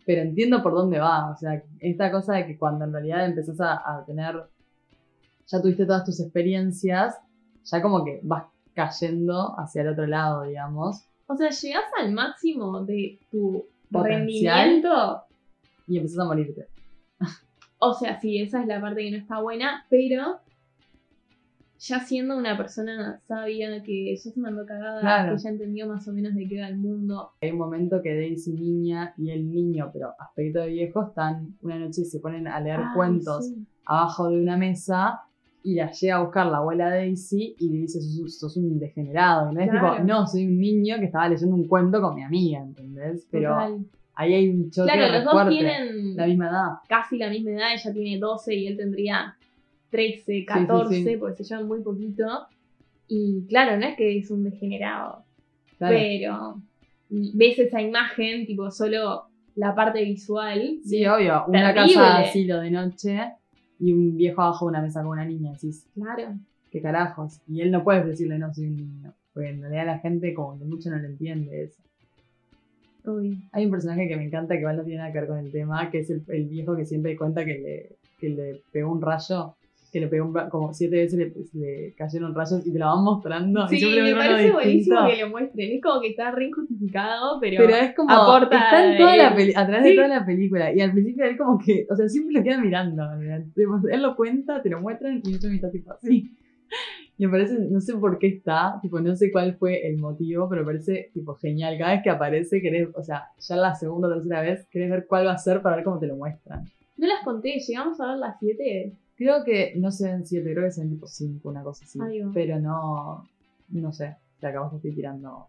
pero 0.07 0.21
entiendo 0.23 0.63
por 0.63 0.73
dónde 0.73 0.97
va. 0.99 1.29
O 1.31 1.35
sea, 1.37 1.61
esta 1.79 2.09
cosa 2.11 2.33
de 2.35 2.47
que 2.47 2.57
cuando 2.57 2.85
en 2.85 2.93
realidad 2.93 3.25
empezás 3.25 3.59
a, 3.61 3.73
a 3.99 4.05
tener, 4.05 4.41
ya 5.45 5.61
tuviste 5.61 5.85
todas 5.85 6.03
tus 6.05 6.19
experiencias, 6.19 7.15
ya 7.65 7.81
como 7.81 8.03
que 8.03 8.21
vas 8.23 8.45
cayendo 8.73 9.53
hacia 9.59 9.81
el 9.83 9.89
otro 9.89 10.07
lado, 10.07 10.43
digamos, 10.43 11.03
O 11.27 11.35
sea, 11.35 11.49
llegás 11.49 11.83
al 11.99 12.13
máximo 12.13 12.83
de 12.85 13.19
tu 13.29 13.65
Potencial. 13.91 14.57
rendimiento. 14.59 15.23
y 15.87 15.97
empezás 15.97 16.19
a 16.19 16.25
morirte. 16.25 16.67
O 17.79 17.93
sea, 17.93 18.19
sí, 18.19 18.41
esa 18.41 18.61
es 18.61 18.67
la 18.67 18.81
parte 18.81 19.01
que 19.03 19.11
no 19.11 19.17
está 19.17 19.39
buena, 19.41 19.85
pero 19.89 20.39
ya 21.79 21.99
siendo 21.99 22.37
una 22.37 22.57
persona 22.57 23.19
sabia 23.27 23.83
que 23.83 24.15
ya 24.15 24.31
se 24.31 24.39
mandó 24.39 24.65
cagada, 24.65 24.99
Claro. 25.01 25.35
que 25.35 25.43
ya 25.43 25.49
entendió 25.49 25.87
más 25.87 26.07
o 26.07 26.13
menos 26.13 26.33
de 26.35 26.47
qué 26.47 26.59
va 26.61 26.67
el 26.67 26.77
mundo. 26.77 27.31
Hay 27.41 27.51
un 27.51 27.57
momento 27.57 28.01
que 28.01 28.15
Daisy 28.15 28.53
niña 28.53 29.13
y 29.17 29.31
el 29.31 29.49
niño, 29.51 29.89
pero 29.93 30.13
aspecto 30.19 30.59
de 30.61 30.67
viejo, 30.69 31.03
están 31.07 31.55
una 31.61 31.77
noche 31.79 32.01
y 32.01 32.05
se 32.05 32.19
ponen 32.19 32.47
a 32.47 32.59
leer 32.59 32.79
cuentos 32.95 33.47
sí. 33.47 33.65
abajo 33.85 34.29
de 34.29 34.41
una 34.41 34.57
mesa 34.57 35.21
y 35.63 35.75
la 35.75 35.91
llega 35.91 36.15
a 36.15 36.21
buscar 36.23 36.45
la 36.47 36.57
abuela 36.57 36.89
Daisy 36.89 37.55
y 37.59 37.69
le 37.69 37.77
dice, 37.79 37.99
sos, 38.01 38.39
sos 38.39 38.55
un 38.57 38.79
degenerado. 38.79 39.49
Es 39.51 39.69
Claro. 39.69 39.93
tipo, 39.97 40.03
no, 40.05 40.25
soy 40.25 40.45
un 40.45 40.57
niño 40.59 40.95
que 40.99 41.05
estaba 41.05 41.27
leyendo 41.29 41.55
un 41.55 41.67
cuento 41.67 41.99
con 42.01 42.15
mi 42.15 42.23
amiga, 42.23 42.59
¿entendés? 42.61 43.27
Pero 43.29 43.49
Total. 43.51 43.85
ahí 44.15 44.33
hay 44.33 44.49
un 44.49 44.71
choque 44.71 44.91
Claro, 44.93 45.13
los 45.13 45.23
dos 45.25 45.33
fuerte. 45.33 45.51
tienen 45.51 46.15
la 46.15 46.25
misma 46.25 46.49
edad. 46.49 46.67
casi 46.87 47.17
la 47.17 47.29
misma 47.29 47.51
edad, 47.51 47.73
ella 47.73 47.93
tiene 47.93 48.17
12 48.19 48.55
y 48.55 48.67
él 48.67 48.77
tendría 48.77 49.35
13, 49.89 50.45
14, 50.45 51.03
sí. 51.03 51.17
porque 51.17 51.43
se 51.43 51.49
llevan 51.49 51.67
muy 51.67 51.81
poquito. 51.81 52.25
Y 53.07 53.45
claro, 53.47 53.77
no 53.77 53.85
es 53.85 53.95
que 53.95 54.17
es 54.17 54.29
un 54.31 54.43
degenerado, 54.43 55.23
Claro. 55.77 55.95
pero 55.97 56.61
ves 57.09 57.57
esa 57.59 57.81
imagen, 57.81 58.45
tipo 58.45 58.69
solo 58.71 59.23
la 59.55 59.73
parte 59.73 60.03
visual. 60.03 60.79
Sí, 60.83 61.05
obvio. 61.05 61.45
Una 61.47 61.73
casa 61.73 62.17
asilo 62.19 62.59
de 62.59 62.69
noche 62.71 63.19
y 63.79 63.93
un 63.93 64.17
viejo 64.17 64.41
abajo 64.41 64.65
de 64.65 64.69
una 64.71 64.81
mesa 64.81 65.01
con 65.01 65.11
una 65.11 65.25
niña. 65.25 65.53
Decís, 65.53 65.87
Claro. 65.93 66.33
qué 66.71 66.81
carajos. 66.81 67.39
Y 67.47 67.61
él 67.61 67.71
no 67.71 67.83
puede 67.83 68.03
decirle, 68.03 68.37
no, 68.37 68.53
soy 68.53 68.65
un 68.65 68.75
niño. 68.77 69.13
Porque 69.33 69.49
en 69.49 69.61
realidad 69.61 69.85
la 69.85 69.99
gente 69.99 70.33
como 70.33 70.57
que 70.59 70.65
mucho 70.65 70.89
no 70.89 70.97
lo 70.97 71.07
entiende 71.07 71.63
eso. 71.63 71.81
Uy. 73.05 73.41
Hay 73.53 73.65
un 73.65 73.71
personaje 73.71 74.07
que 74.07 74.17
me 74.17 74.25
encanta 74.25 74.53
que 74.55 74.59
igual 74.59 74.75
no 74.77 74.83
tiene 74.83 74.97
nada 74.99 75.13
que 75.13 75.19
ver 75.19 75.29
con 75.29 75.37
el 75.37 75.51
tema, 75.51 75.89
que 75.89 75.99
es 75.99 76.09
el, 76.09 76.23
el 76.27 76.45
viejo 76.45 76.75
que 76.75 76.85
siempre 76.85 77.15
cuenta 77.15 77.45
que 77.45 77.57
le, 77.57 77.95
que 78.19 78.29
le 78.29 78.61
pegó 78.71 78.91
un 78.91 79.01
rayo, 79.01 79.55
que 79.99 80.05
le 80.05 80.07
pegó 80.09 80.27
un, 80.27 80.49
como 80.49 80.73
siete 80.73 80.95
veces 80.97 81.17
le, 81.19 81.33
le 81.53 81.93
cayeron 81.95 82.33
rayos 82.35 82.65
y 82.65 82.71
te 82.71 82.79
lo 82.79 82.85
van 82.85 83.03
mostrando. 83.03 83.65
y 83.65 83.69
Sí, 83.69 83.77
siempre 83.79 84.03
me 84.03 84.15
parece 84.15 84.51
buenísimo 84.51 84.95
distinto. 85.01 85.07
que 85.15 85.21
lo 85.23 85.29
muestren. 85.29 85.71
Es 85.75 85.81
como 85.81 86.01
que 86.01 86.07
está 86.09 86.31
re 86.31 86.45
injustificado, 86.47 87.39
pero, 87.39 87.63
Pero 87.65 87.75
es 87.75 87.95
como, 87.95 88.11
aporta 88.11 88.57
está 88.57 88.91
en 88.91 88.97
toda 88.97 89.15
la 89.17 89.27
él. 89.29 89.35
peli- 89.35 89.53
a 89.55 89.65
través 89.67 89.83
Sí. 89.83 89.89
de 89.89 89.95
toda 89.95 90.07
la 90.07 90.25
película. 90.25 90.73
Y 90.73 90.81
al 90.81 90.91
principio 90.91 91.25
él 91.25 91.37
como 91.37 91.57
que, 91.57 91.87
o 91.89 91.95
sea, 91.95 92.07
siempre 92.07 92.33
lo 92.35 92.43
queda 92.43 92.59
mirando. 92.61 93.03
Él 93.91 94.01
lo 94.01 94.15
cuenta, 94.15 94.61
te 94.61 94.69
lo 94.69 94.81
muestran 94.81 95.21
y 95.23 95.31
yo 95.39 95.49
está 95.49 95.71
tipo 95.71 95.91
así. 95.93 96.31
Y 97.19 97.25
me 97.25 97.31
parece, 97.31 97.57
no 97.71 97.81
sé 97.81 97.95
por 97.95 98.19
qué 98.19 98.27
está, 98.27 98.77
tipo, 98.79 98.99
no 98.99 99.15
sé 99.15 99.31
cuál 99.31 99.55
fue 99.55 99.87
el 99.87 99.97
motivo, 99.97 100.47
pero 100.47 100.61
me 100.61 100.67
parece, 100.67 101.09
tipo, 101.15 101.33
genial. 101.33 101.75
Cada 101.79 101.93
vez 101.93 102.03
que 102.03 102.11
aparece, 102.11 102.61
querés, 102.61 102.89
o 102.93 103.01
sea, 103.01 103.23
ya 103.39 103.55
la 103.55 103.73
segunda 103.73 104.07
o 104.07 104.13
tercera 104.13 104.41
vez, 104.41 104.67
querés 104.69 104.91
ver 104.91 105.07
cuál 105.07 105.25
va 105.25 105.31
a 105.31 105.37
ser 105.39 105.63
para 105.63 105.77
ver 105.77 105.83
cómo 105.83 105.97
te 105.97 106.05
lo 106.05 106.15
muestran. 106.15 106.65
No 106.95 107.07
las 107.07 107.23
conté, 107.23 107.57
llegamos 107.57 107.99
a 108.01 108.09
ver 108.09 108.17
las 108.17 108.35
7. 108.39 108.93
Creo 109.17 109.43
que 109.43 109.73
no 109.75 109.91
se 109.91 110.11
ven 110.11 110.25
siete, 110.25 110.53
creo 110.53 110.65
que 110.65 110.71
se 110.71 110.81
ven 110.81 110.91
tipo 110.91 111.07
cinco, 111.07 111.49
una 111.49 111.63
cosa 111.63 111.83
así. 111.85 111.99
Pero 112.33 112.59
no, 112.59 113.27
no 113.69 113.91
sé, 113.91 114.15
si 114.39 114.45
acabas 114.45 114.73
estoy 114.75 114.93
tirando. 114.93 115.47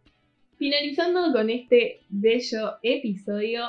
Finalizando 0.57 1.33
con 1.33 1.51
este 1.51 2.01
bello 2.09 2.79
episodio, 2.83 3.61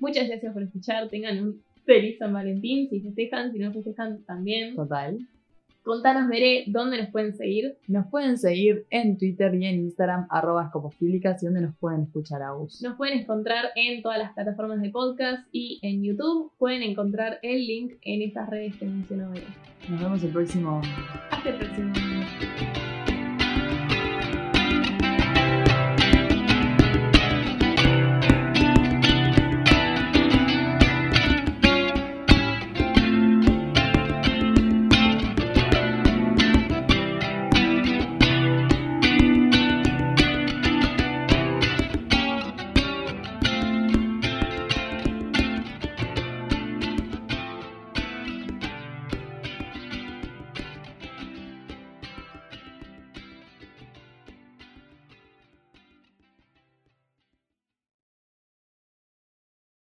muchas 0.00 0.28
gracias 0.28 0.52
por 0.52 0.62
escuchar. 0.62 1.08
Tengan 1.08 1.42
un 1.42 1.62
feliz 1.86 2.18
San 2.18 2.34
Valentín. 2.34 2.88
Si 2.90 3.00
festejan, 3.00 3.50
si 3.52 3.58
no 3.58 3.72
festejan, 3.72 4.22
también. 4.24 4.76
Total. 4.76 5.18
Contanos, 5.86 6.28
Veré, 6.28 6.64
dónde 6.66 7.00
nos 7.00 7.10
pueden 7.10 7.36
seguir. 7.36 7.76
Nos 7.86 8.08
pueden 8.08 8.38
seguir 8.38 8.86
en 8.90 9.16
Twitter 9.18 9.54
y 9.54 9.66
en 9.66 9.76
Instagram, 9.82 10.26
arroba 10.30 10.64
escopofílicas, 10.64 11.40
y 11.40 11.46
donde 11.46 11.60
nos 11.60 11.76
pueden 11.76 12.02
escuchar 12.02 12.42
a 12.42 12.50
vos. 12.50 12.82
Nos 12.82 12.96
pueden 12.96 13.20
encontrar 13.20 13.66
en 13.76 14.02
todas 14.02 14.18
las 14.18 14.32
plataformas 14.32 14.82
de 14.82 14.90
podcast 14.90 15.46
y 15.52 15.78
en 15.82 16.02
YouTube. 16.02 16.50
Pueden 16.58 16.82
encontrar 16.82 17.38
el 17.42 17.64
link 17.64 17.92
en 18.02 18.22
estas 18.22 18.50
redes 18.50 18.74
que 18.74 18.86
mencionó 18.86 19.30
Veré. 19.30 19.46
Nos 19.88 20.00
vemos 20.00 20.24
el 20.24 20.30
próximo 20.30 20.82
Hasta 21.30 21.50
el 21.50 21.56
próximo. 21.56 21.92